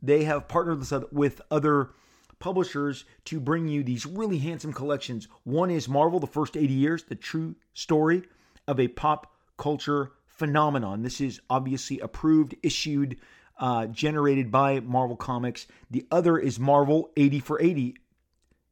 They 0.00 0.24
have 0.24 0.46
partnered 0.46 0.86
with 1.12 1.40
other 1.50 1.90
publishers 2.38 3.04
to 3.24 3.40
bring 3.40 3.66
you 3.66 3.82
these 3.82 4.06
really 4.06 4.38
handsome 4.38 4.72
collections. 4.72 5.26
One 5.44 5.70
is 5.70 5.88
Marvel, 5.88 6.20
the 6.20 6.26
first 6.26 6.56
80 6.56 6.72
years, 6.72 7.04
the 7.04 7.16
true 7.16 7.56
story 7.74 8.22
of 8.68 8.78
a 8.78 8.88
pop 8.88 9.32
culture 9.56 10.12
phenomenon. 10.26 11.02
This 11.02 11.20
is 11.20 11.40
obviously 11.48 11.98
approved, 12.00 12.54
issued, 12.62 13.18
uh, 13.58 13.86
generated 13.86 14.50
by 14.50 14.80
Marvel 14.80 15.16
Comics. 15.16 15.66
The 15.90 16.06
other 16.10 16.38
is 16.38 16.60
Marvel 16.60 17.10
80 17.16 17.40
for 17.40 17.60
80, 17.60 17.96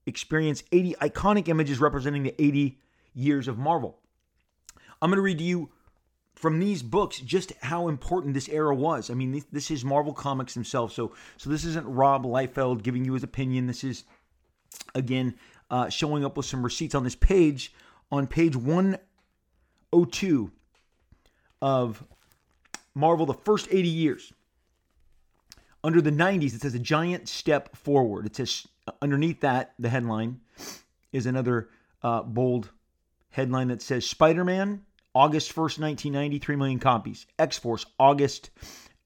experience 0.07 0.62
80 0.72 0.94
iconic 1.00 1.48
images 1.48 1.80
representing 1.80 2.22
the 2.22 2.34
80 2.38 2.78
years 3.14 3.48
of 3.48 3.59
Marvel. 3.59 3.98
I'm 5.00 5.11
going 5.11 5.16
to 5.16 5.22
read 5.22 5.38
to 5.38 5.44
you 5.44 5.70
from 6.34 6.59
these 6.59 6.82
books 6.82 7.18
just 7.20 7.52
how 7.62 7.88
important 7.88 8.34
this 8.34 8.48
era 8.48 8.74
was. 8.74 9.11
I 9.11 9.14
mean, 9.14 9.42
this, 9.52 9.70
is 9.70 9.84
Marvel 9.84 10.12
Comics 10.12 10.55
themselves. 10.55 10.94
So, 10.94 11.14
so 11.36 11.50
this 11.50 11.64
isn't 11.64 11.86
Rob 11.86 12.24
Liefeld 12.24 12.82
giving 12.82 13.05
you 13.05 13.14
his 13.14 13.22
opinion. 13.22 13.66
This 13.66 13.84
is, 13.84 14.05
again, 14.94 15.34
uh, 15.70 15.88
showing 15.88 16.24
up 16.24 16.36
with 16.36 16.46
some 16.46 16.62
receipts 16.62 16.94
on 16.94 17.05
this 17.05 17.14
page. 17.14 17.72
On 18.11 18.26
page 18.26 18.55
102, 18.57 20.50
of 21.64 22.05
Marvel 22.94 23.24
the 23.24 23.32
first 23.32 23.68
80 23.70 23.88
years. 23.88 24.34
Under 25.82 26.02
the 26.02 26.11
90s, 26.11 26.55
it 26.55 26.61
says 26.61 26.74
a 26.74 26.78
giant 26.78 27.26
step 27.26 27.74
forward. 27.74 28.26
It 28.26 28.36
says 28.36 28.68
underneath 29.01 29.41
that, 29.41 29.74
the 29.78 29.89
headline 29.89 30.41
is 31.12 31.26
another 31.26 31.68
uh, 32.03 32.22
bold 32.22 32.70
headline 33.30 33.68
that 33.68 33.82
says 33.82 34.07
Spider 34.07 34.45
Man, 34.45 34.82
August 35.14 35.51
1st, 35.51 35.80
1990, 35.80 36.39
3 36.39 36.57
million 36.57 36.78
copies. 36.78 37.26
X 37.39 37.59
Force, 37.59 37.87
August 37.99 38.51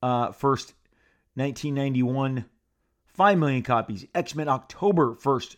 uh, 0.02 0.28
1st, 0.28 0.72
1991, 1.34 2.44
5 3.06 3.38
million 3.38 3.62
copies. 3.62 4.06
X 4.14 4.34
Men, 4.34 4.48
October 4.48 5.14
1st, 5.14 5.56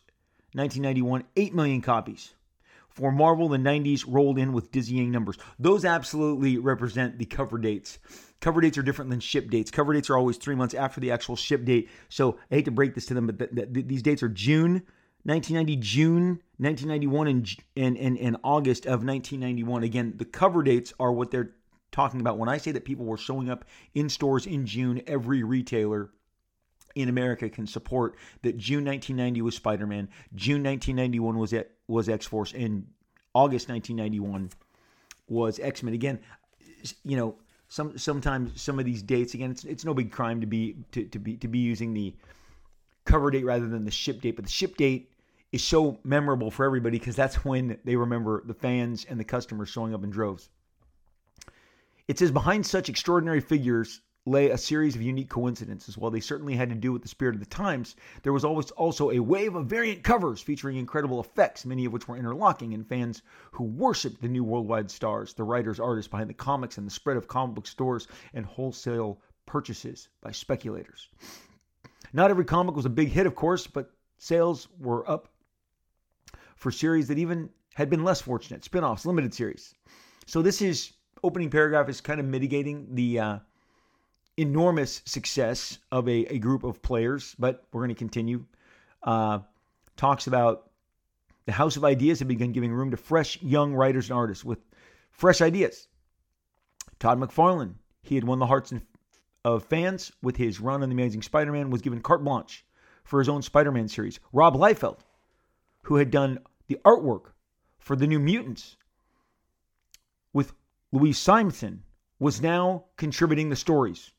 1991, 0.53 1.25
8 1.37 1.55
million 1.55 1.81
copies. 1.81 2.35
For 3.01 3.11
Marvel, 3.11 3.49
the 3.49 3.57
90s 3.57 4.05
rolled 4.07 4.39
in 4.39 4.53
with 4.53 4.71
dizzying 4.71 5.11
numbers. 5.11 5.39
Those 5.59 5.87
absolutely 5.87 6.59
represent 6.59 7.19
the 7.19 7.25
cover 7.25 7.57
dates. 7.57 7.99
Cover 8.41 8.61
dates 8.61 8.77
are 8.77 8.83
different 8.83 9.11
than 9.11 9.21
ship 9.21 9.49
dates. 9.49 9.71
Cover 9.71 9.95
dates 9.95 10.11
are 10.11 10.19
always 10.19 10.37
three 10.37 10.55
months 10.55 10.75
after 10.75 11.01
the 11.01 11.11
actual 11.11 11.35
ship 11.35 11.65
date. 11.65 11.89
So 12.11 12.39
I 12.51 12.57
hate 12.57 12.67
to 12.67 12.71
break 12.71 12.95
this 12.95 13.07
to 13.07 13.15
them, 13.15 13.27
but 13.27 13.39
th- 13.39 13.73
th- 13.73 13.87
these 13.87 14.03
dates 14.03 14.23
are 14.23 14.29
June 14.29 14.83
1990, 15.25 15.77
June 15.77 16.43
1991, 16.59 17.27
and, 17.27 17.57
and, 17.75 17.97
and, 17.97 18.19
and 18.19 18.37
August 18.45 18.85
of 18.85 19.03
1991. 19.03 19.83
Again, 19.83 20.13
the 20.19 20.27
cover 20.27 20.63
dates 20.63 20.93
are 21.01 21.11
what 21.11 21.31
they're 21.31 21.55
talking 21.93 22.21
about. 22.21 22.37
When 22.37 22.51
I 22.51 22.59
say 22.59 22.71
that 22.73 22.85
people 22.85 23.07
were 23.07 23.17
showing 23.17 23.49
up 23.49 23.65
in 23.95 24.11
stores 24.11 24.45
in 24.45 24.67
June, 24.67 25.01
every 25.07 25.43
retailer 25.43 26.11
in 26.95 27.09
America 27.09 27.49
can 27.49 27.67
support 27.67 28.17
that 28.43 28.59
June 28.59 28.85
1990 28.85 29.43
was 29.43 29.57
Spider-Man, 29.57 30.09
June 30.35 30.63
1991 30.63 31.39
was 31.39 31.53
it 31.55 31.77
was 31.91 32.09
X-Force, 32.09 32.53
and 32.55 32.87
August 33.35 33.69
1991 33.69 34.51
was 35.29 35.59
X-Men. 35.59 35.95
Again, 35.95 36.21
you 37.05 37.17
know, 37.17 37.37
some 37.69 37.97
sometimes 37.99 38.61
some 38.61 38.79
of 38.79 38.85
these 38.85 39.03
dates 39.03 39.35
again, 39.35 39.51
it's 39.51 39.65
it's 39.65 39.85
no 39.85 39.95
big 39.95 40.11
crime 40.11 40.41
to 40.41 40.47
be 40.47 40.77
to, 40.93 41.05
to 41.05 41.19
be 41.19 41.37
to 41.37 41.49
be 41.49 41.59
using 41.59 41.93
the 41.95 42.15
cover 43.05 43.31
date 43.31 43.45
rather 43.45 43.69
than 43.69 43.85
the 43.85 43.91
ship 43.91 44.21
date, 44.21 44.37
but 44.37 44.45
the 44.45 44.51
ship 44.51 44.77
date 44.77 45.11
is 45.53 45.63
so 45.63 45.99
memorable 46.05 46.51
for 46.51 46.65
everybody 46.65 46.99
because 46.99 47.17
that's 47.17 47.37
when 47.45 47.79
they 47.85 47.97
remember 47.97 48.43
the 48.47 48.55
fans 48.55 49.07
and 49.09 49.19
the 49.19 49.25
customers 49.25 49.69
showing 49.69 49.95
up 49.95 50.05
in 50.05 50.11
droves. 50.11 50.49
It 52.09 52.19
says 52.19 52.33
behind 52.33 52.67
such 52.67 52.89
extraordinary 52.89 53.41
figures 53.41 54.01
lay 54.27 54.51
a 54.51 54.59
series 54.59 54.95
of 54.95 55.03
unique 55.03 55.31
coincidences. 55.31 55.97
While 55.97 56.11
they 56.11 56.21
certainly 56.21 56.55
had 56.55 56.69
to 56.69 56.75
do 56.75 56.93
with 56.93 57.03
the 57.03 57.09
spirit 57.09 57.35
of 57.35 57.41
the 57.41 57.47
times, 57.47 57.97
there 58.23 58.33
was 58.33 58.45
always 58.45 58.71
also 58.73 59.11
a 59.11 59.19
wave 59.19 59.55
of 59.55 59.67
variant 59.67 60.03
covers 60.03 60.41
featuring 60.41 60.77
incredible 60.77 61.21
effects, 61.21 61.65
many 61.65 61.85
of 61.87 61.93
which 61.93 62.07
were 62.07 62.17
interlocking, 62.17 62.75
and 62.75 62.87
fans 62.87 63.23
who 63.53 63.65
worshiped 63.65 64.21
the 64.21 64.29
new 64.29 64.45
worldwide 64.45 64.91
stars, 64.91 65.33
the 65.33 65.45
writers, 65.45 65.81
artists 65.81 66.11
behind 66.11 66.29
the 66.29 66.35
comics, 66.35 66.77
and 66.77 66.87
the 66.87 66.91
spread 66.91 67.17
of 67.17 67.29
comic 67.29 67.55
book 67.55 67.67
stores 67.67 68.09
and 68.35 68.45
wholesale 68.45 69.21
purchases 69.47 70.09
by 70.21 70.31
speculators. 70.31 71.09
Not 72.13 72.31
every 72.31 72.45
comic 72.45 72.77
was 72.77 72.87
a 72.87 72.91
big 72.91 73.09
hit, 73.09 73.27
of 73.27 73.35
course, 73.35 73.67
but 73.67 73.91
sales 74.19 74.69
were 74.79 75.09
up 75.11 75.29
for 76.57 76.71
series 76.71 77.09
that 77.09 77.19
even 77.19 77.49
had 77.75 77.89
been 77.89 78.05
less 78.05 78.21
fortunate, 78.21 78.65
spin 78.65 78.85
offs, 78.85 79.07
limited 79.07 79.33
series. 79.33 79.75
So 80.27 80.43
this 80.43 80.61
is 80.61 80.93
opening 81.23 81.51
paragraph 81.51 81.89
is 81.89 82.01
kind 82.01 82.21
of 82.21 82.27
mitigating 82.27 82.95
the 82.95 83.19
uh, 83.19 83.39
enormous 84.41 85.03
success 85.05 85.79
of 85.93 86.09
a, 86.09 86.25
a 86.27 86.39
group 86.39 86.65
of 86.65 86.83
players, 86.83 87.35
but 87.39 87.65
we're 87.73 87.83
going 87.83 87.91
to 87.91 87.95
continue. 87.95 88.45
Uh, 89.03 89.41
talks 89.97 90.27
about 90.27 90.71
the 91.47 91.53
House 91.53 91.77
of 91.77 91.85
Ideas 91.85 92.21
have 92.21 92.29
begun 92.29 92.53
giving 92.53 92.73
room 92.73 92.91
to 92.91 92.97
fresh 92.97 93.41
young 93.43 93.75
writers 93.75 94.09
and 94.09 94.17
artists 94.17 94.45
with 94.45 94.59
fresh 95.11 95.41
ideas. 95.41 95.89
Todd 96.99 97.19
McFarlane, 97.19 97.75
he 98.03 98.15
had 98.15 98.25
won 98.25 98.39
the 98.39 98.47
hearts 98.47 98.73
of 99.45 99.65
fans 99.65 100.13
with 100.23 100.37
his 100.37 100.61
run 100.61 100.83
on 100.83 100.89
The 100.89 100.95
Amazing 100.95 101.23
Spider 101.23 101.53
Man, 101.53 101.71
was 101.71 101.83
given 101.83 102.01
carte 102.01 102.25
blanche 102.25 102.65
for 103.05 103.19
his 103.19 103.29
own 103.29 103.43
Spider 103.43 103.73
Man 103.73 103.89
series. 103.89 104.21
Rob 104.33 104.55
Liefeld, 104.55 105.01
who 105.83 105.97
had 105.97 106.11
done 106.11 106.39
the 106.67 106.79
artwork 106.85 107.33
for 107.79 107.97
The 107.97 108.07
New 108.07 108.21
Mutants 108.21 108.77
with 110.33 110.53
Louise 110.93 111.19
Simonson, 111.19 111.83
was 112.19 112.41
now 112.41 112.85
contributing 112.97 113.49
the 113.49 113.57
stories 113.57 114.13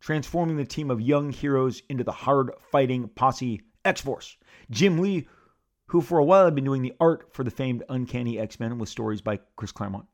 transforming 0.00 0.56
the 0.56 0.64
team 0.64 0.90
of 0.90 1.00
young 1.00 1.30
heroes 1.30 1.82
into 1.88 2.02
the 2.02 2.12
hard 2.12 2.50
fighting 2.72 3.08
posse 3.08 3.60
X 3.84 4.00
Force. 4.00 4.36
Jim 4.70 4.98
Lee, 4.98 5.28
who 5.86 6.00
for 6.00 6.18
a 6.18 6.24
while 6.24 6.44
had 6.44 6.54
been 6.54 6.64
doing 6.64 6.82
the 6.82 6.94
art 7.00 7.32
for 7.32 7.44
the 7.44 7.50
famed 7.50 7.82
Uncanny 7.88 8.38
X 8.38 8.58
Men 8.58 8.78
with 8.78 8.88
stories 8.88 9.20
by 9.20 9.40
Chris 9.56 9.72
Claremont, 9.72 10.06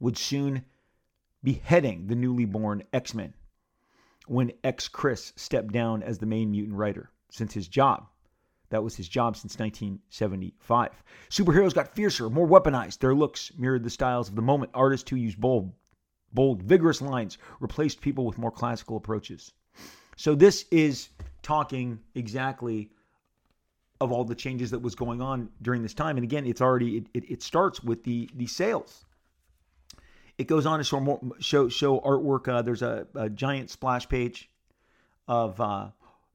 would 0.00 0.16
soon 0.16 0.64
be 1.42 1.54
heading 1.64 2.06
the 2.06 2.14
newly 2.14 2.44
born 2.44 2.82
X 2.92 3.14
Men 3.14 3.34
when 4.26 4.52
X 4.62 4.88
Chris 4.88 5.32
stepped 5.36 5.72
down 5.72 6.02
as 6.02 6.18
the 6.18 6.26
main 6.26 6.50
mutant 6.50 6.76
writer, 6.76 7.10
since 7.30 7.54
his 7.54 7.68
job. 7.68 8.06
That 8.70 8.84
was 8.84 8.96
his 8.96 9.08
job 9.08 9.36
since 9.36 9.58
1975. 9.58 11.02
Superheroes 11.30 11.74
got 11.74 11.94
fiercer, 11.94 12.28
more 12.28 12.46
weaponized. 12.46 12.98
Their 12.98 13.14
looks 13.14 13.50
mirrored 13.56 13.82
the 13.82 13.90
styles 13.90 14.28
of 14.28 14.36
the 14.36 14.42
moment. 14.42 14.72
Artists 14.74 15.08
who 15.08 15.16
used 15.16 15.40
bold, 15.40 15.72
bold, 16.32 16.62
vigorous 16.62 17.00
lines 17.00 17.38
replaced 17.60 18.00
people 18.00 18.24
with 18.24 18.38
more 18.38 18.50
classical 18.50 18.96
approaches. 18.96 19.52
So 20.16 20.34
this 20.34 20.64
is 20.70 21.08
talking 21.42 22.00
exactly 22.14 22.90
of 24.00 24.12
all 24.12 24.24
the 24.24 24.34
changes 24.34 24.70
that 24.70 24.80
was 24.80 24.94
going 24.94 25.20
on 25.20 25.48
during 25.62 25.82
this 25.82 25.94
time. 25.94 26.16
And 26.16 26.24
again, 26.24 26.46
it's 26.46 26.60
already 26.60 26.98
it, 26.98 27.06
it, 27.14 27.30
it 27.30 27.42
starts 27.42 27.82
with 27.82 28.04
the 28.04 28.28
the 28.34 28.46
sales. 28.46 29.04
It 30.36 30.46
goes 30.46 30.66
on 30.66 30.78
to 30.78 30.84
show 30.84 31.00
more, 31.00 31.20
show 31.40 31.68
show 31.68 32.00
artwork. 32.00 32.48
Uh, 32.48 32.62
there's 32.62 32.82
a, 32.82 33.06
a, 33.14 33.28
giant 33.28 33.70
splash 33.70 34.08
page 34.08 34.48
of 35.26 35.60
uh, 35.60 35.88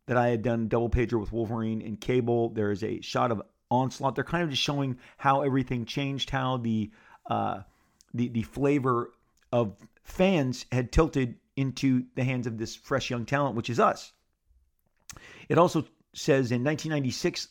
that 0.08 0.18
I 0.18 0.28
had 0.28 0.42
done 0.42 0.68
double 0.68 0.90
pager 0.90 1.20
with 1.20 1.32
Wolverine 1.32 1.82
and 1.82 2.00
Cable. 2.00 2.50
There 2.50 2.72
is 2.72 2.84
a 2.84 3.00
shot 3.00 3.32
of 3.32 3.42
Onslaught. 3.72 4.16
They're 4.16 4.26
kind 4.26 4.44
of 4.44 4.50
just 4.50 4.62
showing 4.62 4.98
how 5.18 5.42
everything 5.42 5.86
changed, 5.86 6.30
how 6.30 6.58
the 6.58 6.92
uh, 7.28 7.62
the 8.14 8.28
the 8.28 8.44
flavor 8.44 9.12
of 9.54 9.78
fans 10.02 10.66
had 10.72 10.92
tilted 10.92 11.36
into 11.56 12.04
the 12.16 12.24
hands 12.24 12.48
of 12.48 12.58
this 12.58 12.76
fresh 12.76 13.12
young 13.12 13.24
talent, 13.24 13.56
which 13.56 13.70
is 13.70 13.80
us. 13.80 14.12
It 15.48 15.60
also 15.60 15.86
says 16.14 16.52
in 16.52 16.64
1996, 16.64 17.50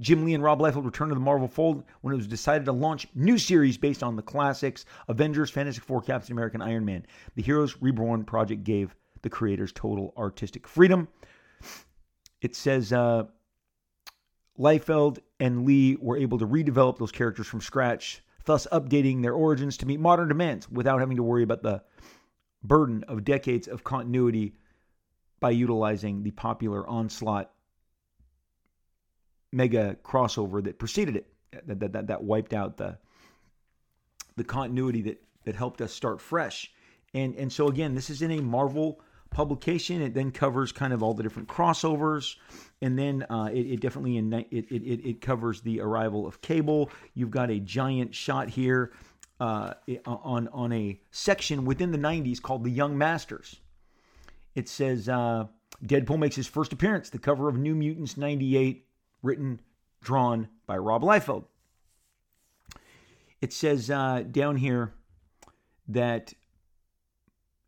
Jim 0.00 0.24
Lee 0.24 0.32
and 0.32 0.42
Rob 0.42 0.58
Liefeld 0.58 0.86
returned 0.86 1.10
to 1.10 1.14
the 1.14 1.20
Marvel 1.20 1.46
fold 1.46 1.84
when 2.00 2.14
it 2.14 2.16
was 2.16 2.26
decided 2.26 2.64
to 2.64 2.72
launch 2.72 3.06
new 3.14 3.36
series 3.36 3.76
based 3.76 4.02
on 4.02 4.16
the 4.16 4.22
classics 4.22 4.86
Avengers, 5.06 5.50
Fantastic 5.50 5.84
Four, 5.84 6.00
Captain 6.00 6.32
America, 6.32 6.54
and 6.54 6.62
Iron 6.62 6.86
Man. 6.86 7.04
The 7.34 7.42
Heroes 7.42 7.76
Reborn 7.78 8.24
project 8.24 8.64
gave 8.64 8.96
the 9.20 9.30
creators 9.30 9.70
total 9.70 10.14
artistic 10.16 10.66
freedom. 10.66 11.08
It 12.40 12.56
says 12.56 12.90
uh, 12.90 13.24
Liefeld 14.58 15.18
and 15.38 15.66
Lee 15.66 15.96
were 16.00 16.16
able 16.16 16.38
to 16.38 16.46
redevelop 16.46 16.98
those 16.98 17.12
characters 17.12 17.46
from 17.46 17.60
scratch 17.60 18.23
thus 18.44 18.66
updating 18.72 19.22
their 19.22 19.34
origins 19.34 19.76
to 19.78 19.86
meet 19.86 20.00
modern 20.00 20.28
demands 20.28 20.70
without 20.70 21.00
having 21.00 21.16
to 21.16 21.22
worry 21.22 21.42
about 21.42 21.62
the 21.62 21.82
burden 22.62 23.04
of 23.08 23.24
decades 23.24 23.68
of 23.68 23.84
continuity 23.84 24.54
by 25.40 25.50
utilizing 25.50 26.22
the 26.22 26.30
popular 26.30 26.86
onslaught 26.88 27.50
mega 29.52 29.96
crossover 30.02 30.62
that 30.64 30.78
preceded 30.78 31.16
it 31.16 31.26
that, 31.66 31.78
that, 31.80 31.92
that, 31.92 32.06
that 32.08 32.24
wiped 32.24 32.52
out 32.52 32.76
the 32.76 32.98
the 34.36 34.44
continuity 34.44 35.02
that 35.02 35.22
that 35.44 35.54
helped 35.54 35.80
us 35.80 35.92
start 35.92 36.20
fresh. 36.20 36.72
And 37.12 37.34
and 37.36 37.52
so 37.52 37.68
again 37.68 37.94
this 37.94 38.10
is 38.10 38.22
in 38.22 38.32
a 38.32 38.40
marvel 38.40 39.00
publication. 39.34 40.00
It 40.00 40.14
then 40.14 40.30
covers 40.30 40.72
kind 40.72 40.94
of 40.94 41.02
all 41.02 41.12
the 41.12 41.22
different 41.22 41.48
crossovers, 41.48 42.36
and 42.80 42.98
then 42.98 43.26
uh, 43.28 43.50
it, 43.52 43.66
it, 43.66 43.80
definitely 43.80 44.16
in, 44.16 44.32
it, 44.32 44.46
it, 44.50 45.06
it 45.06 45.20
covers 45.20 45.60
the 45.60 45.80
arrival 45.80 46.26
of 46.26 46.40
Cable. 46.40 46.90
You've 47.12 47.30
got 47.30 47.50
a 47.50 47.58
giant 47.58 48.14
shot 48.14 48.48
here 48.48 48.92
uh, 49.40 49.74
on 50.06 50.48
on 50.48 50.72
a 50.72 50.98
section 51.10 51.66
within 51.66 51.90
the 51.90 51.98
'90s 51.98 52.40
called 52.40 52.64
the 52.64 52.70
Young 52.70 52.96
Masters. 52.96 53.56
It 54.54 54.68
says 54.68 55.08
uh, 55.08 55.46
Deadpool 55.84 56.18
makes 56.18 56.36
his 56.36 56.46
first 56.46 56.72
appearance. 56.72 57.10
The 57.10 57.18
cover 57.18 57.48
of 57.48 57.58
New 57.58 57.74
Mutants 57.74 58.16
'98, 58.16 58.86
written 59.22 59.60
drawn 60.02 60.48
by 60.66 60.78
Rob 60.78 61.02
Liefeld. 61.02 61.44
It 63.40 63.52
says 63.52 63.90
uh, 63.90 64.22
down 64.30 64.56
here 64.56 64.94
that, 65.88 66.32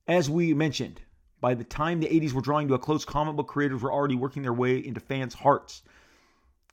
as 0.07 0.31
we 0.31 0.55
mentioned, 0.55 1.03
by 1.41 1.55
the 1.55 1.65
time 1.65 2.01
the 2.01 2.07
80s 2.09 2.33
were 2.33 2.41
drawing 2.41 2.69
to 2.69 2.75
a 2.75 2.79
close, 2.79 3.05
comic 3.05 3.37
book 3.37 3.49
creators 3.49 3.83
were 3.83 3.93
already 3.93 4.15
working 4.15 4.43
their 4.43 4.53
way 4.53 4.79
into 4.79 5.01
fans' 5.01 5.35
hearts. 5.35 5.83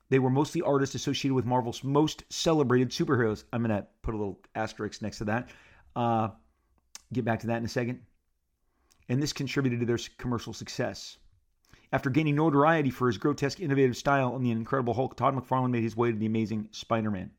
They 0.10 0.20
were 0.20 0.30
mostly 0.30 0.62
artists 0.62 0.96
associated 0.96 1.34
with 1.34 1.46
Marvel's 1.46 1.84
most 1.84 2.24
celebrated 2.30 2.90
superheroes. 2.90 3.44
I'm 3.52 3.64
going 3.64 3.76
to 3.76 3.88
put 4.02 4.14
a 4.14 4.18
little 4.18 4.40
asterisk 4.56 5.02
next 5.02 5.18
to 5.20 5.26
that. 5.26 5.50
Uh, 5.96 6.30
get 7.12 7.26
back 7.26 7.40
to 7.42 7.48
that 7.48 7.58
in 7.58 7.66
a 7.66 7.70
second. 7.70 8.02
And 9.10 9.22
this 9.22 9.34
contributed 9.34 9.80
to 9.82 9.86
their 9.86 10.00
commercial 10.18 10.54
success. 10.54 11.18
After 11.92 12.10
gaining 12.10 12.36
notoriety 12.36 12.90
for 12.90 13.08
his 13.08 13.18
grotesque, 13.18 13.60
innovative 13.60 13.98
style 13.98 14.34
on 14.34 14.42
The 14.42 14.52
Incredible 14.52 14.94
Hulk, 14.94 15.16
Todd 15.16 15.36
McFarlane 15.36 15.72
made 15.72 15.84
his 15.84 15.96
way 15.96 16.12
to 16.12 16.18
The 16.18 16.26
Amazing 16.26 16.70
Spider 16.72 17.12
Man. 17.12 17.32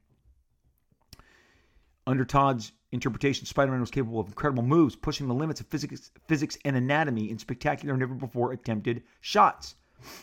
Under 2.07 2.25
Todd's 2.25 2.71
interpretation, 2.95 3.45
Spider 3.45 3.73
Man 3.73 3.81
was 3.81 3.91
capable 3.91 4.21
of 4.21 4.29
incredible 4.29 4.63
moves, 4.63 4.97
pushing 4.97 5.27
the 5.27 5.35
limits 5.35 5.61
of 5.61 5.67
physics, 5.67 6.13
physics 6.29 6.57
and 6.65 6.77
anatomy 6.77 7.31
in 7.31 7.39
spectacular, 7.39 7.97
never 7.97 8.15
before 8.15 8.53
attempted 8.53 9.03
shots. 9.21 9.75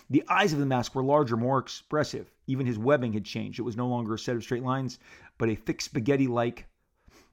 The 0.10 0.24
eyes 0.30 0.54
of 0.54 0.60
the 0.60 0.66
mask 0.66 0.96
were 0.96 1.04
larger, 1.04 1.36
more 1.36 1.60
expressive. 1.60 2.32
Even 2.48 2.66
his 2.66 2.80
webbing 2.80 3.14
had 3.14 3.26
changed. 3.26 3.60
It 3.60 3.64
was 3.64 3.78
no 3.78 3.88
longer 3.88 4.14
a 4.14 4.20
set 4.20 4.36
of 4.36 4.44
straight 4.44 4.64
lines, 4.64 5.00
but 5.38 5.50
a 5.50 5.56
thick 5.56 5.82
spaghetti 5.82 6.28
like 6.28 6.68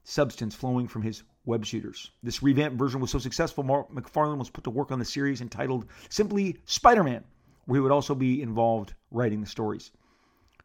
substance 0.03 0.55
flowing 0.55 0.87
from 0.87 1.03
his 1.03 1.23
web 1.45 1.65
shooters. 1.65 2.11
This 2.23 2.43
revamped 2.43 2.77
version 2.77 2.99
was 2.99 3.11
so 3.11 3.19
successful, 3.19 3.63
Mark 3.63 3.91
McFarlane 3.91 4.37
was 4.37 4.49
put 4.49 4.63
to 4.63 4.69
work 4.69 4.91
on 4.91 4.99
the 4.99 5.05
series 5.05 5.41
entitled 5.41 5.85
simply 6.09 6.57
Spider 6.65 7.03
Man, 7.03 7.23
where 7.65 7.77
he 7.77 7.81
would 7.81 7.91
also 7.91 8.15
be 8.15 8.41
involved 8.41 8.93
writing 9.11 9.41
the 9.41 9.47
stories. 9.47 9.91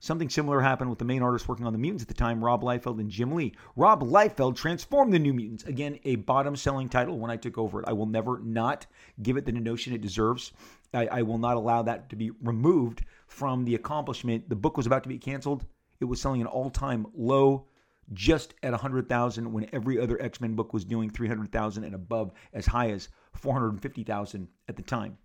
Something 0.01 0.29
similar 0.29 0.61
happened 0.61 0.91
with 0.91 0.99
the 0.99 1.05
main 1.05 1.23
artists 1.23 1.49
working 1.49 1.67
on 1.67 1.73
the 1.73 1.79
mutants 1.79 2.03
at 2.03 2.09
the 2.09 2.15
time, 2.15 2.45
Rob 2.45 2.63
Liefeld 2.63 3.01
and 3.01 3.11
Jim 3.11 3.33
Lee. 3.33 3.55
Rob 3.75 4.03
Liefeld 4.03 4.57
transformed 4.57 5.13
the 5.13 5.19
New 5.19 5.33
Mutants. 5.33 5.65
Again, 5.65 5.99
a 6.05 6.17
bottom 6.17 6.57
selling 6.57 6.89
title 6.89 7.19
when 7.19 7.31
I 7.31 7.37
took 7.37 7.57
over 7.57 7.81
it. 7.81 7.89
I 7.89 7.93
will 7.95 8.07
never 8.07 8.39
not 8.41 8.87
give 9.23 9.37
it 9.37 9.47
the 9.47 9.53
notion 9.53 9.95
it 9.95 10.03
deserves. 10.03 10.53
I, 10.93 11.07
I 11.07 11.23
will 11.23 11.39
not 11.39 11.57
allow 11.57 11.83
that 11.83 12.11
to 12.11 12.17
be 12.17 12.33
removed 12.43 13.03
from 13.29 13.65
the 13.65 13.75
accomplishment. 13.75 14.49
The 14.49 14.57
book 14.57 14.77
was 14.77 14.87
about 14.87 15.05
to 15.05 15.09
be 15.09 15.19
canceled. 15.19 15.65
It 16.01 16.05
was 16.05 16.21
selling 16.21 16.41
an 16.41 16.47
all 16.49 16.71
time 16.71 17.07
low 17.15 17.67
just 18.13 18.55
at 18.63 18.73
100,000 18.73 19.53
when 19.53 19.69
every 19.73 19.99
other 19.99 20.21
X-Men 20.21 20.55
book 20.55 20.75
was 20.75 20.85
doing 20.85 21.09
300,000 21.09 21.85
and 21.85 21.95
above 21.95 22.33
as 22.53 22.67
high 22.67 22.91
as 22.91 23.09
450,000 23.33 24.49
at 24.69 24.77
the 24.77 24.83
time. 24.83 25.17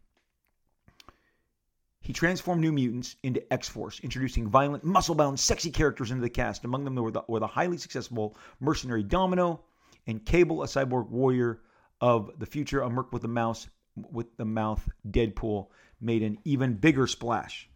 He 2.10 2.14
transformed 2.14 2.62
New 2.62 2.72
Mutants 2.72 3.18
into 3.22 3.54
X-Force, 3.54 4.00
introducing 4.00 4.50
violent, 4.50 4.84
muscle-bound, 4.84 5.40
sexy 5.40 5.70
characters 5.70 6.10
into 6.10 6.24
the 6.24 6.30
cast. 6.32 6.66
Among 6.66 6.84
them 6.84 6.96
were 6.96 7.12
the, 7.12 7.22
were 7.28 7.40
the 7.40 7.46
highly 7.46 7.78
successful 7.78 8.36
mercenary 8.60 9.04
Domino 9.04 9.62
and 10.08 10.26
Cable, 10.26 10.64
a 10.64 10.66
cyborg 10.66 11.08
warrior 11.10 11.62
of 12.02 12.32
the 12.40 12.48
future, 12.48 12.82
a 12.82 12.90
merc 12.90 13.14
with 13.14 13.22
the 13.22 13.28
mouse 13.28 13.68
with 14.12 14.36
the 14.38 14.46
mouth 14.46 14.90
Deadpool 15.08 15.68
made 16.02 16.24
an 16.24 16.40
even 16.46 16.74
bigger 16.74 17.06
splash. 17.06 17.70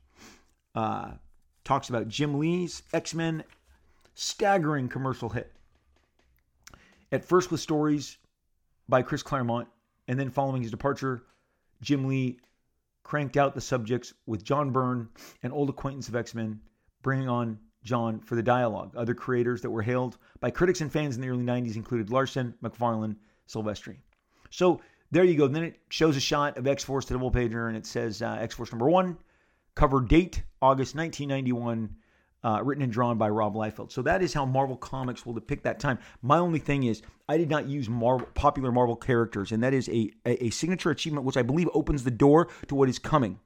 Uh, 0.74 1.12
talks 1.64 1.90
about 1.90 2.08
Jim 2.08 2.40
Lee's 2.40 2.82
X-Men 2.92 3.44
staggering 4.16 4.90
commercial 4.90 5.30
hit. 5.30 5.54
At 7.12 7.24
first 7.24 7.52
with 7.52 7.60
stories 7.60 8.18
by 8.90 9.04
Chris 9.04 9.22
Claremont, 9.22 9.68
and 10.08 10.20
then 10.20 10.32
following 10.32 10.64
his 10.64 10.72
departure, 10.72 11.22
Jim 11.84 12.08
Lee 12.08 12.40
cranked 13.04 13.38
out 13.38 13.54
the 13.54 13.62
subjects 13.62 14.14
with 14.26 14.44
John 14.44 14.72
Byrne, 14.72 15.10
an 15.44 15.52
old 15.52 15.70
acquaintance 15.70 16.08
of 16.08 16.16
X 16.16 16.34
Men, 16.34 16.60
bringing 17.02 17.30
on 17.30 17.60
John 17.84 18.20
for 18.20 18.36
the 18.36 18.44
dialogue. 18.44 18.96
Other 18.96 19.14
creators 19.14 19.62
that 19.62 19.70
were 19.70 19.82
hailed 19.82 20.18
by 20.40 20.52
critics 20.52 20.82
and 20.82 20.92
fans 20.92 21.16
in 21.16 21.22
the 21.22 21.30
early 21.30 21.44
90s 21.44 21.76
included 21.76 22.10
Larsen, 22.10 22.54
McFarlane, 22.64 23.18
Silvestri. 23.48 23.98
So 24.50 24.82
there 25.12 25.24
you 25.24 25.36
go. 25.36 25.48
Then 25.48 25.64
it 25.64 25.80
shows 25.90 26.18
a 26.18 26.22
shot 26.22 26.58
of 26.58 26.66
X 26.66 26.84
Force 26.84 27.06
to 27.06 27.14
double 27.14 27.32
pager, 27.32 27.68
and 27.68 27.78
it 27.78 27.86
says 27.86 28.22
uh, 28.22 28.38
X 28.40 28.56
Force 28.56 28.72
number 28.72 28.90
one, 28.90 29.18
cover 29.76 30.02
date 30.02 30.44
August 30.62 30.96
1991 30.96 31.96
uh, 32.44 32.60
written 32.64 32.84
and 32.84 32.92
drawn 32.92 33.18
by 33.18 33.30
Rob 33.30 33.56
Liefeld. 33.56 33.92
So 33.92 34.02
that 34.02 34.22
is 34.22 34.34
how 34.34 34.46
Marvel 34.46 34.76
Comics 34.76 35.26
will 35.26 35.34
depict 35.34 35.64
that 35.64 35.80
time. 35.80 36.00
My 36.22 36.38
only 36.38 36.60
thing 36.60 36.84
is, 36.84 37.02
I 37.30 37.38
did 37.38 37.50
not 37.50 37.68
use 37.68 37.88
Marvel, 37.88 38.28
popular 38.34 38.72
Marvel 38.72 38.96
characters, 38.96 39.52
and 39.52 39.64
that 39.64 39.74
is 39.74 39.88
a, 39.90 40.12
a, 40.26 40.46
a 40.46 40.50
signature 40.50 40.92
achievement 40.92 41.26
which 41.26 41.38
I 41.38 41.42
believe 41.42 41.70
opens 41.74 42.04
the 42.04 42.12
door 42.12 42.50
to 42.68 42.76
what 42.76 42.90
is 42.90 43.00
coming. 43.00 43.40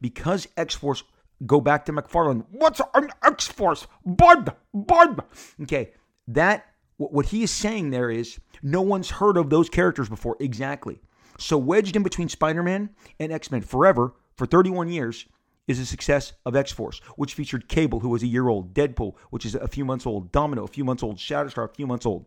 Because 0.00 0.46
X 0.56 0.74
Force, 0.74 1.04
go 1.46 1.60
back 1.60 1.86
to 1.86 1.92
McFarlane. 1.92 2.44
What's 2.50 2.80
an 2.94 3.10
X 3.22 3.48
Force? 3.48 3.86
Bud! 4.04 4.54
Bud! 4.74 5.22
Okay, 5.62 5.92
that, 6.28 6.66
what 6.96 7.26
he 7.26 7.42
is 7.42 7.50
saying 7.50 7.90
there 7.90 8.10
is, 8.10 8.38
no 8.62 8.82
one's 8.82 9.10
heard 9.10 9.36
of 9.36 9.50
those 9.50 9.70
characters 9.70 10.08
before. 10.08 10.36
Exactly. 10.40 11.00
So 11.38 11.58
wedged 11.58 11.96
in 11.96 12.02
between 12.02 12.28
Spider 12.28 12.62
Man 12.62 12.90
and 13.18 13.32
X 13.32 13.50
Men 13.50 13.62
forever 13.62 14.14
for 14.36 14.46
31 14.46 14.88
years 14.88 15.26
is 15.66 15.78
the 15.78 15.86
success 15.86 16.32
of 16.44 16.56
X 16.56 16.72
Force, 16.72 17.00
which 17.16 17.34
featured 17.34 17.68
Cable, 17.68 18.00
who 18.00 18.10
was 18.10 18.22
a 18.22 18.26
year 18.26 18.48
old, 18.48 18.74
Deadpool, 18.74 19.14
which 19.30 19.46
is 19.46 19.54
a 19.54 19.68
few 19.68 19.84
months 19.84 20.06
old, 20.06 20.30
Domino, 20.32 20.64
a 20.64 20.68
few 20.68 20.84
months 20.84 21.02
old, 21.02 21.16
Shatterstar, 21.16 21.64
a 21.64 21.74
few 21.74 21.86
months 21.86 22.06
old. 22.06 22.26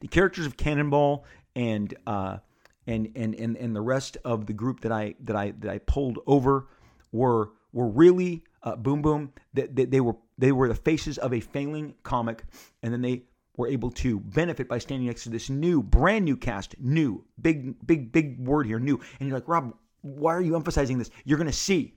The 0.00 0.08
characters 0.08 0.46
of 0.46 0.56
Cannonball 0.56 1.24
and 1.56 1.94
uh, 2.06 2.38
and 2.86 3.10
and 3.16 3.34
and 3.34 3.56
and 3.56 3.74
the 3.74 3.80
rest 3.80 4.18
of 4.24 4.46
the 4.46 4.52
group 4.52 4.80
that 4.80 4.92
I 4.92 5.14
that 5.24 5.36
I 5.36 5.52
that 5.60 5.70
I 5.70 5.78
pulled 5.78 6.18
over 6.26 6.68
were 7.12 7.50
were 7.72 7.88
really 7.88 8.44
uh, 8.62 8.76
boom 8.76 9.02
boom. 9.02 9.32
That 9.54 9.74
they, 9.74 9.86
they 9.86 10.00
were 10.00 10.16
they 10.38 10.52
were 10.52 10.68
the 10.68 10.74
faces 10.74 11.18
of 11.18 11.32
a 11.32 11.40
failing 11.40 11.94
comic, 12.02 12.44
and 12.82 12.92
then 12.92 13.02
they 13.02 13.24
were 13.56 13.68
able 13.68 13.90
to 13.90 14.18
benefit 14.20 14.68
by 14.68 14.78
standing 14.78 15.06
next 15.06 15.22
to 15.24 15.30
this 15.30 15.48
new, 15.48 15.82
brand 15.82 16.24
new 16.24 16.36
cast, 16.36 16.74
new, 16.80 17.24
big, 17.40 17.74
big, 17.86 18.10
big 18.10 18.38
word 18.40 18.66
here, 18.66 18.80
new. 18.80 19.00
And 19.20 19.28
you're 19.28 19.38
like, 19.38 19.46
Rob, 19.46 19.74
why 20.02 20.34
are 20.34 20.40
you 20.40 20.56
emphasizing 20.56 20.98
this? 20.98 21.10
You're 21.24 21.38
going 21.38 21.46
to 21.46 21.52
see 21.52 21.94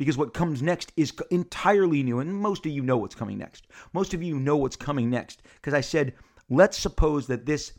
because 0.00 0.16
what 0.16 0.32
comes 0.32 0.62
next 0.62 0.94
is 0.96 1.12
entirely 1.30 2.02
new. 2.02 2.20
And 2.20 2.34
most 2.34 2.64
of 2.64 2.72
you 2.72 2.82
know 2.82 2.96
what's 2.96 3.14
coming 3.14 3.36
next. 3.36 3.66
Most 3.92 4.14
of 4.14 4.22
you 4.22 4.40
know 4.40 4.56
what's 4.56 4.74
coming 4.74 5.10
next 5.10 5.42
because 5.56 5.74
I 5.74 5.82
said, 5.82 6.14
let's 6.48 6.78
suppose 6.78 7.26
that 7.26 7.44
this 7.44 7.74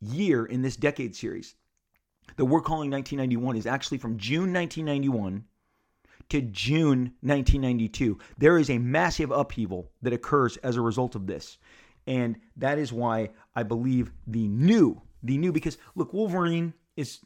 year 0.00 0.46
in 0.46 0.62
this 0.62 0.76
decade 0.76 1.14
series 1.14 1.56
that 2.38 2.46
we're 2.46 2.62
calling 2.62 2.90
1991 2.90 3.56
is 3.56 3.66
actually 3.66 3.98
from 3.98 4.16
June 4.16 4.50
1991 4.50 5.44
to 6.30 6.40
June 6.40 7.12
1992. 7.20 8.18
There 8.38 8.56
is 8.56 8.70
a 8.70 8.78
massive 8.78 9.30
upheaval 9.30 9.90
that 10.00 10.14
occurs 10.14 10.56
as 10.58 10.76
a 10.76 10.80
result 10.80 11.16
of 11.16 11.26
this. 11.26 11.58
And 12.06 12.38
that 12.56 12.78
is 12.78 12.94
why 12.94 13.28
I 13.54 13.62
believe 13.62 14.10
the 14.26 14.48
new, 14.48 15.02
the 15.22 15.36
new, 15.36 15.52
because 15.52 15.76
look, 15.94 16.14
Wolverine 16.14 16.72
is 16.96 17.18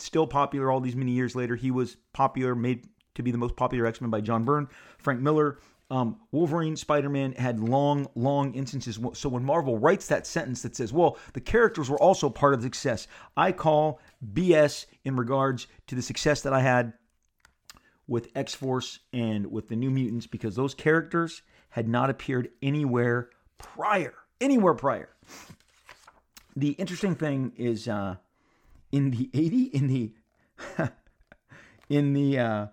still 0.00 0.26
popular 0.26 0.72
all 0.72 0.80
these 0.80 0.96
many 0.96 1.12
years 1.12 1.36
later. 1.36 1.54
He 1.54 1.70
was 1.70 1.98
popular, 2.12 2.56
made 2.56 2.88
to 3.16 3.22
be 3.22 3.30
the 3.30 3.38
most 3.38 3.56
popular 3.56 3.86
X 3.86 4.00
Men 4.00 4.10
by 4.10 4.20
John 4.20 4.44
Byrne, 4.44 4.68
Frank 4.98 5.20
Miller. 5.20 5.58
Um, 5.88 6.18
Wolverine, 6.32 6.74
Spider 6.74 7.08
Man 7.08 7.32
had 7.34 7.60
long, 7.60 8.08
long 8.16 8.54
instances. 8.54 8.98
So 9.12 9.28
when 9.28 9.44
Marvel 9.44 9.78
writes 9.78 10.08
that 10.08 10.26
sentence 10.26 10.62
that 10.62 10.74
says, 10.74 10.92
well, 10.92 11.16
the 11.32 11.40
characters 11.40 11.88
were 11.88 12.00
also 12.00 12.28
part 12.28 12.54
of 12.54 12.60
the 12.60 12.66
success, 12.66 13.06
I 13.36 13.52
call 13.52 14.00
BS 14.32 14.86
in 15.04 15.14
regards 15.14 15.68
to 15.86 15.94
the 15.94 16.02
success 16.02 16.40
that 16.40 16.52
I 16.52 16.60
had 16.60 16.92
with 18.08 18.30
X 18.34 18.52
Force 18.52 18.98
and 19.12 19.46
with 19.46 19.68
the 19.68 19.76
New 19.76 19.90
Mutants 19.90 20.26
because 20.26 20.56
those 20.56 20.74
characters 20.74 21.42
had 21.70 21.86
not 21.86 22.10
appeared 22.10 22.50
anywhere 22.62 23.30
prior. 23.58 24.14
Anywhere 24.40 24.74
prior. 24.74 25.10
The 26.56 26.70
interesting 26.70 27.14
thing 27.14 27.52
is 27.56 27.86
uh, 27.86 28.16
in 28.90 29.12
the 29.12 29.30
80, 29.32 29.62
in 29.62 29.86
the. 29.86 30.12
in 31.88 32.12
the 32.12 32.38
uh, 32.38 32.66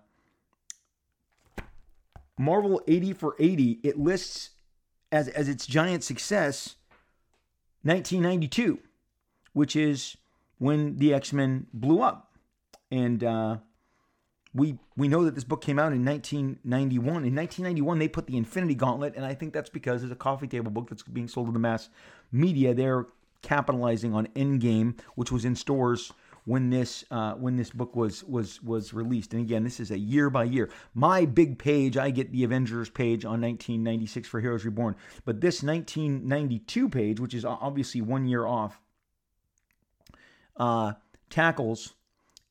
Marvel 2.38 2.82
80 2.88 3.12
for 3.12 3.36
80, 3.38 3.80
it 3.82 3.98
lists 3.98 4.50
as, 5.12 5.28
as 5.28 5.48
its 5.48 5.66
giant 5.66 6.02
success 6.02 6.76
1992, 7.82 8.78
which 9.52 9.76
is 9.76 10.16
when 10.58 10.98
the 10.98 11.14
X 11.14 11.32
Men 11.32 11.66
blew 11.72 12.00
up. 12.00 12.32
And 12.90 13.22
uh, 13.22 13.58
we 14.54 14.78
we 14.96 15.08
know 15.08 15.24
that 15.24 15.34
this 15.34 15.44
book 15.44 15.60
came 15.60 15.78
out 15.78 15.92
in 15.92 16.04
1991. 16.04 17.24
In 17.24 17.34
1991, 17.34 17.98
they 17.98 18.08
put 18.08 18.26
the 18.26 18.36
Infinity 18.36 18.74
Gauntlet, 18.74 19.14
and 19.16 19.24
I 19.24 19.34
think 19.34 19.52
that's 19.52 19.70
because 19.70 20.02
it's 20.02 20.12
a 20.12 20.16
coffee 20.16 20.46
table 20.46 20.70
book 20.70 20.88
that's 20.88 21.02
being 21.02 21.28
sold 21.28 21.46
to 21.46 21.52
the 21.52 21.58
mass 21.58 21.88
media. 22.32 22.74
They're 22.74 23.06
capitalizing 23.42 24.14
on 24.14 24.26
Endgame, 24.28 24.98
which 25.16 25.30
was 25.30 25.44
in 25.44 25.54
stores 25.54 26.12
when 26.44 26.70
this 26.70 27.04
uh, 27.10 27.32
when 27.34 27.56
this 27.56 27.70
book 27.70 27.96
was 27.96 28.22
was 28.24 28.62
was 28.62 28.92
released. 28.92 29.32
And 29.32 29.42
again, 29.42 29.64
this 29.64 29.80
is 29.80 29.90
a 29.90 29.98
year 29.98 30.30
by 30.30 30.44
year. 30.44 30.70
My 30.94 31.24
big 31.24 31.58
page, 31.58 31.96
I 31.96 32.10
get 32.10 32.32
the 32.32 32.44
Avengers 32.44 32.90
page 32.90 33.24
on 33.24 33.40
1996 33.40 34.28
for 34.28 34.40
Heroes 34.40 34.64
Reborn, 34.64 34.96
but 35.24 35.40
this 35.40 35.62
1992 35.62 36.88
page, 36.88 37.20
which 37.20 37.34
is 37.34 37.44
obviously 37.44 38.00
one 38.00 38.26
year 38.26 38.46
off, 38.46 38.80
uh, 40.56 40.92
tackles 41.30 41.94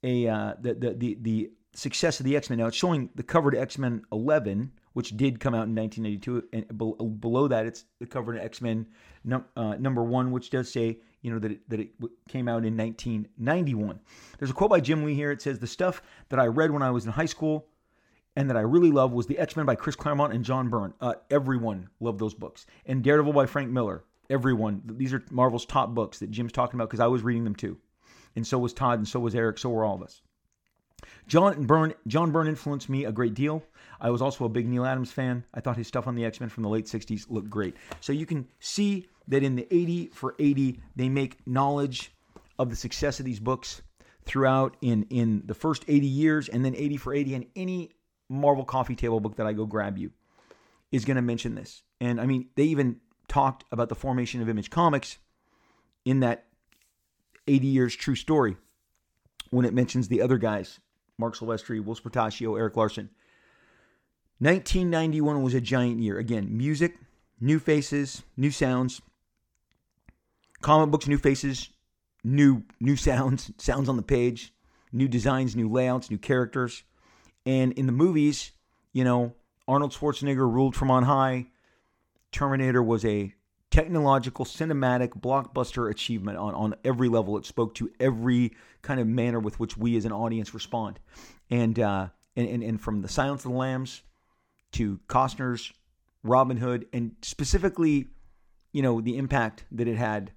a 0.03 0.28
uh, 0.28 0.53
the, 0.60 0.74
the 0.74 0.94
the 0.94 1.18
the 1.22 1.52
success 1.74 2.20
of 2.20 2.26
the 2.26 2.36
X 2.36 2.49
Men. 2.49 2.60
Now 2.60 2.68
it's 2.68 2.78
showing 2.78 3.10
the 3.15 3.24
cover 3.24 3.52
to 3.52 3.60
X 3.60 3.78
Men 3.78 4.03
11 4.11 4.72
which 4.94 5.18
did 5.18 5.40
come 5.40 5.53
out 5.53 5.68
in 5.68 5.76
1992. 5.76 6.48
And 6.53 7.20
below 7.20 7.48
that, 7.48 7.65
it's 7.65 7.86
the 7.99 8.06
cover 8.06 8.34
to 8.34 8.44
X 8.44 8.61
Men 8.61 8.88
num- 9.24 9.45
uh, 9.56 9.76
number 9.76 10.03
one, 10.03 10.32
which 10.32 10.49
does 10.49 10.72
say 10.72 10.99
you 11.24 11.32
know 11.32 11.40
that 11.40 11.52
it, 11.52 11.70
that 11.70 11.80
it 11.80 11.90
came 12.28 12.48
out 12.48 12.66
in 12.66 12.78
1991. 12.78 14.00
There's 14.38 14.52
a 14.52 14.54
quote 14.54 14.70
by 14.70 14.80
Jim 14.80 15.04
Lee 15.04 15.16
here. 15.16 15.32
It 15.32 15.41
says, 15.41 15.58
"The 15.58 15.68
stuff 15.68 16.04
that 16.30 16.40
I 16.40 16.45
read 16.45 16.70
when 16.70 16.84
I 16.84 16.91
was 16.91 17.06
in 17.06 17.12
high 17.12 17.26
school." 17.26 17.66
And 18.36 18.50
that 18.50 18.58
I 18.58 18.62
really 18.62 18.90
love 18.90 19.12
was 19.12 19.28
the 19.28 19.38
X 19.38 19.56
Men 19.56 19.68
by 19.68 19.76
Chris 19.76 19.95
Claremont 19.95 20.34
and 20.34 20.44
John 20.44 20.68
Byrne. 20.68 20.95
Uh, 21.00 21.14
everyone 21.30 21.90
loved 22.00 22.18
those 22.18 22.34
books. 22.34 22.66
And 22.86 23.04
Daredevil 23.04 23.32
by 23.32 23.45
Frank 23.45 23.70
Miller. 23.70 24.04
Everyone. 24.28 24.82
These 24.86 25.14
are 25.14 25.24
Marvel's 25.30 25.68
top 25.68 25.94
books 25.94 26.18
that 26.18 26.32
Jim's 26.32 26.52
talking 26.52 26.80
about 26.80 26.90
because 26.90 27.00
I 27.00 27.08
was 27.08 27.22
reading 27.22 27.44
them 27.44 27.56
too. 27.56 27.78
And 28.36 28.45
so 28.45 28.58
was 28.58 28.74
Todd, 28.74 28.98
and 28.98 29.08
so 29.08 29.20
was 29.20 29.36
Erik, 29.36 29.60
so 29.60 29.70
were 29.70 29.86
all 29.86 29.95
of 29.95 30.02
us. 30.02 30.24
John 31.28 31.66
Byrne, 31.66 31.94
John 32.08 32.32
Byrne 32.32 32.48
influenced 32.48 32.90
me 32.90 33.06
a 33.06 33.12
great 33.12 33.36
deal. 33.36 33.64
I 33.99 34.10
was 34.10 34.22
also 34.22 34.45
a 34.45 34.49
big 34.49 34.68
Neal 34.68 34.86
Adams 34.86 35.11
fan. 35.11 35.45
I 35.53 35.60
thought 35.60 35.78
his 35.78 35.88
stuff 35.88 36.07
on 36.07 36.15
the 36.15 36.26
X 36.26 36.40
Men 36.40 36.49
from 36.49 36.64
the 36.64 36.70
late 36.70 36.86
60s 36.86 37.26
looked 37.30 37.49
great. 37.49 37.76
So 38.02 38.14
you 38.14 38.26
can 38.26 38.48
see 38.60 39.07
that 39.28 39.44
in 39.44 39.56
the 39.56 39.68
80 39.72 40.07
for 40.07 40.36
80, 40.40 40.80
they 40.95 41.10
make 41.10 41.45
knowledge 41.48 42.11
of 42.60 42.70
the 42.70 42.76
success 42.76 43.20
of 43.20 43.26
these 43.26 43.40
books 43.40 43.82
throughout 44.26 44.78
in, 44.82 45.03
in 45.10 45.44
the 45.45 45.53
first 45.53 45.84
80 45.88 46.06
years, 46.07 46.49
and 46.49 46.64
then 46.64 46.76
80 46.76 46.98
for 46.98 47.14
80, 47.14 47.36
and 47.36 47.45
any 47.56 47.91
Marvel 48.30 48.65
coffee 48.65 48.95
table 48.95 49.20
book 49.20 49.36
that 49.36 49.48
I 49.48 49.53
go 49.53 49.65
grab 49.65 49.98
you 49.98 50.11
is 50.91 51.06
going 51.06 51.15
to 51.15 51.22
mention 51.22 51.56
this. 51.56 51.84
And 51.99 52.20
I 52.22 52.26
mean, 52.26 52.49
they 52.56 52.64
even 52.64 52.99
talked 53.28 53.65
about 53.72 53.90
the 53.90 53.95
formation 53.95 54.41
of 54.41 54.49
Image 54.49 54.70
Comics 54.70 55.18
in 56.06 56.20
that 56.22 56.45
80 57.48 57.68
years 57.68 57.95
true 57.95 58.15
story 58.15 58.57
when 59.49 59.65
it 59.65 59.74
mentions 59.74 60.07
the 60.07 60.22
other 60.22 60.38
guys 60.38 60.80
Marc 61.18 61.36
Silvestri, 61.36 61.84
Whilce 61.84 62.02
Portacio, 62.02 62.57
Erik 62.57 62.76
Larsen. 62.76 63.10
1991 64.40 65.42
was 65.42 65.54
a 65.54 65.62
giant 65.62 66.00
year. 66.00 66.18
Again, 66.18 66.56
music, 66.56 66.98
new 67.40 67.60
faces, 67.60 68.24
new 68.36 68.52
sounds, 68.52 69.02
comic 70.62 70.90
books, 70.92 71.08
new 71.08 71.18
faces, 71.18 71.70
new 72.24 72.64
new 72.80 72.96
sounds, 72.96 73.52
sounds 73.58 73.88
on 73.88 73.96
the 73.96 74.02
page, 74.02 74.54
new 74.92 75.08
designs, 75.08 75.56
new 75.56 75.70
layouts, 75.70 76.10
new 76.10 76.18
characters. 76.18 76.84
And 77.46 77.74
in 77.74 77.86
the 77.86 77.92
movies, 77.92 78.52
you 78.94 79.04
know, 79.04 79.34
Arnold 79.68 79.92
Schwarzenegger 79.92 80.50
ruled 80.50 80.76
from 80.76 80.92
on 80.92 81.04
high. 81.04 81.48
Terminator 82.32 82.82
was 82.82 83.06
a 83.06 83.34
technological, 83.70 84.46
cinematic, 84.46 85.20
blockbuster 85.20 85.90
achievement 85.90 86.38
on, 86.38 86.54
on 86.54 86.76
every 86.84 87.10
level. 87.10 87.38
It 87.38 87.46
spoke 87.46 87.76
to 87.76 87.92
every 88.00 88.54
kind 88.82 89.00
of 89.00 89.08
manner 89.08 89.40
with 89.40 89.60
which 89.60 89.78
we 89.78 89.98
as 89.98 90.06
an 90.06 90.12
audience 90.12 90.54
respond. 90.54 91.00
And, 91.50 91.80
uh, 91.80 92.08
and, 92.36 92.48
and, 92.48 92.64
and 92.64 92.82
from 92.82 93.02
the 93.02 93.08
Silence 93.08 93.46
of 93.46 93.52
the 93.52 93.58
Lambs 93.58 94.02
to 94.74 95.00
Costner's 95.08 95.72
Robin 96.24 96.58
Hood, 96.58 96.86
and 96.94 97.16
specifically, 97.22 98.08
you 98.72 98.82
know, 98.82 99.02
the 99.02 99.18
impact 99.18 99.66
that 99.72 99.88
it 99.88 99.98
had 99.98 100.32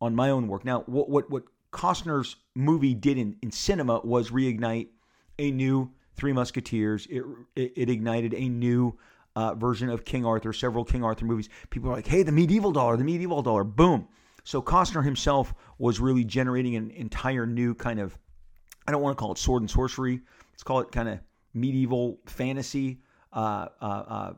on 0.00 0.14
my 0.14 0.30
own 0.30 0.48
work. 0.48 0.64
Now, 0.64 0.82
what, 0.86 1.08
what, 1.08 1.30
what 1.30 1.44
Costner's 1.72 2.36
movie 2.54 2.94
did 2.94 3.18
in, 3.18 3.36
in 3.42 3.50
cinema 3.50 4.00
was 4.04 4.30
reignite 4.30 4.88
a 5.38 5.50
new 5.50 5.90
Three 6.14 6.32
Musketeers. 6.32 7.06
It, 7.08 7.22
it, 7.56 7.72
it 7.76 7.90
ignited 7.90 8.34
a 8.34 8.48
new 8.48 8.98
uh, 9.36 9.54
version 9.54 9.88
of 9.88 10.04
King 10.04 10.26
Arthur, 10.26 10.52
several 10.52 10.84
King 10.84 11.02
Arthur 11.02 11.24
movies. 11.24 11.48
People 11.70 11.90
are 11.90 11.94
like, 11.94 12.06
hey, 12.06 12.22
the 12.22 12.32
medieval 12.32 12.72
dollar, 12.72 12.96
the 12.96 13.04
medieval 13.04 13.42
dollar, 13.42 13.64
boom. 13.64 14.06
So 14.44 14.60
Costner 14.60 15.04
himself 15.04 15.54
was 15.78 16.00
really 16.00 16.24
generating 16.24 16.76
an 16.76 16.90
entire 16.90 17.46
new 17.46 17.74
kind 17.74 18.00
of, 18.00 18.18
I 18.86 18.92
don't 18.92 19.02
want 19.02 19.16
to 19.16 19.20
call 19.20 19.32
it 19.32 19.38
sword 19.38 19.62
and 19.62 19.70
sorcery. 19.70 20.20
Let's 20.52 20.62
call 20.62 20.80
it 20.80 20.92
kind 20.92 21.08
of 21.08 21.20
medieval 21.54 22.18
fantasy, 22.26 23.00
uh, 23.32 23.68
uh, 23.80 23.84
uh 23.84 24.32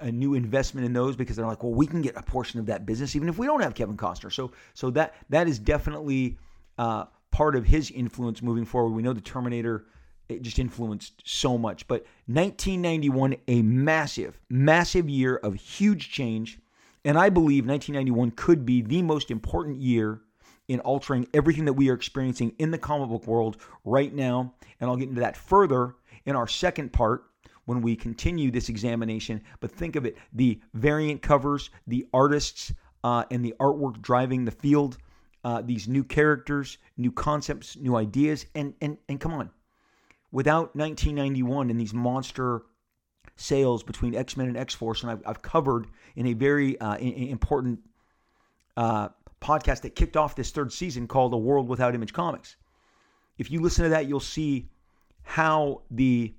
a, 0.00 0.12
new 0.12 0.34
investment 0.34 0.86
in 0.86 0.92
those 0.92 1.16
because 1.16 1.34
they're 1.34 1.46
like, 1.46 1.64
well, 1.64 1.74
we 1.74 1.88
can 1.88 2.00
get 2.00 2.16
a 2.16 2.22
portion 2.22 2.60
of 2.60 2.66
that 2.66 2.86
business 2.86 3.16
even 3.16 3.28
if 3.28 3.36
we 3.36 3.46
don't 3.46 3.62
have 3.62 3.74
Kevin 3.74 3.96
Costner. 3.96 4.32
So, 4.32 4.52
so 4.74 4.90
that 4.90 5.14
that 5.28 5.48
is 5.48 5.58
definitely 5.58 6.38
uh, 6.78 7.06
part 7.32 7.56
of 7.56 7.64
his 7.64 7.90
influence 7.90 8.42
moving 8.42 8.64
forward. 8.64 8.90
We 8.90 9.02
know 9.02 9.12
the 9.12 9.20
Terminator 9.20 9.86
it 10.28 10.42
just 10.42 10.58
influenced 10.58 11.22
so 11.24 11.56
much. 11.56 11.86
But 11.86 12.04
1991, 12.26 13.36
a 13.48 13.62
massive, 13.62 14.40
massive 14.48 15.08
year 15.08 15.36
of 15.36 15.54
huge 15.54 16.10
change. 16.10 16.58
And 17.04 17.16
I 17.18 17.28
believe 17.28 17.66
1991 17.66 18.32
could 18.32 18.66
be 18.66 18.82
the 18.82 19.02
most 19.02 19.30
important 19.30 19.80
year 19.80 20.20
in 20.68 20.80
altering 20.80 21.28
everything 21.32 21.64
that 21.66 21.74
we 21.74 21.90
are 21.90 21.94
experiencing 21.94 22.54
in 22.58 22.72
the 22.72 22.78
comic 22.78 23.08
book 23.08 23.26
world 23.26 23.56
right 23.84 24.12
now. 24.12 24.54
And 24.80 24.90
I'll 24.90 24.96
get 24.96 25.08
into 25.08 25.20
that 25.20 25.36
further 25.36 25.94
in 26.24 26.34
our 26.34 26.48
second 26.48 26.92
part 26.92 27.24
when 27.66 27.82
we 27.82 27.94
continue 27.94 28.50
this 28.50 28.68
examination. 28.68 29.42
But 29.60 29.70
think 29.70 29.96
of 29.96 30.06
it 30.06 30.16
the 30.32 30.60
variant 30.74 31.22
covers, 31.22 31.70
the 31.86 32.06
artists, 32.12 32.72
uh, 33.04 33.24
and 33.30 33.44
the 33.44 33.54
artwork 33.60 34.00
driving 34.00 34.44
the 34.44 34.50
field, 34.50 34.98
uh, 35.44 35.62
these 35.62 35.86
new 35.86 36.02
characters, 36.02 36.78
new 36.96 37.12
concepts, 37.12 37.76
new 37.76 37.94
ideas. 37.94 38.46
And, 38.54 38.74
and, 38.80 38.98
and 39.08 39.20
come 39.20 39.32
on, 39.32 39.50
without 40.32 40.74
1991 40.74 41.70
and 41.70 41.78
these 41.78 41.94
monster 41.94 42.62
sales 43.36 43.82
between 43.82 44.14
X 44.14 44.36
Men 44.36 44.48
and 44.48 44.56
X 44.56 44.74
Force, 44.74 45.02
and 45.02 45.10
I've, 45.10 45.22
I've, 45.26 45.42
covered 45.42 45.86
in 46.16 46.26
a 46.26 46.32
very 46.32 46.80
uh, 46.80 46.96
important 46.96 47.80
uh, 48.76 49.10
podcast 49.40 49.82
that 49.82 49.94
kicked 49.94 50.16
off 50.16 50.34
this 50.34 50.50
third 50.50 50.72
season 50.72 51.06
called 51.06 51.32
A 51.32 51.36
World 51.36 51.68
Without 51.68 51.94
Image 51.94 52.12
Comics. 52.12 52.56
If 53.38 53.50
you 53.50 53.60
listen 53.60 53.84
to 53.84 53.90
that, 53.90 54.06
you'll 54.06 54.20
see 54.20 54.68
how 55.22 55.82
the 55.90 56.34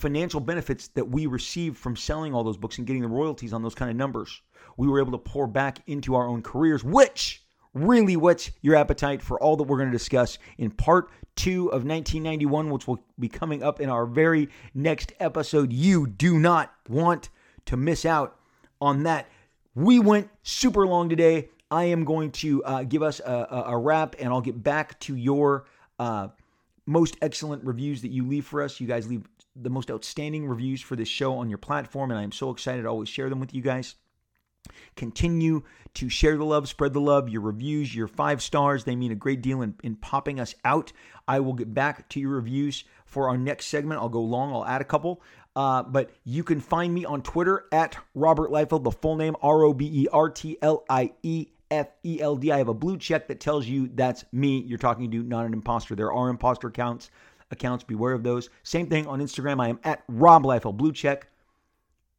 financial 0.00 0.40
benefits 0.40 0.88
that 0.88 1.08
we 1.08 1.26
received 1.26 1.76
from 1.76 1.94
selling 1.94 2.34
all 2.34 2.42
those 2.42 2.56
books 2.56 2.78
and 2.78 2.86
getting 2.86 3.02
the 3.02 3.08
royalties 3.08 3.52
on 3.52 3.62
those 3.62 3.74
kind 3.74 3.90
of 3.90 3.96
numbers, 3.96 4.40
we 4.76 4.88
were 4.88 4.98
able 4.98 5.12
to 5.12 5.18
pour 5.18 5.46
back 5.46 5.78
into 5.86 6.14
our 6.14 6.26
own 6.26 6.42
careers, 6.42 6.82
which 6.82 7.44
really 7.74 8.16
whets 8.16 8.50
your 8.62 8.74
appetite 8.74 9.22
for 9.22 9.40
all 9.40 9.56
that 9.56 9.64
we're 9.64 9.76
going 9.76 9.90
to 9.90 9.96
discuss 9.96 10.38
in 10.58 10.70
part 10.70 11.10
two 11.36 11.66
of 11.66 11.84
1991, 11.84 12.70
which 12.70 12.88
will 12.88 12.98
be 13.18 13.28
coming 13.28 13.62
up 13.62 13.80
in 13.80 13.88
our 13.88 14.06
very 14.06 14.48
next 14.74 15.12
episode. 15.20 15.72
You 15.72 16.06
do 16.06 16.38
not 16.38 16.72
want 16.88 17.28
to 17.66 17.76
miss 17.76 18.04
out 18.04 18.36
on 18.80 19.04
that. 19.04 19.28
We 19.74 20.00
went 20.00 20.30
super 20.42 20.86
long 20.86 21.08
today. 21.08 21.50
I 21.70 21.84
am 21.84 22.04
going 22.04 22.32
to 22.32 22.64
uh, 22.64 22.82
give 22.82 23.02
us 23.02 23.20
a, 23.20 23.64
a, 23.66 23.78
wrap, 23.78 24.16
and 24.18 24.30
I'll 24.30 24.40
get 24.40 24.60
back 24.60 24.98
to 25.00 25.14
your 25.14 25.66
uh, 26.00 26.28
most 26.84 27.16
excellent 27.22 27.64
reviews 27.64 28.02
that 28.02 28.10
you 28.10 28.26
leave 28.26 28.44
for 28.44 28.62
us. 28.62 28.80
You 28.80 28.88
guys 28.88 29.08
leave 29.08 29.22
the 29.56 29.70
most 29.70 29.90
outstanding 29.90 30.46
reviews 30.46 30.80
for 30.80 30.96
this 30.96 31.08
show 31.08 31.34
on 31.34 31.48
your 31.48 31.58
platform, 31.58 32.10
and 32.10 32.20
I'm 32.20 32.32
so 32.32 32.50
excited 32.50 32.82
to 32.82 32.88
always 32.88 33.08
share 33.08 33.28
them 33.28 33.40
with 33.40 33.54
you 33.54 33.62
guys. 33.62 33.96
Continue 34.94 35.62
to 35.94 36.08
share 36.08 36.36
the 36.36 36.44
love, 36.44 36.68
spread 36.68 36.92
the 36.92 37.00
love. 37.00 37.28
Your 37.28 37.40
reviews, 37.40 37.94
your 37.94 38.06
five 38.06 38.42
stars, 38.42 38.84
they 38.84 38.94
mean 38.94 39.10
a 39.10 39.16
great 39.16 39.42
deal 39.42 39.62
in, 39.62 39.74
in 39.82 39.96
popping 39.96 40.38
us 40.38 40.54
out. 40.64 40.92
I 41.26 41.40
will 41.40 41.54
get 41.54 41.72
back 41.72 42.08
to 42.10 42.20
your 42.20 42.32
reviews 42.32 42.84
for 43.04 43.28
our 43.28 43.38
next 43.38 43.66
segment. 43.66 44.00
I'll 44.00 44.08
go 44.08 44.20
long, 44.20 44.52
I'll 44.52 44.66
add 44.66 44.80
a 44.80 44.84
couple. 44.84 45.22
Uh, 45.56 45.82
but 45.82 46.10
you 46.24 46.44
can 46.44 46.60
find 46.60 46.94
me 46.94 47.04
on 47.04 47.22
Twitter 47.22 47.64
at 47.72 47.96
Robert 48.14 48.50
Liefeld, 48.50 48.84
the 48.84 48.92
full 48.92 49.16
name 49.16 49.34
R 49.42 49.64
O 49.64 49.72
B 49.72 49.86
E 50.02 50.06
R 50.12 50.30
T 50.30 50.56
L 50.62 50.84
I 50.88 51.12
E 51.22 51.48
F 51.70 51.88
E 52.04 52.20
L 52.20 52.36
D. 52.36 52.52
I 52.52 52.58
have 52.58 52.68
a 52.68 52.74
blue 52.74 52.96
check 52.98 53.26
that 53.28 53.40
tells 53.40 53.66
you 53.66 53.90
that's 53.94 54.24
me. 54.32 54.60
You're 54.60 54.78
talking 54.78 55.10
to, 55.10 55.22
not 55.22 55.46
an 55.46 55.52
imposter. 55.52 55.96
There 55.96 56.12
are 56.12 56.28
imposter 56.28 56.68
accounts. 56.68 57.10
Accounts, 57.50 57.84
beware 57.84 58.12
of 58.12 58.22
those. 58.22 58.50
Same 58.62 58.86
thing 58.86 59.06
on 59.06 59.20
Instagram. 59.20 59.60
I 59.60 59.68
am 59.68 59.80
at 59.84 60.02
Rob 60.08 60.44
Liefeld, 60.44 60.76
blue 60.76 60.92
check. 60.92 61.28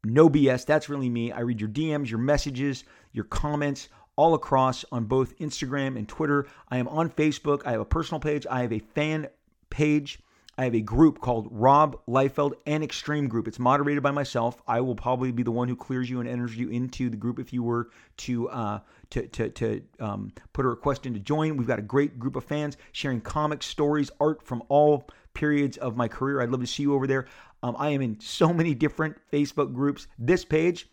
No 0.04 0.28
BS. 0.28 0.66
That's 0.66 0.88
really 0.88 1.08
me. 1.08 1.30
I 1.32 1.40
read 1.40 1.60
your 1.60 1.70
DMs, 1.70 2.10
your 2.10 2.18
messages, 2.18 2.84
your 3.12 3.24
comments 3.24 3.88
all 4.16 4.34
across 4.34 4.84
on 4.92 5.04
both 5.04 5.38
Instagram 5.38 5.96
and 5.96 6.08
Twitter. 6.08 6.46
I 6.68 6.78
am 6.78 6.88
on 6.88 7.08
Facebook. 7.08 7.62
I 7.64 7.72
have 7.72 7.80
a 7.80 7.84
personal 7.84 8.20
page. 8.20 8.46
I 8.50 8.62
have 8.62 8.72
a 8.72 8.80
fan 8.80 9.28
page. 9.70 10.18
I 10.58 10.64
have 10.64 10.74
a 10.74 10.80
group 10.80 11.20
called 11.20 11.48
Rob 11.50 11.98
Liefeld 12.06 12.52
and 12.66 12.84
Extreme 12.84 13.28
Group. 13.28 13.48
It's 13.48 13.58
moderated 13.58 14.02
by 14.02 14.10
myself. 14.10 14.60
I 14.68 14.82
will 14.82 14.94
probably 14.94 15.32
be 15.32 15.42
the 15.42 15.50
one 15.50 15.66
who 15.66 15.74
clears 15.74 16.10
you 16.10 16.20
and 16.20 16.28
enters 16.28 16.54
you 16.54 16.68
into 16.68 17.08
the 17.08 17.16
group 17.16 17.38
if 17.38 17.54
you 17.54 17.62
were 17.62 17.88
to 18.18 18.50
uh, 18.50 18.80
to 19.10 19.26
to, 19.28 19.48
to 19.48 19.82
um, 19.98 20.32
put 20.52 20.66
a 20.66 20.68
request 20.68 21.06
in 21.06 21.14
to 21.14 21.20
join. 21.20 21.56
We've 21.56 21.66
got 21.66 21.78
a 21.78 21.82
great 21.82 22.18
group 22.18 22.36
of 22.36 22.44
fans 22.44 22.76
sharing 22.92 23.22
comics, 23.22 23.64
stories, 23.64 24.10
art 24.20 24.46
from 24.46 24.62
all 24.68 25.08
periods 25.34 25.76
of 25.76 25.96
my 25.96 26.08
career. 26.08 26.40
I'd 26.40 26.50
love 26.50 26.60
to 26.60 26.66
see 26.66 26.82
you 26.82 26.94
over 26.94 27.06
there. 27.06 27.26
Um, 27.62 27.76
I 27.78 27.90
am 27.90 28.02
in 28.02 28.18
so 28.20 28.52
many 28.52 28.74
different 28.74 29.16
Facebook 29.32 29.72
groups. 29.72 30.06
This 30.18 30.44
page, 30.44 30.88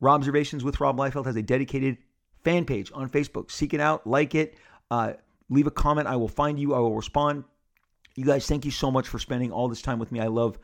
Robservations 0.00 0.62
with 0.64 0.80
Rob 0.80 0.96
Liefeld, 0.96 1.26
has 1.26 1.36
a 1.36 1.42
dedicated 1.42 1.98
fan 2.42 2.64
page 2.64 2.90
on 2.94 3.08
Facebook. 3.08 3.50
Seek 3.50 3.74
it 3.74 3.80
out, 3.80 4.06
like 4.06 4.34
it, 4.34 4.56
uh, 4.90 5.14
leave 5.48 5.66
a 5.66 5.70
comment. 5.70 6.06
I 6.06 6.16
will 6.16 6.28
find 6.28 6.58
you. 6.58 6.74
I 6.74 6.78
will 6.78 6.94
respond. 6.94 7.44
You 8.16 8.24
guys, 8.24 8.46
thank 8.46 8.64
you 8.64 8.70
so 8.70 8.90
much 8.90 9.08
for 9.08 9.18
spending 9.18 9.50
all 9.50 9.68
this 9.68 9.82
time 9.82 9.98
with 9.98 10.12
me. 10.12 10.20
I 10.20 10.28
love 10.28 10.58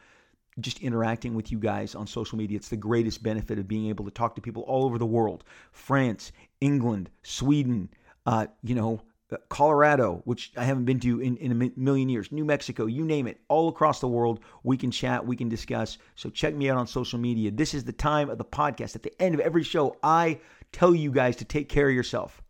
just 0.61 0.81
interacting 0.81 1.35
with 1.35 1.51
you 1.51 1.59
guys 1.59 1.95
on 1.95 2.07
social 2.07 2.39
media. 2.39 2.57
It's 2.57 2.69
the 2.69 2.77
greatest 2.77 3.23
benefit 3.23 3.59
of 3.59 3.69
being 3.69 3.89
able 3.89 4.05
to 4.05 4.11
talk 4.11 4.35
to 4.35 4.41
people 4.41 4.63
all 4.65 4.85
over 4.85 4.99
the 4.99 5.07
world 5.07 5.45
France, 5.73 6.33
England, 6.61 7.11
Sweden, 7.23 7.89
uh, 8.27 8.47
you 8.63 8.75
know, 8.75 9.01
Colorado, 9.49 10.23
which 10.25 10.53
I 10.57 10.65
haven't 10.65 10.85
been 10.85 11.01
to 11.01 11.21
in, 11.21 11.37
in 11.37 11.53
a 11.53 11.71
million 11.79 12.09
years, 12.09 12.33
New 12.33 12.45
Mexico, 12.45 12.87
you 12.87 13.05
name 13.05 13.27
it, 13.27 13.41
all 13.49 13.69
across 13.69 14.01
the 14.01 14.09
world. 14.09 14.41
We 14.65 14.77
can 14.77 14.91
chat, 14.91 15.25
we 15.25 15.37
can 15.37 15.49
discuss. 15.49 15.99
So 16.17 16.31
check 16.31 16.55
me 16.55 16.69
out 16.69 16.79
on 16.79 16.87
social 16.87 17.19
media. 17.19 17.51
This 17.51 17.75
is 17.75 17.85
the 17.85 17.93
time 17.93 18.29
of 18.29 18.39
the 18.39 18.45
podcast. 18.45 18.97
At 18.97 19.03
the 19.03 19.23
end 19.23 19.35
of 19.35 19.41
every 19.41 19.63
show, 19.63 19.97
I 20.03 20.41
tell 20.73 20.95
you 20.95 21.13
guys 21.13 21.37
to 21.37 21.45
take 21.45 21.69
care 21.69 21.89
of 21.89 21.95
yourself. 21.95 22.43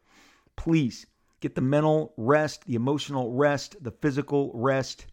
Please 0.57 1.07
get 1.41 1.55
the 1.55 1.61
mental 1.61 2.15
rest, 2.17 2.65
the 2.67 2.75
emotional 2.75 3.33
rest, 3.33 3.77
the 3.83 3.91
physical 3.91 4.51
rest, 4.55 5.07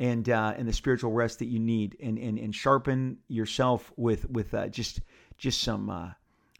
and 0.00 0.28
uh, 0.28 0.54
and 0.56 0.68
the 0.68 0.72
spiritual 0.72 1.12
rest 1.12 1.38
that 1.40 1.46
you 1.46 1.58
need, 1.58 1.96
and 2.00 2.18
and 2.18 2.38
and 2.38 2.54
sharpen 2.54 3.18
yourself 3.28 3.92
with 3.96 4.28
with 4.30 4.54
uh, 4.54 4.68
just 4.68 5.00
just 5.38 5.60
some 5.62 5.90
uh, 5.90 6.10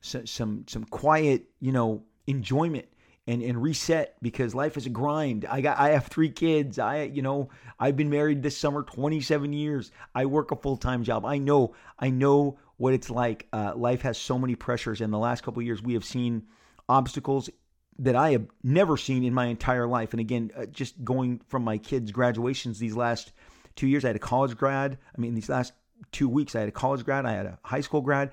some 0.00 0.64
some 0.66 0.84
quiet, 0.84 1.44
you 1.60 1.72
know, 1.72 2.02
enjoyment 2.26 2.86
and 3.28 3.42
and 3.42 3.62
reset 3.62 4.16
because 4.22 4.54
life 4.54 4.76
is 4.76 4.86
a 4.86 4.90
grind. 4.90 5.44
I 5.48 5.60
got 5.60 5.78
I 5.78 5.90
have 5.90 6.06
three 6.06 6.30
kids. 6.30 6.78
I 6.78 7.02
you 7.02 7.22
know 7.22 7.50
I've 7.78 7.96
been 7.96 8.10
married 8.10 8.42
this 8.42 8.56
summer 8.56 8.82
27 8.82 9.52
years. 9.52 9.92
I 10.14 10.26
work 10.26 10.50
a 10.50 10.56
full 10.56 10.78
time 10.78 11.04
job. 11.04 11.24
I 11.24 11.38
know 11.38 11.74
I 11.98 12.10
know 12.10 12.58
what 12.78 12.94
it's 12.94 13.10
like. 13.10 13.46
Uh, 13.52 13.74
life 13.76 14.00
has 14.02 14.16
so 14.18 14.38
many 14.38 14.54
pressures. 14.54 15.00
In 15.00 15.10
the 15.10 15.18
last 15.18 15.42
couple 15.42 15.62
years, 15.62 15.82
we 15.82 15.92
have 15.92 16.04
seen 16.04 16.44
obstacles 16.88 17.50
that 17.98 18.16
I 18.16 18.30
have 18.30 18.46
never 18.62 18.96
seen 18.96 19.24
in 19.24 19.34
my 19.34 19.46
entire 19.46 19.86
life. 19.86 20.12
And 20.12 20.20
again, 20.20 20.50
uh, 20.56 20.66
just 20.66 21.04
going 21.04 21.40
from 21.48 21.64
my 21.64 21.76
kids' 21.76 22.12
graduations 22.12 22.78
these 22.78 22.96
last 22.96 23.32
two 23.76 23.88
years, 23.88 24.04
I 24.04 24.08
had 24.08 24.16
a 24.16 24.20
college 24.20 24.56
grad. 24.56 24.96
I 25.16 25.20
mean, 25.20 25.34
these 25.34 25.48
last 25.48 25.72
two 26.12 26.28
weeks, 26.28 26.54
I 26.54 26.60
had 26.60 26.68
a 26.68 26.72
college 26.72 27.04
grad. 27.04 27.26
I 27.26 27.32
had 27.32 27.46
a 27.46 27.58
high 27.62 27.80
school 27.80 28.00
grad. 28.00 28.30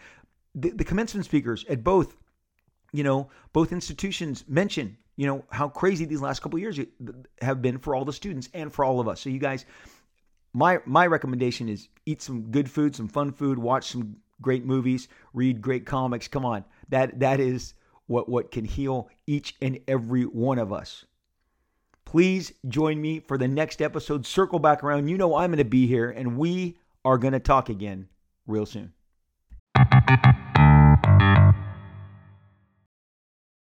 The, 0.54 0.70
the 0.70 0.84
commencement 0.84 1.26
speakers 1.26 1.66
at 1.68 1.84
both 1.84 2.16
you 2.96 3.04
know, 3.04 3.30
both 3.54 3.72
institutions 3.72 4.44
mention, 4.48 4.98
you 5.16 5.28
know, 5.28 5.44
how 5.52 5.68
crazy 5.68 6.06
these 6.06 6.22
last 6.22 6.42
couple 6.42 6.60
years 6.60 6.80
have 7.42 7.62
been 7.62 7.78
for 7.78 7.96
all 7.96 8.06
the 8.06 8.14
students 8.14 8.50
and 8.54 8.72
for 8.74 8.86
all 8.86 9.00
of 9.00 9.08
us. 9.08 9.22
So 9.22 9.30
you 9.30 9.40
guys, 9.40 9.66
my 10.54 10.80
my 10.86 11.08
recommendation 11.08 11.70
is 11.70 11.90
eat 12.06 12.22
some 12.22 12.52
good 12.52 12.70
food, 12.70 12.96
some 12.96 13.08
fun 13.08 13.32
food, 13.32 13.58
watch 13.60 13.92
some 13.92 14.18
great 14.42 14.66
movies, 14.66 15.08
read 15.34 15.62
great 15.62 15.86
comics. 15.86 16.28
Come 16.28 16.46
on. 16.46 16.64
That 16.90 17.20
that 17.20 17.40
is 17.40 17.74
what 18.08 18.30
what 18.30 18.52
can 18.52 18.66
heal 18.66 19.10
each 19.28 19.56
and 19.62 19.80
every 19.88 20.24
one 20.24 20.60
of 20.60 20.72
us. 20.72 21.06
Please 22.06 22.54
join 22.68 23.02
me 23.02 23.20
for 23.20 23.38
the 23.38 23.48
next 23.48 23.82
episode. 23.82 24.26
Circle 24.26 24.60
back 24.60 24.84
around. 24.84 25.08
You 25.08 25.18
know 25.18 25.36
I'm 25.36 25.50
going 25.50 25.58
to 25.58 25.66
be 25.66 25.88
here 25.88 26.12
and 26.12 26.38
we 26.38 26.78
are 27.04 27.18
going 27.18 27.34
to 27.34 27.40
talk 27.40 27.70
again 27.70 28.08
real 28.48 28.66
soon. 28.66 28.94